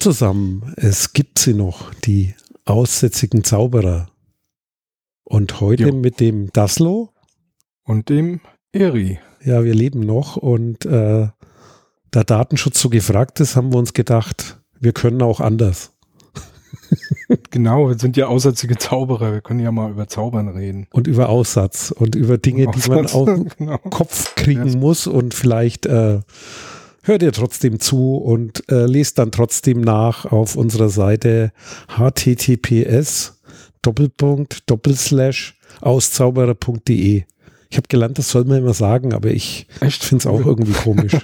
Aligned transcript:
Zusammen, 0.00 0.74
es 0.76 1.12
gibt 1.12 1.40
sie 1.40 1.54
noch, 1.54 1.92
die 1.92 2.34
aussätzigen 2.64 3.42
Zauberer. 3.42 4.08
Und 5.24 5.60
heute 5.60 5.88
jo. 5.88 5.94
mit 5.94 6.20
dem 6.20 6.52
Daslo. 6.52 7.10
Und 7.82 8.08
dem 8.08 8.40
Eri. 8.72 9.18
Ja, 9.44 9.64
wir 9.64 9.74
leben 9.74 10.00
noch 10.00 10.36
und 10.36 10.86
äh, 10.86 11.28
da 12.12 12.24
Datenschutz 12.24 12.80
so 12.80 12.90
gefragt 12.90 13.40
ist, 13.40 13.56
haben 13.56 13.72
wir 13.72 13.78
uns 13.78 13.92
gedacht, 13.92 14.60
wir 14.78 14.92
können 14.92 15.20
auch 15.20 15.40
anders. 15.40 15.92
genau, 17.50 17.88
wir 17.88 17.98
sind 17.98 18.16
ja 18.16 18.28
aussätzige 18.28 18.78
Zauberer, 18.78 19.32
wir 19.32 19.40
können 19.40 19.60
ja 19.60 19.72
mal 19.72 19.90
über 19.90 20.06
Zaubern 20.06 20.48
reden. 20.48 20.86
Und 20.92 21.08
über 21.08 21.28
Aussatz 21.28 21.90
und 21.90 22.14
über 22.14 22.38
Dinge, 22.38 22.68
Aussatz, 22.68 22.84
die 22.84 22.90
man 22.90 23.06
auf 23.12 23.24
den 23.26 23.48
genau. 23.58 23.78
Kopf 23.78 24.36
kriegen 24.36 24.68
ja. 24.68 24.76
muss 24.76 25.08
und 25.08 25.34
vielleicht 25.34 25.86
äh, 25.86 26.20
hört 27.08 27.22
ihr 27.22 27.32
trotzdem 27.32 27.80
zu 27.80 28.16
und 28.16 28.70
äh, 28.70 28.86
lest 28.86 29.18
dann 29.18 29.32
trotzdem 29.32 29.80
nach 29.80 30.26
auf 30.26 30.54
unserer 30.56 30.90
Seite 30.90 31.52
https 31.88 33.40
Doppelpunkt 33.82 34.70
Doppelslash 34.70 35.58
auszauberer.de. 35.80 37.24
Ich 37.70 37.76
habe 37.76 37.88
gelernt, 37.88 38.18
das 38.18 38.30
soll 38.30 38.44
man 38.44 38.58
immer 38.58 38.74
sagen, 38.74 39.12
aber 39.12 39.30
ich 39.30 39.66
finde 40.00 40.22
es 40.22 40.26
auch 40.26 40.44
irgendwie 40.44 40.72
komisch. 40.72 41.16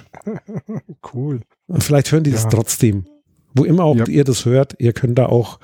cool. 1.13 1.41
Vielleicht 1.79 2.11
hören 2.11 2.23
die 2.23 2.31
ja. 2.31 2.35
das 2.35 2.49
trotzdem. 2.49 3.05
Wo 3.55 3.63
immer 3.63 3.83
auch 3.83 3.95
ja. 3.95 4.05
ihr 4.07 4.23
das 4.25 4.45
hört, 4.45 4.75
ihr 4.79 4.93
könnt 4.93 5.17
da 5.17 5.27
auch 5.27 5.59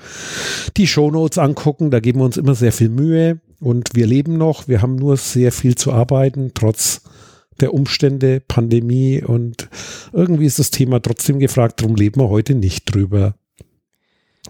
die 0.76 0.86
Shownotes 0.86 1.38
angucken. 1.38 1.90
Da 1.90 2.00
geben 2.00 2.20
wir 2.20 2.24
uns 2.24 2.36
immer 2.36 2.54
sehr 2.54 2.72
viel 2.72 2.88
Mühe 2.88 3.40
und 3.60 3.90
wir 3.94 4.06
leben 4.06 4.38
noch. 4.38 4.66
Wir 4.66 4.82
haben 4.82 4.96
nur 4.96 5.16
sehr 5.16 5.52
viel 5.52 5.74
zu 5.74 5.92
arbeiten, 5.92 6.52
trotz 6.54 7.02
der 7.62 7.72
Umstände, 7.72 8.40
Pandemie 8.46 9.22
und 9.22 9.68
irgendwie 10.12 10.46
ist 10.46 10.58
das 10.58 10.70
Thema 10.70 11.00
trotzdem 11.00 11.38
gefragt, 11.38 11.80
darum 11.80 11.96
leben 11.96 12.20
wir 12.20 12.28
heute 12.28 12.54
nicht 12.54 12.92
drüber. 12.92 13.34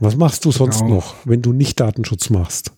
Was 0.00 0.16
machst 0.16 0.44
du 0.44 0.50
genau. 0.50 0.58
sonst 0.64 0.84
noch, 0.84 1.14
wenn 1.24 1.42
du 1.42 1.52
nicht 1.52 1.78
Datenschutz 1.78 2.30
machst? 2.30 2.72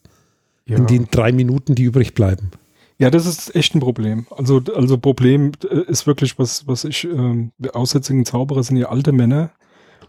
Ja. 0.66 0.76
In 0.76 0.86
den 0.86 1.08
drei 1.10 1.32
Minuten, 1.32 1.74
die 1.74 1.84
übrig 1.84 2.14
bleiben. 2.14 2.50
Ja, 2.98 3.10
das 3.10 3.26
ist 3.26 3.54
echt 3.54 3.74
ein 3.74 3.80
Problem. 3.80 4.26
Also, 4.30 4.62
also 4.74 4.98
Problem 4.98 5.52
äh, 5.68 5.80
ist 5.90 6.06
wirklich, 6.06 6.38
was, 6.38 6.66
was 6.66 6.84
ich, 6.84 7.04
ähm, 7.04 7.52
aussätzigen 7.72 8.24
Zauberer 8.24 8.62
sind 8.62 8.76
ja 8.76 8.88
alte 8.88 9.12
Männer 9.12 9.50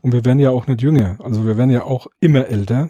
und 0.01 0.13
wir 0.13 0.23
werden 0.23 0.39
ja 0.39 0.51
auch 0.51 0.67
nicht 0.67 0.81
jünger. 0.81 1.17
Also 1.23 1.45
wir 1.45 1.57
werden 1.57 1.71
ja 1.71 1.83
auch 1.83 2.07
immer 2.19 2.47
älter. 2.47 2.89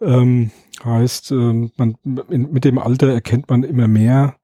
Ähm, 0.00 0.50
heißt, 0.84 1.32
ähm, 1.32 1.72
man, 1.76 1.96
in, 2.30 2.52
mit 2.52 2.64
dem 2.64 2.78
Alter 2.78 3.08
erkennt 3.08 3.50
man 3.50 3.64
immer 3.64 3.88
mehr, 3.88 4.36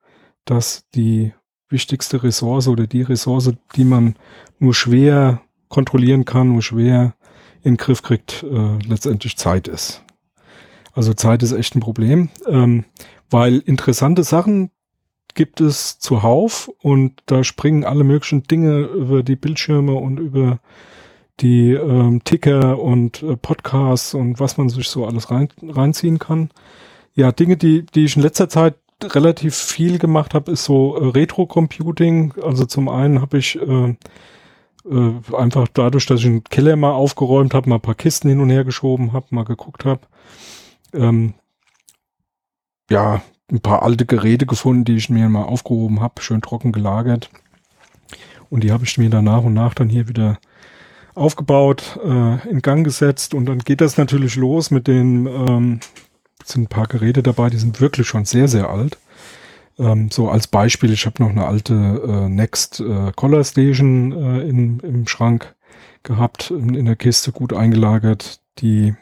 dass 0.45 0.85
die 0.95 1.33
wichtigste 1.75 2.23
Ressource 2.23 2.69
oder 2.69 2.87
die 2.87 3.03
Ressource, 3.03 3.53
die 3.77 3.85
man 3.85 4.15
nur 4.59 4.73
schwer 4.73 5.43
kontrollieren 5.69 6.25
kann, 6.25 6.53
nur 6.53 6.63
schwer 6.63 7.15
in 7.63 7.73
den 7.73 7.77
Griff 7.77 8.03
kriegt, 8.03 8.45
äh, 8.45 8.79
letztendlich 8.87 9.37
Zeit 9.37 9.69
ist. 9.69 10.03
Also 10.93 11.13
Zeit 11.13 11.43
ist 11.43 11.53
echt 11.53 11.75
ein 11.75 11.81
Problem, 11.81 12.31
ähm, 12.47 12.85
weil 13.29 13.59
interessante 13.59 14.23
Sachen 14.23 14.71
gibt 15.35 15.61
es 15.61 15.99
zuhauf 15.99 16.71
und 16.81 17.21
da 17.27 17.43
springen 17.43 17.85
alle 17.85 18.05
möglichen 18.05 18.45
Dinge 18.45 18.83
über 18.83 19.25
die 19.25 19.37
Bildschirme 19.37 19.95
und 19.95 20.19
über 20.19 20.61
die 21.41 21.73
ähm, 21.73 22.23
Ticker 22.23 22.79
und 22.79 23.23
äh, 23.25 23.37
Podcasts 23.37 24.15
und 24.15 24.39
was 24.39 24.57
man 24.57 24.69
sich 24.69 24.89
so 24.89 25.05
alles 25.05 25.33
rein, 25.33 25.49
reinziehen 25.61 26.21
kann. 26.21 26.51
Ja, 27.15 27.33
Dinge, 27.33 27.57
die, 27.57 27.85
die 27.85 28.05
ich 28.05 28.17
in 28.17 28.23
letzter 28.23 28.49
Zeit 28.49 28.77
relativ 29.05 29.55
viel 29.55 29.99
gemacht 29.99 30.35
habe, 30.35 30.53
ist 30.53 30.65
so 30.65 30.97
äh, 30.97 31.07
Retro-Computing. 31.09 32.35
Also 32.43 32.65
zum 32.67 32.89
einen 32.89 33.21
habe 33.21 33.39
ich 33.39 33.61
äh, 33.61 33.95
äh, 34.91 35.35
einfach 35.37 35.69
dadurch, 35.73 36.07
dass 36.07 36.21
ich 36.21 36.27
einen 36.27 36.45
Keller 36.45 36.77
mal 36.77 36.93
aufgeräumt 36.93 37.55
habe, 37.55 37.69
mal 37.69 37.77
ein 37.77 37.83
paar 37.83 37.95
Kisten 37.95 38.29
hin 38.29 38.41
und 38.41 38.51
her 38.51 38.65
geschoben 38.65 39.13
habe, 39.13 39.27
mal 39.31 39.45
geguckt 39.45 39.85
habe, 39.85 40.03
ähm, 40.93 41.35
ja, 42.91 43.23
ein 43.51 43.61
paar 43.61 43.83
alte 43.83 44.07
Geräte 44.07 44.47
gefunden, 44.47 44.85
die 44.85 44.97
ich 44.97 45.11
mir 45.11 45.29
mal 45.29 45.45
aufgehoben 45.45 46.01
habe, 46.01 46.23
schön 46.23 46.43
trocken 46.43 46.73
gelagert. 46.73 47.31
Und 48.51 48.65
die 48.65 48.73
habe 48.73 48.85
ich 48.85 48.99
mir 48.99 49.11
dann 49.11 49.25
nach 49.25 49.43
und 49.43 49.55
nach 49.55 49.75
dann 49.75 49.89
hier 49.89 50.09
wieder 50.09 50.39
aufgebaut, 51.15 51.99
äh, 52.05 52.49
in 52.49 52.61
Gang 52.61 52.85
gesetzt 52.85 53.35
und 53.35 53.47
dann 53.47 53.59
geht 53.61 53.81
das 53.81 53.97
natürlich 53.97 54.37
los 54.37 54.71
mit 54.71 54.89
den 54.89 55.27
ähm, 55.27 55.81
sind 56.45 56.63
ein 56.63 56.69
paar 56.69 56.87
Geräte 56.87 57.23
dabei, 57.23 57.51
die 57.51 57.59
sind 57.59 57.81
wirklich 57.81 58.07
schon 58.07 58.25
sehr, 58.25 58.49
sehr 58.49 58.71
alt. 58.71 58.99
Ähm, 59.79 60.11
so 60.11 60.29
als 60.29 60.47
Beispiel, 60.47 60.93
ich 60.93 61.07
habe 61.07 61.23
noch 61.23 61.31
eine 61.31 61.47
alte 61.47 61.75
äh, 61.75 62.29
Next 62.29 62.81
äh, 62.81 63.13
Color 63.15 63.45
Station 63.45 64.13
äh, 64.13 64.49
in, 64.49 64.81
im 64.81 65.07
Schrank 65.07 65.55
gehabt, 66.03 66.51
in, 66.51 66.75
in 66.75 66.85
der 66.85 66.97
Kiste 66.97 67.33
gut 67.33 67.53
eingelagert, 67.53 68.41
die 68.59 68.95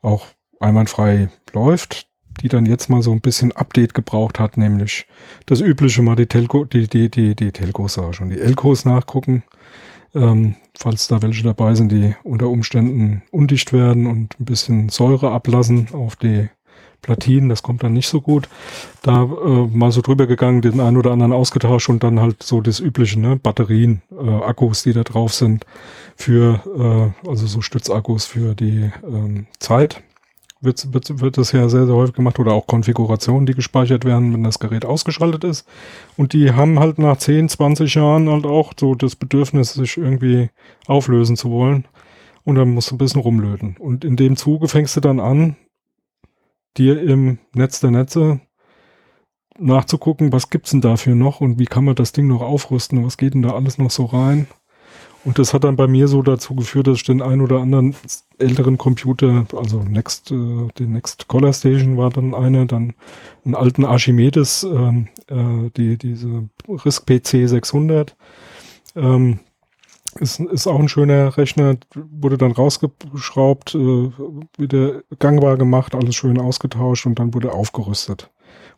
auch 0.00 0.26
einwandfrei 0.58 1.28
läuft, 1.52 2.06
die 2.40 2.48
dann 2.48 2.64
jetzt 2.64 2.88
mal 2.88 3.02
so 3.02 3.12
ein 3.12 3.20
bisschen 3.20 3.52
Update 3.52 3.92
gebraucht 3.92 4.38
hat, 4.38 4.56
nämlich 4.56 5.06
das 5.46 5.60
übliche 5.60 6.02
mal 6.02 6.16
die 6.16 6.26
Telco, 6.26 6.64
die, 6.64 6.88
die, 6.88 7.10
die, 7.10 7.34
die 7.34 7.52
Telcos 7.52 7.94
sag 7.94 8.14
schon, 8.14 8.30
die 8.30 8.40
Elcos 8.40 8.84
nachgucken, 8.84 9.42
ähm, 10.14 10.54
falls 10.78 11.08
da 11.08 11.20
welche 11.20 11.42
dabei 11.42 11.74
sind, 11.74 11.92
die 11.92 12.14
unter 12.22 12.48
Umständen 12.48 13.22
undicht 13.30 13.72
werden 13.72 14.06
und 14.06 14.38
ein 14.40 14.44
bisschen 14.44 14.88
Säure 14.88 15.30
ablassen 15.30 15.88
auf 15.92 16.16
die 16.16 16.48
Platinen, 17.02 17.48
das 17.48 17.62
kommt 17.62 17.82
dann 17.82 17.92
nicht 17.92 18.08
so 18.08 18.20
gut. 18.20 18.48
Da 19.02 19.22
äh, 19.22 19.66
mal 19.76 19.92
so 19.92 20.00
drüber 20.00 20.26
gegangen, 20.26 20.62
den 20.62 20.80
einen 20.80 20.96
oder 20.96 21.12
anderen 21.12 21.32
ausgetauscht 21.32 21.88
und 21.88 22.02
dann 22.02 22.20
halt 22.20 22.42
so 22.42 22.60
das 22.60 22.80
übliche, 22.80 23.18
ne, 23.18 23.36
Batterien, 23.36 24.02
äh, 24.10 24.28
Akkus, 24.44 24.82
die 24.82 24.92
da 24.92 25.02
drauf 25.02 25.32
sind, 25.32 25.64
für, 26.16 27.12
äh, 27.24 27.28
also 27.28 27.46
so 27.46 27.60
Stützakkus 27.60 28.26
für 28.26 28.54
die 28.54 28.90
ähm, 29.04 29.46
Zeit. 29.58 30.02
Wird, 30.62 30.92
wird, 30.92 31.20
wird 31.20 31.38
das 31.38 31.52
ja 31.52 31.70
sehr, 31.70 31.86
sehr 31.86 31.94
häufig 31.94 32.14
gemacht 32.14 32.38
oder 32.38 32.52
auch 32.52 32.66
Konfigurationen, 32.66 33.46
die 33.46 33.54
gespeichert 33.54 34.04
werden, 34.04 34.34
wenn 34.34 34.42
das 34.42 34.58
Gerät 34.58 34.84
ausgeschaltet 34.84 35.42
ist. 35.42 35.66
Und 36.18 36.34
die 36.34 36.52
haben 36.52 36.78
halt 36.78 36.98
nach 36.98 37.16
10, 37.16 37.48
20 37.48 37.94
Jahren 37.94 38.28
halt 38.28 38.44
auch 38.44 38.74
so 38.78 38.94
das 38.94 39.16
Bedürfnis, 39.16 39.72
sich 39.72 39.96
irgendwie 39.96 40.50
auflösen 40.86 41.36
zu 41.36 41.50
wollen. 41.50 41.86
Und 42.44 42.56
dann 42.56 42.74
musst 42.74 42.90
du 42.90 42.94
ein 42.94 42.98
bisschen 42.98 43.22
rumlöten. 43.22 43.76
Und 43.78 44.04
in 44.04 44.16
dem 44.16 44.36
Zuge 44.36 44.68
fängst 44.68 44.94
du 44.96 45.00
dann 45.00 45.18
an, 45.18 45.56
dir 46.76 47.00
im 47.02 47.38
Netz 47.54 47.80
der 47.80 47.90
Netze 47.90 48.40
nachzugucken, 49.58 50.32
was 50.32 50.50
gibt's 50.50 50.70
denn 50.70 50.80
dafür 50.80 51.14
noch 51.14 51.40
und 51.40 51.58
wie 51.58 51.66
kann 51.66 51.84
man 51.84 51.94
das 51.94 52.12
Ding 52.12 52.26
noch 52.26 52.40
aufrüsten 52.40 53.04
was 53.04 53.16
geht 53.16 53.34
denn 53.34 53.42
da 53.42 53.50
alles 53.50 53.78
noch 53.78 53.90
so 53.90 54.06
rein. 54.06 54.46
Und 55.22 55.38
das 55.38 55.52
hat 55.52 55.64
dann 55.64 55.76
bei 55.76 55.86
mir 55.86 56.08
so 56.08 56.22
dazu 56.22 56.54
geführt, 56.54 56.86
dass 56.86 56.96
ich 56.96 57.04
den 57.04 57.20
ein 57.20 57.42
oder 57.42 57.60
anderen 57.60 57.94
älteren 58.38 58.78
Computer, 58.78 59.46
also 59.54 59.82
Next, 59.82 60.30
äh, 60.30 60.68
den 60.78 60.92
Next 60.92 61.28
Color 61.28 61.52
Station 61.52 61.98
war 61.98 62.08
dann 62.08 62.34
eine, 62.34 62.64
dann 62.66 62.94
einen 63.44 63.54
alten 63.54 63.84
Archimedes, 63.84 64.62
ähm, 64.62 65.08
äh, 65.26 65.70
die, 65.76 65.98
diese 65.98 66.48
RISC 66.66 67.04
PC 67.04 67.48
600, 67.48 68.16
ähm, 68.96 69.40
ist, 70.16 70.40
ist 70.40 70.66
auch 70.66 70.78
ein 70.78 70.88
schöner 70.88 71.36
Rechner, 71.36 71.76
wurde 71.94 72.38
dann 72.38 72.52
rausgeschraubt, 72.52 73.74
äh, 73.74 74.10
wieder 74.58 75.02
gangbar 75.18 75.56
gemacht, 75.56 75.94
alles 75.94 76.14
schön 76.14 76.38
ausgetauscht 76.38 77.06
und 77.06 77.18
dann 77.18 77.34
wurde 77.34 77.52
aufgerüstet. 77.52 78.30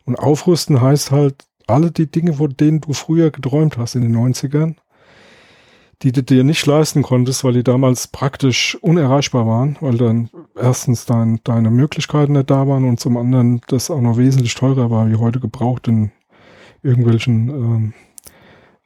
Und 0.05 0.17
aufrüsten 0.17 0.81
heißt 0.81 1.11
halt, 1.11 1.45
alle 1.67 1.91
die 1.91 2.11
Dinge, 2.11 2.33
von 2.33 2.55
denen 2.55 2.81
du 2.81 2.93
früher 2.93 3.31
geträumt 3.31 3.77
hast 3.77 3.95
in 3.95 4.01
den 4.01 4.15
90ern, 4.15 4.75
die 6.01 6.11
du 6.11 6.21
dir 6.21 6.43
nicht 6.43 6.65
leisten 6.65 7.01
konntest, 7.01 7.43
weil 7.43 7.53
die 7.53 7.63
damals 7.63 8.07
praktisch 8.07 8.77
unerreichbar 8.81 9.47
waren, 9.47 9.77
weil 9.79 9.97
dann 9.97 10.29
erstens 10.55 11.05
dein, 11.05 11.39
deine 11.45 11.71
Möglichkeiten 11.71 12.33
nicht 12.33 12.49
da 12.49 12.67
waren 12.67 12.83
und 12.87 12.99
zum 12.99 13.15
anderen 13.15 13.61
das 13.67 13.89
auch 13.89 14.01
noch 14.01 14.17
wesentlich 14.17 14.55
teurer 14.55 14.91
war, 14.91 15.09
wie 15.09 15.15
heute 15.15 15.39
gebraucht 15.39 15.87
in 15.87 16.11
irgendwelchen 16.81 17.49
ähm, 17.49 17.93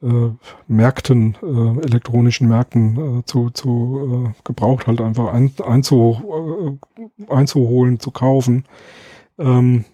äh, 0.02 0.30
Märkten, 0.66 1.36
äh, 1.42 1.84
elektronischen 1.84 2.48
Märkten 2.48 3.18
äh, 3.18 3.24
zu, 3.24 3.50
zu 3.50 4.26
äh, 4.28 4.42
gebraucht 4.44 4.86
halt 4.86 5.00
einfach 5.00 5.32
ein, 5.32 5.52
einzu, 5.64 6.78
äh, 6.98 7.32
einzuholen, 7.32 7.98
zu 7.98 8.10
kaufen. 8.10 8.64
Ähm, 9.38 9.84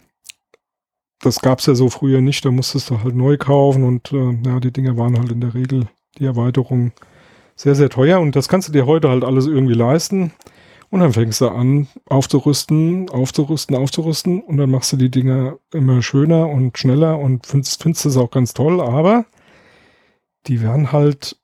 das 1.20 1.40
gab's 1.40 1.66
ja 1.66 1.74
so 1.74 1.88
früher 1.88 2.20
nicht, 2.20 2.44
da 2.44 2.50
musstest 2.50 2.90
du 2.90 3.02
halt 3.02 3.14
neu 3.14 3.38
kaufen 3.38 3.84
und 3.84 4.12
äh, 4.12 4.38
ja, 4.44 4.60
die 4.60 4.72
Dinger 4.72 4.96
waren 4.96 5.18
halt 5.18 5.32
in 5.32 5.40
der 5.40 5.54
Regel 5.54 5.88
die 6.18 6.26
Erweiterung 6.26 6.92
sehr, 7.56 7.74
sehr 7.74 7.88
teuer 7.88 8.20
und 8.20 8.36
das 8.36 8.48
kannst 8.48 8.68
du 8.68 8.72
dir 8.72 8.86
heute 8.86 9.08
halt 9.08 9.24
alles 9.24 9.46
irgendwie 9.46 9.74
leisten. 9.74 10.32
Und 10.90 11.00
dann 11.00 11.12
fängst 11.12 11.40
du 11.40 11.48
an, 11.48 11.88
aufzurüsten, 12.06 13.08
aufzurüsten, 13.08 13.74
aufzurüsten 13.74 14.40
und 14.40 14.58
dann 14.58 14.70
machst 14.70 14.92
du 14.92 14.96
die 14.96 15.10
Dinger 15.10 15.56
immer 15.72 16.02
schöner 16.02 16.48
und 16.48 16.78
schneller 16.78 17.18
und 17.18 17.46
findest, 17.46 17.82
findest 17.82 18.06
es 18.06 18.16
auch 18.16 18.30
ganz 18.30 18.54
toll, 18.54 18.80
aber 18.80 19.24
die 20.46 20.62
werden 20.62 20.92
halt, 20.92 21.36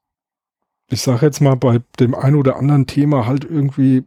ich 0.89 1.03
sage 1.03 1.27
jetzt 1.27 1.41
mal, 1.41 1.57
bei 1.57 1.81
dem 1.99 2.15
ein 2.15 2.35
oder 2.35 2.57
anderen 2.57 2.87
Thema 2.87 3.27
halt 3.27 3.45
irgendwie 3.45 4.05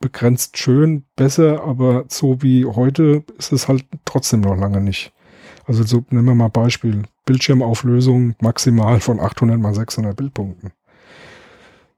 begrenzt 0.00 0.56
schön, 0.56 1.04
besser, 1.16 1.62
aber 1.62 2.04
so 2.08 2.42
wie 2.42 2.64
heute 2.64 3.22
ist 3.38 3.52
es 3.52 3.68
halt 3.68 3.84
trotzdem 4.04 4.40
noch 4.40 4.56
lange 4.56 4.80
nicht. 4.80 5.12
Also 5.66 5.84
so 5.84 6.04
nehmen 6.10 6.26
wir 6.26 6.34
mal 6.34 6.48
Beispiel. 6.48 7.02
Bildschirmauflösung 7.26 8.34
maximal 8.40 8.98
von 9.00 9.20
800 9.20 9.60
mal 9.60 9.74
600 9.74 10.16
Bildpunkten. 10.16 10.72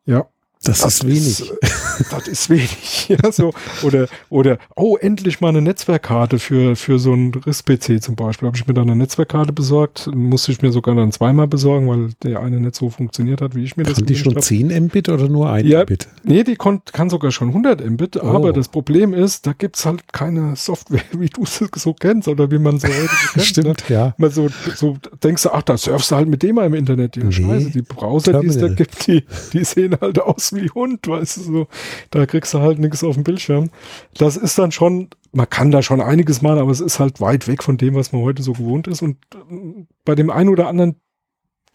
Ja, 0.05 0.27
Das, 0.63 0.81
das 0.81 0.95
ist 0.97 1.07
wenig. 1.07 1.41
Ist, 1.41 1.53
das 2.11 2.29
ist 2.29 2.51
wenig. 2.51 3.09
Ja, 3.09 3.33
so. 3.33 3.53
Oder, 3.83 4.09
oder, 4.31 4.59
oh, 4.77 4.97
endlich 4.97 5.41
mal 5.41 5.49
eine 5.49 5.61
Netzwerkkarte 5.61 6.39
für, 6.39 6.77
für 6.77 6.99
so 6.99 7.13
einen 7.13 7.35
RIS-PC 7.35 8.03
zum 8.03 8.15
Beispiel. 8.15 8.47
Habe 8.47 8.57
ich 8.57 8.67
mir 8.67 8.75
dann 8.75 8.89
eine 8.89 8.97
Netzwerkkarte 8.97 9.53
besorgt. 9.53 10.09
Musste 10.15 10.53
ich 10.53 10.63
mir 10.63 10.73
sogar 10.73 10.95
dann 10.95 11.13
zweimal 11.13 11.47
besorgen, 11.47 11.89
weil 11.89 12.11
der 12.23 12.41
eine 12.41 12.61
nicht 12.61 12.77
so 12.77 12.91
funktioniert 12.91 13.41
hat, 13.41 13.55
wie 13.55 13.65
ich 13.65 13.77
mir 13.77 13.85
kann 13.85 13.95
das 13.95 14.05
die 14.05 14.15
schon 14.15 14.35
hab. 14.35 14.43
10 14.43 14.85
Mbit 14.85 15.09
oder 15.09 15.29
nur 15.29 15.51
1 15.51 15.69
ja, 15.69 15.83
Mbit? 15.83 16.09
Nee, 16.23 16.45
die 16.45 16.57
kann, 16.57 16.81
sogar 17.11 17.33
schon 17.33 17.49
100 17.49 17.85
Mbit. 17.85 18.17
Oh. 18.17 18.29
Aber 18.29 18.53
das 18.53 18.69
Problem 18.69 19.15
ist, 19.15 19.47
da 19.47 19.53
gibt's 19.53 19.85
halt 19.85 20.13
keine 20.13 20.57
Software, 20.57 21.03
wie 21.19 21.29
du 21.29 21.43
es 21.43 21.59
so 21.77 21.93
kennst 21.93 22.29
oder 22.29 22.51
wie 22.51 22.59
man 22.59 22.79
so 22.79 22.89
heute 22.89 23.09
kennt. 23.33 23.45
Stimmt, 23.47 23.91
ne? 23.91 23.95
ja. 23.95 24.15
Mal 24.17 24.31
so, 24.31 24.49
so 24.75 24.97
denkst 25.23 25.43
du, 25.43 25.51
ach, 25.51 25.63
da 25.63 25.77
surfst 25.77 26.11
du 26.11 26.17
halt 26.17 26.29
mit 26.29 26.43
dem 26.43 26.57
mal 26.57 26.67
im 26.67 26.75
Internet. 26.75 27.17
Ja, 27.17 27.25
nee. 27.25 27.33
Scheiße, 27.33 27.71
die 27.71 27.83
Browser, 27.83 28.41
die 28.41 28.47
es 28.47 28.59
da 28.59 28.69
gibt, 28.69 29.07
die, 29.07 29.25
die 29.53 29.65
sehen 29.65 29.97
halt 30.01 30.21
aus 30.21 30.55
wie 30.55 30.71
Hund, 30.71 31.07
weißt 31.07 31.39
du, 31.39 31.43
so. 31.43 31.67
Da 32.11 32.27
kriegst 32.27 32.53
du 32.55 32.61
halt 32.61 32.79
nichts 32.79 33.05
auf 33.05 33.15
dem 33.15 33.25
Bildschirm. 33.25 33.71
Das 34.17 34.37
ist 34.37 34.59
dann 34.59 34.73
schon, 34.73 35.11
man 35.33 35.49
kann 35.49 35.71
da 35.71 35.83
schon 35.83 36.01
einiges 36.01 36.43
machen, 36.43 36.59
aber 36.59 36.71
es 36.71 36.81
ist 36.81 36.99
halt 36.99 37.21
weit 37.21 37.49
weg 37.49 37.63
von 37.63 37.77
dem, 37.77 37.95
was 37.95 38.13
man 38.13 38.23
heute 38.23 38.43
so 38.43 38.53
gewohnt 38.53 38.87
ist. 38.87 39.03
Und 39.03 39.17
äh, 39.35 39.85
bei 40.05 40.15
dem 40.15 40.31
einen 40.31 40.49
oder 40.49 40.69
anderen 40.69 40.97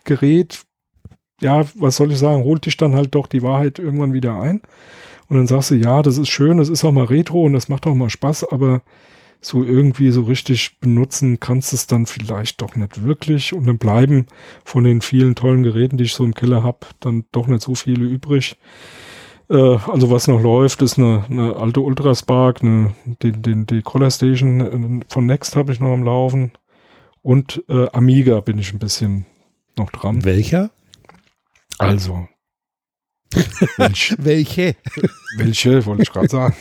Gerät, 0.03 0.63
ja, 1.41 1.65
was 1.75 1.97
soll 1.97 2.11
ich 2.11 2.19
sagen, 2.19 2.43
holt 2.43 2.65
dich 2.65 2.77
dann 2.77 2.95
halt 2.95 3.15
doch 3.15 3.27
die 3.27 3.43
Wahrheit 3.43 3.79
irgendwann 3.79 4.13
wieder 4.13 4.39
ein. 4.39 4.61
Und 5.29 5.37
dann 5.37 5.47
sagst 5.47 5.71
du, 5.71 5.75
ja, 5.75 6.01
das 6.01 6.17
ist 6.17 6.29
schön, 6.29 6.57
das 6.57 6.69
ist 6.69 6.85
auch 6.85 6.91
mal 6.91 7.05
Retro 7.05 7.43
und 7.43 7.53
das 7.53 7.67
macht 7.67 7.85
auch 7.85 7.95
mal 7.95 8.09
Spaß, 8.09 8.49
aber 8.51 8.81
so 9.41 9.63
irgendwie 9.63 10.11
so 10.11 10.23
richtig 10.23 10.79
benutzen 10.79 11.39
kannst 11.39 11.71
du 11.71 11.75
es 11.75 11.87
dann 11.87 12.05
vielleicht 12.05 12.61
doch 12.61 12.75
nicht 12.75 13.03
wirklich 13.03 13.53
und 13.53 13.65
dann 13.65 13.77
bleiben 13.77 14.25
von 14.63 14.83
den 14.83 15.01
vielen 15.01 15.35
tollen 15.35 15.63
Geräten, 15.63 15.97
die 15.97 16.05
ich 16.05 16.13
so 16.13 16.23
im 16.23 16.33
Keller 16.33 16.63
habe, 16.63 16.79
dann 16.99 17.25
doch 17.31 17.47
nicht 17.47 17.61
so 17.61 17.75
viele 17.75 18.05
übrig. 18.05 18.57
Äh, 19.49 19.77
also 19.87 20.11
was 20.11 20.27
noch 20.27 20.41
läuft, 20.41 20.81
ist 20.81 20.97
eine, 20.97 21.25
eine 21.29 21.55
alte 21.55 21.81
Ultraspark, 21.81 22.61
eine, 22.61 22.93
den, 23.05 23.41
den, 23.41 23.65
die 23.65 23.81
Color 23.81 24.11
Station 24.11 24.99
äh, 25.01 25.05
von 25.07 25.25
Next 25.25 25.55
habe 25.55 25.71
ich 25.71 25.79
noch 25.79 25.93
am 25.93 26.03
Laufen 26.03 26.51
und 27.21 27.63
äh, 27.69 27.89
Amiga 27.91 28.39
bin 28.41 28.57
ich 28.59 28.73
ein 28.73 28.79
bisschen 28.79 29.25
noch 29.77 29.91
dran. 29.91 30.23
Welcher? 30.23 30.71
Also. 31.77 32.27
Welch, 33.77 34.15
welche? 34.17 34.75
Welche, 35.37 35.85
wollte 35.85 36.03
ich 36.03 36.11
gerade 36.11 36.29
sagen. 36.29 36.55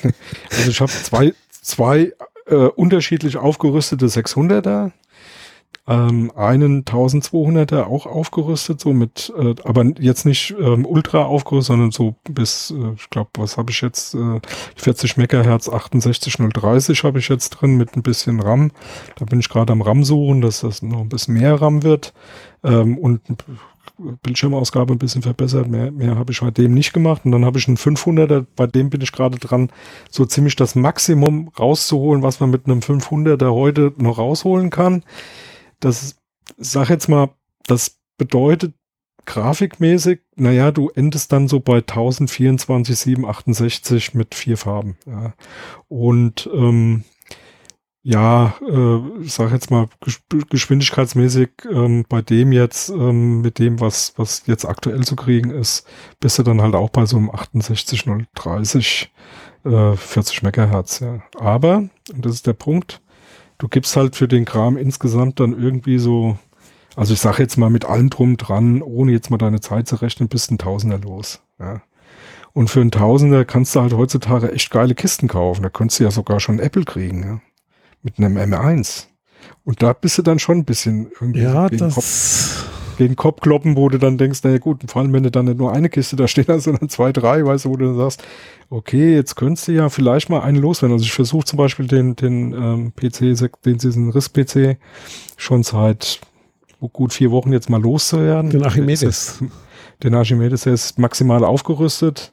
Also 0.51 0.71
ich 0.71 0.81
habe 0.81 0.91
zwei, 0.91 1.33
zwei 1.51 2.13
äh, 2.47 2.55
unterschiedlich 2.55 3.37
aufgerüstete 3.37 4.07
600er, 4.07 4.93
ähm, 5.89 6.33
einen 6.35 6.85
1200er 6.85 7.85
auch 7.85 8.07
aufgerüstet, 8.07 8.81
so 8.81 8.93
mit, 8.93 9.33
äh, 9.39 9.55
aber 9.65 9.85
jetzt 10.01 10.27
nicht 10.27 10.55
ähm, 10.61 10.85
ultra 10.85 11.25
aufgerüstet, 11.25 11.69
sondern 11.69 11.91
so 11.93 12.17
bis, 12.29 12.73
äh, 12.73 12.95
ich 12.97 13.09
glaube, 13.11 13.31
was 13.39 13.57
habe 13.57 13.71
ich 13.71 13.81
jetzt, 13.81 14.15
äh, 14.15 14.41
40 14.77 15.17
Megahertz 15.17 15.69
68030 15.69 17.05
habe 17.05 17.21
ich 17.21 17.29
jetzt 17.29 17.51
drin 17.51 17.77
mit 17.77 17.97
ein 17.97 18.03
bisschen 18.03 18.41
RAM. 18.41 18.73
Da 19.17 19.25
bin 19.25 19.41
ich 19.41 19.49
gerade 19.49 19.73
am 19.73 19.83
RAM 19.83 20.03
suchen, 20.03 20.41
dass 20.41 20.61
das 20.61 20.83
noch 20.83 21.01
ein 21.01 21.09
bisschen 21.09 21.35
mehr 21.35 21.61
RAM 21.61 21.83
wird 21.83 22.13
ähm, 22.65 22.99
und 22.99 23.21
Bildschirmausgabe 24.23 24.93
ein 24.93 24.99
bisschen 24.99 25.23
verbessert. 25.23 25.69
Mehr, 25.69 25.91
mehr 25.91 26.17
habe 26.17 26.33
ich 26.33 26.41
bei 26.41 26.51
dem 26.51 26.75
nicht 26.75 26.93
gemacht. 26.93 27.25
Und 27.25 27.33
dann 27.33 27.45
habe 27.45 27.59
ich 27.59 27.67
einen 27.69 27.79
500er, 27.79 28.45
bei 28.55 28.67
dem 28.67 28.91
bin 28.91 29.01
ich 29.01 29.13
gerade 29.13 29.39
dran, 29.39 29.71
so 30.11 30.27
ziemlich 30.27 30.57
das 30.57 30.75
Maximum 30.75 31.51
rauszuholen, 31.59 32.23
was 32.23 32.41
man 32.41 32.51
mit 32.51 32.67
einem 32.67 32.81
500er 32.81 33.53
heute 33.53 33.93
noch 33.97 34.19
rausholen 34.19 34.71
kann. 34.71 35.03
Das, 35.81 36.17
sag 36.57 36.91
jetzt 36.91 37.09
mal, 37.09 37.31
das 37.67 37.99
bedeutet 38.19 38.75
grafikmäßig, 39.27 40.21
naja, 40.37 40.71
du 40.71 40.89
endest 40.91 41.33
dann 41.33 41.49
so 41.49 41.61
bei 41.61 41.79
1024, 41.79 42.97
768 42.97 44.15
mit 44.15 44.35
vier 44.35 44.57
Farben. 44.57 44.97
Ja. 45.05 45.35
Und 45.89 46.49
ähm, 46.55 47.05
ja, 48.03 48.55
äh, 48.61 49.21
ich 49.21 49.33
sage 49.33 49.53
jetzt 49.53 49.73
mal 49.73 49.89
geschwindigkeitsmäßig 50.49 51.51
ähm, 51.69 52.05
bei 52.09 52.23
dem 52.23 52.53
jetzt 52.53 52.89
ähm, 52.89 53.41
mit 53.41 53.59
dem, 53.59 53.81
was 53.81 54.15
was 54.17 54.45
jetzt 54.47 54.65
aktuell 54.65 55.03
zu 55.03 55.17
kriegen 55.17 55.51
ist, 55.51 55.89
bist 56.21 56.39
du 56.39 56.45
dann 56.45 56.63
halt 56.63 56.77
auch 56.77 56.91
bei 56.91 57.05
so 57.05 57.17
einem 57.17 57.31
68030 57.31 59.13
äh, 59.65 59.97
40 59.97 60.43
Megahertz. 60.45 61.01
Ja. 61.01 61.21
Aber 61.37 61.89
und 62.13 62.25
das 62.25 62.35
ist 62.35 62.47
der 62.47 62.53
Punkt, 62.53 63.03
du 63.59 63.69
gibst 63.69 63.97
halt 63.97 64.17
für 64.17 64.29
den 64.29 64.45
Kram 64.45 64.77
insgesamt 64.77 65.41
dann 65.41 65.59
irgendwie 65.59 65.99
so, 65.99 66.39
also 66.95 67.13
ich 67.13 67.21
sage 67.21 67.43
jetzt 67.43 67.57
mal 67.57 67.71
mit 67.71 67.85
allem 67.85 68.11
drum 68.11 68.37
dran, 68.37 68.83
ohne 68.83 69.13
jetzt 69.13 69.31
mal 69.31 69.39
deine 69.39 69.61
Zeit 69.61 69.89
zu 69.89 69.97
rechnen, 69.97 70.29
bist 70.29 70.51
ein 70.51 70.59
Tausender 70.59 70.99
los. 70.99 71.43
Ja. 71.59 71.83
Und 72.53 72.71
für 72.71 72.81
einen 72.81 72.91
Tausender 72.91 73.45
kannst 73.45 73.75
du 73.75 73.81
halt 73.81 73.93
heutzutage 73.93 74.51
echt 74.53 74.71
geile 74.71 74.95
Kisten 74.95 75.29
kaufen. 75.29 75.63
Da 75.63 75.69
könntest 75.69 76.01
du 76.01 76.05
ja 76.05 76.11
sogar 76.11 76.41
schon 76.41 76.59
Apple 76.59 76.85
kriegen. 76.85 77.23
Ja 77.23 77.41
mit 78.07 78.19
einem 78.19 78.39
M1. 78.39 79.07
Und 79.65 79.83
da 79.83 79.93
bist 79.93 80.17
du 80.17 80.23
dann 80.23 80.39
schon 80.39 80.59
ein 80.59 80.65
bisschen 80.65 81.11
irgendwie 81.21 81.43
ja, 81.43 81.69
gegen, 82.97 83.17
Kopf, 83.17 83.41
kloppen, 83.41 83.77
wo 83.77 83.89
du 83.89 83.99
dann 83.99 84.19
denkst, 84.19 84.43
naja 84.43 84.59
gut, 84.59 84.81
vor 84.89 85.03
allem 85.03 85.13
wenn 85.13 85.23
du 85.23 85.31
dann 85.31 85.47
nicht 85.47 85.59
nur 85.59 85.73
eine 85.73 85.89
Kiste 85.89 86.17
da 86.17 86.29
stehen 86.29 86.47
hast, 86.49 86.65
sondern 86.65 86.89
zwei, 86.89 87.13
drei, 87.13 87.45
weißt 87.45 87.65
du, 87.65 87.71
wo 87.71 87.77
du 87.77 87.87
dann 87.87 87.97
sagst, 87.97 88.23
okay, 88.71 89.15
jetzt 89.15 89.37
könntest 89.37 89.69
du 89.69 89.73
ja 89.73 89.89
vielleicht 89.89 90.29
mal 90.29 90.41
einen 90.41 90.59
loswerden. 90.59 90.95
Also 90.95 91.05
ich 91.05 91.13
versuche 91.13 91.45
zum 91.45 91.57
Beispiel 91.57 91.87
den, 91.87 92.17
den 92.17 92.53
ähm, 92.53 92.93
PC, 92.95 93.51
den 93.65 93.79
diesen 93.79 94.11
Riss-PC 94.11 94.79
schon 95.37 95.63
seit 95.63 96.21
gut 96.93 97.13
vier 97.13 97.31
Wochen 97.31 97.53
jetzt 97.53 97.71
mal 97.71 97.81
loszuwerden. 97.81 98.51
Den 98.51 98.65
Archimedes. 98.65 99.43
Den 100.03 100.15
Archimedes, 100.15 100.63
der 100.63 100.75
ist 100.75 100.99
maximal 100.99 101.43
aufgerüstet. 101.45 102.33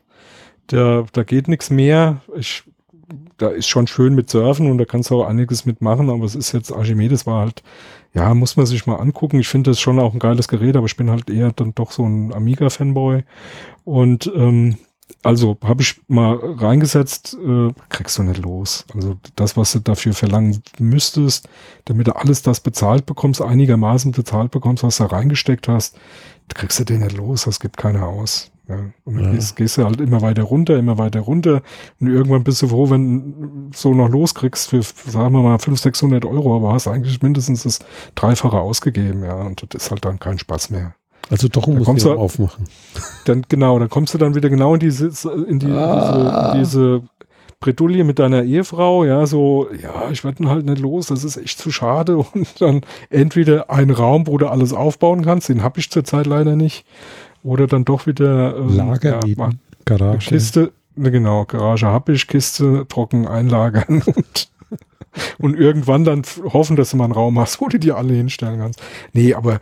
Der, 0.72 1.06
da 1.14 1.24
geht 1.24 1.48
nichts 1.48 1.70
mehr. 1.70 2.22
Ich 2.36 2.64
da 3.38 3.50
ist 3.50 3.68
schon 3.68 3.88
schön 3.88 4.16
mit 4.16 4.30
Surfen 4.30 4.70
und 4.70 4.78
da 4.78 4.86
kannst 4.86 5.10
du 5.10 5.22
auch 5.22 5.28
einiges 5.28 5.66
mitmachen, 5.66 6.10
aber 6.10 6.24
es 6.26 6.36
ist 6.36 6.52
jetzt, 6.52 6.72
Archimedes 6.72 7.26
war 7.26 7.42
halt, 7.42 7.64
ja, 8.14 8.34
muss 8.34 8.58
man 8.58 8.66
sich 8.66 8.86
mal 8.86 8.98
angucken. 8.98 9.40
Ich 9.40 9.48
finde 9.48 9.72
das 9.72 9.80
schon 9.80 10.00
auch 10.00 10.14
ein 10.14 10.20
geiles 10.20 10.48
Gerät, 10.48 10.76
aber 10.76 10.86
ich 10.86 10.98
bin 10.98 11.10
halt 11.10 11.30
eher 11.30 11.52
dann 11.52 11.74
doch 11.74 11.92
so 11.92 12.06
ein 12.06 12.34
Amiga-Fanboy. 12.34 13.24
Und 13.86 14.32
ähm, 14.36 14.78
also 15.24 15.58
habe 15.64 15.82
ich 15.82 16.02
mal 16.08 16.36
reingesetzt, 16.36 17.36
äh, 17.44 17.72
kriegst 17.90 18.18
du 18.18 18.24
nicht 18.24 18.42
los. 18.42 18.86
Also 18.94 19.18
das, 19.36 19.58
was 19.58 19.72
du 19.72 19.80
dafür 19.80 20.14
verlangen 20.14 20.62
müsstest, 20.80 21.50
damit 21.86 22.08
du 22.08 22.16
alles 22.16 22.42
das 22.42 22.60
bezahlt 22.60 23.06
bekommst, 23.06 23.42
einigermaßen 23.42 24.12
bezahlt 24.12 24.52
bekommst, 24.52 24.84
was 24.84 24.98
du 24.98 25.06
reingesteckt 25.06 25.68
hast, 25.68 25.98
kriegst 26.54 26.80
du 26.80 26.84
den 26.84 27.02
nicht 27.02 27.18
los, 27.18 27.46
das 27.46 27.60
gibt 27.60 27.78
keiner 27.78 28.08
aus. 28.08 28.53
Ja. 28.68 28.76
Und 29.04 29.16
dann 29.16 29.26
ja. 29.26 29.32
gehst, 29.32 29.56
gehst, 29.56 29.78
du 29.78 29.84
halt 29.84 30.00
immer 30.00 30.22
weiter 30.22 30.44
runter, 30.44 30.78
immer 30.78 30.98
weiter 30.98 31.20
runter. 31.20 31.62
Und 32.00 32.08
irgendwann 32.08 32.44
bist 32.44 32.62
du 32.62 32.68
froh, 32.68 32.90
wenn 32.90 33.70
du 33.72 33.78
so 33.78 33.94
noch 33.94 34.10
loskriegst 34.10 34.70
für, 34.70 34.82
sagen 34.82 35.34
wir 35.34 35.42
mal, 35.42 35.60
500, 35.60 35.82
600 35.82 36.26
Euro, 36.26 36.56
aber 36.56 36.74
hast 36.74 36.88
eigentlich 36.88 37.22
mindestens 37.22 37.64
das 37.64 37.80
Dreifache 38.16 38.60
ausgegeben, 38.60 39.24
ja. 39.24 39.36
Und 39.42 39.66
das 39.74 39.84
ist 39.84 39.92
halt 39.92 40.06
dann 40.06 40.20
kein 40.20 40.40
Spaß 40.40 40.70
mehr. 40.70 40.96
Also 41.30 41.48
doch 41.48 41.68
musst 41.68 41.86
kommst 41.86 42.06
du 42.06 42.14
aufmachen. 42.14 42.66
Dann, 43.26 43.46
genau, 43.48 43.80
dann 43.80 43.90
kommst 43.90 44.14
du 44.14 44.18
dann 44.18 44.36
wieder 44.36 44.50
genau 44.50 44.74
in 44.74 44.80
diese, 44.80 45.08
in 45.48 45.60
die, 45.60 45.72
ah. 45.72 46.54
diese, 46.54 46.60
diese 46.60 47.04
Bredouille 47.64 48.04
mit 48.04 48.20
deiner 48.20 48.44
Ehefrau, 48.44 49.06
ja, 49.06 49.26
so, 49.26 49.70
ja, 49.82 50.10
ich 50.12 50.26
werde 50.26 50.50
halt 50.50 50.66
nicht 50.66 50.82
los, 50.82 51.08
das 51.08 51.24
ist 51.24 51.38
echt 51.38 51.60
zu 51.60 51.72
schade. 51.72 52.18
Und 52.34 52.60
dann 52.60 52.82
entweder 53.10 53.70
ein 53.70 53.90
Raum, 53.90 54.28
wo 54.28 54.38
du 54.38 54.48
alles 54.48 54.74
aufbauen 54.74 55.24
kannst, 55.24 55.48
den 55.48 55.64
habe 55.64 55.80
ich 55.80 55.90
zurzeit 55.90 56.26
leider 56.26 56.58
nicht. 56.58 56.86
Oder 57.44 57.68
dann 57.68 57.86
doch 57.86 58.08
wieder 58.08 58.58
ähm, 58.58 58.76
Lager 58.76 59.20
ja, 59.26 59.50
Garage. 59.86 60.30
Kiste, 60.30 60.72
ne, 60.96 61.12
genau, 61.12 61.46
Garage 61.46 61.88
habe 61.88 62.14
ich, 62.14 62.28
Kiste 62.28 62.86
trocken 62.88 63.28
einlagern 63.28 64.02
und, 64.06 64.50
und 65.40 65.56
irgendwann 65.56 66.06
dann 66.06 66.24
hoffen, 66.46 66.78
dass 66.78 66.92
du 66.92 66.98
mal 66.98 67.06
einen 67.06 67.14
Raum 67.14 67.38
hast, 67.38 67.60
wo 67.60 67.68
du 67.68 67.78
die 67.78 67.92
alle 67.92 68.14
hinstellen 68.14 68.60
kannst. 68.60 68.82
Nee, 69.12 69.34
aber 69.34 69.60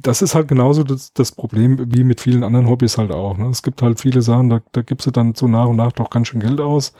das 0.00 0.22
ist 0.22 0.34
halt 0.34 0.48
genauso 0.48 0.84
das, 0.84 1.12
das 1.12 1.32
Problem 1.32 1.92
wie 1.92 2.04
mit 2.04 2.20
vielen 2.20 2.44
anderen 2.44 2.68
Hobbys 2.68 2.98
halt 2.98 3.10
auch. 3.10 3.36
Ne? 3.36 3.48
Es 3.48 3.62
gibt 3.62 3.82
halt 3.82 4.00
viele 4.00 4.22
Sachen, 4.22 4.50
da, 4.50 4.60
da 4.72 4.82
gibst 4.82 5.06
du 5.06 5.10
dann 5.10 5.34
so 5.34 5.48
nach 5.48 5.66
und 5.66 5.76
nach 5.76 5.92
doch 5.92 6.10
ganz 6.10 6.28
schön 6.28 6.40
Geld 6.40 6.60
aus. 6.60 6.92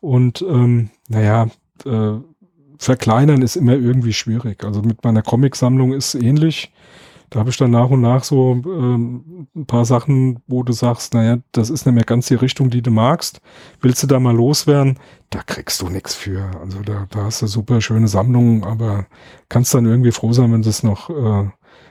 Und 0.00 0.42
ähm, 0.42 0.90
naja, 1.08 1.48
äh, 1.84 2.12
verkleinern 2.78 3.42
ist 3.42 3.56
immer 3.56 3.74
irgendwie 3.74 4.12
schwierig. 4.12 4.64
Also 4.64 4.82
mit 4.82 5.02
meiner 5.02 5.22
Comicsammlung 5.22 5.92
ist 5.92 6.14
ähnlich 6.14 6.72
da 7.30 7.40
habe 7.40 7.50
ich 7.50 7.56
dann 7.56 7.70
nach 7.70 7.90
und 7.90 8.00
nach 8.00 8.24
so 8.24 8.52
ähm, 8.64 9.48
ein 9.54 9.66
paar 9.66 9.84
Sachen, 9.84 10.42
wo 10.46 10.62
du 10.62 10.72
sagst, 10.72 11.14
naja, 11.14 11.38
das 11.52 11.70
ist 11.70 11.86
nicht 11.86 11.94
mehr 11.94 12.04
ganz 12.04 12.28
die 12.28 12.34
Richtung, 12.34 12.70
die 12.70 12.82
du 12.82 12.90
magst. 12.90 13.40
Willst 13.80 14.02
du 14.02 14.06
da 14.06 14.20
mal 14.20 14.34
loswerden? 14.34 14.98
Da 15.30 15.42
kriegst 15.42 15.80
du 15.80 15.88
nichts 15.88 16.14
für. 16.14 16.50
Also 16.60 16.80
da, 16.82 17.06
da 17.10 17.24
hast 17.24 17.42
du 17.42 17.46
super 17.46 17.80
schöne 17.80 18.08
Sammlungen, 18.08 18.64
aber 18.64 19.06
kannst 19.48 19.74
dann 19.74 19.86
irgendwie 19.86 20.12
froh 20.12 20.32
sein, 20.32 20.52
wenn 20.52 20.62
das 20.62 20.82
noch, 20.82 21.10
äh, 21.10 21.50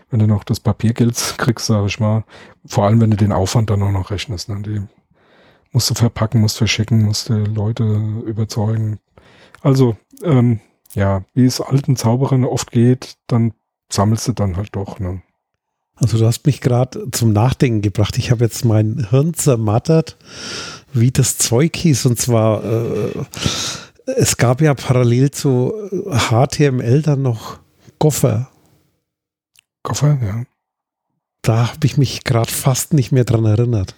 wenn 0.10 0.20
du 0.20 0.28
noch 0.28 0.44
das 0.44 0.60
Papiergeld 0.60 1.16
kriegst, 1.38 1.66
sage 1.66 1.88
ich 1.88 2.00
mal. 2.00 2.24
Vor 2.66 2.86
allem, 2.86 3.02
wenn 3.02 3.12
du 3.12 3.18
den 3.18 3.34
Aufwand 3.34 3.70
dann 3.70 3.84
auch 3.84 3.92
noch 3.92 4.12
rechnest. 4.12 4.48
Ne? 4.48 4.62
Die 4.62 4.82
musst 5.74 5.90
du 5.90 5.94
verpacken, 5.94 6.40
musst 6.40 6.58
verschicken, 6.58 7.04
musst 7.04 7.28
du 7.28 7.34
Leute 7.34 7.84
überzeugen. 8.26 9.00
Also, 9.62 9.98
ähm, 10.24 10.62
ja, 10.94 11.24
wie 11.34 11.46
es 11.46 11.60
alten 11.60 11.98
Zauberern 11.98 12.46
oft 12.46 12.72
geht, 12.72 13.18
dann 13.28 13.54
sammelst 13.92 14.30
du 14.30 14.32
dann 14.32 14.56
halt 14.56 14.76
doch. 14.76 15.00
Ne? 15.00 15.22
Also 15.96 16.18
du 16.18 16.26
hast 16.26 16.46
mich 16.46 16.60
gerade 16.62 17.10
zum 17.12 17.32
Nachdenken 17.32 17.82
gebracht. 17.82 18.18
Ich 18.18 18.32
habe 18.32 18.44
jetzt 18.44 18.66
mein 18.66 19.08
Hirn 19.10 19.34
zermattert, 19.34 20.18
wie 20.94 21.12
das 21.12 21.38
Zeug 21.38 21.76
hieß. 21.76 22.06
Und 22.06 22.20
zwar, 22.20 22.64
äh, 22.64 23.12
es 24.06 24.38
gab 24.38 24.62
ja 24.62 24.74
parallel 24.74 25.32
zu 25.32 25.74
HTML 26.12 27.02
dann 27.02 27.22
noch 27.22 27.60
Goffer. 28.00 28.50
Goffer, 29.84 30.18
ja. 30.22 30.44
Da 31.42 31.70
habe 31.70 31.86
ich 31.86 31.98
mich 31.98 32.24
gerade 32.24 32.52
fast 32.52 32.94
nicht 32.94 33.12
mehr 33.12 33.24
dran 33.24 33.46
erinnert. 33.46 33.96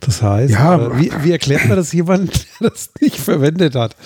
Das 0.00 0.22
heißt, 0.22 0.52
ja, 0.52 0.76
äh, 0.76 0.98
wie, 0.98 1.12
wie, 1.22 1.32
erklärt 1.32 1.66
man 1.66 1.76
das 1.76 1.92
jemand, 1.92 2.46
der 2.60 2.70
das 2.70 2.90
nicht 3.00 3.18
verwendet 3.18 3.74
hat? 3.74 3.96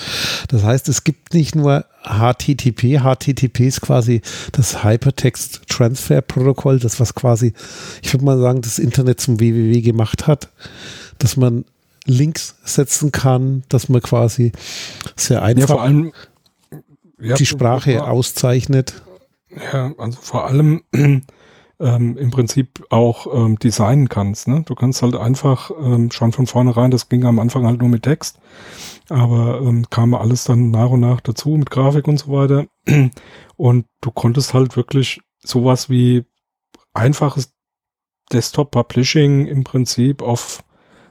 Das 0.49 0.63
heißt, 0.63 0.89
es 0.89 1.05
gibt 1.05 1.35
nicht 1.35 1.55
nur 1.55 1.85
HTTP, 2.03 3.01
HTTP 3.01 3.61
ist 3.61 3.83
quasi 3.83 4.23
das 4.53 4.83
Hypertext 4.83 5.63
Transfer 5.69 6.23
Protokoll, 6.23 6.79
das 6.79 6.99
was 6.99 7.15
quasi, 7.15 7.53
ich 8.03 8.13
würde 8.13 8.25
mal 8.25 8.39
sagen, 8.39 8.63
das 8.63 8.79
Internet 8.79 9.21
zum 9.21 9.39
www 9.39 9.81
gemacht 9.83 10.27
hat, 10.27 10.49
dass 11.19 11.37
man 11.37 11.65
Links 12.05 12.57
setzen 12.65 13.13
kann, 13.13 13.63
dass 13.69 13.89
man 13.89 14.01
quasi 14.01 14.53
sehr 15.15 15.43
einfach 15.43 15.69
ja, 15.69 15.75
vor 15.75 15.83
allem, 15.83 16.13
die 17.19 17.47
Sprache 17.47 18.03
auszeichnet. 18.03 19.03
Ja, 19.73 19.93
also 19.99 20.19
vor 20.21 20.47
allem 20.47 20.83
ähm, 21.83 22.17
im 22.17 22.31
Prinzip 22.31 22.85
auch 22.91 23.27
ähm, 23.35 23.59
designen 23.59 24.09
kannst. 24.09 24.49
Ne? 24.49 24.63
Du 24.65 24.75
kannst 24.75 25.03
halt 25.03 25.17
einfach 25.17 25.71
ähm, 25.71 26.11
schon 26.11 26.33
von 26.33 26.47
vornherein, 26.47 26.91
das 26.91 27.09
ging 27.09 27.25
am 27.25 27.39
Anfang 27.39 27.67
halt 27.67 27.81
nur 27.81 27.89
mit 27.89 28.05
Text, 28.05 28.39
aber 29.09 29.61
ähm, 29.61 29.91
kam 29.91 30.15
alles 30.15 30.45
dann 30.45 30.71
nach 30.71 30.91
und 30.91 31.01
nach 31.01 31.21
dazu 31.21 31.51
mit 31.51 31.71
Grafik 31.71 32.07
und 32.07 32.19
so 32.19 32.33
weiter. 32.33 32.67
Und 33.57 33.87
du 34.01 34.11
konntest 34.11 34.55
halt 34.55 34.77
wirklich 34.77 35.21
sowas 35.39 35.89
wie 35.89 36.25
einfaches 36.95 37.53
Desktop-Publishing 38.33 39.47
im 39.47 39.63
Prinzip 39.63 40.23
auf 40.23 40.65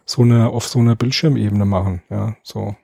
so 0.05 0.23
einer 0.23 0.49
auf 0.49 0.67
so 0.67 0.79
einer 0.79 0.95
Bildschirmebene 0.95 1.65
machen. 1.65 2.01
Ja, 2.09 2.35
so. 2.43 2.75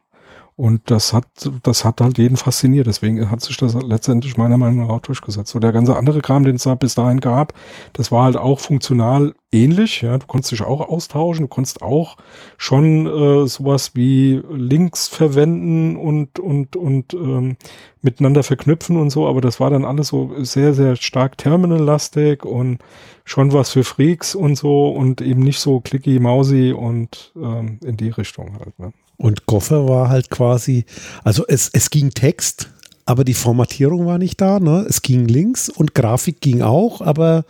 Und 0.57 0.89
das 0.89 1.13
hat, 1.13 1.27
das 1.61 1.85
hat 1.85 2.01
halt 2.01 2.17
jeden 2.17 2.35
fasziniert. 2.35 2.87
Deswegen 2.87 3.29
hat 3.29 3.41
sich 3.41 3.57
das 3.57 3.75
letztendlich 3.75 4.37
meiner 4.37 4.57
Meinung 4.57 4.87
nach 4.87 4.89
auch 4.95 5.01
durchgesetzt. 5.01 5.51
So 5.51 5.59
der 5.59 5.71
ganze 5.71 5.95
andere 5.95 6.19
Kram, 6.19 6.45
den 6.45 6.55
es 6.55 6.63
da 6.63 6.73
bis 6.73 6.95
dahin 6.95 7.19
gab, 7.19 7.53
das 7.93 8.11
war 8.11 8.23
halt 8.23 8.37
auch 8.37 8.59
funktional 8.59 9.35
ähnlich. 9.51 10.01
Ja, 10.01 10.17
du 10.17 10.25
konntest 10.25 10.51
dich 10.51 10.63
auch 10.63 10.89
austauschen. 10.89 11.43
Du 11.43 11.47
konntest 11.47 11.83
auch 11.83 12.17
schon 12.57 13.05
äh, 13.05 13.47
sowas 13.47 13.91
wie 13.93 14.41
Links 14.49 15.07
verwenden 15.07 15.95
und 15.95 16.39
und 16.39 16.75
und 16.75 17.13
ähm, 17.13 17.57
miteinander 18.01 18.41
verknüpfen 18.41 18.97
und 18.97 19.11
so. 19.11 19.27
Aber 19.27 19.41
das 19.41 19.59
war 19.59 19.69
dann 19.69 19.85
alles 19.85 20.07
so 20.07 20.31
sehr 20.43 20.73
sehr 20.73 20.95
stark 20.95 21.37
terminallastig 21.37 22.45
und 22.45 22.79
schon 23.25 23.53
was 23.53 23.69
für 23.69 23.83
Freaks 23.83 24.33
und 24.33 24.55
so 24.55 24.89
und 24.89 25.21
eben 25.21 25.43
nicht 25.43 25.59
so 25.59 25.81
clicky, 25.81 26.19
mousy 26.19 26.71
und 26.71 27.31
ähm, 27.35 27.79
in 27.85 27.95
die 27.95 28.09
Richtung 28.09 28.57
halt. 28.59 28.79
Ne? 28.79 28.91
Und 29.17 29.45
Goffer 29.45 29.87
war 29.87 30.09
halt 30.09 30.29
quasi, 30.29 30.85
also 31.23 31.45
es, 31.47 31.69
es 31.73 31.89
ging 31.89 32.11
Text, 32.11 32.69
aber 33.05 33.23
die 33.23 33.33
Formatierung 33.33 34.05
war 34.05 34.17
nicht 34.17 34.39
da. 34.41 34.59
Ne? 34.59 34.85
Es 34.87 35.01
ging 35.01 35.27
links 35.27 35.69
und 35.69 35.95
Grafik 35.95 36.41
ging 36.41 36.61
auch, 36.61 37.01
aber 37.01 37.45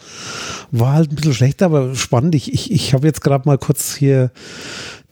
war 0.72 0.94
halt 0.94 1.12
ein 1.12 1.16
bisschen 1.16 1.34
schlechter, 1.34 1.66
aber 1.66 1.96
spannend. 1.96 2.36
Ich, 2.36 2.54
ich, 2.54 2.72
ich 2.72 2.94
habe 2.94 3.08
jetzt 3.08 3.22
gerade 3.22 3.48
mal 3.48 3.58
kurz 3.58 3.96
hier 3.96 4.32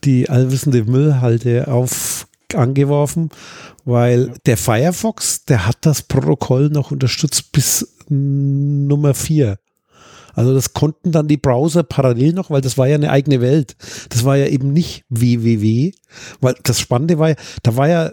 die 0.03 0.29
allwissende 0.29 0.83
Müllhalde 0.83 1.67
auf 1.67 2.27
angeworfen, 2.53 3.31
weil 3.83 4.33
der 4.45 4.55
Firefox, 4.55 5.45
der 5.45 5.65
hat 5.65 5.77
das 5.81 6.03
Protokoll 6.03 6.69
noch 6.69 6.91
unterstützt 6.91 7.51
bis 7.51 7.95
Nummer 8.07 9.13
4. 9.13 9.57
Also 10.35 10.53
das 10.53 10.73
konnten 10.73 11.11
dann 11.11 11.27
die 11.27 11.37
Browser 11.37 11.83
parallel 11.83 12.33
noch, 12.33 12.49
weil 12.49 12.61
das 12.61 12.77
war 12.77 12.87
ja 12.87 12.95
eine 12.95 13.09
eigene 13.09 13.41
Welt. 13.41 13.75
Das 14.09 14.23
war 14.25 14.35
ja 14.35 14.47
eben 14.47 14.71
nicht 14.73 15.03
www, 15.09 15.91
weil 16.41 16.55
das 16.63 16.79
Spannende 16.79 17.17
war 17.17 17.29
ja, 17.29 17.35
da 17.63 17.75
war 17.75 17.87
ja 17.87 18.11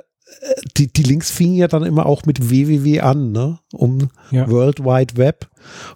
die, 0.77 0.93
die 0.93 1.03
Links 1.03 1.31
fingen 1.31 1.55
ja 1.55 1.69
dann 1.69 1.85
immer 1.85 2.07
auch 2.07 2.25
mit 2.25 2.51
www 2.51 3.01
an, 3.01 3.33
ne? 3.33 3.59
Um 3.73 4.11
ja. 4.31 4.49
World 4.51 4.81
Wide 4.81 5.17
Web, 5.17 5.49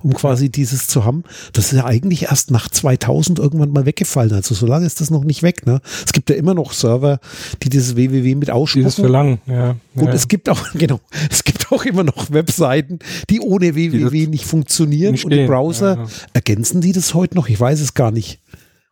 um 0.02 0.14
quasi 0.14 0.50
dieses 0.50 0.87
zu 0.87 1.05
haben. 1.05 1.25
Das 1.52 1.73
ist 1.73 1.78
ja 1.78 1.85
eigentlich 1.85 2.25
erst 2.25 2.50
nach 2.50 2.69
2000 2.69 3.38
irgendwann 3.38 3.71
mal 3.71 3.87
weggefallen. 3.87 4.33
Also 4.33 4.55
so 4.55 4.66
lange 4.66 4.87
ist 4.87 5.00
das 5.00 5.11
noch 5.11 5.25
nicht 5.25 5.43
weg, 5.43 5.66
ne? 5.66 5.81
Es 6.05 6.12
gibt 6.12 6.31
ja 6.31 6.37
immer 6.37 6.55
noch 6.55 6.73
Server, 6.73 7.19
die 7.62 7.69
dieses 7.69 7.97
www 7.97 8.35
mit 8.35 8.50
ausspucken. 8.50 8.85
Dieses 8.85 9.00
Verlangen, 9.00 9.40
ja. 9.47 9.76
Und 9.95 10.07
ja. 10.07 10.12
es 10.12 10.28
gibt 10.28 10.49
auch, 10.49 10.61
genau, 10.75 11.00
es 11.31 11.45
gibt 11.45 11.73
auch 11.73 11.85
immer 11.85 12.05
noch 12.05 12.31
Webseiten, 12.31 12.99
die 13.31 13.40
ohne 13.40 13.75
www 13.75 14.11
die 14.11 14.26
nicht 14.28 14.47
funktionieren. 14.47 15.12
Nicht 15.12 15.25
und 15.25 15.33
die 15.33 15.47
Browser, 15.47 15.97
ja, 15.97 16.07
ergänzen 16.33 16.81
die 16.81 16.93
das 16.93 17.14
heute 17.14 17.35
noch? 17.37 17.49
Ich 17.49 17.59
weiß 17.59 17.81
es 17.81 17.95
gar 17.95 18.11
nicht. 18.11 18.40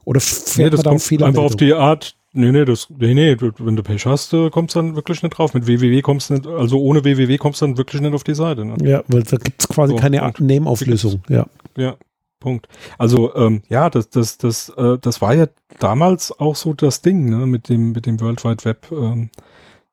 Oder 0.05 0.21
fährt 0.21 0.59
nee, 0.59 0.71
das 0.71 0.85
man 0.85 0.85
da 0.85 0.91
kommt 0.91 1.23
einfach 1.23 1.43
auf 1.43 1.57
die 1.57 1.73
Art, 1.73 2.17
Nee, 2.37 2.50
nee, 2.50 2.64
das, 2.64 2.91
nee, 2.91 3.14
nee, 3.14 3.37
du, 3.37 3.53
wenn 3.61 3.76
du 3.76 3.85
Pech 3.85 4.07
hast, 4.07 4.33
äh, 4.35 4.50
kommst 4.50 4.75
dann 4.75 4.97
wirklich 4.97 5.23
nicht 5.23 5.38
drauf. 5.38 5.55
Mit 5.55 5.69
www 5.69 6.03
kommst 6.03 6.31
du 6.31 6.35
nicht, 6.35 6.47
also 6.49 6.81
ohne 6.81 7.05
www 7.05 7.38
kommst 7.38 7.62
du 7.62 7.67
dann 7.67 7.79
wirklich 7.79 8.03
nicht 8.03 8.12
auf 8.12 8.25
die 8.25 8.35
Seite. 8.35 8.64
Ne? 8.64 8.75
Ja, 8.83 9.05
weil 9.07 9.23
da 9.23 9.37
gibt's 9.37 9.69
quasi 9.69 9.93
so, 9.93 9.99
keine 9.99 10.33
Name-Auflösung. 10.41 11.23
Ja. 11.29 11.47
Ja, 11.76 11.95
Punkt. 12.41 12.67
Also 12.99 13.33
ähm, 13.37 13.62
ja, 13.69 13.88
das, 13.88 14.11
das, 14.11 14.37
das, 14.37 14.69
äh, 14.71 14.99
das 15.00 15.23
war 15.23 15.33
ja 15.35 15.47
damals 15.79 16.37
auch 16.37 16.57
so 16.57 16.75
das 16.75 17.03
Ding, 17.03 17.31
ne, 17.31 17.47
mit 17.47 17.69
dem, 17.69 17.93
mit 17.93 18.05
dem 18.05 18.21
World 18.21 18.45
Wide 18.45 18.64
Web. 18.64 18.88
Ähm, 18.91 19.31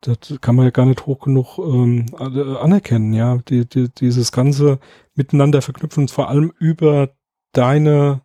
das 0.02 0.18
kann 0.42 0.56
man 0.56 0.66
ja 0.66 0.72
gar 0.72 0.88
nicht 0.88 1.06
hoch 1.06 1.20
genug 1.20 1.60
ähm, 1.60 2.08
anerkennen, 2.18 3.14
ja. 3.14 3.38
Die, 3.50 3.70
die, 3.70 3.90
dieses 3.90 4.32
ganze 4.32 4.80
Miteinander 5.14 5.62
verknüpfen, 5.62 6.08
vor 6.08 6.28
allem 6.28 6.52
über 6.58 7.12
deine 7.54 8.22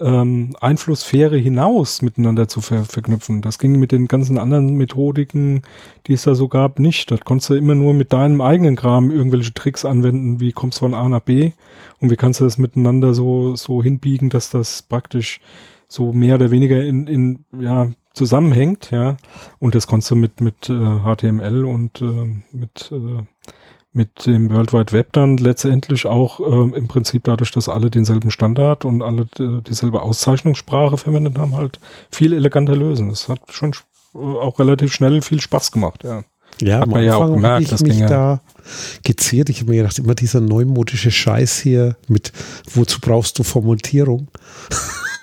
ähm, 0.00 0.54
Einflusssphäre 0.60 1.36
hinaus 1.36 2.02
miteinander 2.02 2.48
zu 2.48 2.60
ver 2.60 2.84
verknüpfen. 2.84 3.42
Das 3.42 3.58
ging 3.58 3.78
mit 3.78 3.92
den 3.92 4.08
ganzen 4.08 4.38
anderen 4.38 4.74
Methodiken, 4.74 5.62
die 6.06 6.14
es 6.14 6.22
da 6.22 6.34
so 6.34 6.48
gab, 6.48 6.78
nicht. 6.78 7.10
Das 7.10 7.20
konntest 7.20 7.50
du 7.50 7.54
immer 7.54 7.74
nur 7.74 7.94
mit 7.94 8.12
deinem 8.12 8.40
eigenen 8.40 8.76
Kram 8.76 9.10
irgendwelche 9.10 9.54
Tricks 9.54 9.84
anwenden, 9.84 10.40
wie 10.40 10.52
kommst 10.52 10.78
du 10.78 10.80
von 10.80 10.94
A 10.94 11.08
nach 11.08 11.20
B 11.20 11.52
und 12.00 12.10
wie 12.10 12.16
kannst 12.16 12.40
du 12.40 12.44
das 12.44 12.58
miteinander 12.58 13.14
so, 13.14 13.56
so 13.56 13.82
hinbiegen, 13.82 14.30
dass 14.30 14.50
das 14.50 14.82
praktisch 14.82 15.40
so 15.88 16.12
mehr 16.12 16.36
oder 16.36 16.50
weniger 16.50 16.82
in, 16.84 17.06
in 17.06 17.44
ja, 17.58 17.90
zusammenhängt, 18.12 18.90
ja. 18.90 19.16
Und 19.58 19.74
das 19.74 19.86
konntest 19.86 20.10
du 20.10 20.16
mit, 20.16 20.40
mit 20.40 20.68
äh, 20.68 21.00
HTML 21.00 21.64
und 21.64 22.02
äh, 22.02 22.42
mit 22.52 22.92
äh, 22.92 23.22
mit 23.92 24.26
dem 24.26 24.50
World 24.50 24.72
Wide 24.72 24.92
Web 24.92 25.12
dann 25.12 25.38
letztendlich 25.38 26.06
auch 26.06 26.40
äh, 26.40 26.76
im 26.76 26.88
Prinzip 26.88 27.24
dadurch, 27.24 27.50
dass 27.52 27.68
alle 27.68 27.90
denselben 27.90 28.30
Standard 28.30 28.84
und 28.84 29.02
alle 29.02 29.22
äh, 29.38 29.62
dieselbe 29.62 30.02
Auszeichnungssprache 30.02 30.98
verwendet 30.98 31.38
haben, 31.38 31.56
halt 31.56 31.80
viel 32.10 32.32
eleganter 32.32 32.76
lösen. 32.76 33.08
Das 33.08 33.28
hat 33.28 33.40
schon 33.50 33.72
äh, 34.14 34.18
auch 34.18 34.58
relativ 34.58 34.92
schnell 34.92 35.22
viel 35.22 35.40
Spaß 35.40 35.72
gemacht, 35.72 36.04
ja. 36.04 36.24
Ja, 36.60 36.80
hat 36.80 36.88
man 36.88 37.04
ja 37.04 37.16
auch 37.16 37.32
gemerkt, 37.32 37.62
ich 37.62 37.68
das 37.68 37.82
mich 37.82 37.98
ja 37.98 38.08
da 38.08 38.40
geziert. 39.04 39.48
Ich 39.48 39.60
habe 39.60 39.70
mir 39.70 39.76
gedacht, 39.78 39.98
immer 39.98 40.14
dieser 40.14 40.40
neumodische 40.40 41.10
Scheiß 41.10 41.58
hier 41.58 41.96
mit, 42.08 42.32
wozu 42.72 43.00
brauchst 43.00 43.38
du 43.38 43.44
Formatierung? 43.44 44.28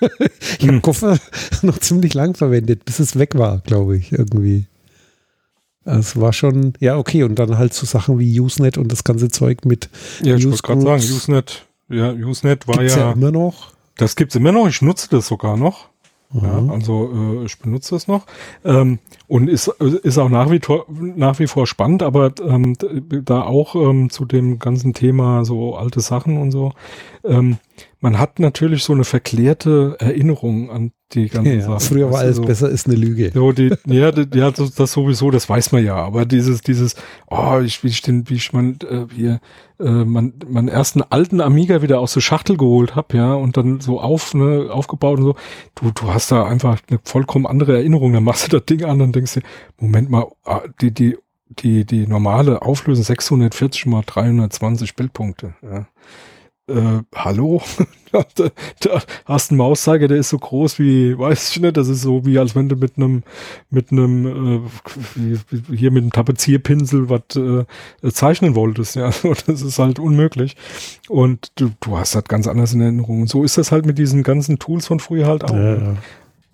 ich 0.00 0.62
habe 0.62 0.72
hm. 0.72 0.82
Koffer 0.82 1.18
noch 1.62 1.78
ziemlich 1.78 2.14
lang 2.14 2.34
verwendet, 2.34 2.84
bis 2.84 3.00
es 3.00 3.18
weg 3.18 3.36
war, 3.36 3.58
glaube 3.58 3.96
ich, 3.98 4.12
irgendwie. 4.12 4.66
Es 5.86 6.20
war 6.20 6.32
schon, 6.32 6.74
ja, 6.80 6.98
okay, 6.98 7.22
und 7.22 7.38
dann 7.38 7.58
halt 7.58 7.72
so 7.72 7.86
Sachen 7.86 8.18
wie 8.18 8.40
Usenet 8.40 8.76
und 8.76 8.90
das 8.90 9.04
ganze 9.04 9.28
Zeug 9.28 9.64
mit. 9.64 9.88
Ja, 10.22 10.36
ich 10.36 10.44
wollte 10.44 10.62
gerade 10.62 10.80
sagen, 10.80 11.02
Usenet, 11.02 11.66
ja, 11.88 12.12
Usenet 12.12 12.66
war 12.66 12.78
Gibt's 12.78 12.96
ja, 12.96 13.02
ja 13.02 13.12
immer 13.12 13.30
noch. 13.30 13.72
Das 13.96 14.16
gibt's 14.16 14.34
immer 14.34 14.52
noch, 14.52 14.68
ich 14.68 14.82
nutze 14.82 15.08
das 15.10 15.28
sogar 15.28 15.56
noch. 15.56 15.88
Ja, 16.32 16.60
also 16.70 17.12
äh, 17.14 17.44
ich 17.44 17.56
benutze 17.60 17.94
das 17.94 18.08
noch 18.08 18.26
ähm, 18.64 18.98
und 19.28 19.48
ist, 19.48 19.68
ist 19.68 20.18
auch 20.18 20.28
nach 20.28 20.50
wie, 20.50 20.60
nach 20.88 21.38
wie 21.38 21.46
vor 21.46 21.68
spannend, 21.68 22.02
aber 22.02 22.32
ähm, 22.42 22.74
da 23.24 23.42
auch 23.42 23.76
ähm, 23.76 24.10
zu 24.10 24.24
dem 24.24 24.58
ganzen 24.58 24.92
Thema 24.92 25.44
so 25.44 25.76
alte 25.76 26.00
Sachen 26.00 26.36
und 26.36 26.50
so. 26.50 26.72
Ähm, 27.24 27.58
man 28.00 28.18
hat 28.18 28.38
natürlich 28.38 28.84
so 28.84 28.92
eine 28.92 29.04
verklärte 29.04 29.96
Erinnerung 29.98 30.70
an 30.70 30.92
die 31.12 31.28
ganzen 31.28 31.60
ja, 31.60 31.66
Sachen. 31.66 31.80
Früher 31.80 32.10
war 32.12 32.20
alles 32.20 32.36
so, 32.36 32.44
besser, 32.44 32.68
ist 32.68 32.86
eine 32.86 32.96
Lüge. 32.96 33.30
So 33.32 33.52
die, 33.52 33.72
ja, 33.86 34.12
die, 34.12 34.38
ja 34.38 34.50
das, 34.50 34.74
das, 34.74 34.92
sowieso, 34.92 35.30
das 35.30 35.48
weiß 35.48 35.72
man 35.72 35.84
ja. 35.84 35.94
Aber 35.94 36.26
dieses, 36.26 36.60
dieses, 36.60 36.96
oh, 37.28 37.60
ich, 37.64 37.82
wie 37.84 37.88
ich 37.88 38.02
den, 38.02 38.28
wie 38.28 38.34
ich 38.34 38.52
mein, 38.52 38.78
äh, 38.88 39.06
hier, 39.14 39.40
äh, 39.80 40.04
man, 40.04 40.34
meinen 40.46 40.68
ersten 40.68 41.02
alten 41.02 41.40
Amiga 41.40 41.80
wieder 41.80 42.00
aus 42.00 42.12
der 42.12 42.20
Schachtel 42.20 42.56
geholt 42.56 42.96
hab, 42.96 43.14
ja, 43.14 43.34
und 43.34 43.56
dann 43.56 43.80
so 43.80 44.00
auf, 44.00 44.34
ne, 44.34 44.68
aufgebaut 44.70 45.18
und 45.18 45.24
so. 45.24 45.34
Du, 45.74 45.90
du 45.90 46.12
hast 46.12 46.30
da 46.32 46.44
einfach 46.44 46.78
eine 46.88 47.00
vollkommen 47.02 47.46
andere 47.46 47.76
Erinnerung. 47.76 48.12
Dann 48.12 48.24
machst 48.24 48.46
du 48.46 48.58
das 48.58 48.66
Ding 48.66 48.84
an 48.84 49.00
und 49.00 49.16
denkst 49.16 49.34
dir, 49.34 49.42
Moment 49.78 50.10
mal, 50.10 50.26
ah, 50.44 50.62
die, 50.80 50.92
die, 50.92 51.16
die, 51.48 51.84
die 51.86 52.06
normale 52.06 52.62
Auflösung 52.62 53.04
640 53.04 53.86
mal 53.86 54.02
320 54.04 54.96
Bildpunkte, 54.96 55.54
ja 55.62 55.86
äh, 56.68 57.02
hallo? 57.14 57.62
da, 58.12 58.24
da 58.80 59.02
hast 59.24 59.50
einen 59.50 59.58
Mauszeiger, 59.58 60.08
der 60.08 60.18
ist 60.18 60.30
so 60.30 60.38
groß 60.38 60.78
wie, 60.78 61.18
weiß 61.18 61.50
ich 61.50 61.60
nicht, 61.60 61.76
das 61.76 61.88
ist 61.88 62.02
so 62.02 62.24
wie, 62.24 62.38
als 62.38 62.54
wenn 62.54 62.68
du 62.68 62.76
mit 62.76 62.96
einem, 62.96 63.22
mit 63.70 63.92
einem, 63.92 64.64
äh, 65.16 65.74
hier 65.74 65.90
mit 65.90 66.02
einem 66.02 66.12
Tapezierpinsel 66.12 67.08
was 67.08 67.36
äh, 67.36 67.64
zeichnen 68.10 68.54
wolltest, 68.54 68.96
ja, 68.96 69.10
das 69.46 69.62
ist 69.62 69.78
halt 69.78 69.98
unmöglich. 69.98 70.56
Und 71.08 71.52
du, 71.56 71.70
du 71.80 71.98
hast 71.98 72.14
das 72.14 72.24
ganz 72.24 72.46
anders 72.46 72.72
in 72.72 72.80
Erinnerung. 72.80 73.22
Und 73.22 73.28
so 73.28 73.44
ist 73.44 73.58
das 73.58 73.72
halt 73.72 73.86
mit 73.86 73.98
diesen 73.98 74.22
ganzen 74.22 74.58
Tools 74.58 74.86
von 74.86 75.00
früher 75.00 75.26
halt 75.26 75.44
auch. 75.44 75.50
Ja, 75.50 75.56
ne? 75.56 75.82
ja. 75.82 75.94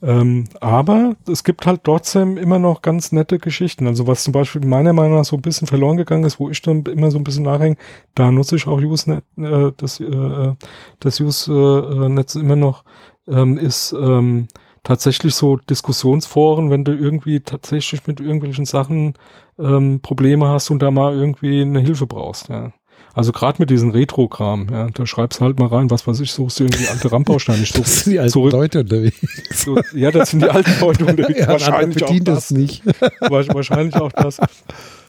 Ähm, 0.03 0.47
aber 0.61 1.15
es 1.29 1.45
gibt 1.45 1.65
halt 1.65 1.85
trotzdem 1.85 2.37
immer 2.37 2.59
noch 2.59 2.83
ganz 2.83 3.13
nette 3.13 3.39
Geschichten. 3.39 3.87
Also 3.87 4.09
was 4.09 4.25
zum 4.25 4.33
Beispiel 4.33 4.67
meiner 4.67 4.93
Meinung 4.93 5.19
nach 5.19 5.25
so 5.25 5.37
ein 5.37 5.43
bisschen 5.43 5.69
verloren 5.69 5.97
gegangen 5.97 6.25
ist, 6.25 6.41
wo 6.41 6.51
ich 6.51 6.61
dann 6.61 6.83
immer 6.87 7.13
so 7.13 7.19
ein 7.19 7.25
bisschen 7.25 7.45
nachhänge, 7.45 7.77
da 8.17 8.33
nutze 8.33 8.57
ich 8.57 8.67
auch 8.67 8.81
Usenet, 8.81 9.25
äh, 9.39 9.71
das, 9.77 10.01
äh, 10.01 10.55
das 10.99 11.21
Use-Netz 11.21 12.35
immer 12.35 12.57
noch, 12.57 12.85
ähm, 13.29 13.57
ist 13.59 13.93
ähm, 13.93 14.49
tatsächlich 14.83 15.37
so 15.37 15.57
Diskussionsforen, 15.57 16.71
wenn 16.71 16.85
du 16.85 16.93
irgendwie 16.93 17.41
tatsächlich 17.41 18.05
mit 18.09 18.19
irgendwelchen 18.21 18.65
Sachen 18.65 19.15
ähm, 19.59 20.01
Probleme 20.03 20.49
hast 20.49 20.71
und 20.71 20.81
da 20.81 20.91
mal 20.91 21.15
irgendwie 21.15 21.63
eine 21.63 21.81
Hilfe 21.81 22.09
brauchst. 22.09 22.49
Ja. 22.49 22.73
Also 23.15 23.33
gerade 23.33 23.57
mit 23.59 23.71
diesen 23.71 23.91
Retro-Kram, 23.91 24.69
ja, 24.71 24.89
da 24.91 25.07
schreibst 25.07 25.41
halt 25.41 25.59
mal 25.59 25.67
rein, 25.67 25.91
was 25.91 26.07
weiß 26.07 26.21
ich, 26.21 26.33
suchst 26.33 26.61
du 26.61 26.65
irgendwie 26.65 26.89
alte 26.89 27.13
Randbausteine. 27.13 27.63
Ich 27.63 27.73
das 27.73 28.01
sind 28.01 28.13
die 28.13 28.19
alten 28.19 28.33
zurück. 28.33 28.53
Leute 28.53 28.81
unterwegs. 28.81 29.19
So, 29.55 29.79
ja, 29.95 30.11
das 30.11 30.31
sind 30.31 30.43
die 30.43 30.49
alten 30.49 30.81
Leute 30.81 31.05
unterwegs. 31.05 31.39
ja, 31.41 31.49
wahrscheinlich 31.49 32.05
auch 32.05 32.19
das. 32.21 32.49
das 32.49 32.51
nicht. 32.51 32.83
wahrscheinlich 33.21 33.95
auch 33.97 34.13
das. 34.13 34.41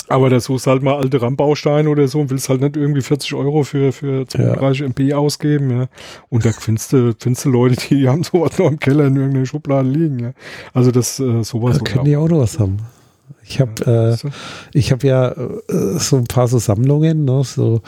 Aber 0.10 0.30
da 0.30 0.40
suchst 0.40 0.68
halt 0.68 0.84
mal 0.84 0.98
alte 0.98 1.22
Randbausteine 1.22 1.90
oder 1.90 2.08
so 2.08 2.20
und 2.20 2.30
willst 2.30 2.50
halt 2.50 2.62
nicht 2.62 2.76
irgendwie 2.76 3.02
40 3.02 3.34
Euro 3.36 3.64
für, 3.64 3.94
für 3.94 4.28
32 4.28 4.80
ja. 4.82 4.86
MB 4.88 5.14
ausgeben, 5.14 5.72
ja. 5.72 5.88
Und 6.30 6.46
da 6.46 6.52
findest 6.52 6.94
du, 6.94 7.16
findest 7.18 7.46
du 7.46 7.50
Leute, 7.50 7.76
die 7.90 8.08
haben 8.10 8.24
sowas 8.24 8.58
noch 8.60 8.70
im 8.70 8.80
Keller 8.80 9.08
in 9.08 9.16
irgendeiner 9.16 9.46
Schublade 9.46 9.88
liegen, 9.88 10.20
ja. 10.20 10.34
Also 10.74 10.92
das, 10.92 11.20
äh, 11.20 11.44
sowas. 11.44 11.78
Da 11.78 11.84
können 11.84 12.06
die 12.06 12.18
auch 12.18 12.28
noch 12.28 12.40
was 12.40 12.60
haben. 12.60 12.78
Ich 13.46 13.60
habe 13.60 14.18
äh, 14.24 14.30
ich 14.74 14.92
habe 14.92 15.08
ja 15.08 15.32
äh, 15.32 16.00
so 16.00 16.18
ein 16.18 16.26
paar 16.26 16.48
so 16.48 16.60
Sammlungen, 16.60 17.26
ne, 17.26 17.44
so 17.44 17.82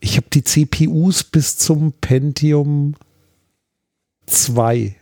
ich 0.00 0.16
habe 0.16 0.26
die 0.32 0.44
CPUs 0.44 1.24
bis 1.24 1.56
zum 1.56 1.92
Pentium 1.92 2.94
2. 4.26 4.96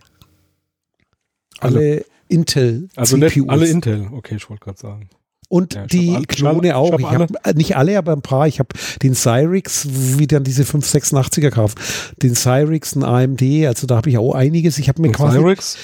Alle, 1.59 1.77
alle 1.77 2.05
Intel 2.27 2.89
also 2.95 3.17
CPUs. 3.17 3.49
alle 3.49 3.67
Intel, 3.67 4.07
okay, 4.11 4.35
ich 4.35 4.49
wollte 4.49 4.63
gerade 4.63 4.79
sagen. 4.79 5.09
Und 5.49 5.75
ja, 5.75 5.85
die 5.85 6.15
alle, 6.15 6.25
Klone 6.25 6.75
auch. 6.75 6.97
Ich 6.97 7.05
hab, 7.05 7.55
nicht 7.55 7.77
alle, 7.77 7.97
aber 7.99 8.13
ein 8.13 8.23
paar. 8.23 8.47
Ich 8.47 8.57
habe 8.57 8.69
den 9.03 9.13
Cyrix, 9.13 9.87
wie 9.87 10.25
dann 10.25 10.43
diese 10.43 10.63
586er 10.63 11.41
gekauft. 11.41 11.77
Den 12.23 12.33
Cyrix, 12.33 12.95
ein 12.95 13.03
AMD, 13.03 13.43
also 13.67 13.85
da 13.85 13.97
habe 13.97 14.09
ich 14.09 14.17
auch 14.17 14.33
einiges. 14.33 14.79
Ich 14.79 14.89
habe 14.89 15.01
mir 15.01 15.11
quasi. 15.11 15.37
Cyrix? 15.37 15.77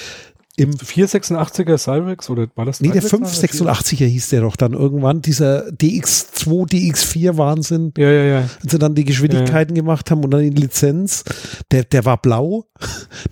Im 0.60 0.72
486er 0.72 1.78
Cyrex 1.78 2.28
oder 2.28 2.46
war 2.54 2.66
das? 2.66 2.82
Nee, 2.82 2.90
der 2.90 3.02
586er 3.02 4.04
hieß 4.04 4.28
der 4.28 4.42
doch 4.42 4.56
dann 4.56 4.74
irgendwann, 4.74 5.22
dieser 5.22 5.68
DX2, 5.68 6.70
DX4 6.70 7.38
Wahnsinn. 7.38 7.94
Ja, 7.96 8.10
ja, 8.10 8.24
ja. 8.24 8.38
Als 8.62 8.70
sie 8.72 8.78
dann 8.78 8.94
die 8.94 9.06
Geschwindigkeiten 9.06 9.74
ja, 9.74 9.80
ja. 9.80 9.82
gemacht 9.82 10.10
haben 10.10 10.22
und 10.22 10.30
dann 10.32 10.42
die 10.42 10.50
Lizenz, 10.50 11.24
der, 11.70 11.84
der 11.84 12.04
war 12.04 12.20
blau. 12.20 12.66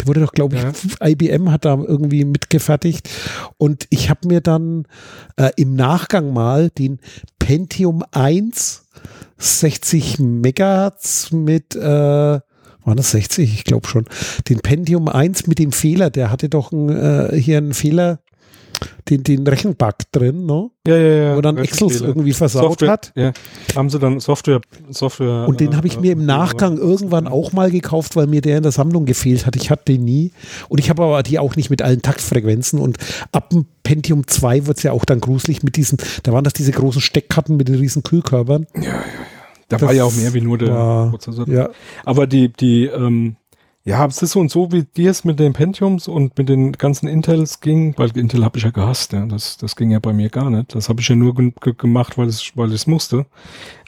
Der 0.00 0.06
wurde 0.06 0.20
doch, 0.20 0.32
glaube 0.32 0.56
ich, 0.56 0.62
ja. 0.62 1.06
IBM 1.06 1.50
hat 1.50 1.66
da 1.66 1.74
irgendwie 1.74 2.24
mitgefertigt. 2.24 3.10
Und 3.58 3.86
ich 3.90 4.08
habe 4.08 4.26
mir 4.26 4.40
dann 4.40 4.86
äh, 5.36 5.50
im 5.56 5.74
Nachgang 5.74 6.32
mal 6.32 6.70
den 6.70 6.98
Pentium 7.38 8.04
1 8.10 8.86
60 9.38 10.18
Megahertz 10.18 11.30
mit 11.30 11.76
äh, 11.76 12.40
waren 12.88 12.96
das 12.96 13.12
60? 13.12 13.54
Ich 13.54 13.64
glaube 13.64 13.86
schon. 13.86 14.06
Den 14.48 14.60
Pentium 14.60 15.08
1 15.08 15.46
mit 15.46 15.58
dem 15.58 15.72
Fehler, 15.72 16.10
der 16.10 16.30
hatte 16.30 16.48
doch 16.48 16.72
ein, 16.72 16.88
äh, 16.88 17.36
hier 17.40 17.58
einen 17.58 17.74
Fehler, 17.74 18.20
den, 19.08 19.22
den 19.24 19.46
Rechenbug 19.46 19.94
drin, 20.12 20.46
ne? 20.46 20.70
Ja, 20.86 20.96
ja, 20.96 21.14
ja. 21.14 21.36
Wo 21.36 21.40
dann 21.40 21.56
Excel 21.56 21.90
irgendwie 21.90 22.32
versaut 22.32 22.64
Software, 22.64 22.90
hat. 22.90 23.12
Ja. 23.14 23.32
Haben 23.74 23.90
sie 23.90 23.98
dann 23.98 24.20
Software, 24.20 24.60
Software. 24.90 25.46
Und 25.48 25.60
den 25.60 25.76
habe 25.76 25.86
ich 25.86 25.98
mir 25.98 26.12
im 26.12 26.26
Nachgang 26.26 26.76
irgendwann 26.76 27.26
auch 27.26 27.52
mal 27.52 27.70
gekauft, 27.70 28.16
weil 28.16 28.26
mir 28.26 28.40
der 28.40 28.58
in 28.58 28.62
der 28.62 28.72
Sammlung 28.72 29.04
gefehlt 29.06 29.46
hat. 29.46 29.56
Ich 29.56 29.70
hatte 29.70 29.84
den 29.92 30.04
nie. 30.04 30.32
Und 30.68 30.78
ich 30.78 30.90
habe 30.90 31.02
aber 31.02 31.22
die 31.22 31.38
auch 31.38 31.56
nicht 31.56 31.70
mit 31.70 31.82
allen 31.82 32.02
Taktfrequenzen. 32.02 32.78
Und 32.78 32.98
ab 33.32 33.50
dem 33.50 33.66
Pentium 33.82 34.26
2 34.26 34.66
wird 34.66 34.78
es 34.78 34.82
ja 34.82 34.92
auch 34.92 35.04
dann 35.04 35.20
gruselig 35.20 35.62
mit 35.62 35.76
diesen, 35.76 35.98
da 36.22 36.32
waren 36.32 36.44
das 36.44 36.52
diese 36.52 36.72
großen 36.72 37.00
Steckkarten 37.00 37.56
mit 37.56 37.68
den 37.68 37.76
riesen 37.76 38.02
Kühlkörpern. 38.02 38.66
Ja, 38.74 38.82
ja, 38.82 38.90
ja. 38.90 39.37
Da 39.68 39.80
war 39.80 39.92
ja 39.92 40.04
auch 40.04 40.14
mehr 40.14 40.32
wie 40.34 40.40
nur 40.40 40.58
der 40.58 40.74
war, 40.74 41.10
Prozessor. 41.10 41.46
Ja. 41.48 41.68
Aber 42.04 42.26
die, 42.26 42.48
die, 42.48 42.86
ähm, 42.86 43.36
ja, 43.84 44.04
es 44.06 44.20
ist 44.22 44.32
so 44.32 44.40
und 44.40 44.50
so, 44.50 44.70
wie 44.72 44.82
dir 44.82 45.10
es 45.10 45.24
mit 45.24 45.38
den 45.38 45.52
Pentiums 45.52 46.08
und 46.08 46.36
mit 46.36 46.48
den 46.48 46.72
ganzen 46.72 47.08
Intels 47.08 47.60
ging, 47.60 47.94
weil 47.96 48.14
Intel 48.16 48.44
habe 48.44 48.58
ich 48.58 48.64
ja 48.64 48.70
gehasst, 48.70 49.12
ja. 49.12 49.24
Das, 49.24 49.56
das 49.56 49.76
ging 49.76 49.90
ja 49.90 49.98
bei 49.98 50.12
mir 50.12 50.28
gar 50.28 50.50
nicht. 50.50 50.74
Das 50.74 50.88
habe 50.88 51.00
ich 51.00 51.08
ja 51.08 51.16
nur 51.16 51.34
gemacht, 51.34 52.18
weil 52.18 52.28
es, 52.28 52.52
weil 52.54 52.68
ich 52.68 52.74
es 52.74 52.86
musste. 52.86 53.26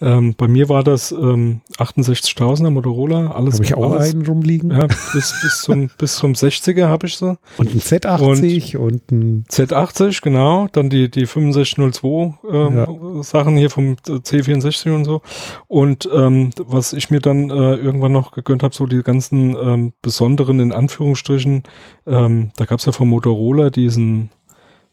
Ähm, 0.03 0.35
bei 0.37 0.49
mir 0.49 0.69
war 0.69 0.83
das 0.83 1.13
ähm, 1.13 1.61
68.000er 1.79 2.71
Motorola, 2.71 3.33
alles. 3.33 3.55
Habe 3.55 3.65
ich 3.65 3.75
auch 3.75 3.93
alles, 3.93 4.15
einen 4.15 4.25
rumliegen? 4.25 4.71
Ja, 4.71 4.87
bis, 4.87 5.35
bis, 5.43 5.63
zum, 5.63 5.91
bis 5.99 6.17
zum 6.17 6.33
60er 6.33 6.89
habe 6.89 7.07
ich 7.07 7.17
so. 7.17 7.37
Und 7.59 7.75
ein 7.75 7.81
Z80 7.81 8.77
und, 8.77 8.93
und 8.93 9.13
ein 9.13 9.45
Z80, 9.51 10.23
genau. 10.23 10.69
Dann 10.73 10.89
die, 10.89 11.11
die 11.11 11.27
6502 11.27 12.39
ähm, 12.51 12.77
ja. 12.77 13.23
Sachen 13.23 13.57
hier 13.57 13.71
vom 13.71 13.97
C64 13.97 14.95
und 14.95 15.05
so. 15.05 15.21
Und 15.69 16.09
ähm, 16.13 16.51
was 16.57 16.93
ich 16.93 17.11
mir 17.11 17.21
dann 17.21 17.51
äh, 17.51 17.75
irgendwann 17.75 18.13
noch 18.13 18.33
gegönnt 18.33 18.63
habe, 18.63 18.75
so 18.75 18.87
die 18.87 19.03
ganzen 19.03 19.57
ähm, 19.57 19.93
besonderen, 20.01 20.61
in 20.61 20.73
Anführungsstrichen, 20.73 21.65
ähm, 22.07 22.51
da 22.57 22.65
gab 22.65 22.79
es 22.79 22.87
ja 22.87 22.93
von 22.93 23.09
Motorola 23.09 23.71
diesen, 23.71 24.31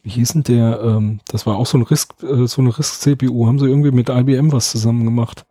wie 0.08 0.12
hieß 0.12 0.34
denn 0.34 0.44
der, 0.44 0.80
ähm, 0.82 1.20
das 1.28 1.46
war 1.46 1.58
auch 1.58 1.66
so 1.66 1.78
ein 1.78 1.82
Risk, 1.82 2.14
äh, 2.24 2.48
so 2.48 2.62
eine 2.62 2.78
Risk-CPU, 2.78 3.46
haben 3.46 3.60
sie 3.60 3.68
irgendwie 3.68 3.92
mit 3.92 4.08
IBM 4.08 4.54
was 4.54 4.72
zusammen 4.72 5.04
gemacht. 5.04 5.46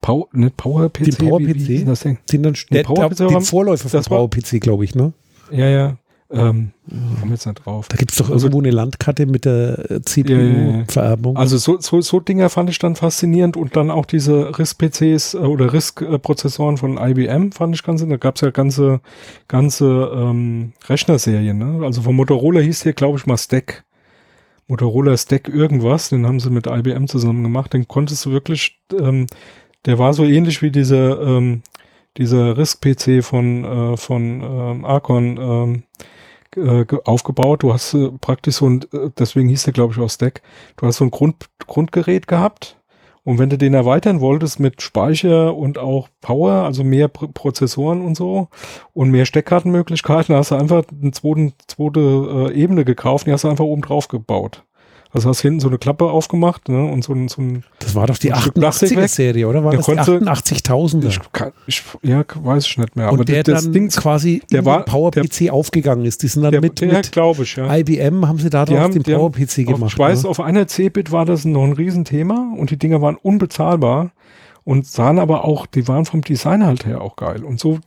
Power, 0.00 0.28
nicht 0.30 0.56
Power-PC? 0.56 1.04
Die 1.04 1.10
Power-PC? 1.10 1.84
Das 1.84 2.00
Ding? 2.00 2.18
Den, 2.30 2.44
dann, 2.44 2.54
der, 2.70 2.84
Power 2.84 3.08
der, 3.10 3.26
den 3.26 3.40
Vorläufer 3.40 3.88
von 3.88 4.02
Power-PC, 4.04 4.60
glaube 4.60 4.84
ich, 4.84 4.94
ne? 4.94 5.12
Ja, 5.50 5.66
ja. 5.66 5.96
Ähm, 6.30 6.72
komm 7.18 7.30
jetzt 7.30 7.46
nicht 7.46 7.64
drauf. 7.64 7.88
Da 7.88 7.96
gibt 7.96 8.12
es 8.12 8.18
doch 8.18 8.30
also, 8.30 8.46
irgendwo 8.46 8.60
eine 8.60 8.70
Landkarte 8.70 9.26
mit 9.26 9.46
der 9.46 9.90
äh, 9.90 10.02
CPU-Vererbung. 10.02 11.36
Also 11.36 11.56
so, 11.56 11.80
so, 11.80 12.00
so 12.02 12.20
Dinger 12.20 12.50
fand 12.50 12.70
ich 12.70 12.78
dann 12.78 12.94
faszinierend 12.94 13.56
und 13.56 13.74
dann 13.74 13.90
auch 13.90 14.04
diese 14.04 14.56
RISC-PCs 14.56 15.34
äh, 15.34 15.38
oder 15.38 15.72
RISC-Prozessoren 15.72 16.76
von 16.76 16.98
IBM 16.98 17.50
fand 17.50 17.74
ich 17.74 17.82
ganz, 17.82 18.06
da 18.06 18.16
gab 18.18 18.36
es 18.36 18.42
ja 18.42 18.50
ganze, 18.50 19.00
ganze 19.48 20.12
ähm, 20.14 20.74
Rechnerserien. 20.88 21.58
Ne? 21.58 21.84
Also 21.84 22.02
von 22.02 22.14
Motorola 22.14 22.60
hieß 22.60 22.82
hier, 22.84 22.92
glaube 22.92 23.18
ich, 23.18 23.26
mal 23.26 23.38
Stack. 23.38 23.84
Motorola 24.68 25.16
Stack 25.16 25.48
irgendwas, 25.48 26.10
den 26.10 26.26
haben 26.26 26.40
sie 26.40 26.50
mit 26.50 26.66
IBM 26.66 27.06
zusammen 27.08 27.42
gemacht. 27.42 27.72
Den 27.72 27.88
konntest 27.88 28.24
du 28.26 28.30
wirklich, 28.30 28.78
ähm, 28.92 29.26
der 29.86 29.98
war 29.98 30.14
so 30.14 30.24
ähnlich 30.24 30.62
wie 30.62 30.70
dieser, 30.70 31.20
ähm, 31.20 31.62
dieser 32.16 32.56
RISC-PC 32.56 33.22
von, 33.22 33.64
äh, 33.64 33.96
von 33.96 34.42
ähm, 34.42 34.84
Arcon, 34.84 35.38
ähm, 35.38 35.82
äh, 36.56 36.84
aufgebaut. 37.04 37.62
Du 37.62 37.72
hast 37.72 37.94
äh, 37.94 38.10
praktisch 38.20 38.56
so 38.56 38.68
ein, 38.68 38.82
äh, 38.92 39.10
deswegen 39.18 39.48
hieß 39.48 39.64
der 39.64 39.72
glaube 39.72 39.94
ich 39.94 40.00
auch 40.00 40.10
Stack, 40.10 40.42
du 40.76 40.86
hast 40.86 40.96
so 40.96 41.04
ein 41.04 41.10
Grund, 41.10 41.48
Grundgerät 41.66 42.26
gehabt 42.26 42.77
und 43.28 43.38
wenn 43.38 43.50
du 43.50 43.58
den 43.58 43.74
erweitern 43.74 44.22
wolltest 44.22 44.58
mit 44.58 44.80
Speicher 44.80 45.54
und 45.54 45.76
auch 45.76 46.08
Power, 46.22 46.64
also 46.64 46.82
mehr 46.82 47.08
Pr 47.08 47.28
Prozessoren 47.28 48.00
und 48.00 48.16
so 48.16 48.48
und 48.94 49.10
mehr 49.10 49.26
Steckkartenmöglichkeiten, 49.26 50.34
hast 50.34 50.50
du 50.50 50.54
einfach 50.54 50.84
eine 50.90 51.10
zweite, 51.10 51.52
zweite 51.66 52.00
äh, 52.00 52.54
Ebene 52.54 52.86
gekauft, 52.86 53.26
die 53.26 53.32
hast 53.32 53.44
du 53.44 53.48
einfach 53.48 53.66
oben 53.66 53.82
drauf 53.82 54.08
gebaut. 54.08 54.64
Also 55.10 55.30
hast 55.30 55.40
hinten 55.40 55.60
so 55.60 55.68
eine 55.68 55.78
Klappe 55.78 56.04
aufgemacht 56.04 56.68
ne, 56.68 56.84
und 56.84 57.02
so 57.02 57.14
ein, 57.14 57.28
so 57.28 57.40
ein 57.40 57.64
Das 57.78 57.94
war 57.94 58.06
doch 58.06 58.18
die 58.18 58.34
88er-Serie, 58.34 59.48
oder? 59.48 59.64
War 59.64 59.70
der 59.70 59.80
das 59.80 59.86
die 59.86 59.92
88.000er? 59.92 61.06
Ich, 61.06 61.18
ich, 61.66 61.82
ja, 62.02 62.24
weiß 62.34 62.66
ich 62.66 62.76
nicht 62.76 62.94
mehr. 62.94 63.08
Und 63.08 63.14
aber 63.14 63.24
der 63.24 63.42
das 63.42 63.64
dann 63.64 63.72
Ding, 63.72 63.88
quasi 63.88 64.42
der 64.52 64.66
war, 64.66 64.84
Power-PC 64.84 65.50
aufgegangen 65.50 66.04
ist. 66.04 66.22
Die 66.22 66.28
sind 66.28 66.42
dann 66.42 66.52
der, 66.52 66.60
mit, 66.60 66.80
der, 66.80 66.92
mit 66.92 67.10
glaube 67.12 67.44
ich, 67.44 67.56
ja. 67.56 67.74
IBM 67.74 68.28
haben 68.28 68.38
sie 68.38 68.50
da 68.50 68.66
drauf 68.66 68.90
den 68.90 69.02
Power-PC 69.02 69.66
gemacht. 69.66 69.92
Ich 69.92 69.98
weiß, 69.98 70.24
ne? 70.24 70.28
auf 70.28 70.40
einer 70.40 70.66
C-Bit 70.66 71.10
war 71.10 71.24
das 71.24 71.46
noch 71.46 71.64
ein 71.64 71.72
Riesenthema 71.72 72.52
und 72.58 72.70
die 72.70 72.76
Dinger 72.76 73.00
waren 73.00 73.16
unbezahlbar 73.16 74.10
und 74.68 74.86
sahen 74.86 75.18
aber 75.18 75.46
auch, 75.46 75.64
die 75.64 75.88
waren 75.88 76.04
vom 76.04 76.20
Design 76.20 76.62
halt 76.62 76.84
her 76.84 77.00
auch 77.00 77.16
geil. 77.16 77.42
Und 77.42 77.58
so, 77.58 77.78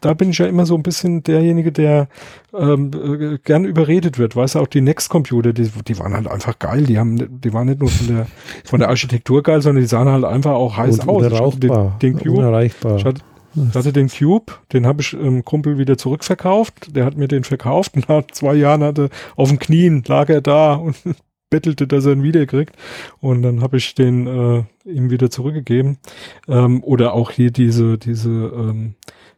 da 0.00 0.12
bin 0.14 0.30
ich 0.30 0.38
ja 0.38 0.46
immer 0.46 0.66
so 0.66 0.74
ein 0.74 0.82
bisschen 0.82 1.22
derjenige, 1.22 1.70
der 1.70 2.08
ähm, 2.52 2.90
äh, 2.92 3.38
gern 3.44 3.64
überredet 3.64 4.18
wird. 4.18 4.34
Weißt 4.34 4.56
du, 4.56 4.58
auch 4.58 4.66
die 4.66 4.80
Next 4.80 5.08
Computer, 5.08 5.52
die, 5.52 5.70
die 5.86 5.96
waren 6.00 6.14
halt 6.14 6.26
einfach 6.26 6.58
geil. 6.58 6.82
Die 6.82 6.98
haben, 6.98 7.40
die 7.40 7.52
waren 7.52 7.68
nicht 7.68 7.78
nur 7.78 7.90
von 7.90 8.06
der, 8.08 8.26
von 8.64 8.80
der 8.80 8.88
Architektur 8.88 9.44
geil, 9.44 9.62
sondern 9.62 9.82
die 9.84 9.88
sahen 9.88 10.08
halt 10.08 10.24
einfach 10.24 10.54
auch 10.54 10.76
heiß 10.76 10.98
und 10.98 11.08
aus. 11.08 11.26
Ich 11.26 11.40
hatte 11.40 11.60
den, 11.60 11.92
den 12.02 12.18
Cube, 12.18 12.38
unerreichbar. 12.38 12.96
Ich 12.96 13.04
hatte, 13.04 13.92
den 13.92 14.08
Cube, 14.08 14.52
den 14.72 14.84
habe 14.84 15.02
ich 15.02 15.12
ähm, 15.12 15.44
Kumpel 15.44 15.78
wieder 15.78 15.96
zurückverkauft. 15.96 16.96
Der 16.96 17.04
hat 17.04 17.16
mir 17.16 17.28
den 17.28 17.44
verkauft 17.44 17.94
und 17.94 18.08
nach 18.08 18.26
zwei 18.32 18.54
Jahren 18.54 18.82
hatte 18.82 19.10
auf 19.36 19.48
den 19.48 19.60
Knien 19.60 20.02
lag 20.08 20.28
er 20.28 20.40
da 20.40 20.74
und 20.74 20.96
bettelte, 21.50 21.86
dass 21.86 22.06
er 22.06 22.12
ihn 22.12 22.22
wiederkriegt. 22.22 22.76
Und 23.20 23.42
dann 23.42 23.60
habe 23.62 23.76
ich 23.76 23.94
den 23.94 24.26
äh, 24.26 24.64
ihm 24.84 25.10
wieder 25.10 25.30
zurückgegeben. 25.30 25.98
Ähm, 26.48 26.82
oder 26.82 27.14
auch 27.14 27.30
hier 27.30 27.50
diese, 27.50 27.98
diese, 27.98 28.30
ähm, 28.30 28.94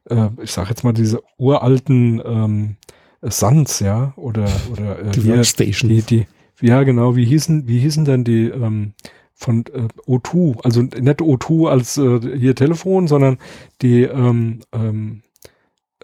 äh, 0.09 0.29
ich 0.43 0.53
sag 0.53 0.69
jetzt 0.69 0.85
mal, 0.85 0.93
diese 0.93 1.23
uralten 1.37 2.23
ähm, 2.25 2.77
Suns, 3.23 3.81
ja, 3.81 4.13
oder, 4.17 4.49
oder 4.73 5.01
äh, 5.01 5.11
die 5.11 5.27
Workstation. 5.27 5.91
Die, 5.91 6.03
die, 6.03 6.27
ja, 6.61 6.83
genau, 6.83 7.17
wie 7.17 7.25
hießen, 7.25 7.69
wie 7.69 7.81
hießen 7.81 8.05
denn 8.05 8.25
die 8.25 8.47
ähm, 8.49 8.95
von 9.35 9.65
äh, 9.67 9.89
O2, 10.09 10.65
also 10.65 10.83
nicht 10.83 11.21
O2 11.21 11.69
als 11.69 11.97
äh, 11.97 12.21
hier 12.37 12.55
Telefon, 12.55 13.07
sondern 13.07 13.39
die 13.83 14.03
ähm, 14.03 14.61
ähm, 14.73 15.23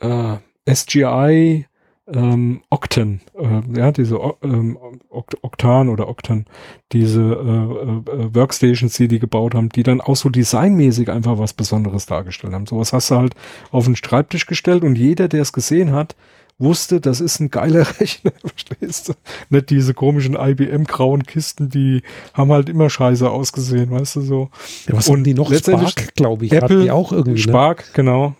äh, 0.00 0.36
SGI 0.72 1.66
ähm, 2.06 2.60
Octan, 2.70 3.20
äh, 3.38 3.78
ja, 3.78 3.90
diese 3.90 4.18
ähm, 4.42 4.78
Octan 5.08 5.88
oder 5.88 6.08
Octan, 6.08 6.44
diese 6.92 7.20
äh, 7.20 8.10
äh, 8.10 8.34
Workstations, 8.34 8.94
die 8.96 9.08
die 9.08 9.18
gebaut 9.18 9.54
haben, 9.54 9.70
die 9.70 9.82
dann 9.82 10.00
auch 10.00 10.16
so 10.16 10.28
designmäßig 10.28 11.08
einfach 11.08 11.38
was 11.38 11.54
Besonderes 11.54 12.06
dargestellt 12.06 12.52
haben. 12.52 12.66
Sowas 12.66 12.92
hast 12.92 13.10
du 13.10 13.16
halt 13.16 13.34
auf 13.70 13.86
den 13.86 13.96
Schreibtisch 13.96 14.46
gestellt 14.46 14.84
und 14.84 14.96
jeder, 14.96 15.28
der 15.28 15.42
es 15.42 15.52
gesehen 15.52 15.92
hat, 15.92 16.14
wusste, 16.58 17.00
das 17.00 17.20
ist 17.20 17.40
ein 17.40 17.50
geiler 17.50 17.86
Rechner, 18.00 18.32
verstehst 18.38 19.08
du? 19.08 19.12
Nicht 19.48 19.70
diese 19.70 19.94
komischen 19.94 20.36
IBM-grauen 20.36 21.24
Kisten, 21.24 21.70
die 21.70 22.02
haben 22.32 22.52
halt 22.52 22.68
immer 22.68 22.90
scheiße 22.90 23.28
ausgesehen, 23.28 23.90
weißt 23.90 24.16
du 24.16 24.20
so. 24.20 24.50
Ja, 24.86 24.94
was 24.94 25.08
und 25.08 25.24
die 25.24 25.34
noch? 25.34 25.52
Spark, 25.52 26.14
glaube 26.14 26.46
ich, 26.46 26.52
Apple, 26.52 26.82
die 26.82 26.90
auch 26.90 27.12
irgendwie. 27.12 27.32
Ne? 27.32 27.38
Spark, 27.38 27.78
ne? 27.78 27.92
genau. 27.94 28.36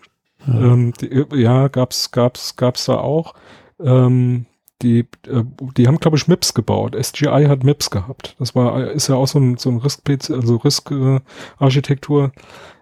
Ja, 0.47 0.53
ähm, 0.53 0.93
die, 0.99 1.25
ja, 1.33 1.67
gab's, 1.67 2.11
gab's, 2.11 2.55
gab's 2.55 2.85
da 2.85 2.97
auch. 2.97 3.33
Ähm, 3.79 4.45
die, 4.81 4.99
äh, 5.27 5.43
die 5.77 5.87
haben, 5.87 5.99
glaube 5.99 6.17
ich, 6.17 6.27
MIPS 6.27 6.53
gebaut. 6.53 6.95
SGI 7.01 7.45
hat 7.47 7.63
MIPS 7.63 7.89
gehabt. 7.89 8.35
Das 8.39 8.55
war, 8.55 8.91
ist 8.91 9.07
ja 9.07 9.15
auch 9.15 9.27
so 9.27 9.39
ein, 9.39 9.57
so 9.57 9.69
ein 9.69 9.77
Risk-PC, 9.77 10.31
also 10.31 10.57
Risk-Architektur. 10.57 12.31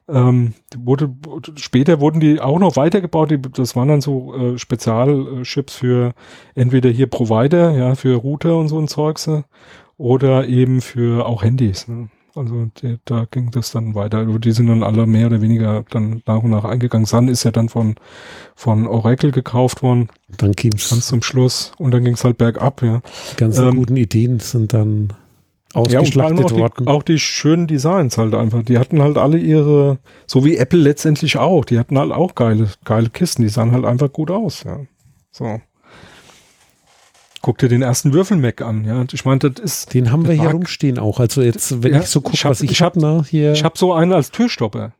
Ähm, 0.09 0.53
wurde, 0.75 1.15
später 1.55 2.01
wurden 2.01 2.19
die 2.19 2.41
auch 2.41 2.59
noch 2.59 2.75
weitergebaut. 2.75 3.31
Die, 3.31 3.41
das 3.41 3.75
waren 3.75 3.87
dann 3.87 4.01
so 4.01 4.35
äh, 4.35 4.57
Spezialchips 4.57 5.75
für 5.75 6.13
entweder 6.55 6.89
hier 6.89 7.07
Provider, 7.07 7.71
ja, 7.71 7.95
für 7.95 8.15
Router 8.15 8.57
und 8.57 8.67
so 8.67 8.79
ein 8.79 8.87
Zeugs, 8.87 9.29
oder 9.97 10.47
eben 10.47 10.81
für 10.81 11.25
auch 11.25 11.43
Handys. 11.43 11.87
Ne? 11.87 12.09
Also 12.35 12.65
die, 12.81 12.97
da 13.05 13.25
ging 13.29 13.51
das 13.51 13.71
dann 13.71 13.93
weiter. 13.93 14.25
Die 14.25 14.51
sind 14.51 14.67
dann 14.67 14.81
alle 14.81 15.05
mehr 15.05 15.27
oder 15.27 15.41
weniger 15.41 15.83
dann 15.91 16.23
nach 16.25 16.41
und 16.41 16.49
nach 16.49 16.63
eingegangen. 16.63 17.05
Sun 17.05 17.27
ist 17.27 17.43
ja 17.43 17.51
dann 17.51 17.69
von, 17.69 17.95
von 18.55 18.87
Oracle 18.87 19.31
gekauft 19.31 19.83
worden. 19.83 20.09
Dann 20.37 20.53
ging's 20.53 20.89
ganz 20.89 21.07
zum 21.07 21.21
Schluss 21.21 21.73
und 21.77 21.91
dann 21.91 22.03
ging 22.03 22.15
es 22.15 22.23
halt 22.23 22.37
bergab, 22.37 22.81
ja. 22.81 23.01
Die 23.31 23.35
ganzen 23.35 23.67
ähm, 23.67 23.75
guten 23.75 23.97
Ideen 23.97 24.39
sind 24.39 24.73
dann 24.73 25.13
ausgeschlachtet 25.73 26.39
ja, 26.39 26.45
auch 26.45 26.51
worden. 26.51 26.85
Die, 26.85 26.87
auch 26.87 27.03
die 27.03 27.19
schönen 27.19 27.67
Designs 27.67 28.17
halt 28.17 28.33
einfach. 28.33 28.63
Die 28.63 28.79
hatten 28.79 29.01
halt 29.01 29.17
alle 29.17 29.37
ihre, 29.37 29.99
so 30.25 30.43
wie 30.43 30.57
Apple 30.57 30.79
letztendlich 30.79 31.37
auch, 31.37 31.65
die 31.65 31.77
hatten 31.77 31.99
halt 31.99 32.11
auch 32.11 32.33
geile, 32.33 32.69
geile 32.83 33.09
Kisten, 33.09 33.43
die 33.43 33.49
sahen 33.49 33.71
halt 33.71 33.85
einfach 33.85 34.11
gut 34.11 34.31
aus, 34.31 34.63
ja. 34.63 34.79
So. 35.31 35.59
Guck 37.43 37.57
dir 37.57 37.67
den 37.67 37.81
ersten 37.81 38.13
Würfel-Mac 38.13 38.61
an, 38.61 38.85
ja. 38.85 39.03
Ich 39.11 39.25
meine, 39.25 39.39
das 39.39 39.61
ist. 39.61 39.93
Den 39.93 40.13
haben 40.13 40.25
wir 40.25 40.33
hier 40.33 40.51
rumstehen 40.51 40.97
auch. 40.97 41.19
Also 41.19 41.41
jetzt, 41.41 41.83
wenn 41.83 41.93
ja, 41.93 41.99
ich 41.99 42.07
so 42.07 42.21
gucke, 42.21 42.41
was 42.45 42.61
ich, 42.61 42.71
ich 42.71 42.81
habe, 42.81 42.97
ne, 43.01 43.25
hier. 43.29 43.51
Ich 43.51 43.65
habe 43.65 43.77
so 43.77 43.91
einen 43.91 44.13
als 44.13 44.31
Türstopper. 44.31 44.93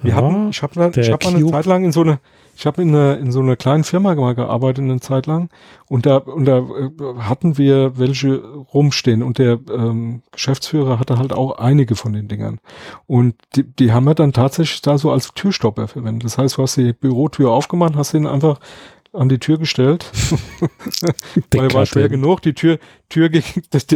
Wir 0.00 0.12
ja, 0.12 0.16
hatten, 0.16 0.48
ich 0.48 0.62
habe 0.62 0.72
ich 0.96 1.10
hab 1.10 1.26
eine 1.26 1.46
Zeit 1.46 1.66
lang 1.66 1.84
in 1.84 1.92
so 1.92 2.00
eine, 2.00 2.18
ich 2.56 2.64
habe 2.64 2.80
in, 2.80 2.94
in 2.94 3.30
so 3.30 3.40
einer 3.40 3.56
kleinen 3.56 3.84
Firma 3.84 4.14
mal 4.14 4.34
gearbeitet 4.34 4.84
eine 4.84 5.00
Zeit 5.00 5.26
lang 5.26 5.50
und 5.86 6.06
da, 6.06 6.16
und 6.16 6.46
da 6.46 6.60
äh, 6.60 6.90
hatten 7.18 7.58
wir 7.58 7.98
welche 7.98 8.42
rumstehen 8.72 9.22
und 9.22 9.36
der 9.36 9.60
ähm, 9.70 10.22
Geschäftsführer 10.32 10.98
hatte 10.98 11.18
halt 11.18 11.34
auch 11.34 11.58
einige 11.58 11.94
von 11.94 12.14
den 12.14 12.26
Dingern. 12.26 12.58
Und 13.06 13.34
die, 13.54 13.64
die 13.64 13.92
haben 13.92 14.04
wir 14.04 14.14
dann 14.14 14.32
tatsächlich 14.32 14.80
da 14.80 14.96
so 14.96 15.12
als 15.12 15.34
Türstopper 15.34 15.88
verwendet. 15.88 16.24
Das 16.24 16.38
heißt, 16.38 16.56
du 16.56 16.62
hast 16.62 16.76
die 16.76 16.94
Bürotür 16.94 17.50
aufgemacht, 17.50 17.94
hast 17.94 18.14
ihn 18.14 18.26
einfach 18.26 18.60
an 19.12 19.28
die 19.28 19.38
Tür 19.38 19.58
gestellt. 19.58 20.10
Weil 21.54 21.72
war 21.72 21.86
schwer 21.86 22.08
genug. 22.08 22.40
Die 22.42 22.54
Tür, 22.54 22.78
Tür 23.08 23.28
ging, 23.28 23.42
das, 23.70 23.86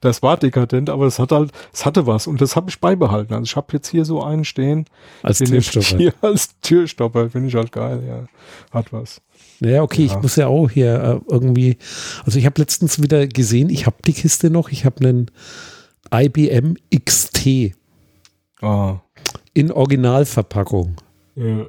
das 0.00 0.22
war 0.22 0.36
dekadent, 0.36 0.90
aber 0.90 1.06
es 1.06 1.18
hat 1.18 1.32
halt, 1.32 1.52
es 1.72 1.86
hatte 1.86 2.06
was 2.06 2.26
und 2.26 2.40
das 2.40 2.56
habe 2.56 2.68
ich 2.70 2.80
beibehalten. 2.80 3.32
Also 3.34 3.44
ich 3.44 3.56
habe 3.56 3.68
jetzt 3.72 3.88
hier 3.88 4.04
so 4.04 4.22
einen 4.22 4.44
stehen. 4.44 4.86
Als 5.22 5.38
Türstopper. 5.38 5.96
Hier 5.96 6.12
als 6.20 6.58
Türstopper, 6.60 7.30
finde 7.30 7.48
ich 7.48 7.54
halt 7.54 7.72
geil, 7.72 8.02
ja. 8.06 8.26
Hat 8.72 8.92
was. 8.92 9.20
Naja, 9.60 9.82
okay, 9.82 10.04
ja. 10.04 10.12
ich 10.12 10.22
muss 10.22 10.36
ja 10.36 10.48
auch 10.48 10.70
hier 10.70 10.94
äh, 10.94 11.32
irgendwie, 11.32 11.78
also 12.24 12.38
ich 12.38 12.46
habe 12.46 12.60
letztens 12.60 13.00
wieder 13.00 13.26
gesehen, 13.26 13.70
ich 13.70 13.86
habe 13.86 13.96
die 14.04 14.12
Kiste 14.12 14.50
noch, 14.50 14.70
ich 14.70 14.84
habe 14.84 15.00
einen 15.00 15.30
IBM 16.12 16.76
XT 16.92 17.72
ah. 18.62 19.00
in 19.54 19.70
Originalverpackung. 19.70 20.96
Ja. 21.36 21.66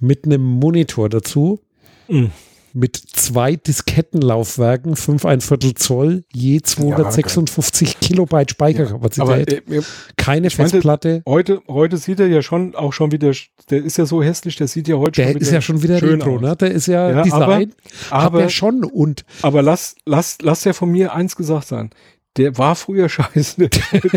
Mit 0.00 0.26
einem 0.26 0.42
Monitor 0.42 1.08
dazu. 1.08 1.60
Mhm. 2.08 2.30
Mit 2.74 2.96
zwei 2.96 3.56
Diskettenlaufwerken, 3.56 4.94
5 4.94 5.24
ein 5.24 5.40
Viertel 5.40 5.74
Zoll, 5.74 6.24
je 6.32 6.60
256 6.60 7.88
ja, 7.88 7.94
Kilobyte 7.98 8.50
Speicherkapazität. 8.50 9.52
Ja, 9.52 9.58
aber, 9.66 9.76
äh, 9.76 9.82
keine 10.16 10.50
Festplatte. 10.50 11.08
Meinte, 11.08 11.22
heute, 11.26 11.62
heute 11.66 11.96
sieht 11.96 12.20
er 12.20 12.28
ja 12.28 12.42
schon 12.42 12.74
auch 12.74 12.92
schon 12.92 13.10
wieder, 13.10 13.32
der 13.70 13.82
ist 13.82 13.96
ja 13.96 14.04
so 14.04 14.22
hässlich, 14.22 14.56
der 14.56 14.68
sieht 14.68 14.86
ja 14.86 14.96
heute 14.96 15.12
der 15.12 15.22
schon 15.22 15.30
wieder. 15.30 15.38
Der 15.38 15.48
ist 15.48 15.52
ja 15.52 15.60
schon 15.62 15.82
wieder 15.82 15.98
schön 15.98 16.20
Retro, 16.20 16.38
ne? 16.38 16.56
Der 16.56 16.70
ist 16.70 16.86
ja, 16.86 17.10
ja 17.10 17.22
Design. 17.22 17.72
Aber, 18.10 18.22
aber 18.22 18.42
er 18.42 18.48
schon 18.50 18.84
und. 18.84 19.24
Aber 19.40 19.62
lass, 19.62 19.96
lass, 20.04 20.38
lass 20.42 20.64
ja 20.64 20.74
von 20.74 20.90
mir 20.90 21.14
eins 21.14 21.36
gesagt 21.36 21.68
sein 21.68 21.90
der 22.38 22.56
war 22.56 22.76
früher 22.76 23.08
scheiße. 23.08 23.68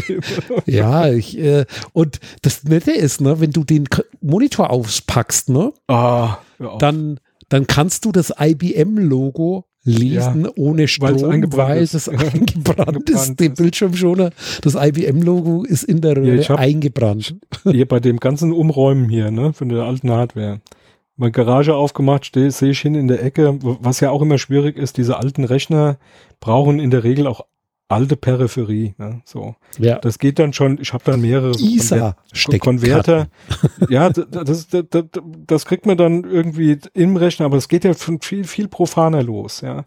ja, 0.65 1.11
ich, 1.11 1.37
äh, 1.37 1.65
und 1.91 2.19
das 2.41 2.63
Nette 2.63 2.91
ist, 2.91 3.19
ne, 3.19 3.39
wenn 3.39 3.51
du 3.51 3.63
den 3.63 3.89
Monitor 4.21 4.69
auspackst, 4.69 5.49
ne, 5.49 5.73
ah, 5.87 6.37
dann, 6.79 7.19
dann 7.51 7.67
kannst 7.67 8.05
du 8.05 8.13
das 8.13 8.33
IBM-Logo 8.39 9.65
lesen 9.83 10.45
ja, 10.45 10.51
ohne 10.55 10.87
Strom, 10.87 11.21
weil 11.53 11.81
es 11.83 12.07
eingebrannt 12.09 13.09
ist. 13.09 13.39
Der 13.39 13.49
Bildschirmschoner, 13.49 14.29
das 14.61 14.75
IBM-Logo 14.75 15.63
ist 15.63 15.83
in 15.83 15.99
der 15.99 16.15
Röhre 16.15 16.41
ja, 16.41 16.55
eingebrannt. 16.55 17.35
Hier 17.69 17.87
bei 17.87 17.99
dem 17.99 18.21
ganzen 18.21 18.53
Umräumen 18.53 19.09
hier, 19.09 19.31
ne, 19.31 19.51
von 19.51 19.67
der 19.67 19.83
alten 19.83 20.11
Hardware. 20.11 20.61
Meine 21.17 21.33
Garage 21.33 21.75
aufgemacht, 21.75 22.31
sehe 22.33 22.69
ich 22.69 22.79
hin 22.79 22.95
in 22.95 23.09
der 23.09 23.21
Ecke, 23.21 23.59
was 23.61 23.99
ja 23.99 24.11
auch 24.11 24.21
immer 24.21 24.37
schwierig 24.37 24.77
ist, 24.77 24.97
diese 24.97 25.17
alten 25.17 25.43
Rechner 25.43 25.97
brauchen 26.39 26.79
in 26.79 26.89
der 26.89 27.03
Regel 27.03 27.27
auch 27.27 27.45
alte 27.91 28.15
Peripherie. 28.15 28.95
Ne? 28.97 29.21
So. 29.25 29.55
Ja. 29.77 29.99
Das 29.99 30.19
geht 30.19 30.39
dann 30.39 30.53
schon, 30.53 30.79
ich 30.81 30.93
habe 30.93 31.03
dann 31.03 31.21
mehrere 31.21 31.51
ISA 31.51 32.15
Konverter. 32.59 33.27
ja, 33.89 34.09
das, 34.09 34.27
das, 34.29 34.67
das, 34.89 35.03
das 35.47 35.65
kriegt 35.65 35.85
man 35.85 35.97
dann 35.97 36.23
irgendwie 36.23 36.79
im 36.93 37.17
Rechner, 37.17 37.45
aber 37.45 37.57
es 37.57 37.67
geht 37.67 37.83
ja 37.83 37.93
viel, 37.93 38.43
viel 38.45 38.67
profaner 38.67 39.23
los. 39.23 39.61
Ja. 39.61 39.83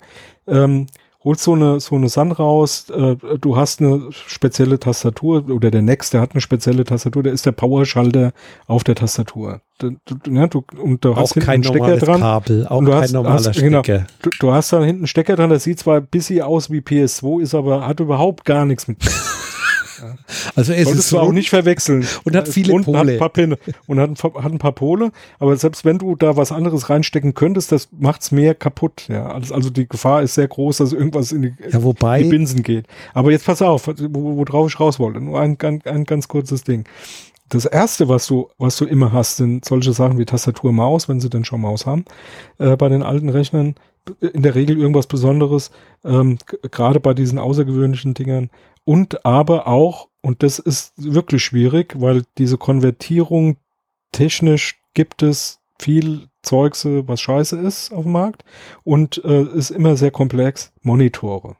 Ähm, 0.46 0.86
holst 1.24 1.42
so 1.42 1.54
eine, 1.54 1.80
so 1.80 1.96
eine 1.96 2.08
Sun 2.08 2.32
raus, 2.32 2.90
äh, 2.90 3.16
du 3.40 3.56
hast 3.56 3.80
eine 3.80 4.08
spezielle 4.12 4.78
Tastatur 4.78 5.48
oder 5.48 5.70
der 5.70 5.82
Next, 5.82 6.12
der 6.12 6.20
hat 6.20 6.32
eine 6.32 6.40
spezielle 6.40 6.84
Tastatur, 6.84 7.22
der 7.22 7.32
ist 7.32 7.46
der 7.46 7.52
Powerschalter 7.52 8.32
auf 8.66 8.84
der 8.84 8.94
Tastatur. 8.94 9.60
Du, 9.78 9.96
du, 10.04 10.30
ja, 10.30 10.46
du, 10.46 10.64
und 10.80 11.04
du 11.04 11.16
hast 11.16 11.32
auch 11.32 11.34
hinten 11.34 11.50
einen 11.50 11.64
Stecker 11.64 11.96
dran. 11.96 12.20
Kabel, 12.20 12.66
auch 12.68 12.84
kein 12.84 12.94
hast, 12.94 13.12
normaler 13.12 13.34
hast, 13.36 13.58
genau, 13.58 13.82
Stecker. 13.82 13.98
Genau, 13.98 14.08
du, 14.22 14.30
du, 14.38 14.52
hast 14.52 14.72
da 14.72 14.80
hinten 14.80 15.00
einen 15.00 15.06
Stecker 15.06 15.36
dran, 15.36 15.50
der 15.50 15.58
sieht 15.58 15.78
zwar 15.78 15.96
ein 15.96 16.06
bisschen 16.06 16.42
aus 16.42 16.70
wie 16.70 16.80
PS2, 16.80 17.42
ist 17.42 17.54
aber, 17.54 17.86
hat 17.86 18.00
überhaupt 18.00 18.44
gar 18.44 18.66
nichts 18.66 18.86
mit 18.86 18.98
Also 20.56 20.72
es 20.72 20.84
Solltest 20.84 21.06
ist 21.06 21.12
du 21.12 21.18
auch 21.18 21.32
nicht 21.32 21.50
verwechseln. 21.50 22.06
Und 22.24 22.36
hat 22.36 22.48
viele 22.48 22.72
und 22.72 22.84
Pole. 22.84 22.98
Hat 22.98 23.08
ein 23.08 23.18
paar 23.18 23.58
und 23.86 24.00
hat 24.00 24.10
ein, 24.10 24.42
hat 24.42 24.52
ein, 24.52 24.58
paar 24.58 24.72
Pole. 24.72 25.10
Aber 25.38 25.56
selbst 25.56 25.84
wenn 25.84 25.98
du 25.98 26.14
da 26.16 26.36
was 26.36 26.52
anderes 26.52 26.90
reinstecken 26.90 27.34
könntest, 27.34 27.72
das 27.72 27.88
macht's 27.98 28.30
mehr 28.30 28.54
kaputt. 28.54 29.06
Ja, 29.08 29.26
also, 29.26 29.54
also 29.54 29.70
die 29.70 29.88
Gefahr 29.88 30.22
ist 30.22 30.34
sehr 30.34 30.48
groß, 30.48 30.78
dass 30.78 30.92
irgendwas 30.92 31.32
in 31.32 31.42
die, 31.42 31.54
ja, 31.70 31.82
wobei, 31.82 32.22
die 32.22 32.28
Binsen 32.28 32.62
geht. 32.62 32.86
Aber 33.14 33.30
jetzt 33.30 33.46
pass 33.46 33.62
auf, 33.62 33.86
worauf 33.86 34.64
wo 34.64 34.66
ich 34.66 34.80
raus 34.80 34.98
wollte. 34.98 35.20
Nur 35.20 35.40
ein, 35.40 35.56
ein, 35.60 35.82
ein 35.84 36.04
ganz 36.04 36.28
kurzes 36.28 36.62
Ding. 36.62 36.84
Das 37.48 37.66
erste, 37.66 38.08
was 38.08 38.26
du, 38.26 38.48
was 38.58 38.76
du 38.76 38.86
immer 38.86 39.12
hast, 39.12 39.36
sind 39.36 39.64
solche 39.64 39.92
Sachen 39.92 40.18
wie 40.18 40.24
Tastatur, 40.24 40.72
Maus, 40.72 41.08
wenn 41.08 41.20
sie 41.20 41.30
denn 41.30 41.44
schon 41.44 41.60
Maus 41.60 41.86
haben, 41.86 42.04
äh, 42.58 42.76
bei 42.76 42.88
den 42.88 43.02
alten 43.02 43.28
Rechnern 43.28 43.74
in 44.20 44.42
der 44.42 44.54
Regel 44.54 44.78
irgendwas 44.78 45.06
Besonderes, 45.06 45.70
ähm, 46.04 46.38
gerade 46.70 47.00
bei 47.00 47.14
diesen 47.14 47.38
außergewöhnlichen 47.38 48.14
Dingern. 48.14 48.50
Und 48.84 49.24
aber 49.24 49.66
auch, 49.66 50.08
und 50.20 50.42
das 50.42 50.58
ist 50.58 50.92
wirklich 50.96 51.44
schwierig, 51.44 51.94
weil 51.98 52.24
diese 52.38 52.58
Konvertierung 52.58 53.56
technisch 54.12 54.80
gibt 54.94 55.22
es 55.22 55.60
viel 55.78 56.28
Zeugs, 56.42 56.84
was 56.84 57.20
scheiße 57.20 57.58
ist 57.58 57.92
auf 57.92 58.04
dem 58.04 58.12
Markt 58.12 58.44
und 58.84 59.22
äh, 59.24 59.42
ist 59.42 59.70
immer 59.70 59.96
sehr 59.96 60.10
komplex, 60.10 60.72
Monitore. 60.82 61.56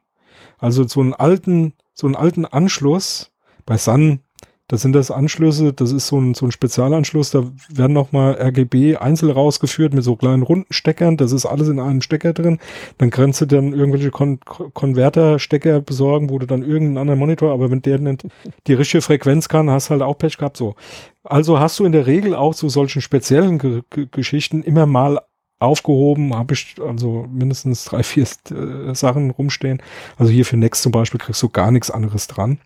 Also 0.57 0.87
so 0.87 1.01
einen 1.01 1.13
alten, 1.13 1.73
so 1.93 2.07
einen 2.07 2.15
alten 2.15 2.45
Anschluss 2.45 3.31
bei 3.65 3.77
Sun 3.77 4.21
Das 4.67 4.81
sind 4.81 4.93
das 4.93 5.11
Anschlüsse, 5.11 5.73
das 5.73 5.91
ist 5.91 6.07
so 6.07 6.19
ein, 6.19 6.33
so 6.33 6.47
ein 6.47 6.51
Spezialanschluss, 6.51 7.29
da 7.29 7.43
werden 7.69 7.93
nochmal 7.93 8.33
RGB 8.33 8.97
einzeln 8.97 9.31
rausgeführt 9.31 9.93
mit 9.93 10.03
so 10.03 10.15
kleinen 10.15 10.41
runden 10.41 10.65
Steckern, 10.71 11.17
das 11.17 11.33
ist 11.33 11.45
alles 11.45 11.67
in 11.67 11.79
einem 11.79 12.01
Stecker 12.01 12.33
drin. 12.33 12.57
Dann 12.97 13.11
kannst 13.11 13.41
du 13.41 13.45
dann 13.45 13.73
irgendwelche 13.73 14.09
Kon 14.09 14.39
Konverter-Stecker 14.39 15.81
besorgen, 15.81 16.31
wo 16.31 16.39
du 16.39 16.47
dann 16.47 16.63
irgendeinen 16.63 16.97
anderen 16.97 17.19
Monitor, 17.19 17.53
aber 17.53 17.69
wenn 17.69 17.83
der 17.83 17.99
nicht 17.99 18.25
die 18.65 18.73
richtige 18.73 19.03
Frequenz 19.03 19.49
kann, 19.49 19.69
hast 19.69 19.91
halt 19.91 20.01
auch 20.01 20.17
Pech 20.17 20.37
gehabt, 20.37 20.57
so. 20.57 20.75
Also 21.23 21.59
hast 21.59 21.77
du 21.77 21.85
in 21.85 21.91
der 21.91 22.07
Regel 22.07 22.33
auch 22.33 22.55
zu 22.55 22.67
solchen 22.67 23.03
speziellen 23.03 23.59
G 23.59 23.81
G 23.91 24.07
Geschichten 24.11 24.63
immer 24.63 24.87
mal 24.87 25.19
aufgehoben, 25.59 26.35
habe 26.35 26.53
ich 26.55 26.75
also 26.85 27.27
mindestens 27.31 27.85
drei, 27.85 28.03
vier 28.03 28.25
äh, 28.49 28.95
Sachen 28.95 29.31
rumstehen. 29.31 29.81
Also 30.17 30.31
hier 30.31 30.45
für 30.45 30.57
Next 30.57 30.81
zum 30.81 30.91
Beispiel 30.91 31.19
kriegst 31.19 31.41
du 31.43 31.49
gar 31.49 31.71
nichts 31.71 31.91
anderes 31.91 32.27
dran. 32.27 32.59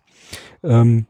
Ähm, 0.62 1.06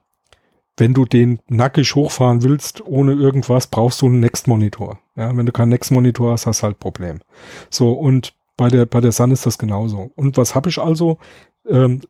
wenn 0.81 0.95
du 0.95 1.05
den 1.05 1.39
nackig 1.49 1.95
hochfahren 1.95 2.43
willst, 2.43 2.85
ohne 2.87 3.13
irgendwas, 3.13 3.67
brauchst 3.67 4.03
du 4.03 4.07
einen 4.07 4.21
Next-Monitor. 4.21 4.99
Ja, 5.15 5.37
wenn 5.37 5.47
du 5.47 5.53
keinen 5.53 5.69
Next-Monitor 5.69 6.33
hast, 6.33 6.47
hast 6.47 6.63
du 6.63 6.65
halt 6.65 6.81
Problem. 6.81 7.21
So, 7.69 7.93
und 7.93 8.35
bei 8.57 8.69
der, 8.69 8.87
bei 8.87 9.01
der 9.01 9.13
Sun 9.13 9.31
ist 9.31 9.47
das 9.47 9.59
genauso. 9.59 10.11
Und 10.17 10.37
was 10.37 10.55
habe 10.55 10.69
ich 10.71 10.79
also? 10.79 11.19
Ähm, 11.69 12.01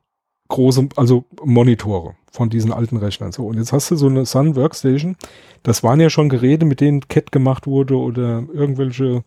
große, 0.49 0.89
also 0.97 1.25
Monitore 1.43 2.15
von 2.31 2.51
diesen 2.51 2.73
alten 2.73 2.97
Rechnern. 2.97 3.33
So, 3.33 3.47
und 3.47 3.57
jetzt 3.57 3.73
hast 3.73 3.91
du 3.91 3.97
so 3.97 4.07
eine 4.07 4.27
Sun 4.27 4.57
Workstation. 4.57 5.17
Das 5.63 5.83
waren 5.83 6.01
ja 6.01 6.11
schon 6.11 6.29
Geräte, 6.29 6.67
mit 6.67 6.81
denen 6.81 7.09
CAT 7.09 7.33
gemacht 7.33 7.67
wurde 7.67 7.97
oder 7.97 8.45
irgendwelche 8.53 9.25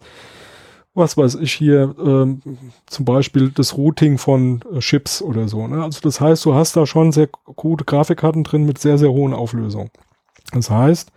was 0.95 1.17
weiß 1.17 1.35
ich 1.35 1.53
hier, 1.53 1.95
ähm, 1.99 2.41
zum 2.85 3.05
Beispiel 3.05 3.49
das 3.49 3.77
Routing 3.77 4.17
von 4.17 4.63
äh, 4.73 4.79
Chips 4.79 5.21
oder 5.21 5.47
so. 5.47 5.67
Ne? 5.67 5.83
Also 5.83 6.01
das 6.01 6.21
heißt, 6.21 6.45
du 6.45 6.53
hast 6.53 6.75
da 6.75 6.85
schon 6.85 7.11
sehr 7.11 7.29
gute 7.55 7.83
Grafikkarten 7.83 8.43
drin 8.43 8.65
mit 8.65 8.77
sehr, 8.77 8.97
sehr 8.97 9.11
hohen 9.11 9.33
Auflösungen. 9.33 9.89
Das 10.51 10.69
heißt, 10.69 11.11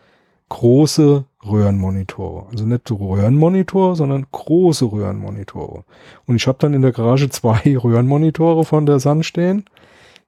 große 0.48 1.24
Röhrenmonitore. 1.44 2.46
Also 2.50 2.64
nicht 2.64 2.90
Röhrenmonitor, 2.90 3.96
sondern 3.96 4.26
große 4.32 4.86
Röhrenmonitore. 4.86 5.84
Und 6.26 6.36
ich 6.36 6.46
habe 6.46 6.58
dann 6.60 6.74
in 6.74 6.82
der 6.82 6.92
Garage 6.92 7.28
zwei 7.28 7.60
Röhrenmonitore 7.76 8.64
von 8.64 8.86
der 8.86 8.98
Sun 8.98 9.22
stehen. 9.22 9.64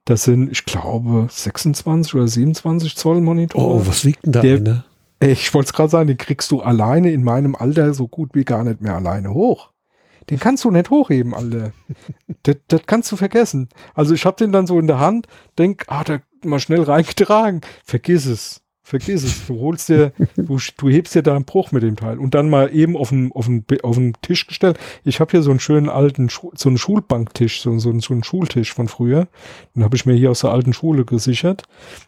Das 0.05 0.23
sind, 0.23 0.51
ich 0.51 0.65
glaube, 0.65 1.27
26 1.29 2.15
oder 2.15 2.27
27 2.27 2.95
Zoll 2.95 3.21
Monitore. 3.21 3.65
Oh, 3.65 3.81
was 3.85 4.03
liegt 4.03 4.25
denn 4.25 4.31
da? 4.31 4.41
Der, 4.41 4.57
eine? 4.57 4.83
Ich 5.21 5.53
wollte 5.53 5.67
es 5.67 5.73
gerade 5.73 5.89
sagen, 5.89 6.07
den 6.07 6.17
kriegst 6.17 6.49
du 6.51 6.61
alleine 6.61 7.11
in 7.11 7.23
meinem 7.23 7.55
Alter 7.55 7.93
so 7.93 8.07
gut 8.07 8.31
wie 8.33 8.45
gar 8.45 8.63
nicht 8.63 8.81
mehr 8.81 8.95
alleine 8.95 9.33
hoch. 9.33 9.71
Den 10.29 10.39
kannst 10.39 10.63
du 10.63 10.71
nicht 10.71 10.89
hochheben, 10.89 11.33
Alter. 11.33 11.71
das, 12.43 12.57
das 12.67 12.81
kannst 12.85 13.11
du 13.11 13.15
vergessen. 13.15 13.69
Also 13.93 14.13
ich 14.13 14.25
hab 14.25 14.37
den 14.37 14.51
dann 14.51 14.67
so 14.67 14.79
in 14.79 14.87
der 14.87 14.99
Hand, 14.99 15.27
denk, 15.57 15.83
ah, 15.87 16.03
da 16.03 16.19
mal 16.43 16.59
schnell 16.59 16.83
reingetragen. 16.83 17.61
Vergiss 17.83 18.25
es. 18.25 18.61
Vergiss 18.89 19.23
es. 19.23 19.45
Du 19.45 19.59
holst 19.59 19.89
dir, 19.89 20.13
du, 20.35 20.57
du 20.77 20.89
hebst 20.89 21.13
dir 21.13 21.21
da 21.21 21.35
einen 21.35 21.45
Bruch 21.45 21.71
mit 21.71 21.83
dem 21.83 21.95
Teil 21.95 22.17
und 22.17 22.33
dann 22.33 22.49
mal 22.49 22.73
eben 22.73 22.97
auf 22.97 23.09
den, 23.09 23.31
auf 23.33 23.45
den, 23.45 23.63
auf 23.83 23.97
den 23.97 24.13
Tisch 24.23 24.47
gestellt. 24.47 24.79
Ich 25.03 25.19
habe 25.19 25.29
hier 25.29 25.43
so 25.43 25.51
einen 25.51 25.59
schönen 25.59 25.89
alten, 25.89 26.27
so 26.29 26.69
einen 26.69 26.79
Schulbanktisch, 26.79 27.61
so, 27.61 27.77
so, 27.77 27.91
einen, 27.91 27.99
so 27.99 28.15
einen 28.15 28.23
Schultisch 28.23 28.73
von 28.73 28.87
früher. 28.87 29.27
Den 29.75 29.83
habe 29.83 29.95
ich 29.95 30.07
mir 30.07 30.15
hier 30.15 30.31
aus 30.31 30.39
der 30.39 30.49
alten 30.49 30.73
Schule 30.73 31.05
gesichert. 31.05 31.65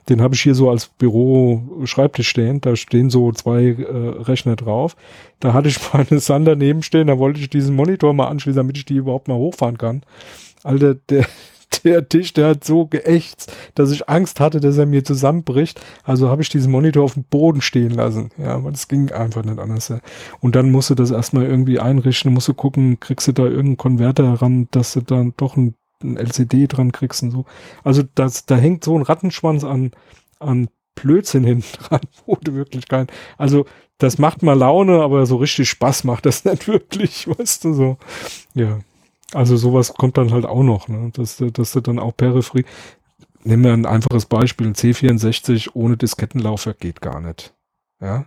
Den 0.09 0.23
habe 0.23 0.33
ich 0.33 0.41
hier 0.41 0.55
so 0.55 0.71
als 0.71 0.87
Büro-Schreibtisch 0.87 2.29
stehen. 2.29 2.61
Da 2.61 2.75
stehen 2.75 3.11
so 3.11 3.31
zwei 3.31 3.63
äh, 3.65 4.23
Rechner 4.23 4.55
drauf. 4.55 4.95
Da 5.39 5.53
hatte 5.53 5.67
ich 5.67 5.77
meine 5.93 6.19
Sun 6.19 6.45
daneben 6.45 6.81
stehen. 6.81 7.05
Da 7.05 7.19
wollte 7.19 7.39
ich 7.39 7.51
diesen 7.51 7.75
Monitor 7.75 8.15
mal 8.15 8.29
anschließen, 8.29 8.57
damit 8.57 8.77
ich 8.77 8.85
die 8.85 8.95
überhaupt 8.95 9.27
mal 9.27 9.37
hochfahren 9.37 9.77
kann. 9.77 10.01
Alter, 10.63 10.95
der, 10.95 11.27
der 11.83 12.07
Tisch, 12.07 12.33
der 12.33 12.49
hat 12.49 12.63
so 12.63 12.85
geächtzt, 12.85 13.51
dass 13.75 13.91
ich 13.91 14.09
Angst 14.09 14.39
hatte, 14.39 14.59
dass 14.59 14.77
er 14.77 14.85
mir 14.85 15.03
zusammenbricht. 15.03 15.81
Also 16.03 16.29
habe 16.29 16.41
ich 16.41 16.49
diesen 16.49 16.71
Monitor 16.71 17.03
auf 17.03 17.13
dem 17.13 17.23
Boden 17.23 17.61
stehen 17.61 17.91
lassen. 17.91 18.29
Ja, 18.37 18.55
aber 18.55 18.71
das 18.71 18.87
ging 18.87 19.11
einfach 19.11 19.43
nicht 19.43 19.59
anders. 19.59 19.93
Und 20.39 20.55
dann 20.55 20.71
musst 20.71 20.89
du 20.89 20.95
das 20.95 21.11
erstmal 21.11 21.45
irgendwie 21.45 21.79
einrichten, 21.79 22.33
musst 22.33 22.47
du 22.47 22.53
gucken, 22.53 22.99
kriegst 22.99 23.27
du 23.27 23.31
da 23.31 23.43
irgendeinen 23.43 23.77
Konverter 23.77 24.33
ran, 24.33 24.67
dass 24.71 24.93
du 24.93 25.01
dann 25.01 25.33
doch 25.37 25.57
ein, 25.57 25.75
ein 26.03 26.17
LCD 26.17 26.67
dran 26.67 26.91
kriegst 26.91 27.23
und 27.23 27.31
so. 27.31 27.45
Also 27.83 28.03
das, 28.15 28.45
da 28.45 28.55
hängt 28.55 28.83
so 28.83 28.97
ein 28.97 29.03
Rattenschwanz 29.03 29.63
an, 29.63 29.91
an 30.39 30.67
Blödsinn 30.95 31.43
hinten 31.43 31.77
dran, 31.83 32.01
wo 32.25 32.37
du 32.41 32.53
wirklich 32.53 32.87
kein, 32.87 33.07
also 33.37 33.65
das 33.97 34.17
macht 34.17 34.41
mal 34.41 34.57
Laune, 34.57 35.01
aber 35.01 35.25
so 35.25 35.37
richtig 35.37 35.69
Spaß 35.69 36.03
macht 36.05 36.25
das 36.25 36.43
nicht 36.45 36.67
wirklich, 36.67 37.27
weißt 37.27 37.65
du 37.65 37.73
so. 37.73 37.97
Ja. 38.53 38.79
Also 39.33 39.55
sowas 39.55 39.93
kommt 39.93 40.17
dann 40.17 40.31
halt 40.31 40.45
auch 40.45 40.63
noch, 40.63 40.87
ne? 40.87 41.11
dass, 41.13 41.41
dass 41.53 41.71
du 41.71 41.81
dann 41.81 41.99
auch 41.99 42.15
Peripherie, 42.15 42.65
nehmen 43.43 43.63
wir 43.63 43.73
ein 43.73 43.85
einfaches 43.85 44.25
Beispiel, 44.25 44.67
C64 44.71 45.69
ohne 45.73 45.97
Diskettenlaufwerk 45.97 46.79
geht 46.79 47.01
gar 47.01 47.21
nicht. 47.21 47.53
Ja, 48.01 48.25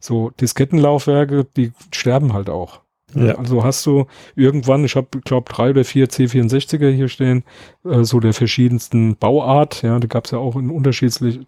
so 0.00 0.30
Diskettenlaufwerke, 0.30 1.46
die 1.56 1.72
sterben 1.92 2.34
halt 2.34 2.50
auch. 2.50 2.80
Ja. 3.14 3.36
Also 3.36 3.62
hast 3.62 3.86
du 3.86 4.06
irgendwann, 4.34 4.84
ich 4.84 4.96
habe 4.96 5.20
glaube 5.24 5.52
drei 5.52 5.70
oder 5.70 5.84
vier 5.84 6.08
C64er 6.08 6.90
hier 6.90 7.08
stehen, 7.08 7.44
äh, 7.84 8.02
so 8.02 8.20
der 8.20 8.34
verschiedensten 8.34 9.16
Bauart. 9.16 9.82
Ja, 9.82 9.98
da 9.98 10.06
gab 10.06 10.24
es 10.24 10.32
ja 10.32 10.38
auch 10.38 10.56
in 10.56 10.70
unterschiedlich, 10.70 11.40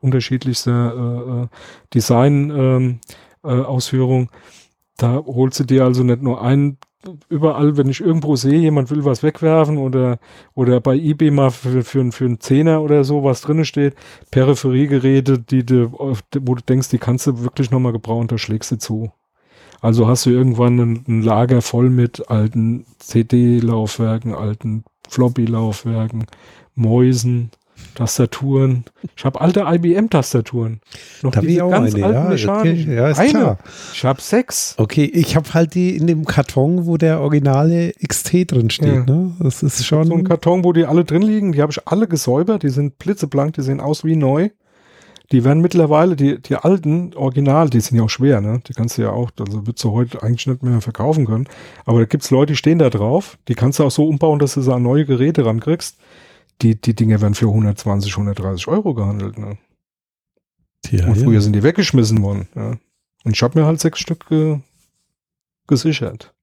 unterschiedlichste 0.00 0.70
äh, 0.70 1.42
äh 1.42 1.46
Design 1.92 2.50
ähm, 2.50 3.00
äh, 3.44 3.48
Ausführung. 3.48 4.30
Da 4.96 5.22
holst 5.26 5.60
du 5.60 5.64
dir 5.64 5.84
also 5.84 6.02
nicht 6.02 6.22
nur 6.22 6.42
einen 6.42 6.78
überall, 7.28 7.76
wenn 7.76 7.88
ich 7.88 8.00
irgendwo 8.00 8.36
sehe, 8.36 8.58
jemand 8.58 8.90
will 8.90 9.04
was 9.04 9.22
wegwerfen 9.22 9.78
oder, 9.78 10.18
oder 10.54 10.80
bei 10.80 10.96
eBay 10.96 11.30
mal 11.30 11.50
für, 11.50 11.82
für, 11.82 12.12
für 12.12 12.24
einen 12.24 12.40
Zehner 12.40 12.82
oder 12.82 13.04
so 13.04 13.24
was 13.24 13.40
drinne 13.40 13.64
steht, 13.64 13.94
Peripheriegeräte, 14.30 15.38
die 15.38 15.64
du, 15.64 15.92
wo 15.92 16.54
du 16.54 16.62
denkst, 16.62 16.90
die 16.90 16.98
kannst 16.98 17.26
du 17.26 17.42
wirklich 17.42 17.70
nochmal 17.70 17.92
gebrauchen, 17.92 18.28
da 18.28 18.38
schlägst 18.38 18.70
du 18.72 18.78
zu. 18.78 19.12
Also 19.80 20.06
hast 20.06 20.26
du 20.26 20.30
irgendwann 20.30 20.78
ein, 20.78 21.04
ein 21.08 21.22
Lager 21.22 21.62
voll 21.62 21.88
mit 21.88 22.28
alten 22.28 22.84
CD-Laufwerken, 22.98 24.34
alten 24.34 24.84
Floppy-Laufwerken, 25.08 26.26
Mäusen, 26.74 27.50
Tastaturen. 27.94 28.84
Ich 29.16 29.24
habe 29.24 29.40
alte 29.40 29.60
IBM-Tastaturen. 29.60 30.80
Noch 31.22 31.32
da 31.32 31.40
diese 31.40 31.58
ganz 31.58 31.94
eine, 31.94 32.04
alten 32.06 32.36
ja, 32.36 32.58
okay, 32.58 32.86
ja, 32.88 33.08
ist 33.08 33.18
eine. 33.18 33.30
Klar. 33.30 33.58
Ich 33.92 34.04
habe 34.04 34.20
sechs. 34.20 34.74
Okay, 34.78 35.04
ich 35.04 35.36
habe 35.36 35.52
halt 35.52 35.74
die 35.74 35.96
in 35.96 36.06
dem 36.06 36.24
Karton, 36.24 36.86
wo 36.86 36.96
der 36.96 37.20
originale 37.20 37.92
XT 38.06 38.52
drin 38.52 38.70
steht. 38.70 38.86
Ja. 38.86 39.04
Ne? 39.04 39.32
Das 39.40 39.62
ist 39.62 39.84
schon 39.84 40.06
so 40.06 40.14
ein 40.14 40.24
Karton, 40.24 40.64
wo 40.64 40.72
die 40.72 40.86
alle 40.86 41.04
drin 41.04 41.22
liegen. 41.22 41.52
Die 41.52 41.60
habe 41.60 41.72
ich 41.72 41.86
alle 41.86 42.08
gesäubert. 42.08 42.62
Die 42.62 42.70
sind 42.70 42.98
blitzeblank. 42.98 43.54
Die 43.54 43.62
sehen 43.62 43.80
aus 43.80 44.04
wie 44.04 44.16
neu. 44.16 44.50
Die 45.32 45.44
werden 45.44 45.60
mittlerweile, 45.60 46.16
die, 46.16 46.42
die 46.42 46.56
alten 46.56 47.14
Original, 47.14 47.70
die 47.70 47.80
sind 47.80 47.96
ja 47.96 48.02
auch 48.02 48.10
schwer, 48.10 48.40
ne? 48.40 48.62
Die 48.66 48.72
kannst 48.72 48.98
du 48.98 49.02
ja 49.02 49.10
auch, 49.10 49.30
also 49.38 49.64
würdest 49.64 49.84
du 49.84 49.92
heute 49.92 50.24
eigentlich 50.24 50.48
nicht 50.48 50.64
mehr 50.64 50.80
verkaufen 50.80 51.24
können. 51.24 51.46
Aber 51.84 52.00
da 52.00 52.04
gibt's 52.06 52.32
Leute, 52.32 52.54
die 52.54 52.56
stehen 52.56 52.80
da 52.80 52.90
drauf. 52.90 53.38
Die 53.46 53.54
kannst 53.54 53.78
du 53.78 53.84
auch 53.84 53.92
so 53.92 54.08
umbauen, 54.08 54.40
dass 54.40 54.54
du 54.54 54.60
so 54.60 54.72
an 54.72 54.82
neue 54.82 55.04
Geräte 55.04 55.44
rankriegst 55.44 55.98
die, 56.62 56.80
die 56.80 56.94
Dinge 56.94 57.20
werden 57.20 57.34
für 57.34 57.46
120, 57.46 58.12
130 58.12 58.68
Euro 58.68 58.94
gehandelt. 58.94 59.38
Ne? 59.38 59.58
Ja, 60.90 61.06
und 61.06 61.16
früher 61.16 61.34
ja. 61.34 61.40
sind 61.40 61.54
die 61.54 61.62
weggeschmissen 61.62 62.22
worden. 62.22 62.48
Ja. 62.54 62.76
Und 63.24 63.32
ich 63.32 63.42
habe 63.42 63.58
mir 63.58 63.66
halt 63.66 63.80
sechs 63.80 64.00
Stück 64.00 64.28
ge 64.28 64.58
gesichert. 65.66 66.34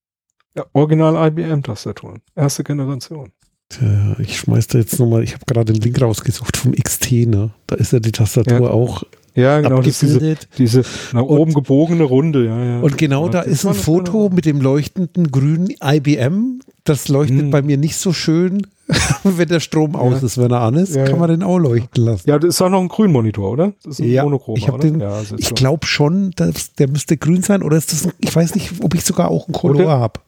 Original 0.73 1.27
IBM-Tastaturen. 1.27 2.21
Erste 2.35 2.63
Generation. 2.63 3.31
Tja, 3.69 4.15
ich 4.19 4.39
schmeiß 4.39 4.67
da 4.67 4.79
jetzt 4.79 4.97
nochmal, 4.97 5.23
ich 5.23 5.33
habe 5.33 5.43
gerade 5.45 5.73
den 5.73 5.81
Link 5.81 6.01
rausgesucht 6.01 6.55
vom 6.55 6.71
XT, 6.71 7.27
ne? 7.27 7.51
Da 7.67 7.75
ist 7.75 7.91
ja 7.91 7.99
die 7.99 8.13
Tastatur 8.13 8.71
auch 8.71 9.03
ja, 9.37 9.61
genau, 9.61 9.81
diese, 9.81 10.35
diese 10.57 10.83
nach 11.13 11.21
und, 11.21 11.37
oben 11.37 11.53
gebogene 11.53 12.03
Runde. 12.03 12.45
Ja, 12.45 12.63
ja. 12.63 12.79
Und 12.79 12.97
genau 12.97 13.25
ja, 13.25 13.33
da 13.33 13.41
ist 13.41 13.65
ein 13.65 13.75
Foto 13.75 14.29
mit 14.33 14.45
dem 14.45 14.61
leuchtenden 14.61 15.29
grünen 15.29 15.69
IBM. 15.79 16.61
Das 16.87 17.09
leuchtet 17.09 17.39
hm. 17.39 17.51
bei 17.51 17.61
mir 17.61 17.77
nicht 17.77 17.97
so 17.97 18.13
schön, 18.13 18.65
wenn 19.23 19.49
der 19.49 19.59
Strom 19.59 19.93
ja. 19.93 19.99
aus 19.99 20.23
ist. 20.23 20.37
Wenn 20.37 20.51
er 20.51 20.61
an 20.61 20.75
ist, 20.75 20.95
kann 20.95 21.19
man 21.19 21.29
den 21.29 21.43
auch 21.43 21.57
leuchten 21.57 22.05
lassen. 22.05 22.29
Ja, 22.29 22.39
das 22.39 22.55
ist 22.55 22.61
auch 22.61 22.69
noch 22.69 22.79
ein 22.79 22.87
Grünmonitor, 22.87 23.51
oder? 23.51 23.73
Das 23.83 23.95
ist 23.95 23.99
ein 23.99 24.09
ja, 24.09 24.23
Monochrom, 24.23 24.55
ich, 24.55 24.65
den, 24.65 25.03
ich 25.37 25.53
glaube 25.53 25.85
schon, 25.85 26.31
dass 26.37 26.73
der 26.73 26.87
müsste 26.87 27.17
grün 27.17 27.43
sein. 27.43 27.61
Oder 27.61 27.75
ist 27.75 27.91
das 27.91 28.05
ein, 28.05 28.13
ich 28.19 28.33
weiß 28.33 28.55
nicht, 28.55 28.71
ob 28.81 28.95
ich 28.95 29.03
sogar 29.03 29.29
auch 29.29 29.47
einen 29.47 29.53
Color 29.53 29.99
habe. 29.99 30.21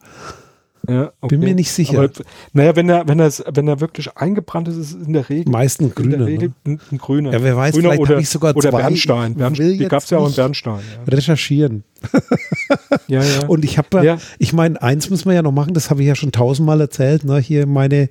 Ja, 0.90 1.12
okay. 1.22 1.36
Bin 1.36 1.42
mir 1.42 1.56
nicht 1.56 1.72
sicher. 1.72 2.00
Aber, 2.00 2.10
naja, 2.54 2.76
wenn 2.76 2.90
er, 2.90 3.08
wenn 3.08 3.20
er, 3.20 3.32
wenn 3.54 3.68
er 3.68 3.80
wirklich 3.80 4.16
eingebrannt 4.16 4.68
ist, 4.68 4.78
ist 4.78 4.96
es 4.96 5.08
in 5.08 5.14
der 5.14 5.30
Regel. 5.30 5.52
Meistens 5.52 5.94
grüner. 5.96 6.14
In 6.14 6.20
der 6.20 6.28
Regel 6.28 6.54
ne? 6.66 6.80
ein, 6.92 6.98
grüner. 6.98 7.32
Ja, 7.32 7.44
wer 7.44 7.56
weiß, 7.56 7.74
grüner 7.74 7.92
vielleicht 7.92 8.10
habe 8.10 8.22
ich 8.22 8.30
sogar 8.30 8.56
oder 8.56 8.70
zwei. 8.70 8.82
Bernstein. 8.82 9.36
Bernstein 9.36 9.78
die 9.78 9.88
gab 9.88 10.04
es 10.04 10.10
ja 10.10 10.18
auch 10.18 10.28
in 10.28 10.36
Bernstein. 10.36 10.80
Ja. 10.80 11.14
Recherchieren. 11.14 11.84
ja, 13.08 13.24
ja. 13.24 13.46
Und 13.48 13.66
ich 13.66 13.78
habe, 13.78 14.06
ja. 14.06 14.18
ich 14.38 14.54
meine, 14.54 14.82
eins 14.82 15.10
müssen 15.10 15.28
wir 15.28 15.36
ja 15.36 15.42
noch 15.42 15.52
machen, 15.52 15.74
das 15.74 15.90
habe 15.90 16.02
ich 16.02 16.08
ja 16.08 16.16
schon 16.16 16.32
tausendmal 16.32 16.80
erzählt, 16.82 17.26
ne? 17.26 17.40
hier 17.40 17.68
meine, 17.68 18.10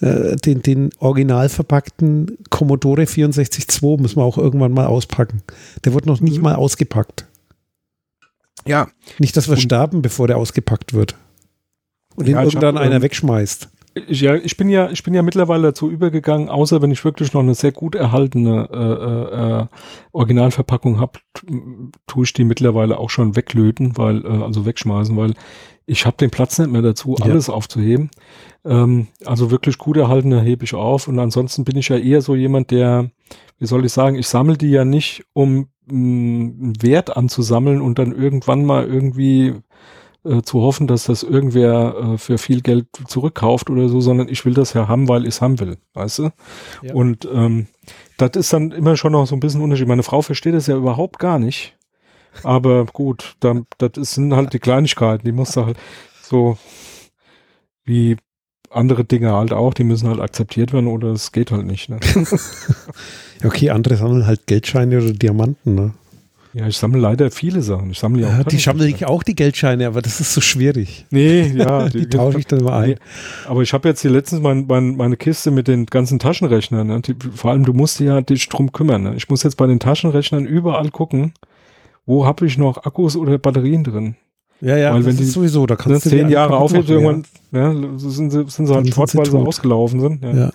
äh, 0.00 0.36
den, 0.36 0.62
den 0.62 0.90
original 0.98 1.48
verpackten 1.48 2.38
Commodore 2.50 3.02
64.2 3.02 4.00
müssen 4.00 4.16
wir 4.16 4.24
auch 4.24 4.38
irgendwann 4.38 4.72
mal 4.72 4.86
auspacken. 4.86 5.42
Der 5.84 5.94
wird 5.94 6.06
noch 6.06 6.20
nicht 6.20 6.38
mhm. 6.38 6.44
mal 6.44 6.54
ausgepackt. 6.54 7.26
Ja. 8.66 8.88
Nicht, 9.18 9.36
dass 9.36 9.48
wir 9.48 9.54
Und 9.54 9.60
sterben, 9.60 10.02
bevor 10.02 10.26
der 10.26 10.36
ausgepackt 10.36 10.92
wird. 10.92 11.16
Und 12.16 12.26
den 12.26 12.34
ja, 12.34 12.42
irgendwann 12.42 12.78
einer 12.78 13.02
wegschmeißt. 13.02 13.68
Ich, 13.94 14.22
ja, 14.22 14.36
ich 14.36 14.56
bin 14.56 14.70
ja, 14.70 14.90
ich 14.90 15.02
bin 15.02 15.12
ja 15.12 15.22
mittlerweile 15.22 15.64
dazu 15.64 15.90
übergegangen, 15.90 16.48
außer 16.48 16.80
wenn 16.80 16.90
ich 16.90 17.04
wirklich 17.04 17.34
noch 17.34 17.42
eine 17.42 17.54
sehr 17.54 17.72
gut 17.72 17.94
erhaltene 17.94 18.68
äh, 18.72 18.76
äh, 18.76 19.60
äh 19.60 19.66
Originalverpackung 20.12 20.98
habe, 20.98 21.18
tue 22.06 22.24
ich 22.24 22.32
die 22.32 22.44
mittlerweile 22.44 22.98
auch 22.98 23.10
schon 23.10 23.36
weglöten, 23.36 23.98
weil, 23.98 24.24
äh, 24.24 24.42
also 24.42 24.64
wegschmeißen, 24.64 25.16
weil 25.16 25.34
ich 25.84 26.06
habe 26.06 26.16
den 26.16 26.30
Platz 26.30 26.58
nicht 26.58 26.70
mehr 26.70 26.80
dazu, 26.80 27.16
ja. 27.18 27.26
alles 27.26 27.50
aufzuheben. 27.50 28.10
Ähm, 28.64 29.08
also 29.26 29.50
wirklich 29.50 29.76
gut 29.76 29.96
erhaltene 29.98 30.40
hebe 30.40 30.64
ich 30.64 30.74
auf 30.74 31.08
und 31.08 31.18
ansonsten 31.18 31.64
bin 31.64 31.76
ich 31.76 31.88
ja 31.88 31.98
eher 31.98 32.22
so 32.22 32.34
jemand, 32.34 32.70
der, 32.70 33.10
wie 33.58 33.66
soll 33.66 33.84
ich 33.84 33.92
sagen, 33.92 34.16
ich 34.16 34.28
sammle 34.28 34.56
die 34.56 34.70
ja 34.70 34.84
nicht, 34.84 35.24
um 35.34 35.68
einen 35.90 36.80
Wert 36.80 37.16
anzusammeln 37.16 37.82
und 37.82 37.98
dann 37.98 38.12
irgendwann 38.12 38.64
mal 38.64 38.86
irgendwie 38.86 39.54
äh, 40.24 40.42
zu 40.42 40.60
hoffen, 40.60 40.86
dass 40.86 41.04
das 41.04 41.22
irgendwer 41.22 41.96
äh, 41.96 42.18
für 42.18 42.38
viel 42.38 42.60
Geld 42.60 42.86
zurückkauft 43.06 43.70
oder 43.70 43.88
so, 43.88 44.00
sondern 44.00 44.28
ich 44.28 44.44
will 44.44 44.54
das 44.54 44.72
ja 44.72 44.88
haben, 44.88 45.08
weil 45.08 45.22
ich 45.22 45.30
es 45.30 45.40
haben 45.40 45.58
will, 45.58 45.78
weißt 45.94 46.18
du? 46.20 46.30
Ja. 46.82 46.94
Und 46.94 47.28
ähm, 47.32 47.66
das 48.18 48.30
ist 48.36 48.52
dann 48.52 48.70
immer 48.70 48.96
schon 48.96 49.12
noch 49.12 49.26
so 49.26 49.34
ein 49.34 49.40
bisschen 49.40 49.62
Unterschied. 49.62 49.88
Meine 49.88 50.02
Frau 50.02 50.22
versteht 50.22 50.54
das 50.54 50.66
ja 50.66 50.76
überhaupt 50.76 51.18
gar 51.18 51.38
nicht. 51.38 51.76
Aber 52.44 52.86
gut, 52.86 53.36
dann, 53.40 53.66
das 53.78 54.14
sind 54.14 54.34
halt 54.34 54.52
die 54.52 54.58
Kleinigkeiten, 54.58 55.24
die 55.26 55.32
muss 55.32 55.52
da 55.52 55.66
halt 55.66 55.76
so 56.22 56.56
wie 57.84 58.16
andere 58.70 59.04
Dinge 59.04 59.32
halt 59.32 59.52
auch, 59.52 59.74
die 59.74 59.84
müssen 59.84 60.08
halt 60.08 60.20
akzeptiert 60.20 60.72
werden 60.72 60.86
oder 60.86 61.08
es 61.08 61.32
geht 61.32 61.50
halt 61.50 61.66
nicht. 61.66 61.88
Ne? 61.88 62.00
okay, 63.44 63.70
andere 63.70 63.96
sammeln 63.96 64.26
halt 64.26 64.46
Geldscheine 64.46 64.98
oder 64.98 65.12
Diamanten, 65.12 65.74
ne? 65.74 65.94
Ja, 66.54 66.66
ich 66.66 66.76
sammle 66.76 67.00
leider 67.00 67.30
viele 67.30 67.62
Sachen. 67.62 67.90
Ich 67.90 67.98
sammle 67.98 68.22
ja 68.22 68.40
auch. 68.40 68.44
die 68.44 68.58
sammle 68.58 68.86
ich 68.86 69.06
auch 69.06 69.22
die 69.22 69.34
Geldscheine, 69.34 69.86
aber 69.86 70.02
das 70.02 70.20
ist 70.20 70.34
so 70.34 70.42
schwierig. 70.42 71.06
Nee, 71.10 71.46
ja. 71.54 71.88
die, 71.88 72.00
die 72.00 72.08
tausche 72.08 72.38
ich 72.38 72.46
dann 72.46 72.60
immer 72.60 72.74
ein. 72.74 72.90
Nee. 72.90 72.96
Aber 73.46 73.62
ich 73.62 73.72
habe 73.72 73.88
jetzt 73.88 74.02
hier 74.02 74.10
letztens 74.10 74.42
mein, 74.42 74.66
mein, 74.66 74.96
meine 74.96 75.16
Kiste 75.16 75.50
mit 75.50 75.66
den 75.66 75.86
ganzen 75.86 76.18
Taschenrechnern. 76.18 76.86
Ne? 76.86 77.00
Die, 77.00 77.16
vor 77.34 77.52
allem, 77.52 77.64
du 77.64 77.72
musst 77.72 78.00
ja 78.00 78.20
dich 78.20 78.48
drum 78.50 78.70
kümmern. 78.70 79.02
Ne? 79.02 79.14
Ich 79.16 79.30
muss 79.30 79.42
jetzt 79.42 79.56
bei 79.56 79.66
den 79.66 79.80
Taschenrechnern 79.80 80.44
überall 80.44 80.90
gucken, 80.90 81.32
wo 82.04 82.26
habe 82.26 82.44
ich 82.44 82.58
noch 82.58 82.84
Akkus 82.84 83.16
oder 83.16 83.38
Batterien 83.38 83.84
drin. 83.84 84.16
Ja, 84.62 84.76
ja, 84.76 84.94
weil 84.94 85.04
wenn 85.04 85.16
die 85.16 85.24
sowieso, 85.24 85.66
da 85.66 85.74
kannst 85.74 86.06
ne, 86.06 86.10
du 86.10 86.16
zehn 86.16 86.28
Jahre 86.28 86.56
aufhebst, 86.56 86.88
irgendwann 86.88 87.24
ja. 87.50 87.72
ja, 87.72 87.98
sind, 87.98 88.30
sie, 88.30 88.44
sind 88.46 88.68
sie 88.68 88.74
halt 88.74 88.94
Schrott, 88.94 89.16
weil 89.16 89.26
sie 89.26 89.36
ausgelaufen 89.36 90.00
sind. 90.00 90.22
Ja. 90.22 90.32
ja. 90.32 90.50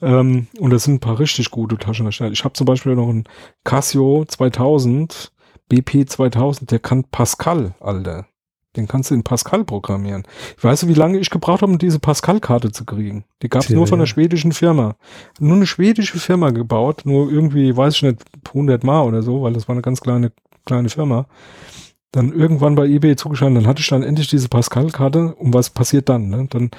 Ähm, 0.00 0.46
und 0.58 0.70
das 0.70 0.84
sind 0.84 0.94
ein 0.94 1.00
paar 1.00 1.18
richtig 1.18 1.50
gute 1.50 1.76
Taschenrechner. 1.76 2.30
Ich 2.30 2.42
habe 2.42 2.54
zum 2.54 2.64
Beispiel 2.64 2.94
noch 2.94 3.10
einen 3.10 3.24
Casio 3.62 4.24
2000, 4.26 5.30
BP 5.70 6.06
2000, 6.06 6.70
der 6.70 6.78
kann 6.78 7.04
Pascal, 7.04 7.74
Alter. 7.80 8.26
Den 8.76 8.86
kannst 8.86 9.10
du 9.10 9.14
in 9.14 9.24
Pascal 9.24 9.64
programmieren. 9.64 10.22
Ich 10.56 10.62
weiß, 10.62 10.86
wie 10.86 10.94
lange 10.94 11.18
ich 11.18 11.30
gebraucht 11.30 11.62
habe, 11.62 11.72
um 11.72 11.78
diese 11.78 11.98
Pascal-Karte 11.98 12.70
zu 12.70 12.84
kriegen. 12.84 13.24
Die 13.42 13.48
gab 13.48 13.62
es 13.62 13.70
nur 13.70 13.86
von 13.86 13.98
einer 13.98 14.06
schwedischen 14.06 14.52
Firma. 14.52 14.94
Nur 15.40 15.56
eine 15.56 15.66
schwedische 15.66 16.18
Firma 16.18 16.50
gebaut, 16.50 17.02
nur 17.04 17.32
irgendwie, 17.32 17.76
weiß 17.76 17.96
ich 17.96 18.02
nicht, 18.02 18.22
100 18.46 18.84
Mal 18.84 19.02
oder 19.02 19.22
so, 19.22 19.42
weil 19.42 19.54
das 19.54 19.66
war 19.66 19.74
eine 19.74 19.82
ganz 19.82 20.00
kleine, 20.00 20.30
kleine 20.66 20.88
Firma 20.88 21.26
dann 22.12 22.32
irgendwann 22.32 22.74
bei 22.74 22.86
eBay 22.86 23.16
zugeschlagen, 23.16 23.54
dann 23.54 23.66
hatte 23.66 23.80
ich 23.80 23.88
dann 23.88 24.02
endlich 24.02 24.28
diese 24.28 24.48
Pascal-Karte 24.48 25.34
und 25.34 25.54
was 25.54 25.70
passiert 25.70 26.08
dann? 26.08 26.28
Ne? 26.28 26.46
Dann 26.50 26.70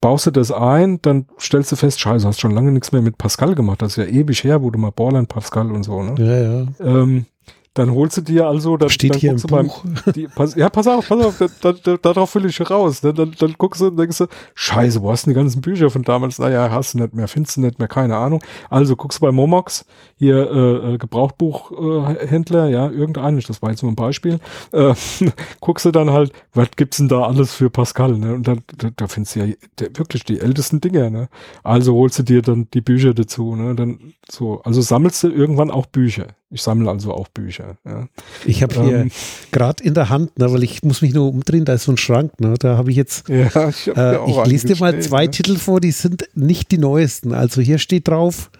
baust 0.00 0.26
du 0.26 0.30
das 0.30 0.52
ein, 0.52 1.00
dann 1.00 1.26
stellst 1.40 1.72
du 1.72 1.76
fest, 1.76 2.00
scheiße, 2.00 2.26
hast 2.26 2.40
schon 2.40 2.50
lange 2.50 2.70
nichts 2.70 2.92
mehr 2.92 3.00
mit 3.00 3.16
Pascal 3.16 3.54
gemacht, 3.54 3.80
das 3.80 3.96
ist 3.96 4.04
ja 4.04 4.12
ewig 4.12 4.44
her, 4.44 4.62
wo 4.62 4.70
du 4.70 4.78
mal 4.78 4.90
Borland 4.90 5.28
Pascal 5.28 5.72
und 5.72 5.84
so, 5.84 6.02
ne? 6.02 6.14
Ja, 6.18 6.42
ja. 6.42 6.66
Ähm, 6.80 7.24
dann 7.74 7.90
holst 7.92 8.16
du 8.16 8.20
dir 8.20 8.46
also, 8.46 8.76
dann, 8.76 8.88
Steht 8.88 9.14
dann 9.14 9.20
hier 9.20 9.30
guckst 9.30 9.44
im 9.44 9.50
du 9.50 9.56
beim, 9.56 10.14
die, 10.14 10.28
pass, 10.28 10.54
ja, 10.54 10.68
pass 10.70 10.86
auf, 10.86 11.08
pass 11.08 11.24
auf, 11.24 11.42
da, 11.60 11.72
da, 11.72 11.96
darauf 11.96 12.32
will 12.36 12.46
ich 12.46 12.70
raus. 12.70 13.02
Ne? 13.02 13.12
Dann, 13.12 13.34
dann 13.38 13.54
guckst 13.58 13.80
du 13.80 13.88
und 13.88 13.96
denkst 13.96 14.18
du, 14.18 14.26
scheiße, 14.54 15.02
wo 15.02 15.10
hast 15.10 15.26
du 15.26 15.30
die 15.30 15.34
ganzen 15.34 15.60
Bücher 15.60 15.90
von 15.90 16.02
damals? 16.02 16.38
Naja, 16.38 16.70
hast 16.70 16.94
du 16.94 16.98
nicht 16.98 17.14
mehr, 17.14 17.26
findest 17.26 17.56
du 17.56 17.62
nicht 17.62 17.80
mehr, 17.80 17.88
keine 17.88 18.16
Ahnung. 18.16 18.42
Also 18.70 18.94
guckst 18.94 19.20
du 19.20 19.26
bei 19.26 19.32
Momox, 19.32 19.84
hier 20.16 20.50
äh, 20.50 20.98
Gebrauchbuchhändler, 20.98 22.68
äh, 22.68 22.72
ja, 22.72 22.90
irgendein, 22.90 23.40
das 23.40 23.60
war 23.60 23.70
jetzt 23.70 23.82
nur 23.82 23.90
ein 23.90 23.96
Beispiel, 23.96 24.38
äh, 24.70 24.94
guckst 25.60 25.84
du 25.84 25.90
dann 25.90 26.10
halt, 26.10 26.32
was 26.52 26.68
gibt's 26.76 26.98
denn 26.98 27.08
da 27.08 27.22
alles 27.22 27.54
für 27.54 27.70
Pascal? 27.70 28.12
Ne? 28.12 28.34
Und 28.34 28.46
dann, 28.46 28.62
da, 28.78 28.90
da 28.94 29.08
findest 29.08 29.34
du 29.34 29.40
ja 29.40 29.54
der, 29.80 29.88
wirklich 29.96 30.24
die 30.24 30.38
ältesten 30.38 30.80
Dinge. 30.80 31.10
Ne? 31.10 31.28
Also 31.64 31.94
holst 31.94 32.20
du 32.20 32.22
dir 32.22 32.40
dann 32.40 32.68
die 32.72 32.80
Bücher 32.80 33.14
dazu. 33.14 33.56
Ne? 33.56 33.74
Dann 33.74 34.14
so, 34.30 34.62
also 34.62 34.80
sammelst 34.80 35.24
du 35.24 35.28
irgendwann 35.28 35.72
auch 35.72 35.86
Bücher. 35.86 36.28
Ich 36.54 36.62
sammle 36.62 36.88
also 36.88 37.12
auch 37.12 37.26
Bücher. 37.26 37.78
Ja. 37.84 38.06
Ich 38.44 38.62
habe 38.62 38.80
hier 38.84 38.98
ähm, 39.00 39.10
gerade 39.50 39.82
in 39.82 39.92
der 39.94 40.08
Hand, 40.08 40.38
ne, 40.38 40.52
weil 40.52 40.62
ich 40.62 40.84
muss 40.84 41.02
mich 41.02 41.12
nur 41.12 41.28
umdrehen, 41.28 41.64
da 41.64 41.74
ist 41.74 41.82
so 41.82 41.92
ein 41.92 41.96
Schrank, 41.96 42.38
ne, 42.38 42.54
da 42.56 42.76
habe 42.76 42.92
ich 42.92 42.96
jetzt, 42.96 43.28
ja, 43.28 43.68
ich, 43.68 43.88
äh, 43.88 44.30
ich 44.30 44.46
lese 44.46 44.68
dir 44.68 44.76
mal 44.76 45.00
zwei 45.02 45.24
ne? 45.24 45.32
Titel 45.32 45.58
vor, 45.58 45.80
die 45.80 45.90
sind 45.90 46.28
nicht 46.34 46.70
die 46.70 46.78
neuesten. 46.78 47.34
Also 47.34 47.60
hier 47.60 47.78
steht 47.78 48.06
drauf 48.06 48.52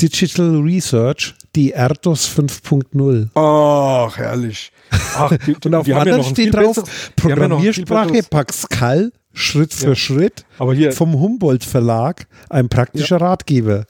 Digital 0.00 0.60
Research, 0.60 1.34
die 1.56 1.72
Erdos 1.72 2.28
5.0 2.28 3.30
Ach, 3.34 4.16
herrlich. 4.16 4.70
Ach, 5.16 5.36
die, 5.44 5.56
Und 5.64 5.74
auf 5.74 5.88
anderen 5.88 6.22
ja 6.22 6.28
steht 6.28 6.54
drauf 6.54 6.84
Programmiersprache 7.16 8.22
Pascal, 8.30 9.10
Schritt 9.32 9.74
für 9.74 9.88
ja. 9.88 9.94
Schritt, 9.96 10.44
vom 10.92 11.18
Humboldt 11.18 11.64
Verlag, 11.64 12.28
ein 12.48 12.68
praktischer 12.68 13.20
Ratgeber. 13.20 13.86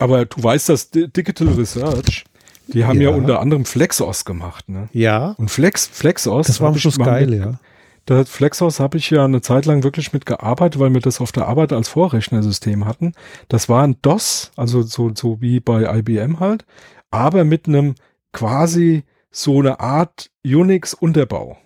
Aber 0.00 0.24
du 0.24 0.42
weißt, 0.42 0.68
dass 0.68 0.90
Digital 0.90 1.48
Research, 1.48 2.24
die 2.68 2.84
haben 2.84 3.00
ja, 3.00 3.10
ja 3.10 3.16
unter 3.16 3.40
anderem 3.40 3.64
Flexos 3.64 4.24
gemacht, 4.24 4.68
ne? 4.68 4.88
Ja. 4.92 5.34
Und 5.38 5.50
Flex, 5.50 5.86
Flexos. 5.86 6.46
Das 6.46 6.60
war 6.60 6.68
am 6.68 6.78
Schluss 6.78 6.98
geil, 6.98 7.34
ja. 7.34 7.60
Da 8.06 8.24
Flexos 8.24 8.80
habe 8.80 8.98
ich 8.98 9.10
ja 9.10 9.24
eine 9.24 9.40
Zeit 9.40 9.66
lang 9.66 9.82
wirklich 9.84 10.12
mitgearbeitet, 10.12 10.80
weil 10.80 10.92
wir 10.92 11.00
das 11.00 11.20
auf 11.20 11.32
der 11.32 11.46
Arbeit 11.46 11.72
als 11.72 11.88
Vorrechnersystem 11.88 12.86
hatten. 12.86 13.12
Das 13.48 13.68
war 13.68 13.84
ein 13.84 13.96
DOS, 14.02 14.52
also 14.56 14.82
so, 14.82 15.12
so 15.14 15.40
wie 15.40 15.60
bei 15.60 15.82
IBM 15.98 16.40
halt, 16.40 16.64
aber 17.10 17.44
mit 17.44 17.68
einem 17.68 17.94
quasi 18.32 19.04
so 19.30 19.60
eine 19.60 19.80
Art 19.80 20.30
Unix-Unterbau. 20.44 21.58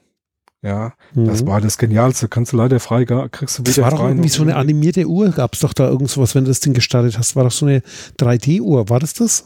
Ja, 0.64 0.94
mhm. 1.14 1.26
das 1.26 1.46
war 1.46 1.60
das 1.60 1.76
Genialste. 1.76 2.26
Kannst 2.26 2.54
du 2.54 2.56
leider 2.56 2.80
frei, 2.80 3.04
kriegst 3.04 3.58
du 3.58 3.62
wieder 3.62 3.70
Das 3.70 3.78
war 3.82 3.90
doch 3.90 4.08
irgendwie 4.08 4.30
so 4.30 4.42
eine 4.42 4.56
animierte 4.56 5.06
Uhr, 5.06 5.28
gab 5.28 5.52
es 5.52 5.60
doch 5.60 5.74
da 5.74 5.86
irgendwas, 5.88 6.34
wenn 6.34 6.44
du 6.44 6.50
das 6.50 6.60
Ding 6.60 6.72
gestartet 6.72 7.18
hast, 7.18 7.36
war 7.36 7.44
doch 7.44 7.52
so 7.52 7.66
eine 7.66 7.82
3D-Uhr, 8.18 8.88
war 8.88 8.98
das 8.98 9.12
das? 9.12 9.44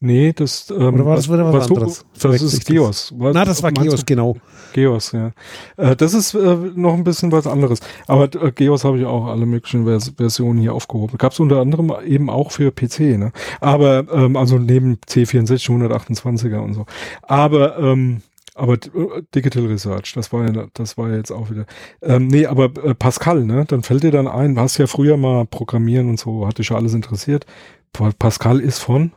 Nee, 0.00 0.32
das 0.32 0.68
ähm, 0.68 0.94
Oder 0.94 1.06
war 1.06 1.14
das 1.14 1.28
wieder 1.28 1.44
was, 1.44 1.54
was 1.54 1.70
anderes? 1.70 2.04
Du, 2.20 2.28
das 2.28 2.42
ist 2.42 2.66
Geos. 2.66 3.14
Was, 3.16 3.34
Na, 3.34 3.44
das 3.44 3.62
war 3.62 3.70
Geos, 3.70 4.04
genau. 4.04 4.36
Geos, 4.72 5.12
ja. 5.12 5.30
Äh, 5.76 5.94
das 5.94 6.12
ist 6.12 6.34
äh, 6.34 6.56
noch 6.74 6.94
ein 6.94 7.04
bisschen 7.04 7.30
was 7.30 7.46
anderes. 7.46 7.78
Aber 8.08 8.24
äh, 8.24 8.50
Geos 8.50 8.82
habe 8.82 8.98
ich 8.98 9.04
auch 9.04 9.26
alle 9.26 9.46
möglichen 9.46 9.84
Vers 9.84 10.12
Versionen 10.16 10.58
hier 10.58 10.74
aufgehoben. 10.74 11.18
Gab 11.18 11.30
es 11.30 11.38
unter 11.38 11.60
anderem 11.60 11.92
eben 12.04 12.30
auch 12.30 12.50
für 12.50 12.72
PC, 12.72 13.16
ne? 13.16 13.30
Aber, 13.60 14.04
ähm, 14.12 14.36
also 14.36 14.58
neben 14.58 14.96
C64, 15.08 15.70
128er 15.70 16.58
und 16.58 16.74
so. 16.74 16.86
Aber 17.22 17.78
ähm, 17.78 18.22
aber 18.54 18.74
äh, 18.74 19.22
Digital 19.34 19.66
Research, 19.66 20.12
das 20.14 20.32
war 20.32 20.44
ja, 20.44 20.66
das 20.74 20.98
war 20.98 21.10
ja 21.10 21.16
jetzt 21.16 21.30
auch 21.30 21.50
wieder. 21.50 21.66
Ähm, 22.02 22.26
nee, 22.26 22.46
aber 22.46 22.64
äh, 22.84 22.94
Pascal, 22.94 23.44
ne? 23.44 23.64
Dann 23.66 23.82
fällt 23.82 24.02
dir 24.02 24.10
dann 24.10 24.28
ein, 24.28 24.58
hast 24.58 24.78
ja 24.78 24.86
früher 24.86 25.16
mal 25.16 25.46
Programmieren 25.46 26.08
und 26.08 26.18
so, 26.18 26.46
hat 26.46 26.58
dich 26.58 26.68
ja 26.68 26.76
alles 26.76 26.94
interessiert. 26.94 27.46
Pascal 27.92 28.60
ist 28.60 28.78
von 28.78 29.12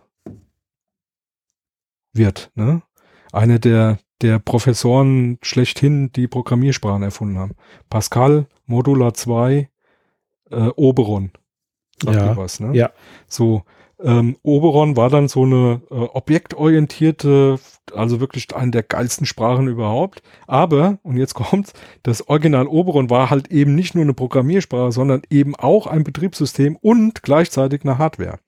Wirt, 2.13 2.52
ne? 2.56 2.82
Einer 3.32 3.60
der, 3.60 4.00
der 4.21 4.39
Professoren 4.39 5.38
schlechthin, 5.41 6.12
die 6.13 6.28
Programmiersprachen 6.28 7.04
erfunden 7.04 7.38
haben. 7.38 7.56
Pascal, 7.89 8.48
Modular 8.65 9.13
2, 9.13 9.69
äh, 10.52 10.56
Oberon. 10.76 11.32
Sagt 12.02 12.17
ja, 12.17 12.38
was, 12.38 12.60
ne? 12.60 12.76
Ja. 12.76 12.91
So, 13.28 13.63
ähm, 14.04 14.38
Oberon 14.44 14.98
war 14.98 15.10
dann 15.10 15.28
so 15.28 15.44
eine 15.44 15.82
äh, 15.90 15.94
objektorientierte, 15.94 17.60
also 17.94 18.20
wirklich 18.20 18.54
eine 18.56 18.72
der 18.72 18.84
geilsten 18.84 19.26
Sprachen 19.26 19.68
überhaupt. 19.68 20.22
Aber, 20.48 21.00
und 21.04 21.18
jetzt 21.18 21.34
kommt's, 21.34 21.74
das 22.04 22.28
Original 22.28 22.68
Oberon 22.68 23.10
war 23.10 23.30
halt 23.30 23.52
eben 23.52 23.76
nicht 23.76 23.96
nur 23.96 24.04
eine 24.04 24.14
Programmiersprache, 24.14 24.92
sondern 24.92 25.22
eben 25.30 25.56
auch 25.56 25.88
ein 25.88 26.04
Betriebssystem 26.04 26.76
und 26.76 27.24
gleichzeitig 27.24 27.84
eine 27.84 27.98
Hardware. 27.98 28.40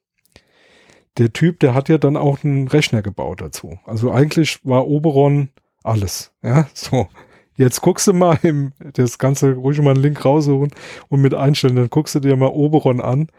Der 1.18 1.34
Typ, 1.34 1.60
der 1.62 1.74
hat 1.74 1.90
ja 1.90 1.98
dann 1.98 2.18
auch 2.18 2.44
einen 2.44 2.68
Rechner 2.68 3.02
gebaut 3.02 3.42
dazu. 3.42 3.80
Also 3.86 4.12
eigentlich 4.12 4.60
war 4.64 4.88
Oberon 4.88 5.50
alles. 5.84 6.32
Ja, 6.44 6.68
so. 6.74 7.08
Jetzt 7.56 7.82
guckst 7.82 8.06
du 8.06 8.14
mal 8.14 8.38
im, 8.44 8.72
das 8.94 9.18
Ganze 9.18 9.56
ruhig 9.56 9.82
mal 9.82 9.96
einen 9.96 10.04
Link 10.04 10.24
raussuchen 10.24 10.72
und 11.10 11.22
mit 11.22 11.34
einstellen, 11.34 11.76
dann 11.76 11.90
guckst 11.90 12.14
du 12.14 12.20
dir 12.20 12.36
mal 12.36 12.50
Oberon 12.50 13.02
an. 13.02 13.30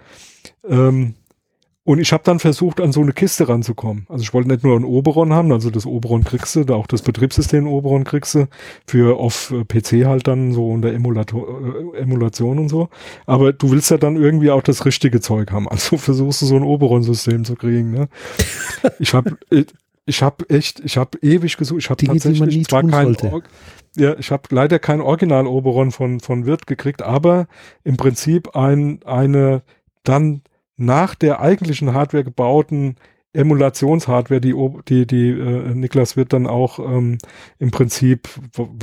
Ähm, 0.69 1.15
und 1.89 2.01
ich 2.01 2.13
habe 2.13 2.23
dann 2.23 2.39
versucht, 2.39 2.83
an 2.83 2.93
so 2.93 3.01
eine 3.01 3.15
Kiste 3.15 3.49
ranzukommen. 3.49 4.05
Also 4.11 4.23
ich 4.23 4.35
wollte 4.35 4.51
nicht 4.51 4.63
nur 4.63 4.79
ein 4.79 4.85
Oberon 4.85 5.33
haben, 5.33 5.51
also 5.53 5.71
das 5.71 5.87
Oberon 5.87 6.23
kriegst 6.23 6.55
du, 6.55 6.65
da 6.65 6.75
auch 6.75 6.87
das 6.87 7.01
Betriebssystem 7.01 7.67
Oberon 7.67 8.05
kriegst 8.05 8.35
du, 8.35 8.47
für 8.87 9.19
auf 9.19 9.53
äh, 9.53 9.65
PC 9.65 10.05
halt 10.05 10.29
dann 10.29 10.53
so 10.53 10.69
unter 10.69 10.93
Emulator, 10.93 11.49
äh, 11.95 11.97
Emulation 11.97 12.59
und 12.59 12.69
so. 12.69 12.91
Aber 13.25 13.55
du 13.55 13.71
willst 13.71 13.91
ja 13.91 13.97
dann 13.97 14.17
irgendwie 14.17 14.51
auch 14.51 14.61
das 14.61 14.85
richtige 14.85 15.23
Zeug 15.23 15.51
haben. 15.51 15.67
Also 15.67 15.97
versuchst 15.97 16.43
du 16.43 16.47
so 16.47 16.57
ein 16.57 16.63
Oberon-System 16.63 17.47
zu 17.47 17.55
kriegen. 17.55 17.93
Ne? 17.93 18.09
Ich 18.99 19.15
habe 19.15 19.39
äh, 19.51 19.65
ich 20.05 20.23
habe 20.23 20.45
echt, 20.51 20.81
ich 20.81 20.99
habe 20.99 21.17
ewig 21.23 21.57
gesucht. 21.57 21.79
Ich 21.81 21.89
habe 21.89 22.05
tatsächlich 22.05 22.67
zwar 22.67 22.87
kein, 22.87 23.17
ja, 23.97 24.15
ich 24.19 24.31
habe 24.31 24.43
leider 24.51 24.79
kein 24.79 25.01
Original 25.01 25.47
Oberon 25.47 25.91
von 25.91 26.21
von 26.21 26.45
Wirt 26.45 26.67
gekriegt, 26.67 27.01
aber 27.01 27.47
im 27.83 27.97
Prinzip 27.97 28.55
ein 28.55 29.01
eine 29.07 29.63
dann 30.05 30.43
nach 30.79 31.15
der 31.15 31.41
eigentlichen 31.41 31.93
Hardware 31.93 32.25
gebauten 32.25 32.97
Emulationshardware, 33.35 34.41
die, 34.41 34.55
die, 34.89 35.07
die 35.07 35.31
äh, 35.31 35.75
Niklas 35.75 36.17
wird 36.17 36.33
dann 36.33 36.47
auch 36.47 36.79
ähm, 36.79 37.19
im 37.59 37.71
Prinzip 37.71 38.29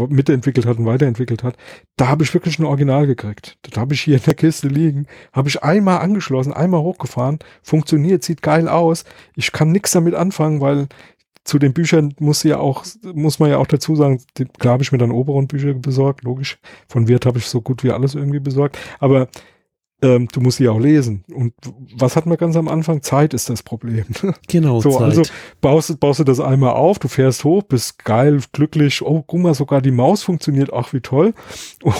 mitentwickelt 0.07 0.67
hat 0.67 0.77
und 0.77 0.85
weiterentwickelt 0.85 1.43
hat, 1.43 1.57
da 1.97 2.07
habe 2.07 2.23
ich 2.23 2.33
wirklich 2.33 2.59
ein 2.59 2.65
Original 2.65 3.07
gekriegt. 3.07 3.57
Das 3.63 3.75
habe 3.77 3.95
ich 3.95 4.01
hier 4.01 4.17
in 4.17 4.23
der 4.23 4.35
Kiste 4.35 4.67
liegen, 4.67 5.07
habe 5.33 5.49
ich 5.49 5.63
einmal 5.63 5.97
angeschlossen, 5.99 6.53
einmal 6.53 6.81
hochgefahren, 6.81 7.39
funktioniert, 7.63 8.23
sieht 8.23 8.43
geil 8.43 8.67
aus. 8.69 9.03
Ich 9.35 9.51
kann 9.51 9.71
nichts 9.71 9.91
damit 9.91 10.13
anfangen, 10.13 10.61
weil 10.61 10.87
zu 11.43 11.57
den 11.59 11.73
Büchern 11.73 12.13
muss 12.19 12.43
ja 12.43 12.59
auch, 12.59 12.85
muss 13.13 13.39
man 13.39 13.49
ja 13.49 13.57
auch 13.57 13.67
dazu 13.67 13.95
sagen, 13.95 14.21
klar 14.59 14.73
habe 14.73 14.83
ich 14.83 14.91
mir 14.91 14.97
dann 14.99 15.11
Oberon-Bücher 15.11 15.73
besorgt, 15.73 16.23
logisch. 16.23 16.59
Von 16.87 17.07
Wirt 17.07 17.25
habe 17.25 17.39
ich 17.39 17.47
so 17.47 17.61
gut 17.61 17.83
wie 17.83 17.91
alles 17.91 18.15
irgendwie 18.15 18.39
besorgt. 18.39 18.77
Aber 18.99 19.27
ähm, 20.01 20.27
du 20.31 20.41
musst 20.41 20.57
sie 20.57 20.67
auch 20.67 20.79
lesen. 20.79 21.23
Und 21.33 21.53
was 21.97 22.15
hatten 22.15 22.29
wir 22.29 22.37
ganz 22.37 22.55
am 22.55 22.67
Anfang? 22.67 23.01
Zeit 23.01 23.33
ist 23.33 23.49
das 23.49 23.63
Problem. 23.63 24.05
Genau. 24.47 24.79
so, 24.79 24.91
Zeit. 24.91 25.01
also 25.01 25.23
baust, 25.61 25.99
baust 25.99 26.19
du 26.19 26.23
das 26.23 26.39
einmal 26.39 26.73
auf, 26.73 26.99
du 26.99 27.07
fährst 27.07 27.43
hoch, 27.43 27.63
bist 27.63 28.03
geil, 28.03 28.39
glücklich, 28.51 29.01
oh, 29.01 29.23
guck 29.25 29.39
mal, 29.39 29.53
sogar 29.53 29.81
die 29.81 29.91
Maus 29.91 30.23
funktioniert, 30.23 30.71
ach 30.73 30.93
wie 30.93 31.01
toll. 31.01 31.33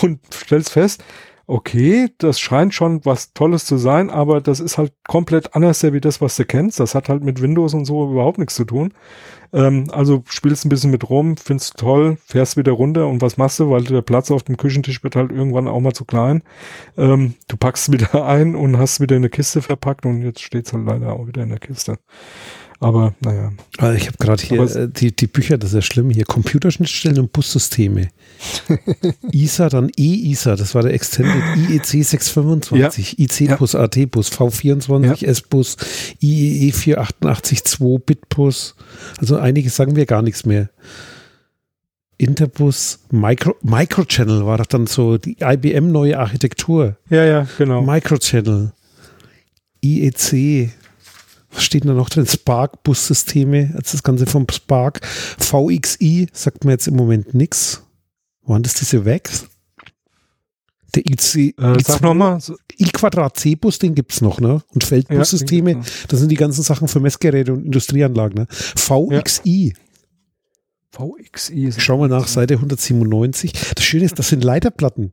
Und 0.02 0.20
stellst 0.32 0.70
fest, 0.70 1.02
okay, 1.46 2.08
das 2.18 2.40
scheint 2.40 2.74
schon 2.74 3.04
was 3.04 3.32
Tolles 3.32 3.64
zu 3.64 3.76
sein, 3.76 4.10
aber 4.10 4.40
das 4.40 4.60
ist 4.60 4.78
halt 4.78 4.92
komplett 5.06 5.54
anders 5.54 5.82
wie 5.82 6.00
das, 6.00 6.20
was 6.20 6.36
du 6.36 6.44
kennst. 6.44 6.80
Das 6.80 6.94
hat 6.94 7.08
halt 7.08 7.22
mit 7.22 7.40
Windows 7.40 7.74
und 7.74 7.84
so 7.84 8.10
überhaupt 8.10 8.38
nichts 8.38 8.56
zu 8.56 8.64
tun. 8.64 8.92
Ähm, 9.52 9.88
also 9.92 10.24
spielst 10.28 10.64
ein 10.64 10.68
bisschen 10.68 10.90
mit 10.90 11.08
rum, 11.08 11.36
findest 11.36 11.76
toll, 11.78 12.18
fährst 12.24 12.56
wieder 12.56 12.72
runter 12.72 13.06
und 13.06 13.22
was 13.22 13.36
machst 13.36 13.60
du, 13.60 13.70
weil 13.70 13.84
der 13.84 14.02
Platz 14.02 14.30
auf 14.30 14.42
dem 14.42 14.56
Küchentisch 14.56 15.04
wird 15.04 15.14
halt 15.14 15.30
irgendwann 15.30 15.68
auch 15.68 15.80
mal 15.80 15.92
zu 15.92 16.04
klein. 16.04 16.42
Ähm, 16.96 17.34
du 17.48 17.56
packst 17.56 17.92
wieder 17.92 18.26
ein 18.26 18.56
und 18.56 18.78
hast 18.78 19.00
wieder 19.00 19.16
eine 19.16 19.30
Kiste 19.30 19.62
verpackt 19.62 20.04
und 20.04 20.22
jetzt 20.22 20.42
steht's 20.42 20.72
halt 20.72 20.84
leider 20.84 21.12
auch 21.12 21.26
wieder 21.28 21.42
in 21.42 21.50
der 21.50 21.60
Kiste. 21.60 21.98
Aber 22.78 23.14
naja. 23.20 23.52
Also 23.78 23.96
ich 23.96 24.06
habe 24.06 24.18
gerade 24.18 24.42
hier 24.42 24.60
äh, 24.60 24.88
die, 24.88 25.14
die 25.14 25.26
Bücher, 25.26 25.56
das 25.56 25.70
ist 25.70 25.74
ja 25.76 25.82
schlimm, 25.82 26.10
hier 26.10 26.24
Computerschnittstellen 26.24 27.18
und 27.18 27.32
Bussysteme. 27.32 28.08
ISA, 29.32 29.70
dann 29.70 29.90
E-ISA, 29.96 30.56
das 30.56 30.74
war 30.74 30.82
der 30.82 30.92
Extended 30.92 31.42
IEC 31.70 32.04
625, 32.04 33.16
ja. 33.18 33.24
IC-Bus, 33.24 33.72
ja. 33.72 33.80
AT-Bus, 33.80 34.30
V24, 34.30 35.04
ja. 35.04 35.28
S-Bus, 35.28 35.76
IEE 36.20 36.72
4882, 36.72 38.04
Bitbus. 38.04 38.74
Also 39.18 39.38
einige 39.38 39.70
sagen 39.70 39.96
wir 39.96 40.04
gar 40.04 40.22
nichts 40.22 40.44
mehr. 40.44 40.68
Interbus, 42.18 43.00
Micro, 43.10 43.56
Microchannel 43.62 44.46
war 44.46 44.58
doch 44.58 44.66
dann 44.66 44.86
so 44.86 45.18
die 45.18 45.36
IBM 45.40 45.92
neue 45.92 46.18
Architektur. 46.18 46.96
Ja, 47.10 47.24
ja, 47.24 47.46
genau. 47.58 47.82
Microchannel. 47.82 48.72
IEC, 49.82 50.70
was 51.56 51.64
steht 51.64 51.84
da 51.84 51.92
noch 51.92 52.10
drin? 52.10 52.26
Spark-Bussysteme, 52.26 53.72
also 53.74 53.92
das 53.92 54.02
Ganze 54.02 54.26
vom 54.26 54.46
Spark. 54.50 55.04
VXI 55.38 56.28
sagt 56.32 56.64
mir 56.64 56.72
jetzt 56.72 56.86
im 56.86 56.96
Moment 56.96 57.34
nichts. 57.34 57.82
Waren 58.42 58.62
das 58.62 58.74
diese 58.74 59.04
Wags? 59.04 59.46
Der 60.94 61.04
IC, 61.04 61.58
äh, 61.58 61.82
sag 61.82 62.00
nochmal. 62.02 62.38
I-Quadrat 62.78 63.36
C-Bus, 63.36 63.78
den 63.78 63.94
gibt 63.94 64.12
es 64.12 64.20
noch, 64.20 64.40
ne? 64.40 64.62
Und 64.72 64.84
Feldbussysteme, 64.84 65.72
ja, 65.72 65.80
das 66.08 66.20
sind 66.20 66.30
die 66.30 66.36
ganzen 66.36 66.62
Sachen 66.62 66.88
für 66.88 67.00
Messgeräte 67.00 67.52
und 67.52 67.64
Industrieanlagen, 67.64 68.42
ne? 68.42 68.46
VXI. 68.50 69.74
Ja. 69.74 71.06
VXI. 71.06 71.72
Schau 71.76 71.98
mal 71.98 72.08
nach, 72.08 72.28
Seite 72.28 72.54
197. 72.54 73.52
Das 73.74 73.84
Schöne 73.84 74.04
ist, 74.04 74.18
das 74.18 74.28
sind 74.28 74.44
Leiterplatten. 74.44 75.12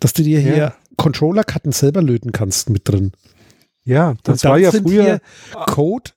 Dass 0.00 0.12
du 0.12 0.22
dir 0.22 0.40
hier 0.40 0.56
ja. 0.56 0.74
Controller-Karten 0.96 1.72
selber 1.72 2.02
löten 2.02 2.32
kannst 2.32 2.70
mit 2.70 2.88
drin. 2.88 3.12
Ja, 3.88 4.14
das 4.22 4.44
war 4.44 4.58
ja 4.58 4.70
früher 4.70 5.20
Code. 5.66 6.10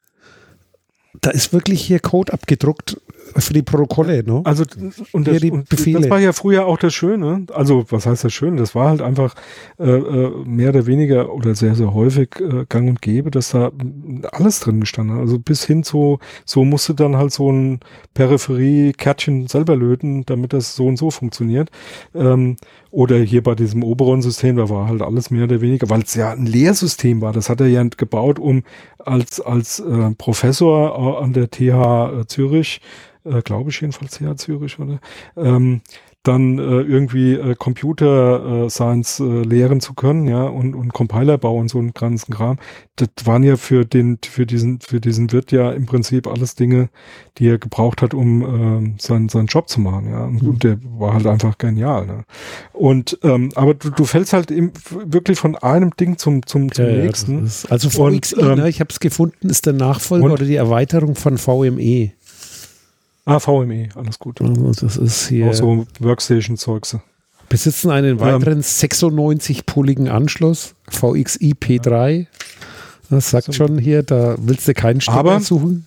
Da 1.22 1.30
ist 1.30 1.54
wirklich 1.54 1.82
hier 1.82 2.00
Code 2.00 2.34
abgedruckt 2.34 2.98
für 3.38 3.54
die 3.54 3.62
Protokolle, 3.62 4.24
ne? 4.24 4.42
Also 4.44 4.64
und 4.78 4.98
das, 4.98 5.14
und 5.14 5.28
das, 5.30 6.10
war 6.10 6.20
ja 6.20 6.34
früher 6.34 6.66
auch 6.66 6.78
das 6.78 6.94
Schöne. 6.94 7.46
Also 7.54 7.86
was 7.90 8.06
heißt 8.06 8.26
das 8.26 8.34
Schöne? 8.34 8.58
Das 8.58 8.76
war 8.76 8.90
halt 8.90 9.02
einfach 9.02 9.36
äh, 9.80 9.90
äh, 9.90 10.44
mehr 10.46 10.70
oder 10.70 10.86
weniger 10.86 11.34
oder 11.34 11.56
sehr 11.56 11.76
sehr 11.76 11.94
häufig 11.94 12.30
äh, 12.40 12.66
Gang 12.68 12.90
und 12.90 13.02
Gäbe, 13.02 13.32
dass 13.32 13.52
da 13.52 13.72
alles 14.32 14.60
drin 14.60 14.82
gestanden 14.82 15.16
hat. 15.16 15.22
Also 15.22 15.40
bis 15.40 15.64
hin 15.64 15.84
zu 15.84 16.20
so 16.44 16.66
musste 16.66 16.94
dann 16.94 17.16
halt 17.16 17.32
so 17.32 17.52
ein 17.52 17.80
Peripherie-Kärtchen 18.14 19.48
selber 19.48 19.78
löten, 19.78 20.26
damit 20.26 20.52
das 20.52 20.76
so 20.76 20.88
und 20.88 20.98
so 20.98 21.10
funktioniert. 21.10 21.70
Ähm, 22.14 22.58
oder 22.92 23.18
hier 23.18 23.42
bei 23.42 23.56
diesem 23.56 23.84
Oberon-System, 23.84 24.58
da 24.58 24.70
war 24.70 24.88
halt 24.88 25.02
alles 25.02 25.32
mehr 25.32 25.46
oder 25.46 25.62
weniger, 25.62 25.90
weil 25.90 26.02
es 26.02 26.14
ja 26.14 26.32
ein 26.32 26.46
Lehrsystem 26.46 27.22
war. 27.22 27.32
Das 27.32 27.50
hat 27.50 27.62
er 27.62 27.68
ja 27.68 27.82
gebaut, 27.84 28.38
um 28.38 28.64
als, 29.00 29.40
als 29.40 29.80
äh, 29.80 30.12
Professor 30.18 31.20
äh, 31.20 31.24
an 31.24 31.34
der 31.34 31.50
TH 31.50 32.28
Zürich, 32.28 32.82
äh, 33.24 33.42
glaube 33.42 33.70
ich 33.70 33.80
jedenfalls 33.80 34.18
TH 34.18 34.36
Zürich, 34.38 34.78
oder? 34.78 35.00
Ähm, 35.38 35.82
dann 36.24 36.60
äh, 36.60 36.82
irgendwie 36.82 37.34
äh, 37.34 37.56
Computer 37.56 38.66
äh, 38.66 38.70
Science 38.70 39.20
äh, 39.20 39.42
lehren 39.42 39.82
zu 39.82 39.96
können, 39.96 40.28
ja, 40.28 40.44
und, 40.44 40.76
und 40.76 40.94
Compilerbau 40.94 41.56
und 41.58 41.70
so 41.70 41.80
einen 41.80 41.94
ganzen 41.94 42.34
Kram. 42.34 42.60
Das 42.96 43.10
waren 43.26 43.42
ja 43.42 43.58
für 43.58 43.86
den, 43.86 44.20
für 44.24 44.46
diesen, 44.46 44.82
für 44.82 45.02
diesen 45.02 45.32
Wirt 45.32 45.52
ja 45.52 45.72
im 45.72 45.88
Prinzip 45.88 46.28
alles 46.28 46.54
Dinge, 46.54 46.90
die 47.40 47.48
er 47.48 47.58
gebraucht 47.58 48.04
hat, 48.04 48.14
um 48.14 48.96
äh, 48.96 49.02
seinen, 49.02 49.30
seinen 49.30 49.48
Job 49.48 49.68
zu 49.68 49.82
machen, 49.82 50.12
ja. 50.12 50.26
Und, 50.26 50.44
mhm. 50.44 50.50
und 50.50 50.64
der 50.64 50.78
war 50.84 51.14
halt 51.14 51.26
einfach 51.26 51.58
genial, 51.58 52.06
ne? 52.06 52.24
Und 52.72 53.18
ähm, 53.24 53.50
aber 53.56 53.74
du, 53.74 53.90
du 53.90 54.06
fällst 54.06 54.34
halt 54.34 54.52
im, 54.52 54.72
wirklich 54.92 55.40
von 55.40 55.56
einem 55.56 55.90
Ding 56.00 56.20
zum, 56.20 56.46
zum, 56.46 56.72
zum 56.72 56.86
ja, 56.86 56.98
nächsten. 56.98 57.46
Ja, 57.46 57.52
also 57.70 57.90
VXE, 57.90 58.36
und, 58.36 58.44
ähm, 58.44 58.60
ne, 58.60 58.70
ich 58.70 58.80
habe 58.80 58.90
es 58.92 59.00
gefunden, 59.00 59.50
ist 59.50 59.66
der 59.66 59.74
Nachfolger 59.74 60.34
oder 60.34 60.46
die 60.46 60.56
Erweiterung 60.56 61.16
von 61.16 61.40
VME. 61.40 62.12
Ah, 63.26 63.40
VME, 63.40 63.90
alles 63.96 64.20
gut. 64.20 64.42
Also 64.42 64.72
das 64.72 64.98
ist 64.98 65.28
hier. 65.28 65.50
Auch 65.50 65.54
so 65.54 65.86
Workstation-Zeugs. 66.00 66.98
Besitzen 67.50 67.92
einen 67.92 68.20
weiteren 68.20 68.60
ähm, 68.60 68.62
96-poligen 68.62 70.08
Anschluss, 70.08 70.76
VXI 70.90 71.54
P3. 71.60 72.28
Das 73.10 73.30
sagt 73.30 73.48
so. 73.48 73.52
schon 73.52 73.78
hier, 73.78 74.04
da 74.04 74.36
willst 74.40 74.68
du 74.70 74.74
keinen 74.74 75.02
Stecker 75.02 75.42
suchen. 75.42 75.86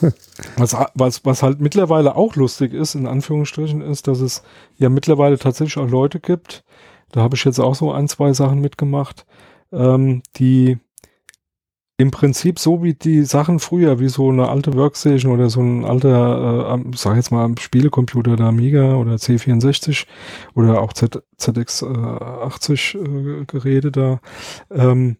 was, 0.56 0.74
was, 0.94 1.24
was 1.24 1.42
halt 1.42 1.60
mittlerweile 1.60 2.16
auch 2.16 2.34
lustig 2.34 2.72
ist, 2.72 2.94
in 2.94 3.06
Anführungsstrichen, 3.06 3.82
ist, 3.82 4.08
dass 4.08 4.20
es 4.20 4.42
ja 4.78 4.88
mittlerweile 4.88 5.38
tatsächlich 5.38 5.76
auch 5.76 5.88
Leute 5.88 6.18
gibt, 6.18 6.64
da 7.12 7.20
habe 7.20 7.36
ich 7.36 7.44
jetzt 7.44 7.60
auch 7.60 7.74
so 7.74 7.92
ein, 7.92 8.08
zwei 8.08 8.32
Sachen 8.32 8.60
mitgemacht, 8.60 9.26
ähm, 9.70 10.22
die 10.36 10.78
im 12.02 12.10
Prinzip 12.10 12.58
so 12.58 12.82
wie 12.82 12.94
die 12.94 13.22
Sachen 13.22 13.60
früher, 13.60 14.00
wie 14.00 14.08
so 14.08 14.28
eine 14.28 14.48
alte 14.48 14.74
Workstation 14.74 15.32
oder 15.32 15.48
so 15.48 15.60
ein 15.60 15.84
alter, 15.84 16.76
äh, 16.84 16.96
sag 16.96 17.14
jetzt 17.14 17.30
mal, 17.30 17.54
Spielecomputer, 17.58 18.34
der 18.34 18.46
Amiga 18.46 18.96
oder 18.96 19.14
C64 19.14 20.06
oder 20.54 20.82
auch 20.82 20.92
Z, 20.92 21.22
ZX80 21.38 22.98
äh, 22.98 23.44
Geräte 23.46 23.92
da, 23.92 24.20
ähm, 24.72 25.16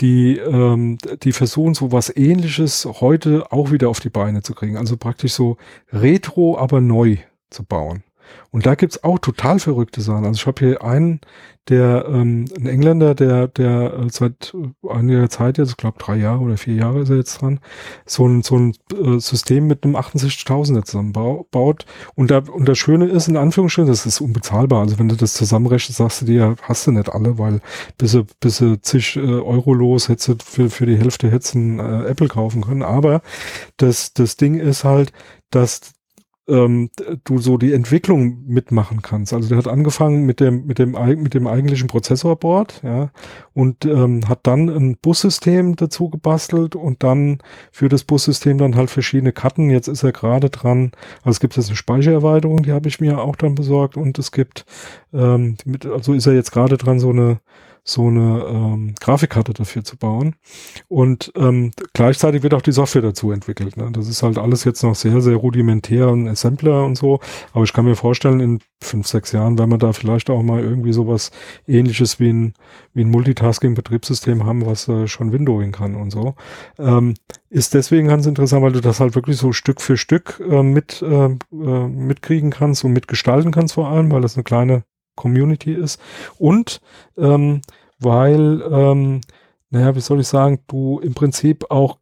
die, 0.00 0.38
ähm, 0.38 0.96
die 1.22 1.32
versuchen 1.32 1.74
so 1.74 1.92
was 1.92 2.14
ähnliches 2.16 2.86
heute 2.86 3.52
auch 3.52 3.70
wieder 3.70 3.90
auf 3.90 4.00
die 4.00 4.10
Beine 4.10 4.42
zu 4.42 4.54
kriegen. 4.54 4.78
Also 4.78 4.96
praktisch 4.96 5.34
so 5.34 5.58
retro, 5.92 6.58
aber 6.58 6.80
neu 6.80 7.18
zu 7.50 7.64
bauen. 7.64 8.02
Und 8.50 8.66
da 8.66 8.74
gibt's 8.74 9.02
auch 9.02 9.18
total 9.18 9.58
verrückte 9.58 10.00
Sachen. 10.00 10.24
Also 10.24 10.38
ich 10.38 10.46
habe 10.46 10.64
hier 10.64 10.84
einen, 10.84 11.20
der 11.68 12.04
ähm, 12.08 12.44
ein 12.56 12.66
Engländer, 12.66 13.14
der, 13.14 13.48
der 13.48 13.94
äh, 13.94 14.10
seit 14.10 14.54
einiger 14.86 15.30
Zeit 15.30 15.56
jetzt, 15.56 15.70
ich 15.70 15.76
glaube 15.76 15.98
drei 15.98 16.16
Jahre 16.16 16.40
oder 16.40 16.56
vier 16.58 16.74
Jahre 16.74 17.00
ist 17.00 17.10
er 17.10 17.16
jetzt 17.16 17.40
dran, 17.40 17.58
so 18.04 18.28
ein, 18.28 18.42
so 18.42 18.56
ein 18.56 18.74
äh, 18.92 19.18
System 19.18 19.66
mit 19.66 19.84
einem 19.84 19.96
68.000er 19.96 20.84
zusammenbaut. 20.84 21.86
Und, 22.14 22.30
da, 22.30 22.38
und 22.38 22.68
das 22.68 22.78
Schöne 22.78 23.06
ist, 23.06 23.28
in 23.28 23.36
Anführungsstrichen, 23.36 23.88
das 23.88 24.04
ist 24.04 24.20
unbezahlbar. 24.20 24.82
Also 24.82 24.98
wenn 24.98 25.08
du 25.08 25.16
das 25.16 25.32
zusammenrechnest, 25.34 25.98
sagst 25.98 26.20
du 26.20 26.26
dir, 26.26 26.56
hast 26.62 26.86
du 26.86 26.92
nicht 26.92 27.08
alle, 27.08 27.38
weil 27.38 27.60
bis 27.96 28.12
du, 28.12 28.24
bis 28.40 28.58
du 28.58 28.80
zig 28.80 29.16
äh, 29.16 29.20
Euro 29.20 29.72
los 29.72 30.08
hättest 30.08 30.28
du 30.28 30.34
für, 30.44 30.70
für 30.70 30.86
die 30.86 30.98
Hälfte 30.98 31.30
hättest 31.30 31.54
ein 31.54 31.78
äh, 31.78 32.08
Apple 32.08 32.28
kaufen 32.28 32.62
können. 32.62 32.82
Aber 32.82 33.22
das, 33.78 34.12
das 34.12 34.36
Ding 34.36 34.56
ist 34.60 34.84
halt, 34.84 35.12
dass 35.50 35.93
ähm, 36.46 36.90
du 37.24 37.38
so 37.38 37.56
die 37.56 37.72
Entwicklung 37.72 38.44
mitmachen 38.46 39.00
kannst. 39.02 39.32
Also 39.32 39.48
der 39.48 39.58
hat 39.58 39.68
angefangen 39.68 40.26
mit 40.26 40.40
dem 40.40 40.66
mit 40.66 40.78
dem 40.78 40.92
mit 41.22 41.34
dem 41.34 41.46
eigentlichen 41.46 41.88
Prozessorboard, 41.88 42.82
ja, 42.82 43.10
und 43.54 43.84
ähm, 43.86 44.28
hat 44.28 44.40
dann 44.42 44.68
ein 44.68 44.96
Bussystem 45.00 45.76
dazu 45.76 46.10
gebastelt 46.10 46.76
und 46.76 47.02
dann 47.02 47.38
für 47.70 47.88
das 47.88 48.04
Bussystem 48.04 48.58
dann 48.58 48.76
halt 48.76 48.90
verschiedene 48.90 49.32
Karten. 49.32 49.70
Jetzt 49.70 49.88
ist 49.88 50.02
er 50.02 50.12
gerade 50.12 50.50
dran. 50.50 50.92
Also 51.18 51.30
es 51.30 51.40
gibt 51.40 51.56
jetzt 51.56 51.68
eine 51.68 51.76
Speichererweiterung, 51.76 52.62
die 52.62 52.72
habe 52.72 52.88
ich 52.88 53.00
mir 53.00 53.20
auch 53.20 53.36
dann 53.36 53.54
besorgt 53.54 53.96
und 53.96 54.18
es 54.18 54.32
gibt 54.32 54.66
ähm, 55.12 55.56
mit, 55.64 55.86
also 55.86 56.12
ist 56.12 56.26
er 56.26 56.34
jetzt 56.34 56.52
gerade 56.52 56.76
dran 56.76 57.00
so 57.00 57.10
eine 57.10 57.40
so 57.86 58.08
eine 58.08 58.44
ähm, 58.48 58.94
Grafikkarte 58.98 59.52
dafür 59.52 59.84
zu 59.84 59.98
bauen. 59.98 60.36
Und 60.88 61.30
ähm, 61.36 61.70
gleichzeitig 61.92 62.42
wird 62.42 62.54
auch 62.54 62.62
die 62.62 62.72
Software 62.72 63.02
dazu 63.02 63.30
entwickelt. 63.30 63.76
Ne? 63.76 63.90
Das 63.92 64.08
ist 64.08 64.22
halt 64.22 64.38
alles 64.38 64.64
jetzt 64.64 64.82
noch 64.82 64.94
sehr, 64.94 65.20
sehr 65.20 65.36
rudimentär 65.36 66.08
und 66.08 66.26
Assembler 66.26 66.86
und 66.86 66.96
so. 66.96 67.20
Aber 67.52 67.64
ich 67.64 67.74
kann 67.74 67.84
mir 67.84 67.94
vorstellen, 67.94 68.40
in 68.40 68.60
fünf, 68.80 69.06
sechs 69.06 69.32
Jahren, 69.32 69.58
wenn 69.58 69.68
wir 69.68 69.76
da 69.76 69.92
vielleicht 69.92 70.30
auch 70.30 70.42
mal 70.42 70.62
irgendwie 70.62 70.94
sowas 70.94 71.30
ähnliches 71.66 72.18
wie 72.20 72.32
ein, 72.32 72.54
wie 72.94 73.02
ein 73.02 73.10
Multitasking-Betriebssystem 73.10 74.46
haben, 74.46 74.64
was 74.64 74.88
äh, 74.88 75.06
schon 75.06 75.32
Windowing 75.32 75.72
kann 75.72 75.94
und 75.94 76.10
so. 76.10 76.34
Ähm, 76.78 77.14
ist 77.50 77.74
deswegen 77.74 78.08
ganz 78.08 78.24
interessant, 78.24 78.62
weil 78.62 78.72
du 78.72 78.80
das 78.80 78.98
halt 79.00 79.14
wirklich 79.14 79.36
so 79.36 79.52
Stück 79.52 79.82
für 79.82 79.98
Stück 79.98 80.42
äh, 80.48 80.62
mit 80.62 81.02
äh, 81.02 81.26
äh, 81.26 81.36
mitkriegen 81.52 82.50
kannst 82.50 82.82
und 82.82 82.94
mitgestalten 82.94 83.52
kannst 83.52 83.74
vor 83.74 83.88
allem, 83.88 84.10
weil 84.10 84.22
das 84.22 84.36
eine 84.36 84.44
kleine 84.44 84.84
Community 85.14 85.72
ist. 85.72 86.00
Und 86.38 86.80
ähm, 87.16 87.62
weil, 87.98 88.62
ähm, 88.70 89.20
naja, 89.70 89.94
wie 89.94 90.00
soll 90.00 90.20
ich 90.20 90.28
sagen, 90.28 90.60
du 90.66 91.00
im 91.00 91.14
Prinzip 91.14 91.70
auch 91.70 91.98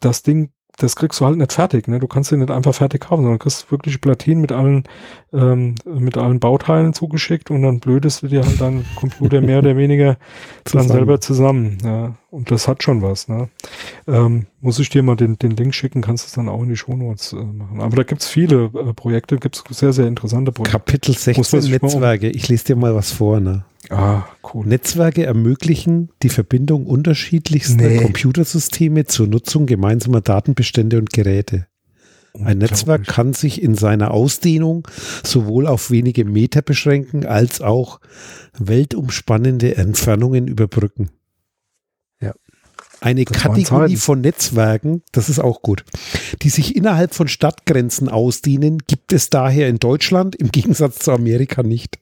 das 0.00 0.22
Ding 0.22 0.50
das 0.76 0.94
kriegst 0.94 1.20
du 1.20 1.26
halt 1.26 1.38
nicht 1.38 1.52
fertig. 1.52 1.88
Ne? 1.88 1.98
Du 1.98 2.06
kannst 2.06 2.30
den 2.30 2.40
nicht 2.40 2.50
einfach 2.50 2.74
fertig 2.74 3.00
kaufen, 3.02 3.22
sondern 3.22 3.38
kriegst 3.38 3.70
wirklich 3.70 4.00
Platinen 4.00 4.42
mit 4.42 4.52
allen, 4.52 4.84
ähm, 5.32 5.74
mit 5.86 6.18
allen 6.18 6.38
Bauteilen 6.38 6.92
zugeschickt 6.92 7.50
und 7.50 7.62
dann 7.62 7.80
blödest 7.80 8.22
du 8.22 8.28
dir 8.28 8.44
halt 8.44 8.60
deinen 8.60 8.84
Computer 8.94 9.40
mehr 9.40 9.58
oder 9.58 9.76
weniger 9.76 10.18
dann 10.72 10.86
selber 10.86 11.20
zusammen. 11.20 11.78
Ja? 11.82 12.14
Und 12.30 12.50
das 12.50 12.68
hat 12.68 12.82
schon 12.82 13.00
was. 13.00 13.28
Ne? 13.28 13.48
Ähm, 14.06 14.46
muss 14.60 14.78
ich 14.78 14.90
dir 14.90 15.02
mal 15.02 15.16
den, 15.16 15.38
den 15.38 15.52
Link 15.52 15.74
schicken, 15.74 16.02
kannst 16.02 16.24
du 16.24 16.28
es 16.28 16.32
dann 16.34 16.48
auch 16.48 16.62
in 16.62 16.68
die 16.68 16.76
Shownotes 16.76 17.32
äh, 17.32 17.36
machen. 17.36 17.80
Aber 17.80 17.96
da 17.96 18.02
gibt's 18.02 18.28
viele 18.28 18.64
äh, 18.64 18.92
Projekte, 18.92 19.38
gibt's 19.38 19.64
sehr, 19.70 19.94
sehr 19.94 20.06
interessante 20.06 20.52
Projekte. 20.52 20.78
Kapitel 20.78 21.16
16 21.16 21.70
Netzwerke. 21.70 22.28
Ich 22.28 22.48
lese 22.48 22.64
dir 22.66 22.76
mal 22.76 22.94
was 22.94 23.12
vor. 23.12 23.40
Ne? 23.40 23.64
Ah, 23.90 24.24
cool. 24.52 24.66
Netzwerke 24.66 25.24
ermöglichen 25.24 26.10
die 26.22 26.28
Verbindung 26.28 26.86
unterschiedlichster 26.86 27.88
nee. 27.88 27.98
Computersysteme 27.98 29.04
zur 29.04 29.26
Nutzung 29.28 29.66
gemeinsamer 29.66 30.20
Datenbestände 30.20 30.98
und 30.98 31.12
Geräte. 31.12 31.66
Ein 32.44 32.58
Netzwerk 32.58 33.06
kann 33.06 33.32
sich 33.32 33.62
in 33.62 33.74
seiner 33.74 34.10
Ausdehnung 34.10 34.86
sowohl 35.24 35.66
auf 35.66 35.90
wenige 35.90 36.24
Meter 36.24 36.62
beschränken, 36.62 37.24
als 37.24 37.60
auch 37.60 38.00
weltumspannende 38.58 39.76
Entfernungen 39.76 40.46
überbrücken. 40.48 41.10
Ja. 42.20 42.34
Eine 43.00 43.24
das 43.24 43.38
Kategorie 43.38 43.96
von 43.96 44.20
Netzwerken, 44.20 45.02
das 45.12 45.28
ist 45.28 45.38
auch 45.38 45.62
gut, 45.62 45.84
die 46.42 46.50
sich 46.50 46.76
innerhalb 46.76 47.14
von 47.14 47.28
Stadtgrenzen 47.28 48.08
ausdehnen, 48.08 48.78
gibt 48.86 49.12
es 49.12 49.30
daher 49.30 49.68
in 49.68 49.78
Deutschland 49.78 50.36
im 50.36 50.50
Gegensatz 50.50 50.98
zu 50.98 51.12
Amerika 51.12 51.62
nicht. 51.62 51.98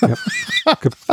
Ja. 0.00 0.14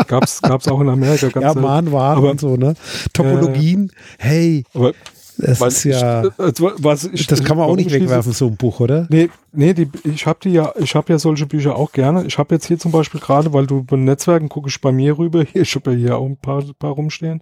Gab's, 0.07 0.41
gab's 0.41 0.67
auch 0.67 0.79
in 0.81 0.89
Amerika. 0.89 1.39
ja, 1.39 1.53
Mahnwaren 1.53 2.23
und 2.23 2.39
so, 2.39 2.55
ne? 2.55 2.75
Topologien, 3.13 3.91
äh, 4.17 4.23
hey. 4.23 4.63
Aber 4.73 4.93
das 5.37 5.61
ist 5.61 5.83
ja, 5.83 6.23
also, 6.37 6.71
was 6.77 7.05
ich, 7.05 7.27
das 7.27 7.43
kann 7.43 7.57
man 7.57 7.69
auch 7.69 7.75
nicht 7.75 7.91
wegwerfen, 7.91 8.33
so 8.33 8.47
ein 8.47 8.57
Buch, 8.57 8.79
oder? 8.79 9.07
Nee, 9.09 9.29
nee 9.51 9.73
die, 9.73 9.87
ich 10.03 10.25
habe 10.25 10.39
die 10.41 10.49
ja, 10.49 10.73
ich 10.77 10.95
habe 10.95 11.13
ja 11.13 11.19
solche 11.19 11.45
Bücher 11.45 11.75
auch 11.75 11.91
gerne. 11.91 12.25
Ich 12.25 12.37
habe 12.39 12.55
jetzt 12.55 12.65
hier 12.65 12.79
zum 12.79 12.91
Beispiel 12.91 13.19
gerade, 13.19 13.53
weil 13.53 13.67
du 13.67 13.83
bei 13.83 13.97
Netzwerken 13.97 14.49
gucke 14.49 14.69
ich 14.69 14.81
bei 14.81 14.91
mir 14.91 15.17
rüber, 15.17 15.43
hier, 15.43 15.61
ich 15.63 15.75
habe 15.75 15.91
ja 15.91 15.97
hier 15.97 16.17
auch 16.17 16.25
ein 16.25 16.37
paar, 16.37 16.63
paar 16.79 16.91
rumstehen. 16.91 17.41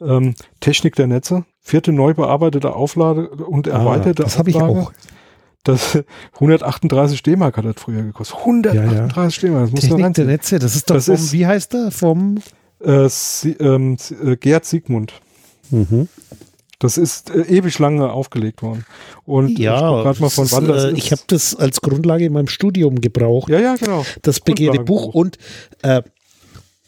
Ähm, 0.00 0.34
Technik 0.60 0.96
der 0.96 1.06
Netze, 1.06 1.44
vierte 1.60 1.92
neu 1.92 2.14
bearbeitete 2.14 2.74
Auflade 2.74 3.28
und 3.28 3.68
ah, 3.68 3.78
erweiterte 3.78 4.22
ah, 4.22 4.24
Das 4.24 4.38
habe 4.38 4.50
ich 4.50 4.56
auch. 4.56 4.92
Das 5.64 5.98
138 6.34 7.22
D-Mark 7.22 7.56
hat 7.56 7.64
das 7.64 7.74
früher 7.78 8.02
gekostet. 8.02 8.38
138 8.38 9.42
ja, 9.42 9.48
ja. 9.48 9.54
D-Mark, 9.54 9.64
das 9.64 9.72
muss 9.72 9.80
Technik 9.80 10.00
man 10.00 10.12
der 10.12 10.24
Netze, 10.26 10.58
das 10.58 10.76
ist 10.76 10.88
doch 10.88 10.94
das 10.94 11.06
vom, 11.06 11.14
ist, 11.14 11.32
wie 11.32 11.46
heißt 11.46 11.72
der? 11.72 11.90
Vom 11.90 12.38
äh, 12.80 13.08
Sie, 13.08 13.52
ähm, 13.52 13.96
äh, 14.22 14.36
Gerd 14.36 14.64
Siegmund. 14.64 15.14
Mhm. 15.70 16.08
Das 16.78 16.98
ist 16.98 17.30
äh, 17.30 17.42
ewig 17.42 17.78
lange 17.78 18.12
aufgelegt 18.12 18.62
worden. 18.62 18.84
Und 19.24 19.58
ja, 19.58 19.80
gerade 19.80 20.20
mal 20.20 20.28
von 20.28 20.50
wann 20.52 20.68
das 20.68 20.84
äh, 20.84 20.88
ist. 20.90 20.98
Ich 20.98 21.12
habe 21.12 21.22
das 21.28 21.54
als 21.56 21.80
Grundlage 21.80 22.26
in 22.26 22.32
meinem 22.32 22.48
Studium 22.48 23.00
gebraucht. 23.00 23.48
Ja, 23.48 23.58
ja, 23.58 23.76
genau. 23.76 24.04
Das 24.22 24.40
begehrte 24.40 24.80
Buch 24.80 25.06
und 25.06 25.38
äh, 25.82 26.02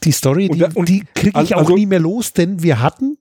die 0.05 0.13
Story, 0.13 0.49
die, 0.49 0.67
die 0.85 1.05
kriege 1.15 1.41
ich 1.43 1.57
also, 1.57 1.73
auch 1.73 1.77
nie 1.77 1.87
mehr 1.87 2.01
los, 2.01 2.33
denn 2.33 2.63
wir 2.63 2.81
hatten 2.83 3.17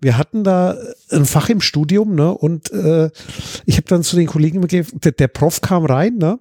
wir 0.00 0.18
hatten 0.18 0.44
da 0.44 0.76
ein 1.10 1.24
Fach 1.24 1.48
im 1.48 1.60
Studium, 1.60 2.14
ne? 2.14 2.32
Und 2.32 2.70
äh, 2.72 3.10
ich 3.66 3.76
habe 3.76 3.86
dann 3.88 4.02
zu 4.02 4.16
den 4.16 4.26
Kollegen 4.26 4.60
gegeben, 4.62 4.88
der, 4.92 5.12
der 5.12 5.28
Prof 5.28 5.60
kam 5.60 5.84
rein, 5.84 6.16
ne? 6.16 6.38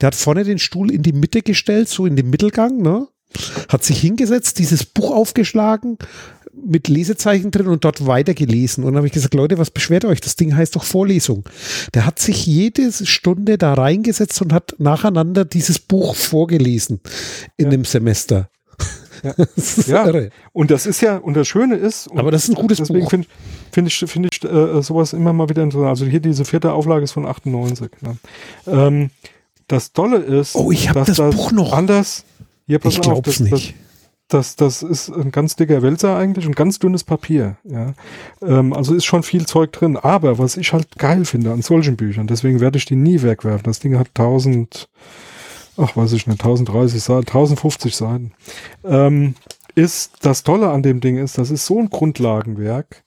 Der 0.00 0.08
hat 0.08 0.14
vorne 0.14 0.44
den 0.44 0.58
Stuhl 0.58 0.90
in 0.90 1.02
die 1.02 1.12
Mitte 1.12 1.42
gestellt, 1.42 1.88
so 1.88 2.06
in 2.06 2.16
den 2.16 2.30
Mittelgang, 2.30 2.78
ne? 2.78 3.08
Hat 3.68 3.84
sich 3.84 3.98
hingesetzt, 4.00 4.58
dieses 4.58 4.84
Buch 4.84 5.10
aufgeschlagen, 5.10 5.98
mit 6.54 6.88
Lesezeichen 6.88 7.50
drin 7.50 7.66
und 7.66 7.84
dort 7.84 8.06
weiter 8.06 8.32
gelesen. 8.32 8.84
Und 8.84 8.92
dann 8.92 8.98
habe 8.98 9.06
ich 9.06 9.12
gesagt, 9.12 9.34
Leute, 9.34 9.58
was 9.58 9.70
beschwert 9.70 10.04
euch? 10.04 10.20
Das 10.20 10.36
Ding 10.36 10.54
heißt 10.56 10.76
doch 10.76 10.84
Vorlesung. 10.84 11.44
Der 11.94 12.06
hat 12.06 12.20
sich 12.20 12.46
jede 12.46 12.92
Stunde 12.92 13.58
da 13.58 13.74
reingesetzt 13.74 14.40
und 14.40 14.52
hat 14.52 14.76
nacheinander 14.78 15.44
dieses 15.44 15.78
Buch 15.78 16.14
vorgelesen 16.14 17.00
in 17.56 17.66
ja. 17.66 17.70
dem 17.72 17.84
Semester. 17.84 18.48
Ja. 19.24 19.34
ja. 19.86 20.28
Und 20.52 20.70
das 20.70 20.86
ist 20.86 21.00
ja, 21.00 21.16
und 21.16 21.34
das 21.34 21.48
Schöne 21.48 21.76
ist, 21.76 22.10
aber 22.14 22.30
das 22.30 22.44
ist 22.44 22.50
ein 22.50 22.54
gutes 22.54 22.78
deswegen 22.78 23.00
Buch. 23.00 23.10
Finde 23.10 23.26
find 23.72 23.88
ich, 23.88 23.98
finde 24.10 24.28
ich 24.30 24.44
äh, 24.44 24.82
sowas 24.82 25.12
immer 25.12 25.32
mal 25.32 25.48
wieder 25.48 25.62
interessant. 25.62 25.88
Also 25.88 26.06
hier 26.06 26.20
diese 26.20 26.44
vierte 26.44 26.72
Auflage 26.72 27.04
ist 27.04 27.12
von 27.12 27.26
98. 27.26 27.90
Ne? 28.02 28.16
Ähm, 28.66 29.10
das 29.66 29.92
Tolle 29.92 30.18
ist, 30.18 30.54
oh, 30.54 30.70
ich 30.70 30.88
habe 30.88 31.00
das, 31.04 31.16
das 31.16 31.34
Buch 31.34 31.52
noch 31.52 31.72
anders. 31.72 32.24
Hier, 32.66 32.78
pass 32.78 32.94
ich 32.94 33.00
glaube 33.00 33.28
es 33.28 33.40
nicht. 33.40 33.74
Das, 34.28 34.56
das, 34.56 34.82
ist 34.82 35.10
ein 35.10 35.30
ganz 35.32 35.54
dicker 35.54 35.82
Wälzer 35.82 36.16
eigentlich 36.16 36.46
und 36.46 36.56
ganz 36.56 36.78
dünnes 36.78 37.04
Papier. 37.04 37.58
Ja. 37.64 37.92
Ähm, 38.42 38.72
also 38.72 38.94
ist 38.94 39.04
schon 39.04 39.22
viel 39.22 39.46
Zeug 39.46 39.72
drin. 39.72 39.98
Aber 39.98 40.38
was 40.38 40.56
ich 40.56 40.72
halt 40.72 40.96
geil 40.98 41.24
finde 41.24 41.52
an 41.52 41.62
solchen 41.62 41.96
Büchern, 41.96 42.26
deswegen 42.26 42.60
werde 42.60 42.78
ich 42.78 42.86
die 42.86 42.96
nie 42.96 43.22
wegwerfen. 43.22 43.64
Das 43.64 43.80
Ding 43.80 43.98
hat 43.98 44.08
1000 44.08 44.88
ach 45.76 45.96
weiß 45.96 46.12
ich 46.12 46.26
nicht, 46.26 46.40
1030 46.40 47.02
Seiten, 47.02 47.26
1050 47.26 47.96
Seiten, 47.96 48.32
ähm, 48.84 49.34
ist 49.74 50.12
das 50.22 50.42
Tolle 50.42 50.70
an 50.70 50.82
dem 50.82 51.00
Ding 51.00 51.18
ist, 51.18 51.38
das 51.38 51.50
ist 51.50 51.66
so 51.66 51.78
ein 51.78 51.90
Grundlagenwerk. 51.90 53.04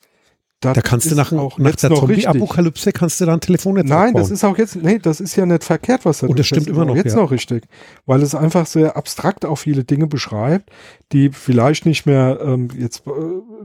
Da 0.60 0.74
kannst 0.74 1.12
du 1.12 1.16
nach, 1.16 1.32
auch 1.34 1.60
nach 1.60 1.76
der 1.76 1.94
Zombie-Apokalypse 1.94 2.92
kannst 2.92 3.22
du 3.22 3.26
da 3.26 3.34
ein 3.34 3.42
Telefonnetz 3.42 3.88
Nein, 3.88 4.08
aufbauen. 4.08 4.22
das 4.24 4.32
ist 4.32 4.44
auch 4.44 4.58
jetzt, 4.58 4.76
nee, 4.76 4.98
das 4.98 5.20
ist 5.20 5.36
ja 5.36 5.46
nicht 5.46 5.64
verkehrt, 5.64 6.04
was 6.04 6.20
da 6.20 6.28
Und 6.28 6.40
das 6.40 6.48
stimmt 6.48 6.66
immer 6.66 6.84
noch. 6.84 6.96
Jetzt 6.96 7.14
ja. 7.14 7.22
noch 7.22 7.30
richtig. 7.30 7.66
Weil 8.08 8.24
es 8.24 8.34
einfach 8.34 8.66
sehr 8.66 8.98
abstrakt 8.98 9.46
auch 9.46 9.58
viele 9.58 9.84
Dinge 9.84 10.08
beschreibt, 10.08 10.72
die 11.12 11.30
vielleicht 11.30 11.86
nicht 11.86 12.08
mehr, 12.08 12.40
ähm, 12.44 12.70
jetzt, 12.76 13.04
äh, 13.06 13.12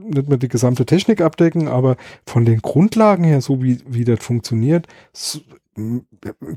nicht 0.07 0.29
mehr 0.29 0.37
die 0.37 0.49
gesamte 0.49 0.85
Technik 0.85 1.23
abdecken, 1.23 1.67
aber 1.67 1.97
von 2.27 2.45
den 2.45 2.61
Grundlagen 2.61 3.25
her, 3.25 3.41
so 3.41 3.63
wie, 3.63 3.79
wie 3.89 4.05
das 4.05 4.23
funktioniert, 4.23 4.87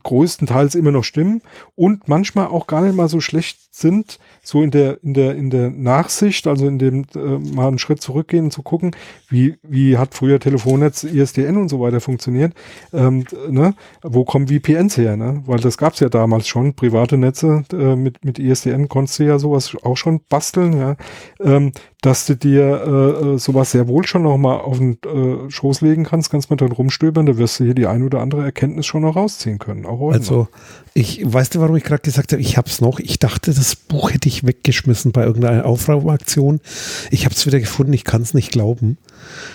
größtenteils 0.03 0.75
immer 0.75 0.91
noch 0.91 1.03
stimmen 1.03 1.41
und 1.75 2.07
manchmal 2.07 2.47
auch 2.47 2.67
gar 2.67 2.81
nicht 2.81 2.95
mal 2.95 3.07
so 3.07 3.21
schlecht 3.21 3.73
sind, 3.73 4.19
so 4.41 4.61
in 4.61 4.71
der, 4.71 5.03
in 5.03 5.13
der, 5.13 5.35
in 5.35 5.49
der 5.49 5.69
Nachsicht, 5.69 6.47
also 6.47 6.67
in 6.67 6.79
dem 6.79 7.05
äh, 7.15 7.19
mal 7.19 7.67
einen 7.67 7.79
Schritt 7.79 8.01
zurückgehen 8.01 8.51
zu 8.51 8.61
gucken, 8.61 8.91
wie, 9.29 9.57
wie 9.63 9.97
hat 9.97 10.13
früher 10.13 10.39
Telefonnetz, 10.39 11.03
ISDN 11.03 11.57
und 11.57 11.69
so 11.69 11.79
weiter 11.79 12.01
funktioniert, 12.01 12.53
ähm, 12.93 13.25
ne? 13.49 13.73
wo 14.01 14.25
kommen 14.25 14.47
VPNs 14.47 14.97
her, 14.97 15.17
ne? 15.17 15.43
weil 15.45 15.59
das 15.59 15.77
gab's 15.77 15.99
ja 15.99 16.09
damals 16.09 16.47
schon, 16.47 16.73
private 16.73 17.17
Netze 17.17 17.63
äh, 17.73 17.95
mit, 17.95 18.23
mit 18.23 18.39
ISDN 18.39 18.89
konntest 18.89 19.19
du 19.19 19.23
ja 19.23 19.39
sowas 19.39 19.75
auch 19.83 19.97
schon 19.97 20.21
basteln, 20.29 20.77
ja? 20.77 20.95
ähm, 21.39 21.71
dass 22.05 22.27
du 22.27 22.35
dir 22.35 22.61
äh, 22.63 23.33
äh 23.33 23.37
sowas 23.39 23.71
sehr 23.71 23.87
wohl 23.87 24.05
schon 24.05 24.23
noch 24.23 24.37
mal 24.37 24.57
auf 24.57 24.77
den 24.77 24.99
äh, 25.03 25.49
Schoß 25.49 25.81
legen 25.81 26.03
kannst, 26.03 26.29
kannst 26.29 26.51
mal 26.51 26.55
dran 26.55 26.71
rumstöbern, 26.71 27.25
da 27.25 27.37
wirst 27.37 27.59
du 27.59 27.63
hier 27.63 27.73
die 27.73 27.87
ein 27.87 28.03
oder 28.03 28.19
andere 28.19 28.43
Erkenntnis 28.43 28.85
schon 28.85 29.01
noch 29.01 29.15
rausziehen 29.15 29.57
können. 29.57 29.87
Auch 29.87 29.99
heute 29.99 30.19
also, 30.19 30.35
noch. 30.35 30.49
ich, 30.93 31.21
weißt 31.25 31.55
du, 31.55 31.61
warum 31.61 31.75
ich 31.75 31.83
gerade 31.83 32.03
gesagt 32.03 32.31
habe, 32.31 32.41
ich 32.41 32.57
hab's 32.57 32.79
noch, 32.79 32.99
ich 32.99 33.17
dachte, 33.17 33.53
das 33.53 33.75
Buch 33.75 34.11
hätte 34.11 34.29
ich 34.29 34.45
weggeschmissen 34.45 35.13
bei 35.13 35.23
irgendeiner 35.23 35.65
Aufräumaktion. 35.65 36.61
Ich 37.09 37.25
habe 37.25 37.33
es 37.33 37.45
wieder 37.47 37.59
gefunden, 37.59 37.93
ich 37.93 38.03
kann 38.03 38.21
es 38.21 38.35
nicht 38.35 38.51
glauben. 38.51 38.99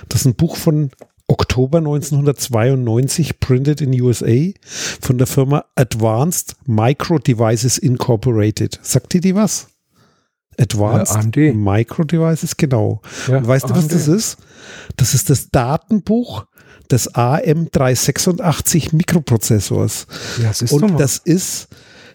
Das 0.08 0.22
ist 0.22 0.26
ein 0.26 0.34
Buch 0.34 0.56
von 0.56 0.90
Oktober 1.28 1.78
1992, 1.78 3.38
printed 3.38 3.80
in 3.80 4.00
USA, 4.00 4.50
von 5.00 5.18
der 5.18 5.28
Firma 5.28 5.64
Advanced 5.76 6.56
Micro 6.66 7.20
Devices 7.20 7.78
Incorporated. 7.78 8.80
Sagt 8.82 9.14
ihr 9.14 9.20
die 9.20 9.36
was? 9.36 9.68
Advanced 10.60 11.16
AMD. 11.16 11.36
Micro 11.54 12.04
Devices, 12.04 12.56
genau. 12.56 13.00
Ja, 13.28 13.38
Und 13.38 13.46
weißt 13.46 13.66
AMD. 13.66 13.76
du, 13.76 13.78
was 13.78 13.88
das 13.88 14.08
ist? 14.08 14.36
Das 14.96 15.14
ist 15.14 15.30
das 15.30 15.50
Datenbuch 15.50 16.46
des 16.90 17.14
AM386 17.14 18.94
Mikroprozessors. 18.94 20.06
Ja, 20.42 20.48
das 20.48 20.72
Und 20.72 20.98
das 20.98 21.18
ist 21.18 21.68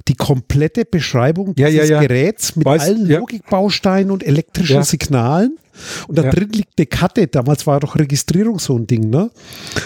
die 0.07 0.15
komplette 0.15 0.85
Beschreibung 0.85 1.55
dieses 1.55 1.73
ja, 1.73 1.83
ja, 1.83 1.89
ja. 1.89 2.01
Geräts 2.01 2.55
mit 2.55 2.65
Weiß, 2.65 2.81
allen 2.81 3.07
Logikbausteinen 3.07 4.11
und 4.11 4.23
elektrischen 4.23 4.83
Signalen. 4.83 5.57
Und 6.07 6.17
da 6.17 6.23
drin 6.23 6.49
liegt 6.51 6.77
eine 6.77 6.85
Karte. 6.85 7.27
Damals 7.27 7.65
war 7.65 7.79
doch 7.79 7.95
Registrierung 7.95 8.59
so 8.59 8.77
ein 8.77 8.85
Ding, 8.85 9.09
ne? 9.09 9.31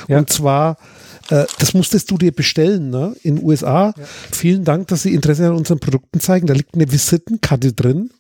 Und 0.07 0.30
zwar 0.30 0.78
äh, 1.30 1.45
das 1.60 1.74
musstest 1.74 2.10
du 2.12 2.18
dir 2.18 2.32
bestellen, 2.32 2.89
ne? 2.89 3.16
In 3.24 3.38
den 3.38 3.45
USA. 3.45 3.93
Vielen 4.32 4.64
Dank, 4.64 4.88
dass 4.88 5.03
Sie 5.03 5.14
Interesse 5.14 5.47
an 5.47 5.55
unseren 5.55 5.80
Produkten 5.80 6.20
zeigen. 6.20 6.47
Da 6.47 6.53
liegt 6.53 6.76
eine 6.76 6.91
Visitenkarte 6.91 7.74
drin. 7.74 8.12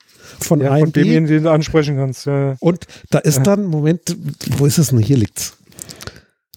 Von 0.43 0.61
ja, 0.61 0.71
AMD. 0.71 0.81
Von 0.81 0.91
dem, 1.03 1.27
den 1.27 1.43
du 1.43 1.51
ansprechen 1.51 1.95
kannst. 1.97 2.25
Ja. 2.25 2.55
Und 2.59 2.85
da 3.09 3.19
ist 3.19 3.43
dann, 3.43 3.65
Moment, 3.65 4.15
wo 4.57 4.65
ist 4.65 4.77
es 4.77 4.89
denn? 4.89 4.99
Hier 4.99 5.17
liegt's. 5.17 5.57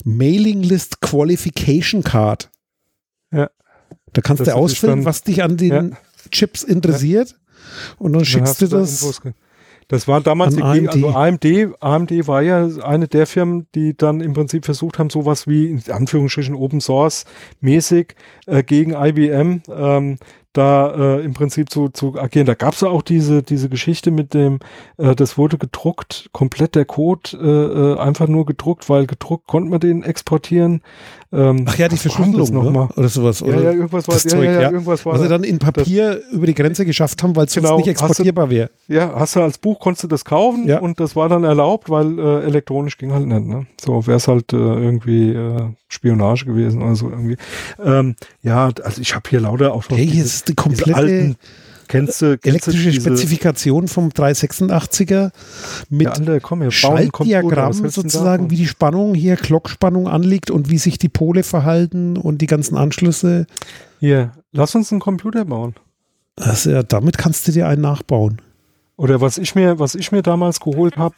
Mailing 0.04 0.62
List 0.62 1.00
Qualification 1.00 2.02
Card. 2.02 2.50
Ja. 3.32 3.50
Da 4.12 4.20
kannst 4.22 4.40
Das 4.40 4.48
du 4.48 4.54
ausfüllen, 4.56 4.96
dann- 5.00 5.04
was 5.04 5.22
dich 5.22 5.42
an 5.42 5.56
den 5.56 5.72
Ja. 5.72 5.96
Chips 6.30 6.62
interessiert. 6.62 7.36
Und 7.98 8.12
dann 8.12 8.20
Dann 8.20 8.24
schickst 8.24 8.50
hast 8.54 8.62
du 8.62 8.66
da 8.68 8.78
das. 8.78 9.20
Das 9.88 10.08
war 10.08 10.20
damals, 10.22 10.56
die, 10.56 10.62
also 10.62 11.10
AMD, 11.10 11.44
AMD 11.80 12.26
war 12.26 12.40
ja 12.40 12.66
eine 12.82 13.08
der 13.08 13.26
Firmen, 13.26 13.66
die 13.74 13.94
dann 13.94 14.20
im 14.20 14.32
Prinzip 14.32 14.64
versucht 14.64 14.98
haben, 14.98 15.10
sowas 15.10 15.46
wie 15.46 15.66
in 15.70 15.82
Anführungsstrichen 15.90 16.54
Open 16.54 16.80
Source 16.80 17.24
mäßig 17.60 18.14
äh, 18.46 18.62
gegen 18.62 18.92
IBM 18.94 19.62
ähm, 19.68 20.16
da 20.52 21.16
äh, 21.16 21.24
im 21.24 21.32
Prinzip 21.34 21.70
zu, 21.70 21.88
zu 21.88 22.18
agieren. 22.18 22.46
Da 22.46 22.54
gab 22.54 22.74
es 22.74 22.80
ja 22.82 22.88
auch 22.88 23.02
diese, 23.02 23.42
diese 23.42 23.68
Geschichte 23.68 24.10
mit 24.10 24.34
dem, 24.34 24.58
äh, 24.98 25.14
das 25.14 25.38
wurde 25.38 25.58
gedruckt, 25.58 26.28
komplett 26.32 26.74
der 26.74 26.84
Code 26.84 27.30
äh, 27.40 27.92
äh, 27.92 27.98
einfach 27.98 28.28
nur 28.28 28.44
gedruckt, 28.44 28.88
weil 28.88 29.06
gedruckt 29.06 29.46
konnte 29.46 29.70
man 29.70 29.80
den 29.80 30.02
exportieren. 30.02 30.82
Ähm, 31.32 31.64
Ach 31.66 31.78
ja, 31.78 31.88
die 31.88 31.94
das 31.94 32.02
Verschlüsselung 32.02 32.64
ne? 32.64 32.70
mal? 32.70 32.88
oder 32.94 33.08
sowas. 33.08 33.40
Ja, 33.40 33.46
oder 33.46 33.62
ja, 33.62 33.72
irgendwas 33.72 34.06
war, 34.06 34.14
das 34.14 34.24
ja, 34.24 34.30
Zeug, 34.30 34.44
ja, 34.44 34.52
ja, 34.52 34.60
ja. 34.62 34.70
irgendwas 34.70 35.06
war 35.06 35.14
was 35.14 35.22
sie 35.22 35.28
da. 35.28 35.38
dann 35.38 35.44
in 35.44 35.58
Papier 35.58 36.20
über 36.30 36.46
die 36.46 36.54
Grenze 36.54 36.84
geschafft 36.84 37.22
haben, 37.22 37.34
weil 37.34 37.46
es 37.46 37.54
Genau, 37.54 37.78
nicht 37.78 37.88
exportierbar 37.88 38.50
wäre. 38.50 38.70
Ja, 38.86 39.14
hast 39.14 39.36
du 39.36 39.40
als 39.40 39.56
Buch 39.56 39.80
konntest 39.80 40.04
du 40.04 40.08
das 40.08 40.26
kaufen 40.26 40.68
Ja. 40.68 40.80
und 40.80 41.00
das 41.00 41.16
war 41.16 41.30
dann 41.30 41.44
erlaubt, 41.44 41.88
weil 41.88 42.18
äh, 42.18 42.42
elektronisch 42.44 42.98
ging 42.98 43.12
halt 43.12 43.26
nicht. 43.26 43.46
Ne? 43.46 43.66
So 43.80 44.06
wäre 44.06 44.18
es 44.18 44.28
halt 44.28 44.52
äh, 44.52 44.56
irgendwie 44.56 45.30
äh, 45.30 45.70
Spionage 45.88 46.44
gewesen 46.44 46.82
oder 46.82 46.96
so 46.96 47.08
irgendwie. 47.08 47.36
Ähm, 47.82 48.14
ja, 48.42 48.70
also 48.82 49.00
ich 49.00 49.14
habe 49.14 49.28
hier 49.30 49.40
lauter 49.40 49.72
auch 49.72 49.88
noch 49.88 49.96
Hey, 49.96 50.06
ist 50.42 50.48
die 50.48 50.54
komplette 50.54 50.94
alten, 50.96 51.36
kennst 51.88 52.22
du, 52.22 52.38
kennst 52.38 52.46
elektrische 52.46 52.90
diese, 52.90 53.00
Spezifikation 53.00 53.88
vom 53.88 54.08
386er 54.08 55.30
mit 55.88 56.06
ja, 56.06 56.12
alle, 56.12 56.40
komm, 56.40 56.60
wir 56.60 56.70
bauen 56.70 56.96
einen 56.96 57.12
Computer, 57.12 57.38
was 57.38 57.46
Schaltdiagramm 57.46 57.82
willst 57.82 57.96
du 57.96 58.02
denn 58.02 58.10
sozusagen, 58.10 58.50
wie 58.50 58.56
die 58.56 58.66
Spannung 58.66 59.14
hier, 59.14 59.36
Glockspannung 59.36 60.08
anliegt 60.08 60.50
und 60.50 60.70
wie 60.70 60.78
sich 60.78 60.98
die 60.98 61.08
Pole 61.08 61.42
verhalten 61.42 62.16
und 62.16 62.38
die 62.38 62.46
ganzen 62.46 62.76
Anschlüsse. 62.76 63.46
Hier, 64.00 64.32
lass 64.52 64.74
uns 64.74 64.90
einen 64.90 65.00
Computer 65.00 65.44
bauen. 65.44 65.74
Also 66.36 66.70
ja, 66.70 66.82
damit 66.82 67.18
kannst 67.18 67.46
du 67.46 67.52
dir 67.52 67.68
einen 67.68 67.82
nachbauen. 67.82 68.40
Oder 68.96 69.20
was 69.20 69.38
ich 69.38 69.54
mir, 69.54 69.78
was 69.78 69.94
ich 69.94 70.12
mir 70.12 70.22
damals 70.22 70.60
geholt 70.60 70.96
habe, 70.96 71.16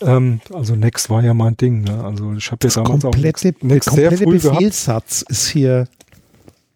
ähm, 0.00 0.40
also 0.52 0.74
Next 0.74 1.10
war 1.10 1.22
ja 1.22 1.34
mein 1.34 1.56
Ding. 1.56 1.82
Ne? 1.82 2.02
Also 2.02 2.32
ich 2.32 2.50
habe 2.50 2.58
ja 2.62 2.66
Das 2.66 2.74
damals 2.74 3.04
auch 3.04 3.10
komplette, 3.12 3.48
Next, 3.48 3.64
Next 3.64 3.88
der 3.88 3.94
sehr 3.94 4.08
komplette 4.08 4.24
früh 4.24 4.38
gehabt. 4.38 4.58
Befehlssatz 4.58 5.24
ist 5.28 5.48
hier. 5.48 5.86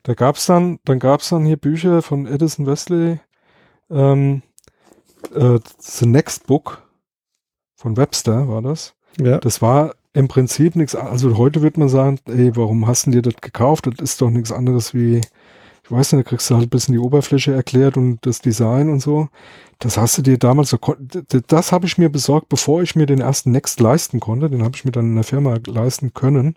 Da 0.04 0.12
gab's 0.14 0.46
dann, 0.46 0.78
dann 0.84 0.98
gab's 0.98 1.30
dann 1.30 1.46
hier 1.46 1.56
Bücher 1.56 2.02
von 2.02 2.26
Edison 2.26 2.66
Wesley, 2.66 3.20
ähm, 3.90 4.42
äh, 5.34 5.58
The 5.78 6.06
Next 6.06 6.46
Book 6.46 6.82
von 7.74 7.96
Webster 7.96 8.46
war 8.48 8.60
das. 8.60 8.94
Ja. 9.18 9.38
Das 9.38 9.62
war 9.62 9.94
im 10.12 10.28
Prinzip 10.28 10.76
nichts, 10.76 10.94
also 10.94 11.38
heute 11.38 11.62
wird 11.62 11.78
man 11.78 11.88
sagen, 11.88 12.18
ey, 12.26 12.54
warum 12.54 12.86
hast 12.86 13.06
du 13.06 13.12
dir 13.12 13.22
das 13.22 13.36
gekauft? 13.40 13.86
Das 13.86 13.94
ist 13.98 14.20
doch 14.20 14.28
nichts 14.28 14.52
anderes 14.52 14.92
wie, 14.92 15.22
ich 15.82 15.90
weiß 15.90 16.12
nicht, 16.12 16.26
da 16.26 16.28
kriegst 16.28 16.50
du 16.50 16.54
halt 16.54 16.66
ein 16.66 16.70
bisschen 16.70 16.92
die 16.92 17.00
Oberfläche 17.00 17.54
erklärt 17.54 17.96
und 17.96 18.18
das 18.26 18.42
Design 18.42 18.90
und 18.90 19.00
so. 19.00 19.28
Das 19.78 19.96
hast 19.96 20.18
du 20.18 20.22
dir 20.22 20.38
damals 20.38 20.68
so, 20.68 20.78
das 21.46 21.72
habe 21.72 21.86
ich 21.86 21.96
mir 21.96 22.10
besorgt, 22.10 22.50
bevor 22.50 22.82
ich 22.82 22.94
mir 22.94 23.06
den 23.06 23.22
ersten 23.22 23.52
Next 23.52 23.80
leisten 23.80 24.20
konnte. 24.20 24.50
Den 24.50 24.62
habe 24.62 24.76
ich 24.76 24.84
mir 24.84 24.92
dann 24.92 25.06
in 25.06 25.14
der 25.14 25.24
Firma 25.24 25.56
leisten 25.66 26.12
können. 26.12 26.56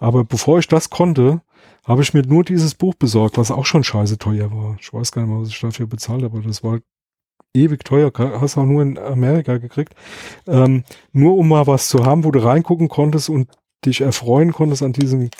Aber 0.00 0.24
bevor 0.24 0.58
ich 0.58 0.68
das 0.68 0.90
konnte, 0.90 1.40
habe 1.84 2.02
ich 2.02 2.14
mir 2.14 2.22
nur 2.22 2.44
dieses 2.44 2.74
Buch 2.74 2.94
besorgt, 2.94 3.38
was 3.38 3.50
auch 3.50 3.66
schon 3.66 3.84
scheiße 3.84 4.18
teuer 4.18 4.52
war. 4.52 4.76
Ich 4.80 4.92
weiß 4.92 5.12
gar 5.12 5.22
nicht 5.22 5.30
mehr, 5.30 5.40
was 5.40 5.48
ich 5.48 5.60
dafür 5.60 5.86
bezahlt 5.86 6.22
habe, 6.22 6.38
aber 6.38 6.46
das 6.46 6.62
war 6.62 6.78
ewig 7.54 7.84
teuer, 7.84 8.12
hast 8.40 8.56
auch 8.56 8.64
nur 8.64 8.82
in 8.82 8.98
Amerika 8.98 9.58
gekriegt. 9.58 9.94
Ähm, 10.46 10.84
nur 11.12 11.36
um 11.36 11.48
mal 11.48 11.66
was 11.66 11.88
zu 11.88 12.06
haben, 12.06 12.24
wo 12.24 12.30
du 12.30 12.42
reingucken 12.42 12.88
konntest 12.88 13.28
und 13.28 13.50
dich 13.84 14.00
erfreuen 14.00 14.52
konntest 14.52 14.82
an 14.82 14.92
diesem 14.92 15.30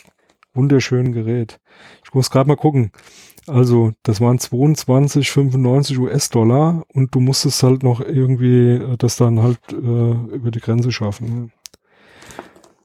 wunderschönen 0.53 1.13
Gerät. 1.13 1.61
Ich 2.05 2.13
muss 2.13 2.31
gerade 2.31 2.49
mal 2.49 2.57
gucken. 2.57 2.91
Also, 3.49 3.93
das 4.05 4.21
waren 4.21 4.39
22,95 4.39 5.99
US-Dollar 5.99 6.85
und 6.95 7.13
du 7.15 7.19
musstest 7.21 7.63
halt 7.65 7.83
noch 7.83 8.01
irgendwie 8.01 8.75
äh, 8.75 8.97
das 8.99 9.17
dann 9.17 9.43
halt 9.43 9.59
äh, 9.73 9.75
über 9.75 10.53
die 10.53 10.61
Grenze 10.61 10.93
schaffen. 10.93 11.53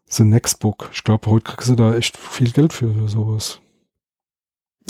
The 0.09 0.23
Next 0.23 0.59
Book. 0.59 0.89
Ich 0.93 1.03
glaube, 1.03 1.29
heute 1.29 1.51
kriegst 1.51 1.69
du 1.69 1.75
da 1.75 1.93
echt 1.95 2.17
viel 2.17 2.51
Geld 2.51 2.73
für, 2.73 2.93
für 2.93 3.07
sowas. 3.09 3.59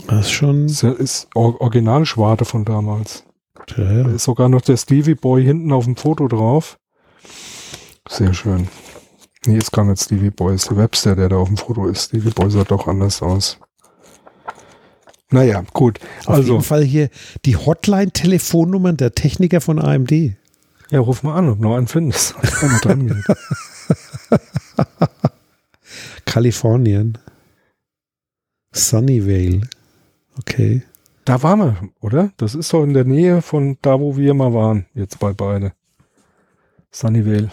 Das 0.07 0.27
ist 0.27 0.31
schon. 0.31 0.67
Das 0.67 0.83
ist 0.83 1.27
Or 1.33 1.59
Originalschwarte 1.59 2.45
von 2.45 2.65
damals. 2.65 3.23
Ja, 3.69 3.75
Da 3.75 3.83
ja. 3.91 4.07
ist 4.09 4.23
sogar 4.25 4.47
noch 4.49 4.61
der 4.61 4.77
Stevie 4.77 5.15
Boy 5.15 5.43
hinten 5.43 5.71
auf 5.71 5.85
dem 5.85 5.95
Foto 5.95 6.27
drauf. 6.27 6.77
Sehr 8.07 8.33
schön. 8.33 8.67
Nee, 9.45 9.57
ist 9.57 9.71
gar 9.71 9.85
nicht 9.85 10.01
Stevie 10.01 10.29
Boy, 10.29 10.55
ist 10.55 10.69
der 10.69 10.77
Webster, 10.77 11.15
der 11.15 11.29
da 11.29 11.37
auf 11.37 11.47
dem 11.47 11.57
Foto 11.57 11.87
ist. 11.87 12.05
Stevie 12.09 12.29
Boy 12.29 12.51
sah 12.51 12.63
doch 12.63 12.87
anders 12.87 13.21
aus. 13.21 13.57
Naja, 15.29 15.63
gut. 15.73 15.99
Auf 16.21 16.35
Also, 16.35 16.53
jeden 16.53 16.63
Fall 16.63 16.83
hier 16.83 17.09
die 17.45 17.57
Hotline-Telefonnummern 17.57 18.95
der 18.97 19.13
Techniker 19.13 19.59
von 19.61 19.79
AMD. 19.79 20.11
ja, 20.91 20.99
ruf 20.99 21.23
mal 21.23 21.35
an, 21.35 21.49
ob 21.49 21.57
du 21.57 21.63
noch 21.63 21.75
einen 21.75 21.87
findest. 21.87 22.35
Wenn 22.61 22.71
man 22.71 22.81
dran 22.81 23.07
geht. 23.07 23.37
Kalifornien. 26.25 27.17
Sunnyvale. 28.73 29.61
Okay. 30.39 30.83
Da 31.25 31.41
waren 31.43 31.59
wir, 31.59 31.89
oder? 31.99 32.31
Das 32.37 32.55
ist 32.55 32.71
doch 32.73 32.83
in 32.83 32.93
der 32.93 33.03
Nähe 33.05 33.41
von 33.41 33.77
da, 33.81 33.99
wo 33.99 34.15
wir 34.17 34.33
mal 34.33 34.53
waren. 34.53 34.85
Jetzt 34.93 35.19
bei 35.19 35.33
beide. 35.33 35.73
Sunnyvale. 36.91 37.49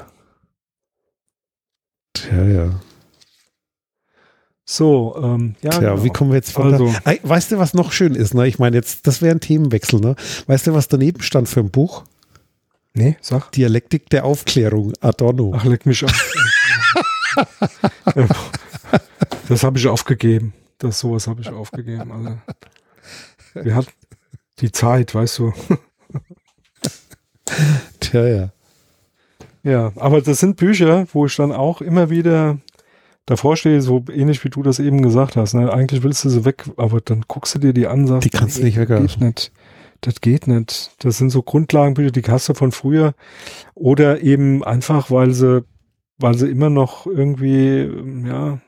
Tja, 2.12 2.44
ja. 2.44 2.80
So, 4.66 5.16
ähm, 5.22 5.56
ja. 5.62 5.70
Tja, 5.70 5.80
genau. 5.92 6.04
wie 6.04 6.10
kommen 6.10 6.30
wir 6.30 6.36
jetzt 6.36 6.52
von 6.52 6.72
Also- 6.72 6.92
da? 7.04 7.10
Ey, 7.10 7.20
Weißt 7.22 7.52
du, 7.52 7.58
was 7.58 7.74
noch 7.74 7.92
schön 7.92 8.14
ist? 8.14 8.34
Ne? 8.34 8.46
Ich 8.46 8.58
meine, 8.58 8.76
jetzt, 8.76 9.06
das 9.06 9.20
wäre 9.20 9.34
ein 9.34 9.40
Themenwechsel. 9.40 10.00
Ne? 10.00 10.16
Weißt 10.46 10.66
du, 10.66 10.74
was 10.74 10.88
daneben 10.88 11.22
stand 11.22 11.48
für 11.48 11.60
ein 11.60 11.70
Buch? 11.70 12.04
Nee, 12.94 13.16
sag. 13.20 13.50
Dialektik 13.52 14.08
der 14.10 14.24
Aufklärung, 14.24 14.92
Adorno. 15.00 15.52
Ach, 15.56 15.64
leck 15.64 15.84
mich 15.84 16.02
an. 16.06 16.12
das 19.48 19.64
habe 19.64 19.78
ich 19.78 19.86
aufgegeben. 19.86 20.52
Das 20.78 21.00
sowas 21.00 21.26
habe 21.26 21.40
ich 21.40 21.48
aufgegeben. 21.50 22.10
Alter. 22.12 22.42
Wir 23.54 23.74
hatten 23.74 23.92
die 24.60 24.72
Zeit, 24.72 25.14
weißt 25.14 25.38
du. 25.38 25.52
Tja, 28.00 28.26
ja. 28.26 28.52
Ja, 29.62 29.92
aber 29.96 30.20
das 30.20 30.40
sind 30.40 30.56
Bücher, 30.56 31.06
wo 31.12 31.26
ich 31.26 31.36
dann 31.36 31.52
auch 31.52 31.80
immer 31.80 32.10
wieder 32.10 32.58
davor 33.26 33.56
stehe, 33.56 33.80
so 33.80 34.04
ähnlich 34.12 34.44
wie 34.44 34.50
du 34.50 34.62
das 34.62 34.78
eben 34.78 35.00
gesagt 35.02 35.36
hast. 35.36 35.54
Ne? 35.54 35.72
Eigentlich 35.72 36.02
willst 36.02 36.24
du 36.24 36.28
sie 36.28 36.44
weg, 36.44 36.64
aber 36.76 37.00
dann 37.00 37.24
guckst 37.26 37.54
du 37.54 37.58
dir 37.58 37.72
die 37.72 37.86
an, 37.86 38.06
sagst, 38.06 38.26
Die 38.26 38.30
kannst 38.30 38.58
du 38.58 38.62
nicht 38.62 38.76
nicht. 39.20 39.52
Das 40.02 40.20
geht 40.20 40.46
nicht. 40.46 40.90
Das 40.98 41.16
sind 41.16 41.30
so 41.30 41.42
Grundlagenbücher, 41.42 42.10
die 42.10 42.22
hast 42.22 42.48
du 42.50 42.54
von 42.54 42.72
früher. 42.72 43.14
Oder 43.74 44.20
eben 44.20 44.62
einfach, 44.62 45.10
weil 45.10 45.32
sie, 45.32 45.64
weil 46.18 46.34
sie 46.34 46.48
immer 46.48 46.70
noch 46.70 47.06
irgendwie, 47.06 47.80
ähm, 47.80 48.26
ja. 48.26 48.58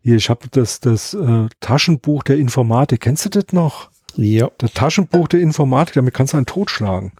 Hier, 0.00 0.16
ich 0.16 0.28
habe 0.28 0.48
das, 0.50 0.80
das 0.80 1.14
äh, 1.14 1.48
Taschenbuch 1.60 2.24
der 2.24 2.36
Informatik. 2.36 3.00
Kennst 3.00 3.24
du 3.24 3.30
das 3.30 3.52
noch? 3.52 3.90
Ja. 4.16 4.50
Das 4.58 4.72
Taschenbuch 4.72 5.28
der 5.28 5.40
Informatik, 5.40 5.94
damit 5.94 6.12
kannst 6.12 6.34
du 6.34 6.36
einen 6.36 6.46
totschlagen. 6.46 7.12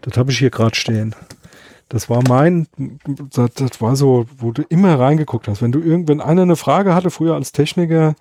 Das 0.00 0.16
habe 0.16 0.30
ich 0.30 0.38
hier 0.38 0.50
gerade 0.50 0.74
stehen. 0.74 1.14
Das 1.90 2.08
war 2.08 2.22
mein, 2.26 2.66
das, 3.30 3.52
das 3.54 3.80
war 3.80 3.94
so, 3.96 4.26
wo 4.38 4.52
du 4.52 4.62
immer 4.62 4.98
reingeguckt 4.98 5.46
hast. 5.46 5.60
Wenn 5.60 5.72
du 5.72 5.80
irgend, 5.80 6.08
wenn 6.08 6.20
einer 6.20 6.42
eine 6.42 6.56
Frage 6.56 6.94
hatte, 6.94 7.10
früher 7.10 7.34
als 7.34 7.52
Techniker 7.52 8.14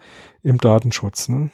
im 0.43 0.57
Datenschutz, 0.57 1.29
ne? 1.29 1.49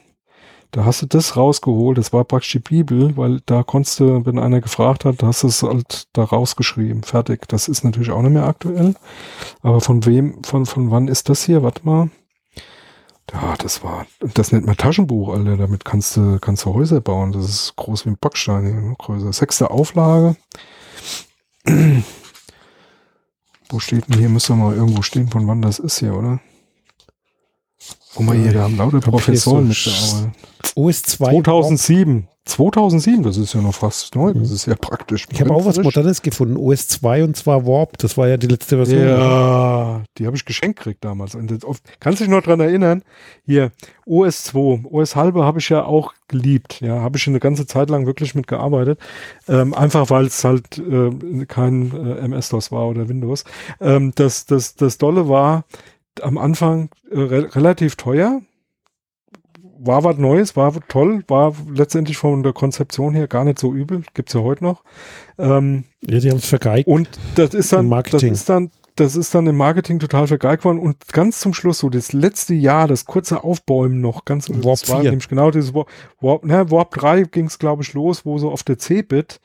Da 0.71 0.85
hast 0.85 1.01
du 1.01 1.07
das 1.07 1.35
rausgeholt, 1.35 1.97
das 1.97 2.13
war 2.13 2.23
praktisch 2.25 2.51
die 2.51 2.59
Bibel, 2.59 3.17
weil 3.17 3.41
da 3.47 3.63
konntest 3.63 3.99
du, 3.99 4.23
wenn 4.25 4.37
einer 4.37 4.61
gefragt 4.61 5.03
hat, 5.03 5.23
hast 5.23 5.41
du 5.41 5.47
es 5.47 5.63
halt 5.63 6.07
da 6.13 6.23
rausgeschrieben. 6.23 7.01
Fertig. 7.01 7.47
Das 7.47 7.67
ist 7.67 7.83
natürlich 7.83 8.11
auch 8.11 8.21
nicht 8.21 8.33
mehr 8.33 8.45
aktuell. 8.45 8.93
Aber 9.63 9.81
von 9.81 10.05
wem, 10.05 10.43
von, 10.43 10.67
von 10.67 10.91
wann 10.91 11.07
ist 11.07 11.27
das 11.29 11.43
hier? 11.43 11.63
Warte 11.63 11.81
mal. 11.85 12.11
Ja, 13.33 13.55
das 13.57 13.83
war, 13.83 14.05
das 14.19 14.51
nennt 14.51 14.67
man 14.67 14.77
Taschenbuch, 14.77 15.33
Alter. 15.33 15.57
Damit 15.57 15.85
kannst 15.85 16.17
du, 16.17 16.37
kannst 16.39 16.65
du 16.65 16.73
Häuser 16.73 17.01
bauen. 17.01 17.31
Das 17.31 17.45
ist 17.45 17.75
groß 17.75 18.05
wie 18.05 18.09
ein 18.09 18.17
Backstein, 18.19 18.65
hier, 18.65 18.75
noch 18.75 18.97
größer. 18.99 19.33
Sechste 19.33 19.71
Auflage. 19.71 20.35
Wo 23.69 23.79
steht 23.79 24.07
denn 24.07 24.19
hier? 24.19 24.29
Müsste 24.29 24.53
mal 24.53 24.75
irgendwo 24.75 25.01
stehen, 25.01 25.29
von 25.29 25.47
wann 25.47 25.61
das 25.63 25.79
ist 25.79 25.97
hier, 25.99 26.15
oder? 26.15 26.39
Guck 28.19 28.25
mal 28.25 28.35
hier, 28.35 28.51
da 28.51 28.63
haben 28.63 28.75
lauter 28.75 28.99
Professoren 28.99 29.71
so 29.71 29.89
mitgearbeitet. 29.89 30.41
OS2. 30.75 31.43
2007. 31.45 32.27
2007, 32.43 33.23
das 33.23 33.37
ist 33.37 33.53
ja 33.53 33.61
noch 33.61 33.73
fast 33.73 34.13
neu. 34.13 34.33
Das 34.33 34.51
ist 34.51 34.65
ja 34.65 34.75
praktisch. 34.75 35.25
Ich 35.31 35.39
habe 35.39 35.53
auch 35.53 35.65
was. 35.65 35.81
Modernes 35.81 36.21
gefunden. 36.21 36.57
OS2 36.57 37.23
und 37.23 37.37
zwar 37.37 37.65
Warp. 37.65 37.97
Das 37.97 38.17
war 38.17 38.27
ja 38.27 38.35
die 38.35 38.47
letzte 38.47 38.75
Version. 38.75 39.07
Ja, 39.07 40.01
die 40.17 40.25
habe 40.25 40.35
ich 40.35 40.43
geschenkt 40.43 40.79
gekriegt 40.79 41.05
damals. 41.05 41.33
Und 41.33 41.63
oft, 41.63 41.81
kannst 42.01 42.19
du 42.19 42.25
dich 42.25 42.33
noch 42.33 42.41
dran 42.41 42.59
erinnern? 42.59 43.03
Hier, 43.45 43.71
OS2, 44.05 44.83
OS 44.83 45.15
halbe 45.15 45.45
habe 45.45 45.59
ich 45.59 45.69
ja 45.69 45.85
auch 45.85 46.13
geliebt. 46.27 46.81
Ja, 46.81 46.99
habe 46.99 47.17
ich 47.17 47.25
eine 47.25 47.39
ganze 47.39 47.67
Zeit 47.67 47.89
lang 47.89 48.05
wirklich 48.05 48.35
mitgearbeitet. 48.35 48.99
Ähm, 49.47 49.73
einfach 49.73 50.09
weil 50.09 50.25
es 50.25 50.43
halt 50.43 50.77
äh, 50.77 51.45
kein 51.45 51.93
äh, 51.93 52.25
MS-DOS 52.25 52.73
war 52.73 52.89
oder 52.89 53.07
Windows. 53.07 53.45
Ähm, 53.79 54.11
das, 54.15 54.45
das, 54.45 54.75
das 54.75 54.97
Dolle 54.97 55.29
war 55.29 55.63
am 56.23 56.37
Anfang 56.37 56.89
äh, 57.11 57.19
re 57.19 57.55
relativ 57.55 57.95
teuer 57.95 58.41
war 59.79 60.03
was 60.03 60.17
Neues, 60.17 60.55
war 60.55 60.73
toll, 60.87 61.23
war 61.27 61.55
letztendlich 61.73 62.17
von 62.17 62.43
der 62.43 62.53
Konzeption 62.53 63.15
her 63.15 63.27
gar 63.27 63.45
nicht 63.45 63.59
so 63.59 63.73
übel, 63.73 64.03
gibt's 64.13 64.33
ja 64.33 64.41
heute 64.41 64.63
noch. 64.63 64.83
Ähm, 65.37 65.85
ja, 66.01 66.19
die 66.19 66.29
haben 66.29 66.37
es 66.37 66.45
vergeigt. 66.45 66.87
Und 66.87 67.09
das 67.35 67.53
ist 67.53 67.71
dann, 67.71 67.89
das 67.89 68.23
ist 68.23 68.49
dann, 68.49 68.71
das 68.95 69.15
ist 69.15 69.33
dann 69.33 69.47
im 69.47 69.55
Marketing 69.55 69.99
total 69.99 70.27
vergeigt 70.27 70.65
worden 70.65 70.79
und 70.79 71.07
ganz 71.13 71.39
zum 71.39 71.53
Schluss, 71.53 71.79
so 71.79 71.89
das 71.89 72.11
letzte 72.11 72.53
Jahr, 72.53 72.87
das 72.87 73.05
kurze 73.05 73.43
Aufbäumen 73.43 74.01
noch, 74.01 74.25
ganz 74.25 74.49
Warp 74.49 74.81
das 74.81 74.89
war 74.89 75.01
nämlich 75.01 75.29
genau 75.29 75.49
dieses 75.51 75.73
Warp, 75.73 75.89
Warp, 76.19 76.43
ne, 76.43 76.69
Warp 76.69 76.91
3 76.95 77.23
ging's 77.23 77.57
glaube 77.57 77.83
ich 77.83 77.93
los, 77.93 78.25
wo 78.25 78.37
so 78.37 78.51
auf 78.51 78.63
der 78.63 78.77
C-Bit 78.77 79.39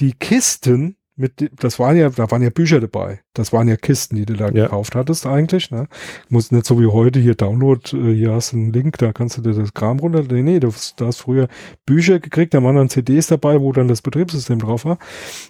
die 0.00 0.14
Kisten 0.14 0.96
mit, 1.16 1.50
das 1.60 1.78
waren 1.78 1.96
ja, 1.96 2.10
da 2.10 2.30
waren 2.30 2.42
ja 2.42 2.50
Bücher 2.50 2.78
dabei. 2.78 3.20
Das 3.32 3.52
waren 3.52 3.68
ja 3.68 3.76
Kisten, 3.76 4.16
die 4.16 4.26
du 4.26 4.34
da 4.34 4.50
ja. 4.50 4.64
gekauft 4.64 4.94
hattest 4.94 5.26
eigentlich. 5.26 5.70
Ne? 5.70 5.88
Muss 6.28 6.52
nicht 6.52 6.66
so 6.66 6.78
wie 6.78 6.86
heute 6.86 7.18
hier 7.18 7.34
Download, 7.34 7.80
äh, 7.96 8.14
hier 8.14 8.32
hast 8.32 8.52
du 8.52 8.58
einen 8.58 8.72
Link, 8.72 8.98
da 8.98 9.12
kannst 9.12 9.38
du 9.38 9.42
dir 9.42 9.54
das 9.54 9.72
Kram 9.72 9.98
runter. 9.98 10.22
Nee, 10.30 10.42
nee, 10.42 10.60
du, 10.60 10.72
du 10.96 11.06
hast 11.06 11.18
früher 11.18 11.48
Bücher 11.86 12.20
gekriegt, 12.20 12.52
da 12.52 12.62
waren 12.62 12.76
dann 12.76 12.90
CDs 12.90 13.28
dabei, 13.28 13.60
wo 13.60 13.72
dann 13.72 13.88
das 13.88 14.02
Betriebssystem 14.02 14.58
drauf 14.58 14.84
war. 14.84 14.98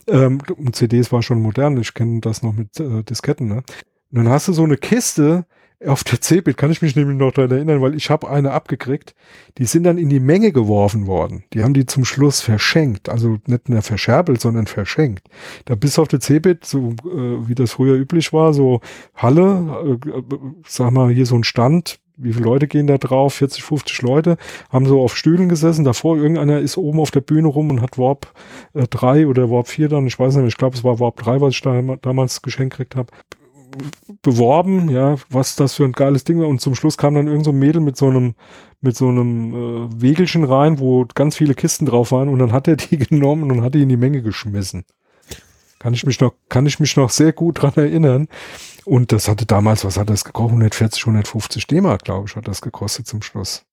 Ähm, 0.06 0.40
und 0.56 0.76
CDs 0.76 1.10
war 1.10 1.22
schon 1.22 1.42
modern, 1.42 1.76
ich 1.78 1.94
kenne 1.94 2.20
das 2.20 2.42
noch 2.42 2.52
mit 2.52 2.78
äh, 2.78 3.02
Disketten. 3.02 3.48
Ne? 3.48 3.56
Und 4.12 4.24
dann 4.24 4.28
hast 4.28 4.46
du 4.46 4.52
so 4.52 4.62
eine 4.62 4.76
Kiste, 4.76 5.46
auf 5.84 6.04
der 6.04 6.20
C-Bit 6.20 6.56
kann 6.56 6.70
ich 6.70 6.80
mich 6.80 6.96
nämlich 6.96 7.18
noch 7.18 7.32
daran 7.32 7.50
erinnern, 7.50 7.82
weil 7.82 7.94
ich 7.94 8.08
habe 8.08 8.30
eine 8.30 8.52
abgekriegt. 8.52 9.14
Die 9.58 9.66
sind 9.66 9.84
dann 9.84 9.98
in 9.98 10.08
die 10.08 10.20
Menge 10.20 10.52
geworfen 10.52 11.06
worden. 11.06 11.44
Die 11.52 11.62
haben 11.62 11.74
die 11.74 11.84
zum 11.84 12.04
Schluss 12.04 12.40
verschenkt. 12.40 13.08
Also 13.08 13.38
nicht 13.46 13.68
mehr 13.68 13.82
verscherbelt, 13.82 14.40
sondern 14.40 14.66
verschenkt. 14.66 15.28
Da 15.66 15.74
bis 15.74 15.98
auf 15.98 16.08
der 16.08 16.20
C-Bit, 16.20 16.64
so 16.64 16.94
äh, 17.04 17.46
wie 17.46 17.54
das 17.54 17.72
früher 17.72 17.96
üblich 17.96 18.32
war, 18.32 18.54
so 18.54 18.80
Halle, 19.14 19.98
äh, 20.06 20.22
sag 20.66 20.92
mal 20.92 21.10
hier 21.10 21.26
so 21.26 21.36
ein 21.36 21.44
Stand, 21.44 21.98
wie 22.16 22.32
viele 22.32 22.46
Leute 22.46 22.66
gehen 22.66 22.86
da 22.86 22.96
drauf? 22.96 23.34
40, 23.34 23.62
50 23.62 24.00
Leute, 24.00 24.38
haben 24.70 24.86
so 24.86 25.02
auf 25.02 25.14
Stühlen 25.14 25.50
gesessen. 25.50 25.84
Davor 25.84 26.16
irgendeiner 26.16 26.60
ist 26.60 26.78
oben 26.78 27.00
auf 27.00 27.10
der 27.10 27.20
Bühne 27.20 27.48
rum 27.48 27.68
und 27.70 27.82
hat 27.82 27.98
Warp 27.98 28.32
äh, 28.72 28.86
3 28.88 29.26
oder 29.26 29.50
Warp 29.50 29.68
4 29.68 29.90
dann, 29.90 30.06
ich 30.06 30.18
weiß 30.18 30.36
nicht, 30.36 30.48
ich 30.48 30.56
glaube 30.56 30.74
es 30.74 30.84
war 30.84 30.98
Warp 30.98 31.16
3, 31.16 31.42
was 31.42 31.52
ich 31.52 31.60
da 31.60 31.82
damals 32.00 32.40
geschenkt 32.40 32.76
gekriegt 32.76 32.96
habe 32.96 33.12
beworben, 34.22 34.88
ja, 34.88 35.16
was 35.30 35.56
das 35.56 35.74
für 35.74 35.84
ein 35.84 35.92
geiles 35.92 36.24
Ding 36.24 36.40
war. 36.40 36.48
Und 36.48 36.60
zum 36.60 36.74
Schluss 36.74 36.96
kam 36.96 37.14
dann 37.14 37.26
irgend 37.26 37.44
so 37.44 37.52
ein 37.52 37.58
Mädel 37.58 37.80
mit 37.80 37.96
so 37.96 38.06
einem, 38.06 38.34
mit 38.80 38.96
so 38.96 39.08
einem 39.08 39.54
äh, 39.54 40.02
Wegelchen 40.02 40.44
rein, 40.44 40.78
wo 40.78 41.06
ganz 41.14 41.36
viele 41.36 41.54
Kisten 41.54 41.86
drauf 41.86 42.12
waren 42.12 42.28
und 42.28 42.38
dann 42.38 42.52
hat 42.52 42.68
er 42.68 42.76
die 42.76 42.98
genommen 42.98 43.50
und 43.50 43.62
hat 43.62 43.74
die 43.74 43.82
in 43.82 43.88
die 43.88 43.96
Menge 43.96 44.22
geschmissen. 44.22 44.84
Kann 45.78 45.92
ich 45.92 46.06
mich 46.06 46.20
noch, 46.20 46.32
kann 46.48 46.66
ich 46.66 46.80
mich 46.80 46.96
noch 46.96 47.10
sehr 47.10 47.32
gut 47.32 47.62
dran 47.62 47.74
erinnern. 47.74 48.28
Und 48.86 49.12
das 49.12 49.28
hatte 49.28 49.46
damals, 49.46 49.84
was 49.84 49.98
hat 49.98 50.08
das 50.08 50.24
gekostet? 50.24 50.52
140, 50.52 51.02
150 51.02 51.66
D-Mark, 51.66 52.04
glaube 52.04 52.28
ich, 52.28 52.36
hat 52.36 52.48
das 52.48 52.62
gekostet 52.62 53.06
zum 53.06 53.20
Schluss. 53.20 53.65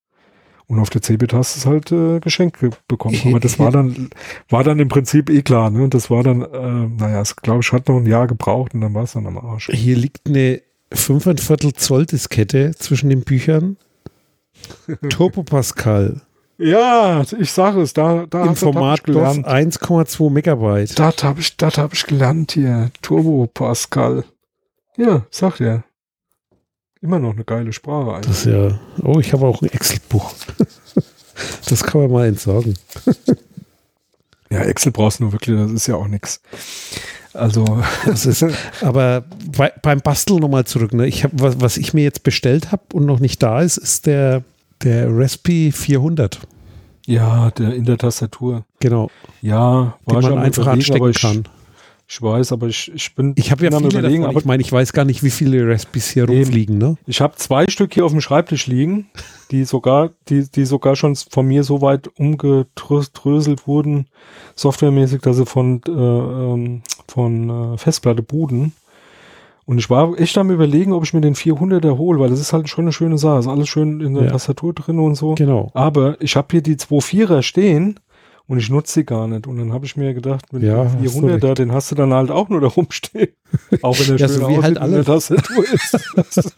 Und 0.73 0.79
auf 0.79 0.89
der 0.89 1.03
CeBIT 1.03 1.33
hast 1.33 1.55
du 1.55 1.59
es 1.59 1.65
halt 1.67 1.91
äh, 1.91 2.19
geschenkt 2.19 2.57
bekommen. 2.87 3.15
Aber 3.25 3.39
das 3.39 3.59
war 3.59 3.69
dann, 3.69 4.09
war 4.49 4.63
dann 4.63 4.79
im 4.79 4.89
Prinzip 4.89 5.29
eh 5.29 5.43
klar, 5.43 5.69
ne? 5.69 5.83
Und 5.83 5.93
das 5.93 6.09
war 6.09 6.23
dann, 6.23 6.41
äh, 6.41 6.87
naja, 6.99 7.21
es 7.21 7.35
glaube 7.35 7.59
ich, 7.61 7.71
hat 7.71 7.87
noch 7.87 7.97
ein 7.97 8.07
Jahr 8.07 8.25
gebraucht 8.25 8.73
und 8.73 8.81
dann 8.81 8.95
war 8.95 9.03
es 9.03 9.13
dann 9.13 9.27
am 9.27 9.37
Arsch. 9.37 9.69
Hier 9.71 9.95
liegt 9.95 10.27
eine 10.27 10.61
5,25 10.91 11.75
Zoll 11.75 12.07
Diskette 12.07 12.73
zwischen 12.75 13.11
den 13.11 13.21
Büchern. 13.21 13.77
Turbo 15.09 15.43
Pascal. 15.43 16.21
Ja, 16.57 17.23
ich 17.39 17.51
sage 17.51 17.81
es, 17.81 17.93
da, 17.93 18.25
da 18.27 18.43
Im 18.43 18.55
Format 18.55 19.01
1,2 19.01 20.31
Megabyte. 20.31 20.97
Das 20.97 21.23
habe 21.23 21.39
ich, 21.39 21.55
das 21.55 21.77
habe 21.77 21.93
ich 21.93 22.03
gelernt 22.07 22.53
hier. 22.53 22.89
Turbo 23.03 23.45
Pascal. 23.45 24.23
Ja, 24.97 25.27
sagt 25.29 25.61
er. 25.61 25.83
Immer 27.03 27.19
noch 27.19 27.33
eine 27.33 27.43
geile 27.43 27.73
Sprache 27.73 28.15
eigentlich. 28.15 28.27
Das 28.27 28.45
ja. 28.45 28.79
Oh, 29.03 29.19
ich 29.19 29.33
habe 29.33 29.45
auch 29.45 29.61
ein 29.61 29.67
Excel-Buch. 29.69 30.33
das 31.69 31.83
kann 31.83 31.99
man 31.99 32.11
mal 32.11 32.27
entsorgen. 32.27 32.75
ja, 34.49 34.61
Excel 34.61 34.93
brauchst 34.93 35.19
du 35.19 35.23
nur 35.25 35.33
wirklich, 35.33 35.57
das 35.57 35.71
ist 35.73 35.87
ja 35.87 35.95
auch 35.95 36.07
nichts. 36.07 36.41
Also. 37.33 37.65
Das 38.05 38.25
ist, 38.25 38.45
aber 38.81 39.25
bei, 39.51 39.73
beim 39.81 39.99
Basteln 39.99 40.39
nochmal 40.39 40.63
zurück. 40.63 40.93
Ne? 40.93 41.05
Ich 41.05 41.25
hab, 41.25 41.31
was, 41.33 41.59
was 41.59 41.75
ich 41.75 41.93
mir 41.93 42.03
jetzt 42.03 42.23
bestellt 42.23 42.71
habe 42.71 42.83
und 42.93 43.05
noch 43.05 43.19
nicht 43.19 43.43
da 43.43 43.61
ist, 43.61 43.75
ist 43.75 44.05
der, 44.05 44.43
der 44.81 45.09
Raspi 45.09 45.73
400. 45.73 46.39
Ja, 47.05 47.51
der 47.51 47.73
in 47.73 47.83
der 47.83 47.97
Tastatur. 47.97 48.63
Genau. 48.79 49.11
Ja, 49.41 49.97
war 50.05 50.21
den 50.21 50.29
man 50.29 50.39
einfach 50.39 50.67
anstecken 50.67 51.11
kann. 51.11 51.43
Ich 52.07 52.21
weiß, 52.21 52.51
aber 52.51 52.67
ich, 52.67 52.91
ich 52.93 53.15
bin. 53.15 53.33
Ich 53.37 53.51
habe 53.51 53.63
ja 53.63 53.71
viele 53.71 53.89
überlegen, 53.89 54.21
davon. 54.21 54.29
aber 54.29 54.39
ich 54.39 54.45
meine, 54.45 54.61
ich 54.61 54.71
weiß 54.71 54.93
gar 54.93 55.05
nicht, 55.05 55.23
wie 55.23 55.29
viele 55.29 55.67
Raspis 55.67 56.09
hier 56.09 56.23
eben. 56.23 56.33
rumfliegen. 56.33 56.77
Ne? 56.77 56.97
Ich 57.07 57.21
habe 57.21 57.35
zwei 57.37 57.67
Stück 57.67 57.93
hier 57.93 58.05
auf 58.05 58.11
dem 58.11 58.21
Schreibtisch 58.21 58.67
liegen, 58.67 59.07
die 59.51 59.63
sogar, 59.63 60.11
die, 60.29 60.49
die 60.49 60.65
sogar 60.65 60.95
schon 60.95 61.15
von 61.15 61.47
mir 61.47 61.63
so 61.63 61.81
weit 61.81 62.09
umgedröselt 62.19 63.67
wurden, 63.67 64.07
softwaremäßig, 64.55 65.21
dass 65.21 65.37
sie 65.37 65.45
von 65.45 65.81
äh, 65.87 65.91
ähm, 65.91 66.81
von 67.07 67.73
äh, 67.73 67.77
Festplatte 67.77 68.21
buden. 68.21 68.73
Und 69.65 69.77
ich 69.77 69.89
war 69.89 70.19
echt 70.19 70.37
am 70.37 70.51
überlegen, 70.51 70.91
ob 70.91 71.05
ich 71.05 71.13
mir 71.13 71.21
den 71.21 71.35
400er 71.35 71.97
hole, 71.97 72.19
weil 72.19 72.29
das 72.29 72.41
ist 72.41 72.51
halt 72.51 72.67
schon 72.67 72.83
eine 72.83 72.91
schöne 72.91 73.17
Sache. 73.17 73.39
Ist 73.39 73.47
alles 73.47 73.69
schön 73.69 74.01
in 74.01 74.13
der 74.13 74.25
ja. 74.25 74.31
Tastatur 74.31 74.73
drin 74.73 74.99
und 74.99 75.15
so. 75.15 75.35
Genau. 75.35 75.71
Aber 75.73 76.21
ich 76.21 76.35
habe 76.35 76.47
hier 76.51 76.61
die 76.61 76.75
2.4er 76.75 77.41
stehen 77.41 77.99
und 78.47 78.57
ich 78.57 78.69
nutze 78.69 78.93
sie 78.93 79.05
gar 79.05 79.27
nicht. 79.27 79.47
Und 79.47 79.57
dann 79.57 79.71
habe 79.71 79.85
ich 79.85 79.95
mir 79.95 80.13
gedacht, 80.13 80.51
mit 80.51 80.63
ja, 80.63 80.83
400er, 80.83 81.53
den 81.53 81.71
hast 81.71 81.91
du 81.91 81.95
dann 81.95 82.13
halt 82.13 82.29
auch 82.29 82.49
nur 82.49 82.59
da 82.61 82.67
rumstehen. 82.67 83.29
Auch 83.81 83.97
wenn 83.99 84.07
der 84.07 84.17
ja, 84.17 84.27
schön 84.27 84.41
so 84.41 84.49
wie 84.49 84.61
halt 84.61 84.77
alle. 84.77 85.03
Tastatur 85.03 85.63
ist. 85.71 85.97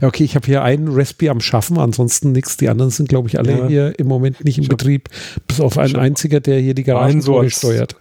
ja, 0.00 0.08
okay, 0.08 0.24
ich 0.24 0.36
habe 0.36 0.46
hier 0.46 0.62
einen 0.62 0.88
Raspi 0.88 1.28
am 1.28 1.40
Schaffen, 1.40 1.78
ansonsten 1.78 2.32
nichts. 2.32 2.56
Die 2.56 2.68
anderen 2.68 2.90
sind, 2.90 3.08
glaube 3.08 3.28
ich, 3.28 3.38
alle 3.38 3.58
ja. 3.58 3.66
hier 3.66 3.98
im 3.98 4.06
Moment 4.06 4.42
nicht 4.44 4.58
in 4.58 4.68
Betrieb, 4.68 5.10
bis 5.46 5.60
auf 5.60 5.76
einen 5.76 5.96
einziger, 5.96 6.40
der 6.40 6.60
hier 6.60 6.74
die 6.74 6.84
Garage 6.84 7.20
so 7.20 7.46
steuert. 7.48 7.96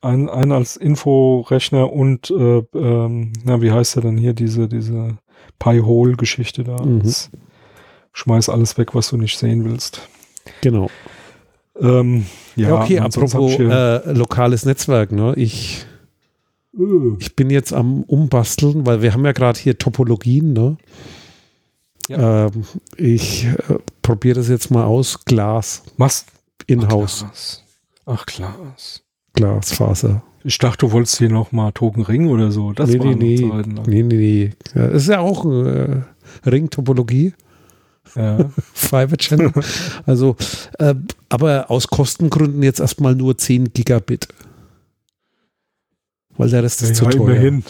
Ein, 0.00 0.30
ein 0.30 0.52
als 0.52 0.76
Inforechner 0.76 1.92
und, 1.92 2.30
äh, 2.30 2.62
ähm, 2.72 3.32
na, 3.44 3.60
wie 3.60 3.72
heißt 3.72 3.96
der 3.96 4.04
denn 4.04 4.16
hier, 4.16 4.32
diese, 4.32 4.68
diese 4.68 5.18
Pi-Hole-Geschichte 5.58 6.62
da. 6.64 6.82
Mhm. 6.82 7.02
Schmeiß 8.12 8.48
alles 8.48 8.78
weg, 8.78 8.94
was 8.94 9.10
du 9.10 9.16
nicht 9.16 9.38
sehen 9.38 9.64
willst. 9.64 10.08
Genau. 10.60 10.88
Ähm, 11.80 12.26
ja, 12.56 12.68
ja, 12.68 12.82
okay, 12.82 12.98
apropos 12.98 13.58
äh, 13.58 14.12
lokales 14.12 14.64
Netzwerk, 14.64 15.12
ne? 15.12 15.34
Ich, 15.36 15.86
uh. 16.76 17.16
ich 17.18 17.36
bin 17.36 17.50
jetzt 17.50 17.72
am 17.72 18.02
Umbasteln, 18.02 18.86
weil 18.86 19.02
wir 19.02 19.12
haben 19.12 19.24
ja 19.24 19.32
gerade 19.32 19.58
hier 19.58 19.78
Topologien, 19.78 20.52
ne? 20.52 20.76
Ja. 22.08 22.46
Ähm, 22.46 22.64
ich 22.96 23.46
äh, 23.46 23.78
probiere 24.02 24.36
das 24.36 24.48
jetzt 24.48 24.70
mal 24.70 24.84
aus. 24.84 25.24
Glas. 25.24 25.82
Was? 25.98 26.26
In-house. 26.66 27.62
Ach, 28.06 28.26
Glas. 28.26 29.02
Glasfaser. 29.34 30.22
Ich 30.44 30.58
dachte, 30.58 30.86
du 30.86 30.92
wolltest 30.92 31.18
hier 31.18 31.30
nochmal 31.30 31.72
Token 31.72 32.02
Ring 32.02 32.28
oder 32.28 32.50
so. 32.50 32.72
Das 32.72 32.90
nee, 32.90 32.98
nee, 32.98 33.14
nee. 33.14 33.62
nee, 33.86 34.02
nee, 34.02 34.02
nee. 34.02 34.50
Ja, 34.74 34.86
ist 34.86 35.08
ja 35.08 35.20
auch 35.20 35.44
äh, 35.44 36.02
Ring-Topologie. 36.46 37.34
Ja. 38.14 38.50
Fiber 38.74 39.16
Channel. 39.16 39.52
Also, 40.06 40.36
äh, 40.78 40.94
aber 41.28 41.70
aus 41.70 41.88
Kostengründen 41.88 42.62
jetzt 42.62 42.80
erstmal 42.80 43.14
nur 43.14 43.36
10 43.36 43.72
Gigabit. 43.72 44.28
Weil 46.36 46.50
der 46.50 46.62
Rest 46.62 46.82
ist 46.82 46.90
ja, 46.90 46.94
zu 46.94 47.04
teuer. 47.06 47.26
Immerhin. 47.28 47.64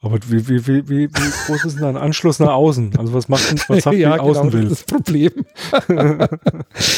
Aber 0.00 0.18
wie, 0.28 0.48
wie, 0.48 0.66
wie, 0.66 0.88
wie, 0.88 1.08
groß 1.08 1.64
ist 1.64 1.78
denn 1.78 1.84
ein 1.84 1.96
Anschluss 1.96 2.38
nach 2.38 2.52
außen? 2.52 2.92
Also 2.96 3.12
was 3.14 3.28
macht 3.28 3.68
was 3.68 3.84
hat 3.84 3.94
ja, 3.94 4.12
die 4.12 4.18
genau, 4.18 4.30
Außenbild? 4.30 4.70
Das 4.70 4.72
ist 4.72 4.92
das 4.92 4.96
Problem. 4.96 5.32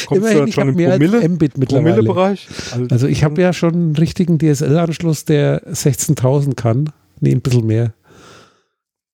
Kommst 0.07 0.11
Immerhin, 0.13 0.47
du 0.47 0.53
schon 0.53 0.69
im 0.69 0.75
Promille, 0.75 1.29
Mbit 1.29 1.57
mittlerweile. 1.57 1.95
Promille-Bereich? 1.95 2.49
Also, 2.73 2.87
also 2.91 3.07
ich 3.07 3.25
habe 3.25 3.41
ja 3.41 3.55
schon 3.55 3.73
einen 3.73 3.97
richtigen 3.97 4.39
DSL-Anschluss, 4.39 5.25
der 5.25 5.67
16.000 5.73 6.55
kann. 6.57 6.93
Nee, 7.21 7.33
ein 7.33 7.41
bisschen 7.41 7.67
mehr. 7.67 7.95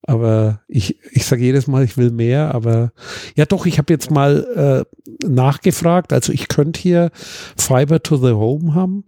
Aber 0.07 0.61
ich, 0.68 0.98
ich 1.11 1.26
sage 1.26 1.42
jedes 1.42 1.66
Mal, 1.66 1.84
ich 1.84 1.96
will 1.96 2.11
mehr, 2.11 2.54
aber 2.54 2.92
ja 3.34 3.44
doch, 3.44 3.66
ich 3.66 3.78
habe 3.78 3.92
jetzt 3.92 4.11
mal 4.11 4.86
äh, 4.94 5.26
nachgefragt. 5.26 6.12
Also 6.12 6.32
ich 6.32 6.48
könnte 6.48 6.80
hier 6.80 7.11
Fiber 7.57 8.02
to 8.02 8.16
the 8.16 8.32
Home 8.32 8.74
haben. 8.74 9.04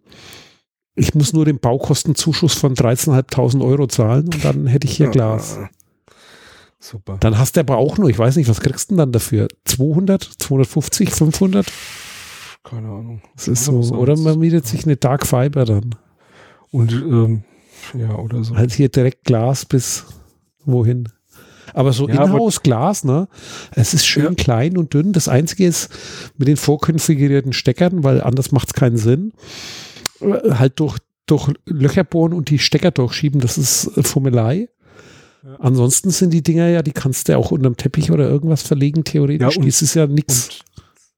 Ich 0.96 1.14
muss 1.14 1.32
nur 1.32 1.44
den 1.44 1.60
Baukostenzuschuss 1.60 2.54
von 2.54 2.74
13.500 2.74 3.64
Euro 3.64 3.86
zahlen 3.86 4.24
und 4.24 4.44
dann 4.44 4.66
hätte 4.66 4.88
ich 4.88 4.96
hier 4.96 5.08
Glas. 5.08 5.58
Super. 6.80 7.16
Dann 7.20 7.38
hast 7.38 7.56
du 7.56 7.60
aber 7.60 7.76
auch 7.76 7.98
nur, 7.98 8.08
ich 8.08 8.18
weiß 8.18 8.36
nicht, 8.36 8.48
was 8.48 8.60
kriegst 8.60 8.90
du 8.90 8.94
denn 8.94 8.98
dann 8.98 9.12
dafür? 9.12 9.48
200, 9.64 10.22
250, 10.22 11.10
500? 11.10 11.66
Keine 12.64 12.88
Ahnung. 12.88 13.22
Das 13.36 13.48
ist 13.48 13.64
so, 13.64 13.78
oder 13.94 14.16
man 14.16 14.38
mietet 14.38 14.66
sich 14.66 14.84
eine 14.84 14.96
Dark 14.96 15.26
Fiber 15.26 15.64
dann. 15.64 15.94
Und 16.70 16.92
ähm, 16.92 17.44
Ja, 17.94 18.16
oder 18.16 18.42
so. 18.44 18.56
Halt 18.56 18.72
hier 18.72 18.88
direkt 18.88 19.24
Glas 19.24 19.64
bis 19.64 20.04
wohin. 20.64 21.08
Aber 21.74 21.92
so 21.92 22.08
ja, 22.08 22.24
Inhouse-Glas, 22.24 23.04
ne? 23.04 23.28
Es 23.72 23.94
ist 23.94 24.06
schön 24.06 24.24
ja. 24.24 24.34
klein 24.34 24.78
und 24.78 24.94
dünn. 24.94 25.12
Das 25.12 25.28
Einzige 25.28 25.66
ist 25.66 25.90
mit 26.36 26.48
den 26.48 26.56
vorkonfigurierten 26.56 27.52
Steckern, 27.52 28.04
weil 28.04 28.22
anders 28.22 28.52
macht 28.52 28.68
es 28.68 28.74
keinen 28.74 28.96
Sinn. 28.96 29.32
Äh, 30.20 30.52
halt 30.52 30.80
durch, 30.80 30.98
durch 31.26 31.52
Löcher 31.66 32.04
bohren 32.04 32.32
und 32.32 32.50
die 32.50 32.58
Stecker 32.58 32.90
durchschieben, 32.90 33.40
das 33.40 33.58
ist 33.58 33.90
Fummelei. 34.06 34.68
Ja. 35.44 35.56
Ansonsten 35.60 36.10
sind 36.10 36.30
die 36.30 36.42
Dinger 36.42 36.68
ja, 36.68 36.82
die 36.82 36.92
kannst 36.92 37.28
du 37.28 37.32
ja 37.32 37.38
auch 37.38 37.50
unterm 37.50 37.76
Teppich 37.76 38.10
oder 38.10 38.28
irgendwas 38.28 38.62
verlegen, 38.62 39.04
theoretisch. 39.04 39.54
Ja, 39.54 39.60
und, 39.60 39.66
das 39.66 39.82
ist 39.82 39.94
ja 39.94 40.06
nichts. 40.06 40.60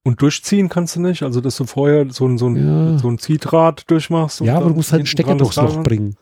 Und 0.03 0.23
durchziehen 0.23 0.69
kannst 0.69 0.97
du 0.97 1.01
nicht, 1.01 1.23
also 1.23 1.41
dass 1.41 1.57
du 1.57 1.65
vorher 1.65 2.07
so 2.11 2.27
ein, 2.27 2.39
so 2.39 2.49
ein, 2.49 2.57
ja. 2.57 2.99
so 2.99 3.09
ein 3.09 3.19
Ziehdraht 3.19 3.91
durchmachst. 3.91 4.41
Ja, 4.41 4.57
aber 4.57 4.71
du 4.71 4.75
musst 4.75 4.93
halt 4.93 5.01
einen 5.01 5.07
Stecker 5.07 5.35
durchs 5.35 5.57
Loch 5.57 5.83
bringen. 5.83 6.17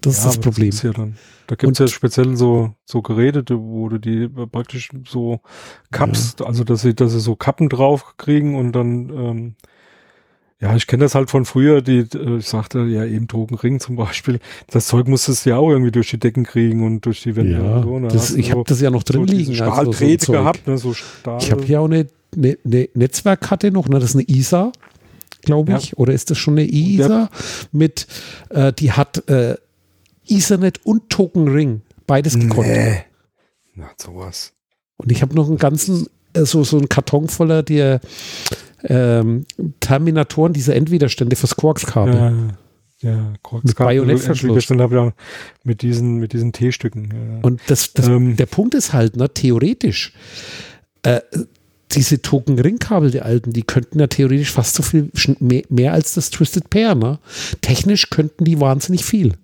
Das 0.00 0.16
ja, 0.16 0.20
ist 0.20 0.26
das 0.26 0.38
Problem. 0.38 0.70
Das 0.70 0.82
ja 0.82 0.92
dann, 0.92 1.16
da 1.46 1.56
gibt 1.56 1.72
es 1.72 1.78
ja 1.78 1.88
speziell 1.88 2.36
so, 2.36 2.74
so 2.84 3.02
Geräte, 3.02 3.44
wo 3.58 3.88
du 3.88 3.98
die 3.98 4.28
praktisch 4.28 4.90
so 5.06 5.40
kappst, 5.90 6.40
ja. 6.40 6.46
also 6.46 6.64
dass 6.64 6.82
sie, 6.82 6.94
dass 6.94 7.12
sie 7.12 7.20
so 7.20 7.36
Kappen 7.36 7.68
drauf 7.68 8.16
kriegen 8.16 8.54
und 8.54 8.72
dann, 8.72 9.10
ähm, 9.10 9.54
ja, 10.60 10.76
ich 10.76 10.86
kenne 10.86 11.04
das 11.04 11.14
halt 11.14 11.30
von 11.30 11.44
früher, 11.44 11.82
die, 11.82 12.06
äh, 12.14 12.38
ich 12.38 12.48
sagte 12.48 12.80
ja 12.84 13.04
eben 13.04 13.26
Drogenring 13.26 13.80
zum 13.80 13.96
Beispiel, 13.96 14.40
das 14.68 14.86
Zeug 14.86 15.08
musstest 15.08 15.44
du 15.44 15.50
ja 15.50 15.56
auch 15.56 15.70
irgendwie 15.70 15.90
durch 15.90 16.10
die 16.10 16.18
Decken 16.18 16.44
kriegen 16.44 16.84
und 16.84 17.04
durch 17.04 17.22
die 17.22 17.34
Wände 17.34 17.52
ja, 17.52 17.76
und 17.76 17.82
so. 17.82 17.98
Ne? 17.98 18.08
Das, 18.08 18.32
ich 18.32 18.52
habe 18.52 18.64
das 18.66 18.80
ja 18.80 18.90
noch 18.90 19.02
drin 19.02 19.26
so 19.26 19.34
liegen. 19.34 19.54
Stahldrähte 19.54 20.22
also 20.22 20.26
so 20.26 20.32
gehabt, 20.32 20.66
ne, 20.66 20.78
so 20.78 20.94
Stahl. 20.94 21.38
Ich 21.40 21.50
habe 21.50 21.64
ja 21.64 21.80
auch 21.80 21.86
eine, 21.86 22.06
eine, 22.36 22.58
eine 22.64 22.88
Netzwerkkarte 22.94 23.70
noch, 23.70 23.88
ne, 23.88 23.98
das 23.98 24.10
ist 24.10 24.16
eine 24.16 24.28
ISA, 24.28 24.70
glaube 25.42 25.72
ich, 25.78 25.90
ja. 25.90 25.96
oder 25.96 26.12
ist 26.12 26.30
das 26.30 26.38
schon 26.38 26.58
eine 26.58 26.70
ISA 26.70 27.30
mit, 27.72 28.06
äh, 28.50 28.72
die 28.72 28.92
hat 28.92 29.28
äh, 29.28 29.56
Ethernet 30.30 30.80
und 30.84 31.10
Token 31.10 31.48
Ring. 31.48 31.82
Beides 32.06 32.38
gekonnt. 32.38 32.68
Nee. 32.68 33.04
Na, 33.74 33.90
sowas. 34.00 34.52
Und 34.96 35.10
ich 35.12 35.22
habe 35.22 35.34
noch 35.34 35.48
einen 35.48 35.58
ganzen, 35.58 36.06
äh, 36.34 36.44
so, 36.44 36.64
so 36.64 36.78
einen 36.78 36.88
Karton 36.88 37.28
voller 37.28 37.62
der 37.62 38.00
ähm, 38.84 39.46
Terminatoren, 39.80 40.52
diese 40.52 40.74
Endwiderstände 40.74 41.36
fürs 41.36 41.56
Quarks-Kabel. 41.56 42.14
Ja, 43.00 43.10
ja 43.10 43.32
Quarks-Kabel. 43.42 43.96
Bajonettverschluss. 43.96 44.70
Mit 45.64 45.82
diesen, 45.82 46.16
mit 46.16 46.32
diesen 46.32 46.52
T-Stücken. 46.52 47.10
Ja. 47.12 47.38
Und 47.42 47.60
das, 47.68 47.92
das 47.92 48.08
ähm. 48.08 48.36
der 48.36 48.46
Punkt 48.46 48.74
ist 48.74 48.92
halt, 48.92 49.16
ne, 49.16 49.32
theoretisch, 49.32 50.12
äh, 51.02 51.20
diese 51.92 52.22
Token-Ring-Kabel, 52.22 53.10
die 53.10 53.20
alten, 53.20 53.52
die 53.52 53.62
könnten 53.62 53.98
ja 53.98 54.06
theoretisch 54.06 54.52
fast 54.52 54.74
so 54.74 54.82
viel 54.82 55.10
mehr, 55.40 55.62
mehr 55.68 55.92
als 55.92 56.14
das 56.14 56.30
Twisted 56.30 56.70
Pair. 56.70 56.94
Ne? 56.94 57.18
Technisch 57.62 58.10
könnten 58.10 58.44
die 58.44 58.60
wahnsinnig 58.60 59.04
viel. 59.04 59.34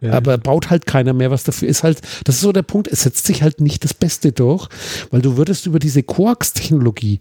Ja. 0.00 0.12
Aber 0.12 0.36
baut 0.36 0.70
halt 0.70 0.86
keiner 0.86 1.12
mehr 1.12 1.30
was 1.30 1.44
dafür. 1.44 1.68
Ist 1.68 1.82
halt, 1.82 2.02
das 2.24 2.36
ist 2.36 2.40
so 2.42 2.52
der 2.52 2.62
Punkt, 2.62 2.88
es 2.88 3.02
setzt 3.02 3.26
sich 3.26 3.42
halt 3.42 3.60
nicht 3.60 3.82
das 3.82 3.94
Beste 3.94 4.32
durch, 4.32 4.68
weil 5.10 5.22
du 5.22 5.36
würdest 5.36 5.66
über 5.66 5.78
diese 5.78 6.02
Coax-Technologie, 6.02 7.18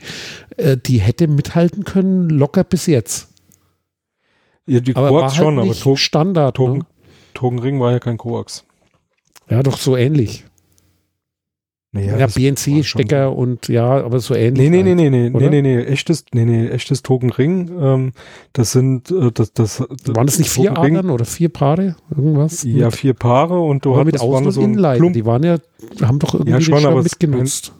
äh, 0.58 0.78
die 0.78 1.00
hätte 1.00 1.28
mithalten 1.28 1.86
können, 1.86 2.30
locker 2.30 2.64
bis 2.64 2.86
jetzt. 2.86 3.30
Ja, 4.68 4.80
die 4.80 4.96
aber 4.96 5.10
Coax 5.10 5.34
halt 5.34 5.36
schon, 5.36 5.60
aber 5.60 5.74
Token, 5.74 5.98
Standard. 5.98 6.56
Token, 6.58 6.78
ne? 6.80 6.86
Tokenring 7.34 7.80
war 7.80 7.92
ja 7.92 8.00
kein 8.00 8.18
Coax. 8.18 8.66
Ja, 9.50 9.62
doch 9.64 9.78
so 9.78 9.96
ähnlich. 9.96 10.46
Naja, 11.96 12.18
ja, 12.18 12.28
BNC-Stecker 12.28 13.34
und 13.34 13.70
ja, 13.70 14.04
aber 14.04 14.20
so 14.20 14.36
ähnlich. 14.36 14.70
Nee, 14.70 14.84
nee, 14.84 14.84
halt, 14.84 14.98
nee, 14.98 15.10
nee, 15.10 15.30
nee, 15.30 15.50
nee, 15.50 15.62
nee, 15.62 15.80
echtes, 15.84 16.26
nee, 16.34 16.44
nee, 16.44 16.68
echtes 16.68 17.04
Token-Ring, 17.04 17.72
ähm, 17.80 18.12
das 18.52 18.74
sind, 18.74 19.12
äh, 19.12 19.32
das, 19.34 19.54
das, 19.54 19.80
Waren 19.80 20.26
das 20.26 20.38
nicht 20.38 20.50
vier 20.50 20.78
Adern 20.78 21.10
oder 21.10 21.24
vier 21.24 21.48
Paare, 21.48 21.96
irgendwas? 22.14 22.64
Ja, 22.64 22.92
vier 22.92 23.14
Paare 23.14 23.62
und 23.62 23.86
du 23.86 23.96
hattest 23.96 24.16
mit 24.16 24.22
Außen- 24.22 24.52
so 24.52 24.62
Inline, 24.62 25.14
die 25.14 25.26
waren 25.26 25.44
ja, 25.44 25.58
haben 26.02 26.20
doch 26.20 26.34
irgendwie 26.34 26.52
ja, 26.52 26.60
schon, 26.60 26.86
aber 26.86 27.02
mitgenutzt. 27.02 27.72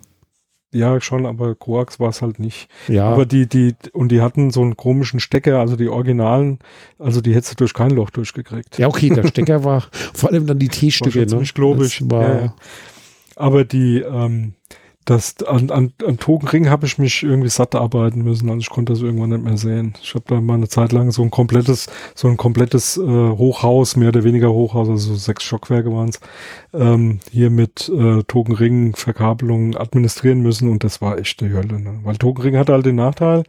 ja, 0.72 1.02
schon, 1.02 1.26
aber 1.26 1.54
Coax 1.54 2.00
war 2.00 2.08
es 2.08 2.22
halt 2.22 2.40
nicht. 2.40 2.70
Ja. 2.88 3.10
Aber 3.10 3.26
die, 3.26 3.50
die, 3.50 3.76
und 3.92 4.14
die 4.14 4.22
hatten 4.22 4.50
so 4.50 4.62
einen 4.62 4.78
komischen 4.78 5.20
Stecker, 5.20 5.60
also 5.60 5.76
die 5.76 5.90
Originalen, 5.90 6.60
also 7.00 7.20
die 7.20 7.36
hättest 7.36 7.52
du 7.52 7.56
durch 7.58 7.74
kein 7.74 7.92
Loch 7.92 8.12
durchgekriegt. 8.12 8.78
Ja, 8.78 8.88
okay, 8.88 9.10
der 9.10 9.28
Stecker 9.28 9.66
war 9.66 9.84
vor 10.14 10.30
allem 10.32 10.48
dann 10.48 10.60
die 10.60 10.70
T-Stücke, 10.70 11.20
ne? 11.20 11.28
Ziemlich 11.28 11.54
globig. 11.54 11.98
Das 12.00 12.10
war, 12.10 12.22
ja, 12.24 12.42
ja. 12.46 12.54
Aber 13.36 13.66
die, 13.66 14.00
ähm, 14.00 14.54
das, 15.06 15.36
an, 15.46 15.70
an, 15.70 15.94
an 16.04 16.18
Tokenring 16.18 16.68
habe 16.70 16.88
ich 16.88 16.98
mich 16.98 17.22
irgendwie 17.22 17.50
satt 17.50 17.76
arbeiten 17.76 18.24
müssen. 18.24 18.50
Also 18.50 18.60
ich 18.60 18.70
konnte 18.72 18.94
das 18.94 19.04
irgendwann 19.04 19.30
nicht 19.30 19.44
mehr 19.44 19.58
sehen. 19.58 19.94
Ich 20.02 20.16
habe 20.16 20.26
da 20.28 20.42
mal 20.42 20.56
eine 20.56 20.68
Zeit 20.68 20.92
lang 20.92 21.12
so 21.12 21.22
ein 21.22 21.30
komplettes, 21.30 21.88
so 22.16 22.28
ein 22.28 22.38
komplettes 22.38 22.98
äh, 22.98 23.02
Hochhaus, 23.04 23.96
mehr 23.96 24.10
oder 24.10 24.24
weniger 24.24 24.52
Hochhaus, 24.52 24.90
also 24.90 25.14
so 25.14 25.16
sechs 25.16 25.44
Stockwerke 25.44 25.94
waren 25.94 26.10
es, 26.10 26.20
ähm, 26.74 27.20
hier 27.32 27.52
mit 27.52 27.88
äh, 27.90 28.24
Tokenring, 28.24 28.96
Verkabelung 28.96 29.78
administrieren 29.78 30.42
müssen 30.42 30.70
und 30.70 30.84
das 30.84 31.02
war 31.02 31.20
echt 31.20 31.40
die 31.40 31.54
Hölle. 31.54 31.80
Ne? 31.80 32.00
Weil 32.04 32.18
Tokenring 32.18 32.58
hatte 32.58 32.74
halt 32.74 32.88
den 32.88 32.96
Nachteil, 32.96 33.44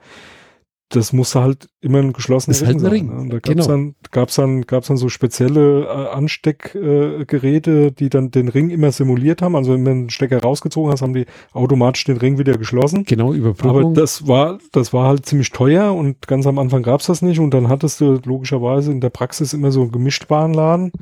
das 0.91 1.13
musste 1.13 1.43
halt 1.43 1.69
immer 1.81 1.99
ein 1.99 2.13
geschlossener 2.13 2.57
Ring, 2.61 2.67
halt 2.67 2.77
ein 2.77 2.87
Ring 2.87 3.07
sein. 3.09 3.17
Ne? 3.17 3.23
Und 3.23 3.33
da 3.33 3.39
gab 3.41 3.59
es 3.59 3.67
genau. 3.67 3.67
dann, 3.67 3.95
gab's 4.13 4.35
dann, 4.37 4.63
gab's 4.63 4.87
dann 4.87 4.97
so 4.97 5.09
spezielle 5.09 5.85
äh, 5.85 6.15
Ansteckgeräte, 6.15 7.87
äh, 7.87 7.91
die 7.91 8.09
dann 8.09 8.31
den 8.31 8.49
Ring 8.49 8.71
immer 8.71 8.93
simuliert 8.93 9.43
haben. 9.43 9.57
Also 9.57 9.73
wenn 9.73 9.85
du 9.85 9.91
einen 9.91 10.11
Stecker 10.11 10.41
rausgezogen 10.41 10.93
hast, 10.93 11.03
haben 11.03 11.15
die 11.15 11.27
automatisch 11.53 12.05
den 12.05 12.19
Ring 12.19 12.39
wieder 12.39 12.57
geschlossen. 12.57 13.05
Genau, 13.05 13.33
Überprüfung. 13.33 13.71
Aber 13.71 13.95
das 13.95 14.29
war, 14.29 14.59
das 14.73 14.93
war 14.93 15.09
halt 15.09 15.27
ziemlich 15.27 15.51
teuer 15.51 15.93
und 15.93 16.27
ganz 16.29 16.47
am 16.47 16.59
Anfang 16.59 16.85
gab's 16.85 17.07
das 17.07 17.21
nicht. 17.21 17.41
Und 17.41 17.53
dann 17.53 17.69
hattest 17.69 18.01
du 18.01 18.21
logischerweise 18.25 18.93
in 18.93 19.01
der 19.01 19.11
Praxis 19.11 19.55
immer 19.55 19.73
so 19.73 19.83
einen 19.83 19.93
gemischtbaren 19.93 20.55
Laden. 20.55 20.93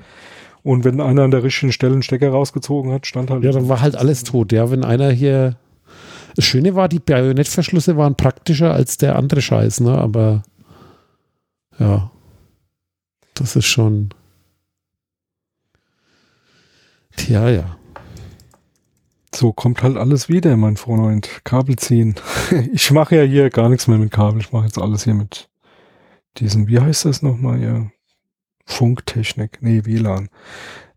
Und 0.62 0.84
wenn 0.84 0.98
einer 1.02 1.24
an 1.24 1.30
der 1.30 1.42
richtigen 1.42 1.72
Stelle 1.72 1.92
einen 1.92 2.02
Stecker 2.02 2.30
rausgezogen 2.30 2.90
hat, 2.90 3.06
stand 3.06 3.30
halt. 3.30 3.44
Ja, 3.44 3.52
dann 3.52 3.68
war 3.68 3.82
halt 3.82 3.96
alles 3.96 4.24
tot. 4.24 4.50
Ja, 4.50 4.70
wenn 4.70 4.82
einer 4.82 5.10
hier 5.10 5.56
das 6.34 6.44
Schöne 6.44 6.74
war, 6.74 6.88
die 6.88 6.98
Bajonettverschlüsse 6.98 7.96
waren 7.96 8.16
praktischer 8.16 8.72
als 8.74 8.98
der 8.98 9.16
andere 9.16 9.40
Scheiß, 9.40 9.80
ne? 9.80 9.96
Aber 9.96 10.42
ja, 11.78 12.10
das 13.34 13.56
ist 13.56 13.66
schon. 13.66 14.10
Tja, 17.16 17.48
ja. 17.48 17.78
So 19.34 19.52
kommt 19.52 19.82
halt 19.82 19.96
alles 19.96 20.28
wieder, 20.28 20.56
mein 20.56 20.76
Freund. 20.76 21.28
Kabel 21.44 21.76
ziehen. 21.76 22.14
Ich 22.72 22.90
mache 22.90 23.16
ja 23.16 23.22
hier 23.22 23.50
gar 23.50 23.68
nichts 23.68 23.88
mehr 23.88 23.98
mit 23.98 24.12
Kabel. 24.12 24.40
Ich 24.40 24.52
mache 24.52 24.66
jetzt 24.66 24.78
alles 24.78 25.04
hier 25.04 25.14
mit 25.14 25.48
diesen, 26.38 26.68
wie 26.68 26.80
heißt 26.80 27.04
das 27.04 27.22
nochmal 27.22 27.58
hier? 27.58 27.90
Funktechnik. 28.66 29.58
Nee, 29.60 29.84
WLAN. 29.84 30.28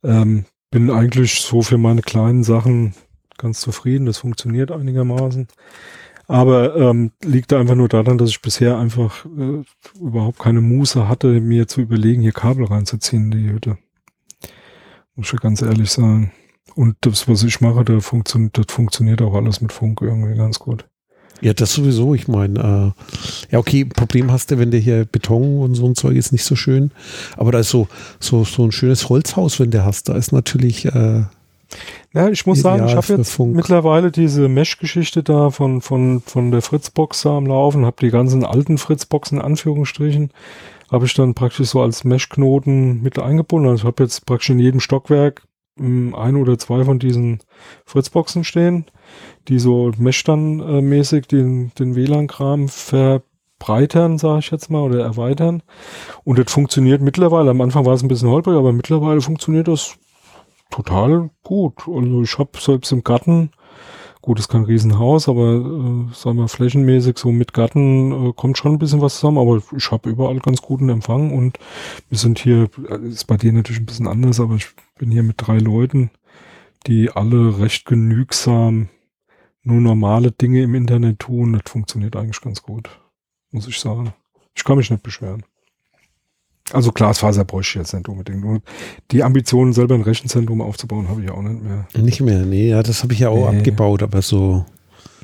Ähm, 0.04 0.46
bin 0.72 0.90
eigentlich 0.90 1.42
so 1.42 1.62
für 1.62 1.78
meine 1.78 2.02
kleinen 2.02 2.44
Sachen 2.44 2.94
ganz 3.38 3.62
zufrieden. 3.62 4.06
Das 4.06 4.18
funktioniert 4.18 4.72
einigermaßen. 4.72 5.48
Aber 6.28 6.76
ähm, 6.76 7.12
liegt 7.24 7.54
einfach 7.54 7.76
nur 7.76 7.88
daran, 7.88 8.18
dass 8.18 8.30
ich 8.30 8.42
bisher 8.42 8.78
einfach 8.78 9.26
äh, 9.26 9.64
überhaupt 10.00 10.40
keine 10.40 10.60
Muße 10.60 11.08
hatte, 11.08 11.40
mir 11.40 11.68
zu 11.68 11.82
überlegen, 11.82 12.22
hier 12.22 12.34
Kabel 12.34 12.66
reinzuziehen 12.66 13.32
in 13.32 13.32
die 13.32 13.50
Hütte. 13.50 13.78
Muss 15.16 15.32
ich 15.32 15.40
ganz 15.40 15.62
ehrlich 15.62 15.90
sagen. 15.90 16.32
Und 16.76 16.98
das, 17.02 17.28
was 17.28 17.44
ich 17.44 17.62
mache, 17.62 17.86
da 17.86 18.00
funktioniert, 18.02 18.58
das 18.58 18.66
funktioniert 18.70 19.22
auch 19.22 19.34
alles 19.34 19.62
mit 19.62 19.72
Funk 19.72 20.02
irgendwie 20.02 20.36
ganz 20.36 20.60
gut. 20.60 20.86
Ja, 21.42 21.54
das 21.54 21.74
sowieso. 21.74 22.14
Ich 22.14 22.28
meine, 22.28 22.60
äh, 22.60 23.52
ja, 23.52 23.60
okay, 23.60 23.86
Problem 23.86 24.32
hast 24.32 24.52
du, 24.52 24.60
wenn 24.60 24.72
der 24.72 24.80
hier 24.80 25.06
Beton 25.06 25.62
und 25.62 25.76
so 25.76 25.86
ein 25.86 25.96
Zeug 25.96 26.18
ist 26.18 26.32
nicht 26.32 26.44
so 26.44 26.56
schön. 26.56 26.92
Aber 27.36 27.52
da 27.52 27.60
ist 27.60 27.70
so, 27.70 27.88
so, 28.20 28.44
so 28.44 28.66
ein 28.66 28.72
schönes 28.72 29.08
Holzhaus, 29.10 29.60
wenn 29.60 29.72
der 29.72 29.86
hast, 29.86 30.10
da 30.10 30.16
ist 30.16 30.32
natürlich 30.32 30.86
äh, 30.86 31.24
ja, 32.14 32.30
ich 32.30 32.46
muss 32.46 32.62
sagen, 32.62 32.86
ich 32.86 32.96
habe 32.96 33.14
jetzt 33.14 33.32
Funk. 33.32 33.56
mittlerweile 33.56 34.12
diese 34.12 34.48
Mesh-Geschichte 34.48 35.24
da 35.24 35.50
von, 35.50 35.82
von, 35.82 36.22
von 36.22 36.52
der 36.52 36.62
Fritzbox 36.62 37.22
da 37.24 37.38
am 37.38 37.46
Laufen, 37.46 37.86
habe 37.86 37.98
die 38.02 38.10
ganzen 38.10 38.46
alten 38.46 38.78
Fritzboxen 38.78 39.40
in 39.40 39.46
Anführungsstrichen, 39.46 40.32
habe 40.92 41.06
ich 41.06 41.14
dann 41.14 41.34
praktisch 41.34 41.70
so 41.70 41.82
als 41.82 42.04
Mesh-Knoten 42.04 43.02
mit 43.02 43.20
eingebunden. 43.20 43.70
Also 43.70 43.82
ich 43.82 43.86
habe 43.86 44.04
jetzt 44.04 44.26
praktisch 44.26 44.50
in 44.50 44.60
jedem 44.60 44.80
Stockwerk 44.80 45.44
hm, 45.78 46.16
ein 46.16 46.36
oder 46.36 46.58
zwei 46.58 46.84
von 46.86 47.00
diesen 47.00 47.40
Fritzboxen 47.86 48.44
stehen, 48.44 48.86
die 49.48 49.60
so 49.60 49.92
Mesh 49.98 50.24
dann 50.24 50.60
äh, 50.60 50.82
mäßig 50.82 51.28
den, 51.28 51.72
den 51.78 51.96
WLAN-Kram 51.96 52.68
verbreitern, 52.70 54.18
sage 54.18 54.40
ich 54.40 54.52
jetzt 54.52 54.70
mal, 54.70 54.82
oder 54.82 55.04
erweitern. 55.04 55.62
Und 56.24 56.40
das 56.40 56.52
funktioniert 56.52 57.02
mittlerweile. 57.02 57.52
Am 57.52 57.62
Anfang 57.62 57.86
war 57.86 57.94
es 57.94 58.02
ein 58.02 58.08
bisschen 58.08 58.30
holprig, 58.30 58.56
aber 58.56 58.72
mittlerweile 58.72 59.22
funktioniert 59.22 59.68
das 59.68 59.98
total 60.70 61.30
gut. 61.44 61.88
Also 61.88 62.22
ich 62.24 62.38
habe 62.38 62.52
selbst 62.60 62.92
im 62.92 63.04
Garten, 63.04 63.52
gut, 64.22 64.40
ist 64.40 64.50
kein 64.50 64.64
Riesenhaus, 64.64 65.30
aber 65.30 65.54
äh, 65.54 66.14
sagen 66.14 66.38
wir 66.38 66.48
flächenmäßig 66.48 67.18
so 67.18 67.32
mit 67.32 67.54
Garten 67.54 68.30
äh, 68.30 68.34
kommt 68.34 68.58
schon 68.58 68.74
ein 68.74 68.80
bisschen 68.80 69.02
was 69.02 69.16
zusammen, 69.16 69.38
aber 69.38 69.62
ich 69.76 69.92
habe 69.92 70.10
überall 70.10 70.40
ganz 70.40 70.62
guten 70.62 70.90
Empfang 70.90 71.32
und 71.32 71.60
wir 72.10 72.18
sind 72.18 72.40
hier, 72.40 72.70
äh, 72.90 73.08
ist 73.08 73.26
bei 73.26 73.38
dir 73.38 73.54
natürlich 73.54 73.82
ein 73.82 73.86
bisschen 73.86 74.08
anders, 74.08 74.40
aber 74.40 74.56
ich 74.56 74.68
bin 74.98 75.12
hier 75.12 75.24
mit 75.24 75.36
drei 75.38 75.58
Leuten, 75.60 76.12
die 76.88 77.12
alle 77.12 77.60
recht 77.60 77.86
genügsam 77.86 78.90
nur 79.64 79.82
normale 79.82 80.32
Dinge 80.32 80.64
im 80.64 80.76
Internet 80.76 81.20
tun. 81.20 81.54
Das 81.54 81.70
funktioniert 81.72 82.16
eigentlich 82.16 82.42
ganz 82.42 82.62
gut, 82.64 82.90
muss 83.52 83.68
ich 83.68 83.80
sagen. 83.80 84.14
Ich 84.56 84.64
kann 84.64 84.78
mich 84.78 84.90
nicht 84.90 85.04
beschweren. 85.04 85.44
Also 86.74 86.92
Glasfaser 86.92 87.46
bräuchte 87.46 87.80
ich 87.80 87.84
jetzt 87.84 87.94
nicht 87.94 88.10
unbedingt. 88.10 88.44
Und 88.44 88.64
die 89.12 89.24
Ambitionen, 89.24 89.74
selber 89.74 89.96
ein 89.96 90.02
Rechenzentrum 90.02 90.62
aufzubauen, 90.62 91.08
habe 91.08 91.24
ich 91.24 91.32
auch 91.32 91.42
nicht 91.42 91.64
mehr. 91.64 91.88
Nicht 91.96 92.22
mehr, 92.22 92.46
nee, 92.46 92.70
ja, 92.70 92.84
das 92.84 93.04
habe 93.04 93.14
ich 93.14 93.20
ja 93.20 93.30
auch 93.30 93.52
nee. 93.52 93.58
abgebaut, 93.58 94.04
aber 94.04 94.22
so 94.22 94.66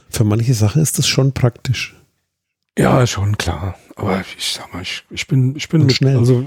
für 0.09 0.23
manche 0.23 0.53
Sachen 0.53 0.81
ist 0.81 0.97
das 0.97 1.07
schon 1.07 1.33
praktisch. 1.33 1.95
Ja, 2.77 3.05
schon 3.05 3.37
klar. 3.37 3.75
Aber 3.95 4.23
ich 4.37 4.53
sag 4.53 4.73
mal, 4.73 4.81
ich, 4.81 5.03
ich 5.11 5.27
bin, 5.27 5.55
ich 5.55 5.69
bin 5.69 5.85
mit, 5.85 5.93
schnell. 5.93 6.17
also 6.17 6.43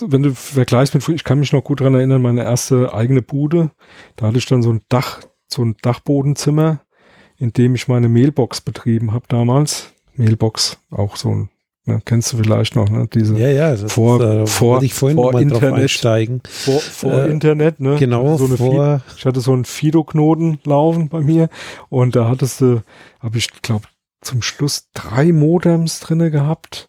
wenn 0.00 0.22
du 0.22 0.34
vergleichst 0.34 0.94
mit, 0.94 1.08
ich 1.08 1.24
kann 1.24 1.38
mich 1.38 1.52
noch 1.52 1.62
gut 1.62 1.80
dran 1.80 1.94
erinnern, 1.94 2.22
meine 2.22 2.42
erste 2.42 2.92
eigene 2.92 3.22
Bude, 3.22 3.70
da 4.16 4.26
hatte 4.26 4.38
ich 4.38 4.46
dann 4.46 4.62
so 4.62 4.72
ein 4.72 4.80
Dach, 4.88 5.20
so 5.46 5.64
ein 5.64 5.76
Dachbodenzimmer, 5.82 6.80
in 7.38 7.52
dem 7.52 7.74
ich 7.76 7.86
meine 7.86 8.08
Mailbox 8.08 8.60
betrieben 8.60 9.12
habe 9.12 9.26
damals. 9.28 9.92
Mailbox, 10.14 10.78
auch 10.90 11.16
so 11.16 11.30
ein 11.30 11.50
ja, 11.86 11.98
kennst 12.04 12.32
du 12.32 12.36
vielleicht 12.36 12.76
noch, 12.76 12.88
ne? 12.88 13.08
Diese 13.12 13.36
ja, 13.36 13.48
ja, 13.48 13.76
vor, 13.88 14.20
ist, 14.20 14.26
äh, 14.26 14.46
vor, 14.46 14.82
ich 14.82 14.94
vorhin 14.94 15.16
vor 15.16 15.40
Internet, 15.40 15.74
einsteigen. 15.82 16.40
Vor, 16.48 16.80
vor 16.80 17.12
Äh, 17.24 17.30
Internet, 17.30 17.80
ne? 17.80 17.96
genau, 17.98 18.36
so 18.36 18.46
vor- 18.48 19.00
ich 19.16 19.26
hatte 19.26 19.40
so 19.40 19.52
einen 19.52 19.64
Fido-Knoten 19.64 20.60
laufen 20.64 21.08
bei 21.08 21.20
mir 21.20 21.48
und 21.88 22.14
da 22.14 22.28
hattest 22.28 22.60
du, 22.60 22.82
habe 23.20 23.38
ich 23.38 23.48
glaube 23.62 23.84
zum 24.20 24.42
Schluss 24.42 24.88
drei 24.94 25.32
Modems 25.32 25.98
drinne 25.98 26.30
gehabt, 26.30 26.88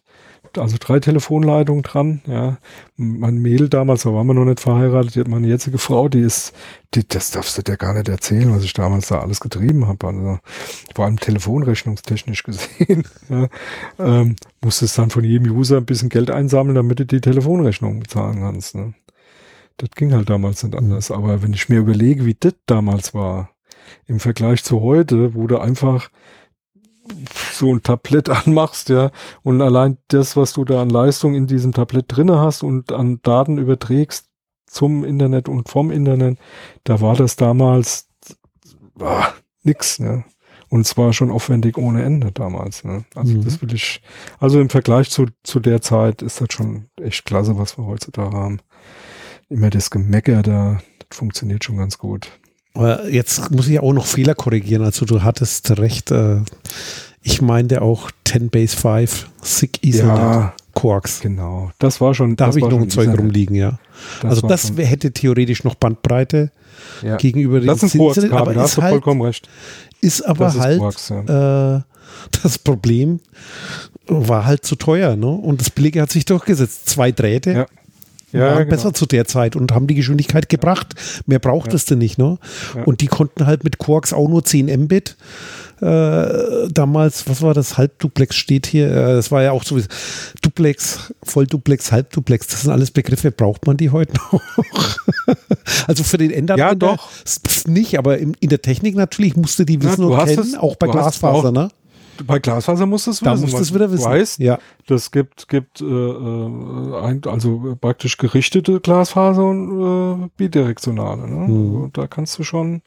also 0.58 0.76
drei 0.78 1.00
Telefonleitungen 1.00 1.82
dran. 1.82 2.22
Ja, 2.26 2.58
mein 2.96 3.38
Mädel 3.38 3.68
damals, 3.68 4.02
da 4.02 4.12
waren 4.12 4.26
wir 4.26 4.34
noch 4.34 4.44
nicht 4.44 4.60
verheiratet, 4.60 5.28
meine 5.28 5.48
jetzige 5.48 5.78
Frau, 5.78 6.08
die 6.08 6.20
ist, 6.20 6.52
die, 6.94 7.06
das 7.06 7.30
darfst 7.30 7.58
du 7.58 7.62
dir 7.62 7.76
gar 7.76 7.94
nicht 7.94 8.08
erzählen, 8.08 8.54
was 8.54 8.64
ich 8.64 8.72
damals 8.72 9.08
da 9.08 9.20
alles 9.20 9.40
getrieben 9.40 9.86
habe. 9.86 10.06
Also 10.06 10.38
vor 10.94 11.04
allem 11.04 11.18
telefonrechnungstechnisch 11.18 12.42
gesehen. 12.44 13.04
ja, 13.28 13.48
ähm, 13.98 14.36
musstest 14.62 14.98
dann 14.98 15.10
von 15.10 15.24
jedem 15.24 15.50
User 15.50 15.78
ein 15.78 15.86
bisschen 15.86 16.08
Geld 16.08 16.30
einsammeln, 16.30 16.74
damit 16.74 16.98
du 16.98 17.06
die 17.06 17.20
Telefonrechnung 17.20 18.00
bezahlen 18.00 18.40
kannst. 18.40 18.74
Ne? 18.74 18.94
Das 19.76 19.90
ging 19.90 20.12
halt 20.12 20.30
damals 20.30 20.62
nicht 20.62 20.76
anders. 20.76 21.10
Aber 21.10 21.42
wenn 21.42 21.52
ich 21.52 21.68
mir 21.68 21.78
überlege, 21.78 22.24
wie 22.24 22.36
das 22.38 22.54
damals 22.66 23.14
war, 23.14 23.50
im 24.06 24.20
Vergleich 24.20 24.64
zu 24.64 24.80
heute, 24.80 25.34
wo 25.34 25.46
du 25.46 25.58
einfach 25.58 26.10
so 27.52 27.72
ein 27.72 27.82
Tablett 27.82 28.28
anmachst, 28.46 28.88
ja, 28.88 29.10
und 29.42 29.60
allein 29.62 29.98
das, 30.08 30.36
was 30.36 30.52
du 30.52 30.64
da 30.64 30.82
an 30.82 30.90
Leistung 30.90 31.34
in 31.34 31.46
diesem 31.46 31.72
Tablett 31.72 32.06
drinne 32.08 32.38
hast 32.40 32.62
und 32.62 32.92
an 32.92 33.20
Daten 33.22 33.58
überträgst 33.58 34.28
zum 34.66 35.04
Internet 35.04 35.48
und 35.48 35.68
vom 35.68 35.90
Internet, 35.90 36.38
da 36.84 37.00
war 37.00 37.14
das 37.14 37.36
damals 37.36 38.08
ah, 39.00 39.28
nix, 39.62 39.98
ne? 39.98 40.24
Und 40.70 40.86
zwar 40.86 41.12
schon 41.12 41.30
aufwendig 41.30 41.78
ohne 41.78 42.02
Ende 42.02 42.32
damals. 42.32 42.82
Ne? 42.82 43.04
Also 43.14 43.34
Mhm. 43.36 43.44
das 43.44 43.62
will 43.62 43.72
ich, 43.72 44.02
also 44.40 44.60
im 44.60 44.70
Vergleich 44.70 45.08
zu, 45.08 45.26
zu 45.44 45.60
der 45.60 45.80
Zeit 45.82 46.20
ist 46.20 46.40
das 46.40 46.48
schon 46.50 46.86
echt 47.00 47.24
klasse, 47.26 47.56
was 47.58 47.78
wir 47.78 47.84
heutzutage 47.86 48.36
haben. 48.36 48.58
Immer 49.48 49.70
das 49.70 49.90
Gemecker 49.90 50.42
da, 50.42 50.80
das 50.98 51.16
funktioniert 51.16 51.62
schon 51.62 51.76
ganz 51.76 51.98
gut. 51.98 52.28
Aber 52.74 53.08
jetzt 53.08 53.50
muss 53.52 53.68
ich 53.68 53.78
auch 53.80 53.92
noch 53.92 54.06
Fehler 54.06 54.34
korrigieren. 54.34 54.82
Also 54.82 55.06
du 55.06 55.22
hattest 55.22 55.78
recht. 55.78 56.10
Äh, 56.10 56.40
ich 57.22 57.40
meinte 57.40 57.80
auch 57.82 58.10
10 58.26 58.50
Base 58.50 58.76
5 58.76 59.28
SIG 59.42 59.78
Ethernet 59.82 60.16
Ja, 60.18 60.54
Quarks. 60.74 61.20
genau. 61.20 61.70
Das 61.78 62.00
war 62.00 62.14
schon. 62.14 62.36
Da 62.36 62.46
das 62.46 62.56
habe 62.56 62.66
ich 62.66 62.70
noch 62.70 62.80
ein 62.82 62.90
Zeug 62.90 63.16
rumliegen, 63.16 63.54
ja. 63.56 63.78
also 64.22 64.42
war 64.42 64.50
das 64.50 64.68
schon- 64.68 64.76
hätte 64.78 65.12
theoretisch 65.12 65.64
noch 65.64 65.74
Bandbreite 65.76 66.50
ja. 67.02 67.16
gegenüber 67.16 67.60
den 67.60 67.68
Das 67.68 67.82
ist 67.82 67.94
ein 67.94 67.98
Quarks-Kabel, 68.00 68.32
aber 68.36 68.54
da 68.54 68.60
hast 68.62 68.76
du 68.76 68.82
halt, 68.82 68.90
vollkommen 68.92 69.22
recht. 69.22 69.48
ist 70.02 70.20
aber 70.22 70.46
Das 70.46 70.54
ist 70.56 70.60
halt 70.60 70.78
Quarks, 70.80 71.08
ja. 71.10 71.76
äh, 71.76 71.82
das 72.42 72.58
Problem 72.58 73.20
war 74.06 74.44
halt 74.44 74.66
zu 74.66 74.76
teuer, 74.76 75.16
ne? 75.16 75.28
Und 75.28 75.60
das 75.60 75.70
Billige 75.70 76.02
hat 76.02 76.10
sich 76.10 76.24
durchgesetzt. 76.26 76.88
Zwei 76.90 77.10
Drähte 77.12 77.52
Ja. 77.52 77.66
Waren 78.40 78.58
genau. 78.58 78.70
besser 78.70 78.94
zu 78.94 79.06
der 79.06 79.26
Zeit 79.26 79.56
und 79.56 79.72
haben 79.72 79.86
die 79.86 79.94
Geschwindigkeit 79.94 80.48
gebracht. 80.48 80.94
Mehr 81.26 81.38
brauchtest 81.38 81.90
du 81.90 81.96
nicht, 81.96 82.18
ne? 82.18 82.38
Ja. 82.74 82.82
Und 82.84 83.00
die 83.00 83.06
konnten 83.06 83.46
halt 83.46 83.64
mit 83.64 83.78
Quarks 83.78 84.12
auch 84.12 84.28
nur 84.28 84.44
10 84.44 84.66
Mbit. 84.84 85.16
Äh, 85.80 86.68
damals, 86.70 87.28
was 87.28 87.42
war 87.42 87.52
das? 87.52 87.76
Halbduplex 87.76 88.36
steht 88.36 88.66
hier. 88.66 88.90
Äh, 88.90 89.14
das 89.16 89.30
war 89.30 89.42
ja 89.42 89.52
auch 89.52 89.64
so 89.64 89.76
wie 89.76 89.84
Duplex, 90.40 91.12
Vollduplex, 91.22 91.92
Halbduplex. 91.92 92.46
Das 92.46 92.62
sind 92.62 92.70
alles 92.70 92.90
Begriffe. 92.90 93.30
Braucht 93.32 93.66
man 93.66 93.76
die 93.76 93.90
heute 93.90 94.14
noch? 94.14 94.40
also 95.86 96.04
für 96.04 96.16
den 96.16 96.30
Endanwender 96.30 96.86
Ja, 96.86 96.96
doch. 96.96 97.08
nicht, 97.66 97.98
aber 97.98 98.18
in, 98.18 98.34
in 98.40 98.48
der 98.48 98.62
Technik 98.62 98.94
natürlich 98.94 99.36
musste 99.36 99.66
die 99.66 99.82
wissen 99.82 100.02
du 100.02 100.14
und 100.14 100.24
kennen, 100.24 100.56
auch 100.56 100.76
bei 100.76 100.86
Glasfaser, 100.86 101.48
auch- 101.48 101.52
ne? 101.52 101.68
Bei 102.26 102.38
Glasfaser 102.38 102.86
musst 102.86 103.06
du 103.06 103.10
es 103.10 103.20
Da 103.20 103.32
wissen. 103.32 103.42
musst 103.42 103.54
du 103.54 103.62
es 103.62 103.74
wieder 103.74 103.90
wissen. 103.90 104.04
Weißt, 104.04 104.38
ja. 104.38 104.58
das 104.86 105.10
gibt, 105.10 105.48
gibt 105.48 105.80
äh, 105.80 105.84
äh, 105.84 107.00
ein, 107.00 107.22
also 107.26 107.76
praktisch 107.80 108.16
gerichtete 108.16 108.80
Glasfaser 108.80 109.44
und 109.44 110.24
äh, 110.24 110.28
bidirektionale. 110.36 111.28
Ne? 111.28 111.48
Mhm. 111.48 111.76
Also 111.76 111.90
Da 111.92 112.06
kannst 112.06 112.38
du 112.38 112.44
schon, 112.44 112.82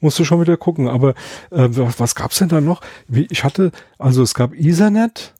musst 0.00 0.18
du 0.18 0.24
schon 0.24 0.40
wieder 0.40 0.56
gucken. 0.56 0.88
Aber 0.88 1.10
äh, 1.50 1.68
was, 1.70 2.14
gab's 2.14 2.38
denn 2.38 2.48
da 2.48 2.60
noch? 2.60 2.80
Wie, 3.08 3.26
ich 3.30 3.44
hatte, 3.44 3.72
also 3.98 4.22
es 4.22 4.34
gab 4.34 4.54
Ethernet 4.54 5.34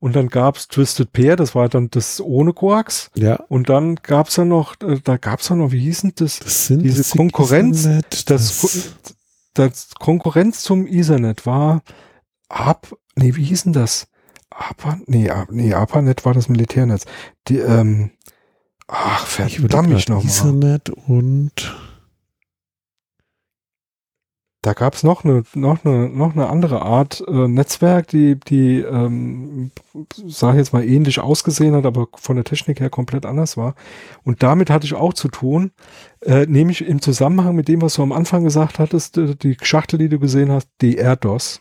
und 0.00 0.14
dann 0.14 0.28
gab's 0.28 0.68
Twisted 0.68 1.12
Pair, 1.12 1.36
das 1.36 1.54
war 1.54 1.68
dann 1.68 1.90
das 1.90 2.20
ohne 2.20 2.52
Coax. 2.52 3.10
ja. 3.16 3.34
Und 3.48 3.68
dann 3.68 3.96
gab's 3.96 4.36
ja 4.36 4.44
noch, 4.44 4.74
äh, 4.80 5.00
da 5.02 5.16
gab's 5.16 5.48
ja 5.48 5.56
noch, 5.56 5.72
wie 5.72 5.80
hieß 5.80 6.02
denn 6.02 6.12
das? 6.16 6.38
Das 6.38 6.66
sind 6.66 6.82
Diese 6.82 7.02
SIG 7.02 7.16
Konkurrenz, 7.16 7.80
Ethernet, 7.84 8.30
Das, 8.30 8.60
das, 8.60 8.94
das 9.54 9.88
Konkurrenz 9.98 10.62
zum 10.62 10.86
Ethernet 10.86 11.46
war 11.46 11.82
Ab, 12.48 12.94
nee, 13.16 13.34
wie 13.36 13.44
hieß 13.44 13.64
denn 13.64 13.72
das? 13.72 14.08
APA, 14.50 14.98
nee, 15.06 15.28
A- 15.30 15.46
nee, 15.50 15.74
APANET 15.74 16.24
war 16.24 16.34
das 16.34 16.48
Militärnetz. 16.48 17.04
Die, 17.48 17.58
ähm, 17.58 18.10
ach, 18.86 19.26
ich 19.46 19.60
verdammt 19.60 19.90
mich 19.90 20.08
nochmal. 20.08 20.26
Ethernet 20.32 20.90
und 20.90 21.76
Da 24.62 24.72
gab's 24.72 25.04
noch 25.04 25.24
eine, 25.24 25.44
noch 25.54 25.84
eine, 25.84 26.08
noch 26.08 26.32
eine 26.34 26.48
andere 26.48 26.82
Art 26.82 27.22
äh, 27.28 27.46
Netzwerk, 27.46 28.08
die, 28.08 28.34
die, 28.40 28.80
ähm, 28.80 29.70
sag 30.26 30.54
ich 30.54 30.58
jetzt 30.58 30.72
mal 30.72 30.84
ähnlich 30.84 31.20
ausgesehen 31.20 31.76
hat, 31.76 31.86
aber 31.86 32.08
von 32.16 32.34
der 32.34 32.44
Technik 32.44 32.80
her 32.80 32.90
komplett 32.90 33.24
anders 33.24 33.56
war. 33.56 33.74
Und 34.24 34.42
damit 34.42 34.68
hatte 34.68 34.84
ich 34.84 34.94
auch 34.94 35.12
zu 35.14 35.28
tun, 35.28 35.70
äh, 36.22 36.44
nämlich 36.46 36.84
im 36.84 37.00
Zusammenhang 37.00 37.54
mit 37.54 37.68
dem, 37.68 37.82
was 37.82 37.94
du 37.94 38.02
am 38.02 38.10
Anfang 38.12 38.42
gesagt 38.42 38.80
hattest, 38.80 39.16
äh, 39.16 39.36
die 39.36 39.56
Schachtel, 39.62 39.98
die 39.98 40.08
du 40.08 40.18
gesehen 40.18 40.50
hast, 40.50 40.68
die 40.80 40.96
AirDOS. 40.96 41.60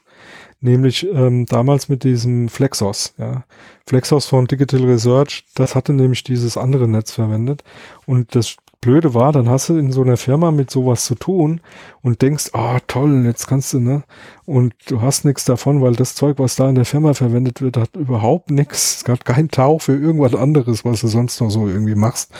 Nämlich 0.60 1.08
ähm, 1.14 1.45
damals 1.45 1.88
mit 1.88 2.03
diesem 2.03 2.49
Flexos, 2.49 3.14
ja. 3.18 3.43
Flexos 3.86 4.26
von 4.26 4.47
Digital 4.47 4.84
Research, 4.84 5.45
das 5.53 5.76
hatte 5.76 5.93
nämlich 5.93 6.24
dieses 6.24 6.58
andere 6.58 6.88
Netz 6.88 7.12
verwendet. 7.12 7.64
Und 8.05 8.36
das 8.36 8.58
Blöde 8.82 9.14
war, 9.14 9.32
dann 9.32 9.49
hast 9.49 9.70
du 9.70 9.78
in 9.78 9.91
so 9.91 10.01
einer 10.01 10.18
Firma 10.18 10.51
mit 10.51 10.70
sowas 10.70 11.05
zu 11.05 11.16
tun 11.16 11.62
und 12.01 12.22
denkst, 12.22 12.51
ah 12.53 12.80
toll, 12.88 13.24
jetzt 13.26 13.47
kannst 13.47 13.74
du, 13.74 13.80
ne? 13.80 14.03
Und 14.45 14.74
du 14.88 15.01
hast 15.01 15.26
nichts 15.26 15.45
davon, 15.45 15.82
weil 15.82 15.95
das 15.95 16.16
Zeug, 16.16 16.38
was 16.39 16.55
da 16.55 16.70
in 16.70 16.76
der 16.76 16.86
Firma 16.86 17.14
verwendet 17.14 17.62
wird, 17.62 17.78
hat 17.78 17.95
überhaupt 17.95 18.51
nichts. 18.51 19.01
Es 19.01 19.10
hat 19.10 19.26
keinen 19.26 19.49
Tauch 19.49 19.82
für 19.82 19.95
irgendwas 19.95 20.36
anderes, 20.36 20.86
was 20.86 21.01
du 21.01 21.08
sonst 21.08 21.41
noch 21.41 21.49
so 21.49 21.68
irgendwie 21.68 21.95
machst. 21.95 22.32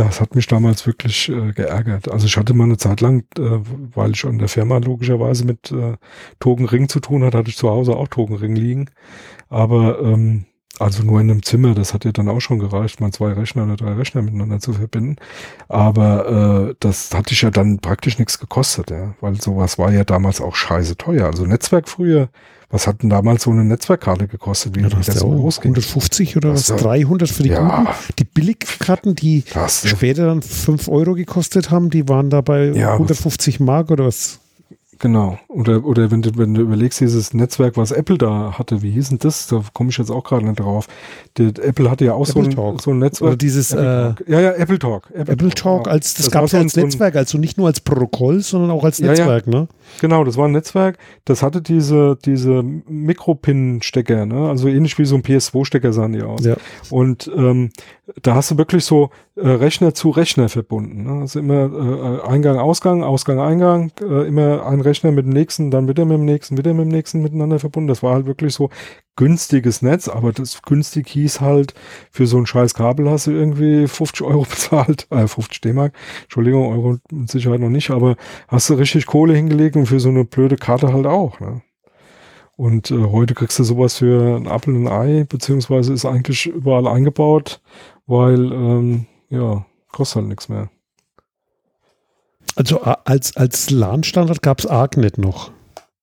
Das 0.00 0.18
hat 0.18 0.34
mich 0.34 0.46
damals 0.46 0.86
wirklich 0.86 1.28
äh, 1.28 1.52
geärgert. 1.52 2.10
Also 2.10 2.24
ich 2.24 2.38
hatte 2.38 2.54
mal 2.54 2.64
eine 2.64 2.78
Zeit 2.78 3.02
lang, 3.02 3.24
äh, 3.36 3.60
weil 3.94 4.12
ich 4.12 4.24
in 4.24 4.38
der 4.38 4.48
Firma 4.48 4.78
logischerweise 4.78 5.44
mit 5.44 5.70
äh, 5.72 5.98
Tokenring 6.38 6.88
zu 6.88 7.00
tun 7.00 7.22
hatte, 7.22 7.36
hatte 7.36 7.50
ich 7.50 7.58
zu 7.58 7.68
Hause 7.68 7.94
auch 7.94 8.08
Tokenring 8.08 8.56
liegen. 8.56 8.88
Aber 9.50 10.00
ähm, 10.00 10.46
also 10.80 11.02
nur 11.04 11.20
in 11.20 11.30
einem 11.30 11.42
Zimmer, 11.42 11.74
das 11.74 11.94
hat 11.94 12.04
ja 12.04 12.12
dann 12.12 12.28
auch 12.28 12.40
schon 12.40 12.58
gereicht, 12.58 13.00
mal 13.00 13.12
zwei 13.12 13.32
Rechner 13.32 13.64
oder 13.64 13.76
drei 13.76 13.92
Rechner 13.92 14.22
miteinander 14.22 14.58
zu 14.60 14.72
verbinden. 14.72 15.16
Aber 15.68 16.70
äh, 16.70 16.74
das 16.80 17.10
hatte 17.14 17.32
ich 17.32 17.42
ja 17.42 17.50
dann 17.50 17.78
praktisch 17.78 18.18
nichts 18.18 18.38
gekostet, 18.38 18.90
ja, 18.90 19.14
weil 19.20 19.40
sowas 19.40 19.78
war 19.78 19.92
ja 19.92 20.04
damals 20.04 20.40
auch 20.40 20.54
scheiße 20.56 20.96
teuer. 20.96 21.26
Also 21.26 21.44
Netzwerk 21.46 21.88
früher, 21.88 22.28
was 22.70 22.86
hat 22.86 23.02
denn 23.02 23.10
damals 23.10 23.42
so 23.44 23.50
eine 23.50 23.64
Netzwerkkarte 23.64 24.28
gekostet, 24.28 24.76
wie 24.76 24.80
ja, 24.82 24.88
das 24.88 25.06
so 25.06 25.32
losging? 25.32 25.72
150 25.72 26.36
oder 26.36 26.50
was? 26.52 26.66
Das 26.66 26.76
ist 26.76 26.82
ja- 26.82 26.88
300 26.88 27.28
für 27.28 27.42
die 27.42 27.48
Ja. 27.50 27.60
guten. 27.82 27.88
Die 28.18 28.24
Billigkarten, 28.24 29.14
die 29.14 29.44
später 29.68 30.26
dann 30.26 30.40
5 30.42 30.88
Euro 30.88 31.14
gekostet 31.14 31.70
haben, 31.70 31.90
die 31.90 32.08
waren 32.08 32.30
dabei 32.30 32.70
Ja, 32.70 32.92
150 32.94 33.60
Mark 33.60 33.90
oder 33.90 34.06
was? 34.06 34.38
Genau. 35.00 35.38
Oder, 35.48 35.84
oder 35.84 36.10
wenn 36.10 36.20
du, 36.20 36.30
wenn 36.36 36.52
du 36.52 36.60
überlegst, 36.60 37.00
dieses 37.00 37.32
Netzwerk, 37.32 37.78
was 37.78 37.90
Apple 37.90 38.18
da 38.18 38.58
hatte, 38.58 38.82
wie 38.82 38.90
hieß 38.90 39.08
denn 39.08 39.18
das? 39.18 39.46
Da 39.46 39.62
komme 39.72 39.88
ich 39.88 39.96
jetzt 39.96 40.10
auch 40.10 40.22
gerade 40.22 40.44
nicht 40.44 40.60
drauf. 40.60 40.88
Der, 41.38 41.48
Apple 41.48 41.90
hatte 41.90 42.04
ja 42.04 42.12
auch 42.12 42.26
so 42.26 42.40
Apple 42.40 42.50
ein, 42.50 42.54
Talk. 42.54 42.82
so 42.82 42.90
ein 42.90 42.98
Netzwerk. 42.98 43.28
Oder 43.28 43.36
dieses 43.38 43.72
Apple 43.72 43.82
äh, 43.82 44.14
Talk. 44.14 44.28
ja, 44.28 44.40
ja, 44.40 44.52
Apple 44.52 44.78
Talk. 44.78 45.10
Apple 45.14 45.48
Talk, 45.50 45.84
genau. 45.84 45.94
als 45.94 46.14
das, 46.14 46.26
Das 46.26 46.32
gab 46.32 46.44
es 46.44 46.52
ja 46.52 46.60
als 46.60 46.74
so 46.74 46.82
Netzwerk, 46.82 47.16
also 47.16 47.38
nicht 47.38 47.56
nur 47.56 47.66
als 47.68 47.80
Protokoll, 47.80 48.40
sondern 48.40 48.70
auch 48.70 48.84
als 48.84 48.98
Ja, 48.98 49.06
ja. 49.06 49.12
Netzwerk, 49.12 49.46
ne? 49.46 49.68
Genau, 50.02 50.22
das 50.22 50.36
war 50.36 50.46
ein 50.46 50.52
Netzwerk, 50.52 50.98
das 51.24 51.42
hatte 51.42 51.62
diese, 51.62 52.18
diese 52.22 52.62
Mikropin-Stecker, 52.62 54.26
ne? 54.26 54.50
Also 54.50 54.68
ähnlich 54.68 54.98
wie 54.98 55.06
so 55.06 55.14
ein 55.14 55.22
PS2-Stecker 55.22 55.94
sahen 55.94 56.12
die 56.12 56.22
aus. 56.22 56.44
Ja. 56.44 56.56
Und 56.90 57.30
ähm, 57.34 57.70
da 58.22 58.34
hast 58.34 58.50
du 58.50 58.58
wirklich 58.58 58.84
so 58.84 59.10
äh, 59.36 59.48
Rechner 59.48 59.94
zu 59.94 60.10
Rechner 60.10 60.48
verbunden. 60.48 61.04
Ne? 61.04 61.20
Also 61.20 61.38
immer 61.38 62.22
äh, 62.24 62.28
Eingang, 62.28 62.58
Ausgang, 62.58 63.02
Ausgang, 63.02 63.40
Eingang, 63.40 63.92
äh, 64.00 64.26
immer 64.26 64.66
ein 64.66 64.80
Rechner 64.80 65.12
mit 65.12 65.26
dem 65.26 65.32
nächsten, 65.32 65.70
dann 65.70 65.88
wieder 65.88 66.04
mit 66.04 66.18
dem 66.18 66.24
nächsten, 66.24 66.56
wieder 66.56 66.74
mit 66.74 66.86
dem 66.86 66.90
nächsten 66.90 67.22
miteinander 67.22 67.58
verbunden. 67.58 67.88
Das 67.88 68.02
war 68.02 68.14
halt 68.14 68.26
wirklich 68.26 68.54
so 68.54 68.70
günstiges 69.16 69.82
Netz, 69.82 70.08
aber 70.08 70.32
das 70.32 70.62
günstig 70.62 71.08
hieß 71.08 71.40
halt, 71.40 71.74
für 72.10 72.26
so 72.26 72.38
ein 72.38 72.46
scheiß 72.46 72.74
Kabel 72.74 73.10
hast 73.10 73.26
du 73.26 73.32
irgendwie 73.32 73.86
50 73.86 74.22
Euro 74.22 74.42
bezahlt, 74.48 75.06
äh, 75.10 75.26
50 75.26 75.60
D-Mark, 75.60 75.92
Entschuldigung, 76.22 76.68
Euro 76.72 76.98
mit 77.12 77.30
Sicherheit 77.30 77.60
noch 77.60 77.68
nicht, 77.68 77.90
aber 77.90 78.16
hast 78.48 78.70
du 78.70 78.74
richtig 78.74 79.06
Kohle 79.06 79.34
hingelegt 79.34 79.76
und 79.76 79.86
für 79.86 80.00
so 80.00 80.08
eine 80.08 80.24
blöde 80.24 80.56
Karte 80.56 80.92
halt 80.92 81.06
auch. 81.06 81.38
Ne? 81.40 81.62
Und 82.60 82.90
äh, 82.90 83.04
heute 83.04 83.32
kriegst 83.32 83.58
du 83.58 83.64
sowas 83.64 83.96
für 83.96 84.36
ein 84.36 84.46
Apfel 84.46 84.76
und 84.76 84.86
ein 84.86 84.92
Ei, 84.92 85.24
beziehungsweise 85.24 85.94
ist 85.94 86.04
eigentlich 86.04 86.44
überall 86.44 86.86
eingebaut, 86.86 87.62
weil, 88.10 88.52
ähm, 88.52 89.06
ja, 89.28 89.64
kostet 89.92 90.16
halt 90.16 90.28
nichts 90.28 90.48
mehr. 90.48 90.68
Also 92.56 92.80
als, 92.82 93.36
als 93.36 93.70
LAN-Standard 93.70 94.42
gab 94.42 94.58
es 94.58 94.66
ARCnet 94.66 95.16
noch. 95.16 95.52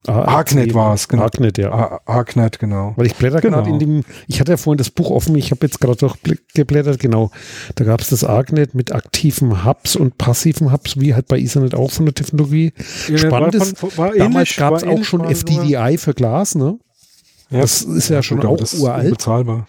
Arknet 0.07 0.73
war 0.73 0.93
es, 0.93 1.09
genau. 1.09 1.23
Arknet, 1.23 1.57
ja. 1.57 1.99
Arknet, 2.05 2.59
genau. 2.59 2.93
Weil 2.95 3.07
ich 3.07 3.15
blätter 3.15 3.41
genau. 3.41 3.57
gerade 3.57 3.71
in 3.71 3.79
dem, 3.79 4.03
ich 4.27 4.39
hatte 4.39 4.53
ja 4.53 4.57
vorhin 4.57 4.77
das 4.77 4.89
Buch 4.89 5.09
offen, 5.09 5.35
ich 5.35 5.51
habe 5.51 5.65
jetzt 5.65 5.81
gerade 5.81 5.97
doch 5.97 6.15
geblättert, 6.53 6.99
genau. 6.99 7.29
Da 7.75 7.83
gab 7.83 7.99
es 7.99 8.09
das 8.09 8.23
Arknet 8.23 8.73
mit 8.73 8.93
aktiven 8.93 9.65
Hubs 9.65 9.97
und 9.97 10.17
passiven 10.17 10.71
Hubs, 10.71 10.97
wie 10.97 11.13
halt 11.13 11.27
bei 11.27 11.37
Ethernet 11.37 11.75
auch 11.75 11.91
von 11.91 12.05
der 12.05 12.15
Technologie. 12.15 12.71
Ja, 13.09 13.17
Spannend 13.17 13.55
ist, 13.55 13.75
damals 14.17 14.55
gab 14.55 14.75
es 14.75 14.83
auch 14.85 15.03
schon 15.03 15.25
FDDI 15.25 15.97
für 15.97 16.13
Glas, 16.13 16.55
ne? 16.55 16.79
Ja, 17.49 17.61
das 17.61 17.81
ist 17.81 18.09
ja, 18.09 18.17
ja 18.17 18.23
schon 18.23 18.45
auch 18.45 18.61
uralt. 18.79 19.09
Bezahlbar. 19.09 19.67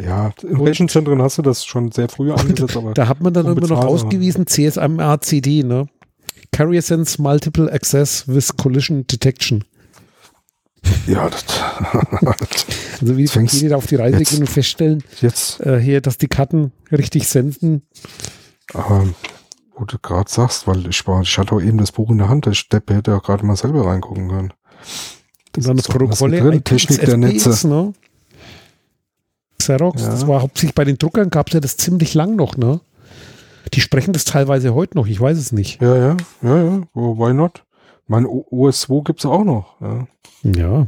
Ja, 0.00 0.32
in 0.42 0.60
Rechenzentren 0.60 1.20
hast 1.22 1.38
du 1.38 1.42
das 1.42 1.64
schon 1.64 1.92
sehr 1.92 2.08
früh 2.08 2.32
eingesetzt, 2.32 2.76
aber. 2.76 2.94
Da 2.94 3.08
hat 3.08 3.20
man 3.20 3.32
dann 3.32 3.46
immer 3.46 3.66
noch 3.66 3.84
ausgewiesen, 3.84 4.46
CSMA 4.46 5.20
CD, 5.20 5.62
ne? 5.62 5.86
Carrier 6.52 6.82
Sense 6.82 7.20
Multiple 7.20 7.72
Access 7.72 8.26
with 8.26 8.56
Collision 8.56 9.06
Detection. 9.06 9.64
Ja, 11.06 11.28
das, 11.28 11.44
also 13.00 13.16
wie 13.16 13.26
die 13.26 13.68
da 13.68 13.76
auf 13.76 13.86
die 13.86 13.96
Reise 13.96 14.18
jetzt, 14.18 14.30
gehen 14.30 14.40
und 14.40 14.48
feststellen, 14.48 15.02
jetzt, 15.20 15.60
äh, 15.60 15.80
hier, 15.80 16.00
dass 16.00 16.18
die 16.18 16.28
Karten 16.28 16.72
richtig 16.92 17.28
senden. 17.28 17.82
Aber 18.74 19.06
wo 19.74 19.84
du 19.84 19.98
gerade 19.98 20.30
sagst, 20.30 20.66
weil 20.66 20.86
ich 20.88 21.06
war, 21.06 21.22
ich 21.22 21.38
hatte 21.38 21.54
auch 21.54 21.60
eben 21.60 21.78
das 21.78 21.92
Buch 21.92 22.10
in 22.10 22.18
der 22.18 22.28
Hand, 22.28 22.46
der 22.46 22.54
Steppe 22.54 22.94
hätte 22.94 23.16
auch 23.16 23.22
gerade 23.22 23.44
mal 23.44 23.56
selber 23.56 23.86
reingucken 23.86 24.28
können. 24.28 24.52
Das 25.52 25.64
und 25.64 25.68
dann 25.68 25.76
das 25.78 25.88
Protokolle, 25.88 26.40
drin, 26.40 26.64
Technik 26.64 27.00
der 27.00 27.16
Netze. 27.16 27.68
Ne? 27.68 27.92
Xerox, 29.58 30.02
ja. 30.02 30.10
das 30.10 30.26
war 30.26 30.42
hauptsächlich 30.42 30.74
bei 30.74 30.84
den 30.84 30.98
Druckern 30.98 31.30
gab 31.30 31.48
es 31.48 31.54
ja 31.54 31.60
das 31.60 31.76
ziemlich 31.76 32.14
lang 32.14 32.36
noch, 32.36 32.56
ne? 32.56 32.80
Die 33.74 33.80
sprechen 33.80 34.12
das 34.12 34.24
teilweise 34.24 34.74
heute 34.74 34.96
noch, 34.96 35.06
ich 35.06 35.20
weiß 35.20 35.36
es 35.36 35.52
nicht. 35.52 35.82
Ja, 35.82 35.96
ja, 35.96 36.16
ja, 36.42 36.62
ja, 36.62 36.82
why 36.94 37.34
not? 37.34 37.64
Mein 38.06 38.24
OS2 38.24 39.04
gibt 39.04 39.20
es 39.20 39.26
auch 39.26 39.44
noch. 39.44 39.76
Ja. 39.80 40.06
ja. 40.42 40.86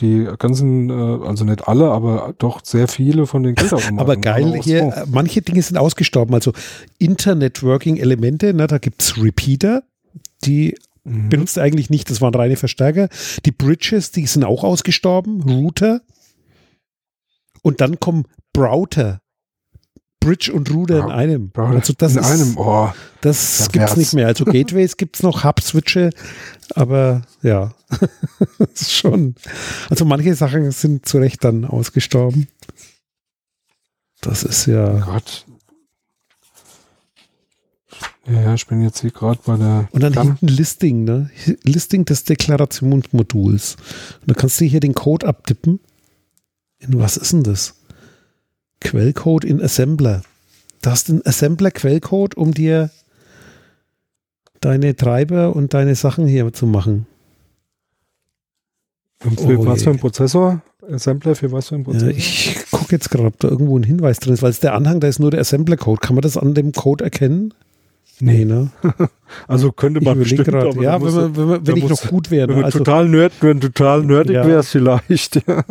Die 0.00 0.26
ganzen, 0.38 0.90
äh, 0.90 1.26
also 1.26 1.44
nicht 1.44 1.68
alle, 1.68 1.90
aber 1.90 2.34
doch 2.38 2.60
sehr 2.64 2.88
viele 2.88 3.26
von 3.26 3.42
den 3.42 3.54
Geldautomaten. 3.54 3.98
aber 3.98 4.16
geil, 4.16 4.58
hier, 4.62 5.04
manche 5.10 5.42
Dinge 5.42 5.62
sind 5.62 5.76
ausgestorben. 5.76 6.34
Also 6.34 6.52
Internetworking-Elemente, 6.98 8.54
ne, 8.54 8.66
da 8.66 8.78
gibt 8.78 9.02
es 9.02 9.22
Repeater, 9.22 9.82
die 10.44 10.74
mhm. 11.04 11.28
benutzt 11.28 11.58
eigentlich 11.58 11.90
nicht, 11.90 12.10
das 12.10 12.20
waren 12.20 12.34
reine 12.34 12.56
Verstärker. 12.56 13.08
Die 13.44 13.52
Bridges, 13.52 14.10
die 14.10 14.26
sind 14.26 14.44
auch 14.44 14.64
ausgestorben, 14.64 15.42
Router. 15.42 16.00
Und 17.62 17.80
dann 17.80 18.00
kommen 18.00 18.24
Browser. 18.52 19.20
Bridge 20.20 20.52
und 20.52 20.70
Ruder 20.70 20.98
ja, 20.98 21.04
in 21.06 21.10
einem. 21.10 21.52
Also 21.54 21.94
das 21.96 22.12
in 22.12 22.18
ist, 22.18 22.30
einem, 22.30 22.58
oh, 22.58 22.92
das 23.22 23.70
gibt 23.72 23.88
es 23.88 23.96
nicht 23.96 24.12
mehr. 24.12 24.26
Also 24.26 24.44
Gateways 24.46 24.98
gibt 24.98 25.16
es 25.16 25.22
noch, 25.22 25.44
Hub-Switche, 25.44 26.10
aber 26.74 27.22
ja, 27.42 27.74
das 28.58 28.82
ist 28.82 28.92
schon. 28.92 29.34
Also 29.88 30.04
manche 30.04 30.34
Sachen 30.34 30.70
sind 30.72 31.06
zu 31.06 31.18
Recht 31.18 31.42
dann 31.42 31.64
ausgestorben. 31.64 32.48
Das 34.20 34.42
ist 34.42 34.66
ja. 34.66 34.98
Gott. 34.98 35.46
Ja, 38.26 38.42
ja, 38.42 38.54
ich 38.54 38.66
bin 38.66 38.82
jetzt 38.82 39.00
hier 39.00 39.10
gerade 39.10 39.40
bei 39.44 39.56
der. 39.56 39.88
Und 39.90 40.02
dann 40.02 40.12
hinten 40.12 40.48
Listing, 40.48 41.04
ne? 41.04 41.30
Listing 41.62 42.04
des 42.04 42.24
Deklarationsmoduls. 42.24 43.76
Und 44.20 44.30
da 44.30 44.34
kannst 44.34 44.60
du 44.60 44.66
hier 44.66 44.80
den 44.80 44.94
Code 44.94 45.26
abtippen. 45.26 45.80
In 46.80 46.98
was 46.98 47.16
ist 47.16 47.32
denn 47.32 47.42
das? 47.42 47.74
Quellcode 48.80 49.44
in 49.44 49.62
Assembler. 49.62 50.22
Du 50.82 50.90
hast 50.90 51.10
einen 51.10 51.24
Assembler-Quellcode, 51.24 52.36
um 52.36 52.52
dir 52.54 52.90
deine 54.60 54.96
Treiber 54.96 55.54
und 55.54 55.74
deine 55.74 55.94
Sachen 55.94 56.26
hier 56.26 56.52
zu 56.52 56.66
machen. 56.66 57.06
Und 59.24 59.38
für 59.38 59.58
oh, 59.58 59.66
was 59.66 59.82
für 59.82 59.90
ein 59.90 59.98
Prozessor? 59.98 60.62
Assembler 60.90 61.34
für 61.34 61.52
was 61.52 61.68
für 61.68 61.74
ein 61.74 61.84
Prozessor? 61.84 62.10
Ja, 62.10 62.16
ich 62.16 62.56
gucke 62.70 62.92
jetzt 62.92 63.10
gerade, 63.10 63.26
ob 63.26 63.38
da 63.38 63.48
irgendwo 63.48 63.78
ein 63.78 63.82
Hinweis 63.82 64.18
drin 64.18 64.32
ist, 64.32 64.42
weil 64.42 64.50
es 64.50 64.60
der 64.60 64.74
Anhang, 64.74 65.00
da 65.00 65.08
ist 65.08 65.18
nur 65.18 65.30
der 65.30 65.40
Assembler-Code. 65.40 66.00
Kann 66.00 66.14
man 66.14 66.22
das 66.22 66.38
an 66.38 66.54
dem 66.54 66.72
Code 66.72 67.04
erkennen? 67.04 67.52
Nee, 68.20 68.44
ne? 68.46 68.70
also 69.48 69.72
könnte 69.72 70.02
man 70.02 70.18
bestimmt, 70.18 70.46
grad, 70.46 70.74
ja, 70.76 71.00
wenn, 71.02 71.14
man, 71.14 71.36
wenn, 71.36 71.46
man, 71.46 71.66
wenn 71.66 71.76
ich 71.76 71.88
noch 71.88 72.08
gut 72.08 72.30
wäre. 72.30 72.48
Wenn, 72.48 72.58
ne? 72.58 72.64
also, 72.64 72.78
total 72.78 73.08
nerd, 73.08 73.32
wenn 73.40 73.60
total 73.60 74.04
nerdig 74.04 74.36
ja. 74.36 74.46
wäre 74.46 74.60
es 74.60 74.70
vielleicht, 74.70 75.36
ja. 75.46 75.64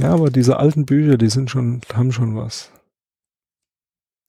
Ja, 0.00 0.12
aber 0.12 0.30
diese 0.30 0.58
alten 0.58 0.86
Bücher, 0.86 1.18
die 1.18 1.28
sind 1.28 1.50
schon, 1.50 1.80
haben 1.92 2.12
schon 2.12 2.36
was. 2.36 2.70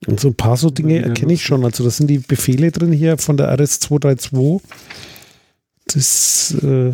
Und 0.08 0.20
so 0.20 0.30
ein 0.30 0.36
paar 0.36 0.58
so 0.58 0.70
Dinge 0.70 1.02
erkenne 1.02 1.34
ich 1.34 1.44
schon. 1.44 1.64
Also 1.64 1.84
das 1.84 1.98
sind 1.98 2.08
die 2.08 2.18
Befehle 2.18 2.72
drin 2.72 2.92
hier 2.92 3.18
von 3.18 3.38
der 3.38 3.56
RS232. 3.58 4.62
Das 5.86 6.56
äh, 6.64 6.94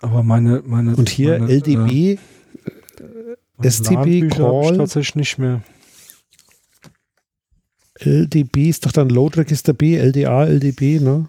aber 0.00 0.22
meine, 0.22 0.62
meine 0.64 0.94
und 0.94 1.08
hier 1.08 1.38
meine, 1.40 1.52
LDB, 1.52 2.18
äh, 3.60 3.68
STB 3.68 4.28
Call 4.30 4.76
tatsächlich 4.76 5.16
nicht 5.16 5.38
mehr. 5.38 5.62
LDB 7.98 8.68
ist 8.68 8.86
doch 8.86 8.92
dann 8.92 9.08
Load 9.08 9.40
Register 9.40 9.72
B, 9.72 9.96
LDA, 9.96 10.44
LDB, 10.44 11.00
ne? 11.00 11.26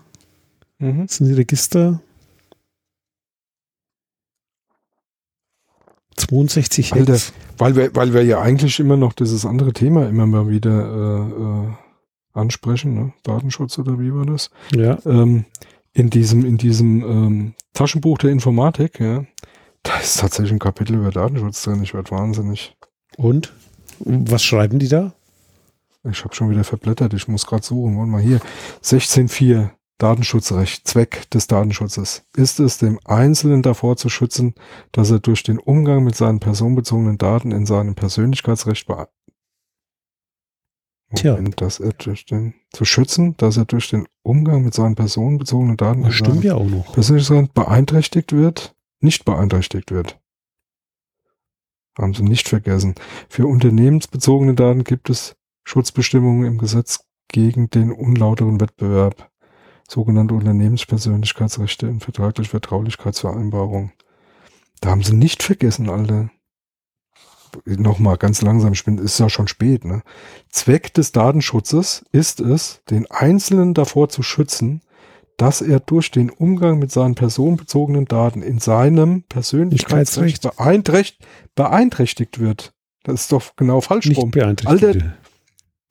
Mhm. 0.77 1.07
Das 1.07 1.17
sind 1.17 1.29
die 1.29 1.33
Register. 1.33 1.99
62 6.20 6.93
Alter, 6.93 7.17
weil 7.57 7.76
wir, 7.76 7.95
weil 7.95 8.13
wir 8.13 8.24
ja 8.24 8.41
eigentlich 8.41 8.80
immer 8.80 8.97
noch 8.97 9.13
dieses 9.13 9.45
andere 9.45 9.74
Thema 9.74 10.07
immer 10.07 10.26
mal 10.26 10.49
wieder 10.49 10.70
äh, 10.70 11.67
äh, 11.67 11.74
ansprechen, 12.34 12.93
ne? 12.93 13.13
Datenschutz 13.24 13.78
oder 13.80 13.99
wie 13.99 14.13
war 14.13 14.26
das? 14.26 14.49
Ja. 14.76 14.99
Ähm, 15.05 15.45
in 15.93 16.09
diesem, 16.09 16.45
in 16.45 16.57
diesem 16.57 17.01
ähm, 17.01 17.53
Taschenbuch 17.74 18.17
der 18.20 18.32
Informatik, 18.32 18.99
ja, 18.99 19.26
da 19.84 19.97
ist 19.99 20.20
tatsächlich 20.20 20.51
ein 20.51 20.59
Kapitel 20.59 20.95
über 20.95 21.11
Datenschutz 21.11 21.63
drin. 21.63 21.82
Ich 21.84 21.93
werde 21.93 22.11
wahnsinnig. 22.11 22.76
Und? 23.17 23.53
Was 23.99 24.43
schreiben 24.43 24.80
die 24.80 24.88
da? 24.88 25.13
Ich 26.09 26.24
habe 26.24 26.34
schon 26.34 26.49
wieder 26.49 26.63
verblättert. 26.63 27.13
Ich 27.13 27.28
muss 27.28 27.45
gerade 27.45 27.65
suchen. 27.65 27.97
Wollen 27.97 28.11
wir 28.11 28.20
hier. 28.20 28.39
16.4. 28.84 29.70
Datenschutzrecht, 29.99 30.87
Zweck 30.87 31.29
des 31.29 31.47
Datenschutzes 31.47 32.23
ist 32.35 32.59
es, 32.59 32.77
dem 32.77 32.99
Einzelnen 33.03 33.61
davor 33.61 33.97
zu 33.97 34.09
schützen, 34.09 34.55
dass 34.93 35.11
er 35.11 35.19
durch 35.19 35.43
den 35.43 35.59
Umgang 35.59 36.03
mit 36.03 36.15
seinen 36.15 36.39
personenbezogenen 36.39 37.17
Daten 37.17 37.51
in 37.51 37.65
seinem 37.65 37.95
Persönlichkeitsrecht 37.95 38.87
Moment, 41.33 41.59
dass 41.61 41.79
er 41.79 41.91
durch 41.93 42.25
den, 42.25 42.53
zu 42.71 42.85
schützen, 42.85 43.35
dass 43.37 43.57
er 43.57 43.65
durch 43.65 43.89
den 43.89 44.07
Umgang 44.23 44.63
mit 44.63 44.73
seinen 44.73 44.95
personenbezogenen 44.95 45.75
Daten 45.75 46.03
das 46.03 46.13
stimmt 46.13 46.43
ja 46.43 46.55
auch 46.55 46.65
noch. 46.65 46.93
Persönlichkeitsrecht 46.93 47.53
beeinträchtigt 47.53 48.31
wird, 48.31 48.75
nicht 49.01 49.25
beeinträchtigt 49.25 49.91
wird. 49.91 50.17
Haben 51.97 52.13
Sie 52.13 52.23
nicht 52.23 52.47
vergessen. 52.47 52.95
Für 53.27 53.47
unternehmensbezogene 53.47 54.53
Daten 54.53 54.85
gibt 54.85 55.09
es 55.09 55.35
Schutzbestimmungen 55.65 56.45
im 56.45 56.57
Gesetz 56.57 57.05
gegen 57.27 57.69
den 57.69 57.91
unlauteren 57.91 58.61
Wettbewerb 58.61 59.28
sogenannte 59.89 60.35
Unternehmenspersönlichkeitsrechte 60.35 61.87
in 61.87 61.99
vertraglich 61.99 62.49
Vertraulichkeitsvereinbarung. 62.49 63.91
Da 64.81 64.91
haben 64.91 65.03
sie 65.03 65.15
nicht 65.15 65.43
vergessen, 65.43 65.89
Alter. 65.89 66.29
Nochmal 67.65 68.17
ganz 68.17 68.43
langsam, 68.43 68.73
ich 68.73 68.85
bin, 68.85 68.99
ist 68.99 69.19
ja 69.19 69.27
schon 69.27 69.47
spät, 69.47 69.83
ne? 69.83 70.03
Zweck 70.49 70.93
des 70.93 71.11
Datenschutzes 71.11 72.05
ist 72.11 72.39
es, 72.39 72.81
den 72.91 73.09
Einzelnen 73.09 73.73
davor 73.73 74.09
zu 74.09 74.22
schützen, 74.22 74.81
dass 75.35 75.61
er 75.61 75.80
durch 75.80 76.11
den 76.11 76.30
Umgang 76.30 76.77
mit 76.77 76.91
seinen 76.91 77.15
personenbezogenen 77.15 78.05
Daten 78.05 78.43
in 78.43 78.59
seinem 78.59 79.23
Persönlichkeitsrecht 79.23 80.43
beeinträchtigt, 80.43 81.26
beeinträchtigt 81.55 82.39
wird. 82.39 82.73
Das 83.03 83.22
ist 83.22 83.31
doch 83.31 83.55
genau 83.55 83.81
falsch 83.81 84.05
Nicht 84.05 84.22
rum. 84.22 84.31
Alter, 84.65 85.14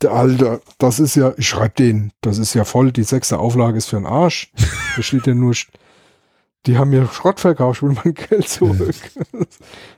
Alter, 0.04 0.60
das 0.78 1.00
ist 1.00 1.16
ja, 1.16 1.32
ich 1.36 1.48
schreibe 1.48 1.74
den, 1.74 2.12
das 2.20 2.38
ist 2.38 2.54
ja 2.54 2.64
voll, 2.64 2.92
die 2.92 3.02
sechste 3.02 3.38
Auflage 3.38 3.78
ist 3.78 3.86
für 3.86 3.96
den 3.96 4.06
Arsch. 4.06 4.52
Da 4.96 5.02
steht 5.02 5.26
ja 5.26 5.34
nur, 5.34 5.54
die 6.66 6.78
haben 6.78 6.90
mir 6.90 7.06
Schrott 7.08 7.40
verkauft, 7.40 7.78
ich 7.78 7.82
will 7.88 7.96
mein 8.04 8.14
Geld 8.14 8.48
zurück. 8.48 8.94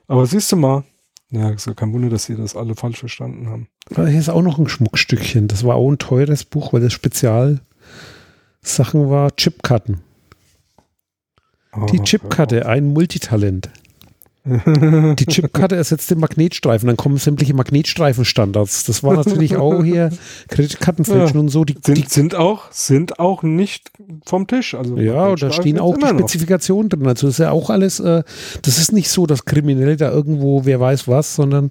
Aber 0.06 0.26
siehst 0.26 0.50
du 0.52 0.56
mal, 0.56 0.84
Ja, 1.30 1.50
ist 1.50 1.66
ja 1.66 1.74
kein 1.74 1.92
Wunder, 1.92 2.08
dass 2.08 2.24
sie 2.24 2.34
das 2.36 2.56
alle 2.56 2.74
falsch 2.74 2.98
verstanden 3.00 3.48
haben. 3.50 3.68
Aber 3.94 4.08
hier 4.08 4.18
ist 4.18 4.28
auch 4.30 4.42
noch 4.42 4.58
ein 4.58 4.68
Schmuckstückchen. 4.68 5.48
Das 5.48 5.64
war 5.64 5.76
auch 5.76 5.90
ein 5.90 5.98
teures 5.98 6.44
Buch, 6.44 6.72
weil 6.72 6.80
das 6.80 6.92
Spezialsachen 6.92 7.60
war 8.92 9.36
Chipkarten. 9.36 10.00
Oh, 11.72 11.86
Die 11.86 12.00
Chipkarte, 12.00 12.66
ein 12.66 12.88
Multitalent. 12.92 13.70
Die 14.44 15.26
Chipkarte 15.26 15.76
ersetzt 15.76 16.10
den 16.10 16.18
Magnetstreifen, 16.18 16.86
dann 16.86 16.96
kommen 16.96 17.18
sämtliche 17.18 17.52
Magnetstreifenstandards. 17.52 18.84
Das 18.84 19.02
war 19.02 19.14
natürlich 19.14 19.56
auch 19.56 19.84
hier 19.84 20.10
Kreditkartenfälschen 20.48 21.36
ja. 21.36 21.40
und 21.40 21.48
so. 21.50 21.64
Die, 21.64 21.76
sind, 21.84 21.98
die, 21.98 22.04
sind, 22.08 22.34
auch, 22.34 22.72
sind 22.72 23.18
auch 23.18 23.42
nicht 23.42 23.90
vom 24.24 24.46
Tisch. 24.46 24.74
Also 24.74 24.96
ja, 24.96 25.34
da 25.34 25.52
stehen 25.52 25.78
auch 25.78 25.96
die 25.96 26.06
Spezifikationen 26.06 26.88
drin. 26.88 27.06
Also 27.06 27.26
das 27.26 27.34
ist 27.34 27.38
ja 27.38 27.50
auch 27.50 27.68
alles, 27.68 28.00
äh, 28.00 28.22
das 28.62 28.78
ist 28.78 28.92
nicht 28.92 29.10
so, 29.10 29.26
dass 29.26 29.44
Kriminelle 29.44 29.96
da 29.98 30.10
irgendwo, 30.10 30.64
wer 30.64 30.80
weiß 30.80 31.06
was, 31.06 31.34
sondern 31.34 31.70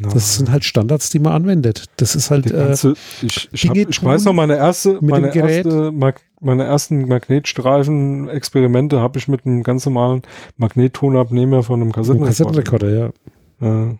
no. 0.00 0.10
das 0.12 0.36
sind 0.36 0.50
halt 0.50 0.64
Standards, 0.64 1.08
die 1.08 1.20
man 1.20 1.32
anwendet. 1.32 1.86
Das 1.96 2.14
ist 2.14 2.30
halt. 2.30 2.52
Ganze, 2.52 2.90
äh, 2.90 2.94
ich, 3.22 3.48
ich, 3.52 3.68
hab, 3.68 3.76
ich 3.76 4.04
weiß 4.04 4.24
noch, 4.24 4.34
meine 4.34 4.56
erste, 4.56 4.98
meine 5.00 5.34
erste 5.34 5.90
Mag 5.90 6.20
meine 6.40 6.64
ersten 6.64 7.06
Magnetstreifen-Experimente 7.06 9.00
habe 9.00 9.18
ich 9.18 9.28
mit 9.28 9.46
einem 9.46 9.62
ganz 9.62 9.84
normalen 9.86 10.22
Magnettonabnehmer 10.56 11.62
von 11.62 11.80
einem 11.80 11.92
Kassettenrekorder. 11.92 12.30
Kassettenrekorder, 12.30 13.12
ja. 13.60 13.88
ja. 13.88 13.98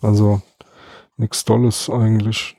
Also 0.00 0.42
nichts 1.16 1.44
Tolles 1.44 1.88
eigentlich. 1.88 2.56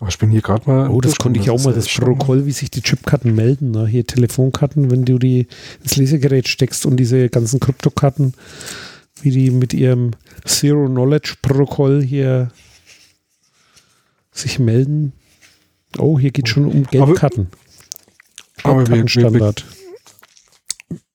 Aber 0.00 0.10
ich 0.10 0.18
bin 0.18 0.30
hier 0.30 0.42
gerade 0.42 0.68
mal. 0.70 0.88
Oh, 0.90 1.00
das 1.00 1.16
konnte 1.16 1.40
ich 1.40 1.50
auch 1.50 1.62
mal, 1.64 1.72
das 1.74 1.88
Protokoll, 1.88 2.46
wie 2.46 2.52
sich 2.52 2.70
die 2.70 2.82
Chipkarten 2.82 3.34
melden. 3.34 3.72
Ne? 3.72 3.86
Hier 3.86 4.06
Telefonkarten, 4.06 4.90
wenn 4.90 5.04
du 5.04 5.18
die 5.18 5.48
ins 5.82 5.96
Lesegerät 5.96 6.46
steckst 6.46 6.86
und 6.86 6.96
diese 6.98 7.28
ganzen 7.28 7.58
Kryptokarten, 7.58 8.34
wie 9.22 9.30
die 9.30 9.50
mit 9.50 9.74
ihrem 9.74 10.12
Zero-Knowledge-Protokoll 10.44 12.02
hier 12.02 12.50
sich 14.30 14.60
melden. 14.60 15.12
Oh, 15.98 16.18
hier 16.18 16.30
geht 16.30 16.48
schon 16.48 16.66
um 16.66 16.84
Geldkarten. 16.84 17.48
Aber 17.50 17.67
wir, 18.76 19.34
wir, 19.34 19.52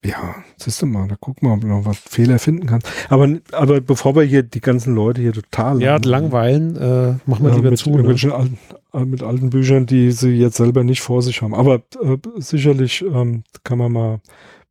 ja, 0.06 0.36
siehst 0.58 0.82
du 0.82 0.86
mal, 0.86 1.08
da 1.08 1.16
gucken 1.16 1.48
wir, 1.48 1.54
ob 1.54 1.62
du 1.62 1.68
noch 1.68 1.86
was 1.86 1.98
Fehler 1.98 2.38
finden 2.38 2.68
kannst. 2.68 2.88
Aber, 3.10 3.28
aber 3.54 3.80
bevor 3.80 4.16
wir 4.16 4.24
hier 4.24 4.44
die 4.44 4.60
ganzen 4.60 4.94
Leute 4.94 5.22
hier 5.22 5.32
total 5.34 5.82
ja, 5.82 5.98
langweilen, 6.04 6.76
äh, 6.76 7.16
machen 7.26 7.44
wir 7.44 7.52
ja, 7.52 7.56
lieber 7.56 7.70
mit, 7.70 7.80
zu. 7.80 7.90
Ne? 7.92 8.34
Alten, 8.34 8.58
äh, 8.94 9.06
mit 9.06 9.24
alten 9.24 9.50
Büchern, 9.50 9.86
die 9.86 10.12
sie 10.12 10.32
jetzt 10.32 10.58
selber 10.58 10.84
nicht 10.84 11.02
vor 11.02 11.22
sich 11.22 11.42
haben. 11.42 11.56
Aber 11.56 11.76
äh, 12.02 12.18
sicherlich 12.36 13.02
ähm, 13.02 13.44
kann 13.64 13.78
man 13.78 13.92
mal 13.92 14.20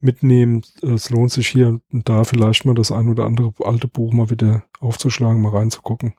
mitnehmen. 0.00 0.62
Es 0.82 1.09
lohnt 1.09 1.30
sich 1.30 1.48
hier 1.48 1.80
und 1.92 2.09
da 2.09 2.24
vielleicht 2.24 2.66
mal 2.66 2.74
das 2.74 2.92
ein 2.92 3.09
oder 3.09 3.24
andere 3.24 3.52
alte 3.60 3.88
Buch 3.88 4.12
mal 4.12 4.28
wieder 4.28 4.64
aufzuschlagen, 4.80 5.40
mal 5.40 5.56
reinzugucken. 5.56 6.14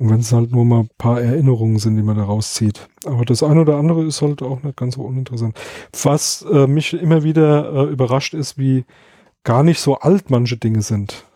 Und 0.00 0.08
wenn 0.08 0.20
es 0.20 0.32
halt 0.32 0.50
nur 0.50 0.64
mal 0.64 0.80
ein 0.80 0.90
paar 0.96 1.20
Erinnerungen 1.20 1.78
sind, 1.78 1.94
die 1.94 2.02
man 2.02 2.16
da 2.16 2.24
rauszieht. 2.24 2.88
Aber 3.04 3.26
das 3.26 3.42
eine 3.42 3.60
oder 3.60 3.76
andere 3.76 4.02
ist 4.06 4.22
halt 4.22 4.40
auch 4.40 4.62
nicht 4.62 4.78
ganz 4.78 4.94
so 4.94 5.02
uninteressant. 5.02 5.60
Was 6.02 6.42
äh, 6.50 6.66
mich 6.66 6.94
immer 6.94 7.22
wieder 7.22 7.70
äh, 7.70 7.92
überrascht 7.92 8.32
ist, 8.32 8.56
wie 8.56 8.86
gar 9.44 9.62
nicht 9.62 9.78
so 9.78 9.96
alt 9.96 10.30
manche 10.30 10.56
Dinge 10.56 10.80
sind. 10.80 11.26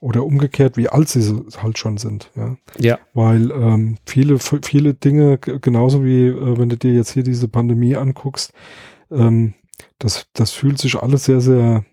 Oder 0.00 0.24
umgekehrt, 0.24 0.78
wie 0.78 0.88
alt 0.88 1.10
sie 1.10 1.44
halt 1.58 1.76
schon 1.76 1.98
sind. 1.98 2.30
Ja. 2.34 2.56
ja. 2.78 2.98
Weil 3.12 3.50
ähm, 3.50 3.98
viele, 4.06 4.38
viele 4.38 4.94
Dinge, 4.94 5.36
genauso 5.36 6.02
wie 6.02 6.28
äh, 6.28 6.58
wenn 6.58 6.70
du 6.70 6.78
dir 6.78 6.94
jetzt 6.94 7.10
hier 7.10 7.24
diese 7.24 7.48
Pandemie 7.48 7.94
anguckst, 7.94 8.54
ähm, 9.10 9.52
das, 9.98 10.28
das 10.32 10.52
fühlt 10.52 10.78
sich 10.78 10.96
alles 10.96 11.26
sehr, 11.26 11.42
sehr 11.42 11.84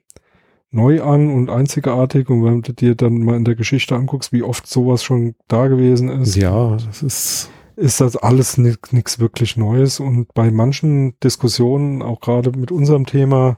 neu 0.71 1.01
an 1.03 1.29
und 1.29 1.49
einzigartig. 1.49 2.29
Und 2.29 2.43
wenn 2.43 2.61
du 2.61 2.73
dir 2.73 2.95
dann 2.95 3.19
mal 3.19 3.37
in 3.37 3.45
der 3.45 3.55
Geschichte 3.55 3.95
anguckst, 3.95 4.31
wie 4.31 4.43
oft 4.43 4.67
sowas 4.67 5.03
schon 5.03 5.35
da 5.47 5.67
gewesen 5.67 6.09
ist. 6.09 6.35
Ja, 6.35 6.77
das 6.77 7.03
ist. 7.03 7.49
Ist 7.77 8.01
das 8.01 8.15
alles 8.15 8.57
nichts 8.57 9.17
wirklich 9.17 9.57
Neues. 9.57 9.99
Und 9.99 10.31
bei 10.35 10.51
manchen 10.51 11.17
Diskussionen, 11.21 12.03
auch 12.03 12.19
gerade 12.19 12.51
mit 12.51 12.71
unserem 12.71 13.07
Thema, 13.07 13.57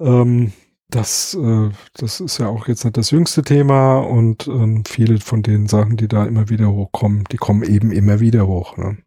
ähm, 0.00 0.52
das, 0.90 1.34
äh, 1.34 1.70
das 1.94 2.20
ist 2.20 2.38
ja 2.38 2.48
auch 2.48 2.66
jetzt 2.66 2.84
nicht 2.84 2.96
das 2.96 3.10
jüngste 3.10 3.42
Thema 3.42 3.98
und 3.98 4.48
ähm, 4.48 4.84
viele 4.86 5.18
von 5.20 5.42
den 5.42 5.66
Sachen, 5.66 5.96
die 5.96 6.08
da 6.08 6.24
immer 6.24 6.48
wieder 6.48 6.70
hochkommen, 6.70 7.24
die 7.30 7.36
kommen 7.36 7.62
eben 7.62 7.92
immer 7.92 8.20
wieder 8.20 8.46
hoch. 8.46 8.76
Ne? 8.76 8.98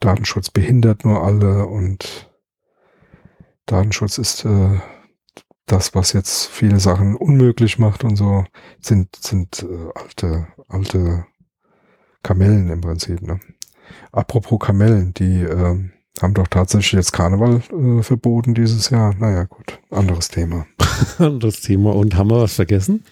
Datenschutz 0.00 0.50
behindert 0.50 1.04
nur 1.04 1.22
alle 1.22 1.66
und 1.66 2.30
Datenschutz 3.66 4.18
ist 4.18 4.44
äh, 4.44 4.78
das, 5.66 5.94
was 5.94 6.12
jetzt 6.12 6.46
viele 6.46 6.80
Sachen 6.80 7.16
unmöglich 7.16 7.78
macht 7.78 8.04
und 8.04 8.16
so, 8.16 8.44
sind, 8.80 9.14
sind 9.16 9.64
äh, 9.68 9.90
alte, 9.94 10.46
alte 10.68 11.26
Kamellen 12.22 12.70
im 12.70 12.80
Prinzip. 12.80 13.20
Ne? 13.22 13.40
Apropos 14.12 14.60
Kamellen, 14.60 15.12
die 15.14 15.42
äh, 15.42 15.90
haben 16.22 16.34
doch 16.34 16.46
tatsächlich 16.48 16.92
jetzt 16.92 17.12
Karneval 17.12 17.60
äh, 17.72 18.02
verboten 18.02 18.54
dieses 18.54 18.90
Jahr. 18.90 19.14
Naja, 19.14 19.44
gut, 19.44 19.78
anderes 19.90 20.28
Thema. 20.28 20.66
anderes 21.18 21.60
Thema. 21.60 21.94
Und 21.94 22.16
haben 22.16 22.30
wir 22.30 22.40
was 22.40 22.54
vergessen? 22.54 23.04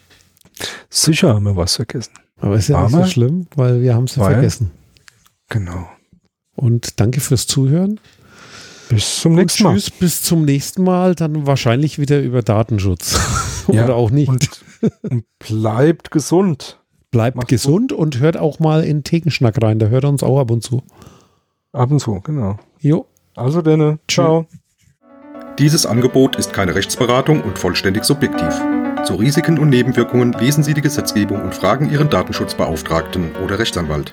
Sicher 0.88 1.34
haben 1.34 1.44
wir 1.44 1.56
was 1.56 1.76
vergessen. 1.76 2.12
Aber 2.38 2.56
ist 2.56 2.68
ja 2.68 2.82
nicht 2.82 2.92
so 2.92 3.06
schlimm, 3.06 3.46
weil 3.56 3.82
wir 3.82 3.94
haben 3.94 4.04
es 4.04 4.16
ja 4.16 4.24
vergessen. 4.24 4.70
Genau. 5.48 5.88
Und 6.54 7.00
danke 7.00 7.20
fürs 7.20 7.46
Zuhören. 7.46 8.00
Bis 8.88 9.20
zum 9.20 9.34
nächsten 9.34 9.64
Mal. 9.64 9.74
Tschüss, 9.74 9.90
bis 9.90 10.22
zum 10.22 10.44
nächsten 10.44 10.84
Mal. 10.84 11.14
Dann 11.14 11.46
wahrscheinlich 11.46 11.98
wieder 11.98 12.20
über 12.20 12.42
Datenschutz. 12.42 13.18
Oder 13.66 13.88
ja, 13.88 13.94
auch 13.94 14.10
nicht. 14.10 14.28
Und, 14.28 14.48
und 15.02 15.24
bleibt 15.38 16.10
gesund. 16.10 16.80
Bleibt 17.10 17.36
Macht's 17.36 17.48
gesund 17.48 17.90
gut. 17.92 17.98
und 17.98 18.18
hört 18.18 18.36
auch 18.36 18.58
mal 18.58 18.84
in 18.84 19.04
Thekenschnack 19.04 19.62
rein. 19.62 19.78
Da 19.78 19.86
hört 19.86 20.04
er 20.04 20.10
uns 20.10 20.22
auch 20.22 20.40
ab 20.40 20.50
und 20.50 20.62
zu. 20.62 20.82
Ab 21.72 21.90
und 21.90 22.00
zu, 22.00 22.20
genau. 22.20 22.58
Jo. 22.80 23.06
Also 23.36 23.62
denn, 23.62 23.98
ciao. 24.08 24.46
Dieses 25.58 25.86
Angebot 25.86 26.36
ist 26.36 26.52
keine 26.52 26.74
Rechtsberatung 26.74 27.40
und 27.42 27.58
vollständig 27.58 28.04
subjektiv. 28.04 28.60
Zu 29.04 29.14
Risiken 29.14 29.58
und 29.58 29.68
Nebenwirkungen 29.68 30.32
lesen 30.32 30.64
Sie 30.64 30.74
die 30.74 30.80
Gesetzgebung 30.80 31.42
und 31.42 31.54
fragen 31.54 31.90
Ihren 31.90 32.10
Datenschutzbeauftragten 32.10 33.36
oder 33.44 33.58
Rechtsanwalt. 33.58 34.12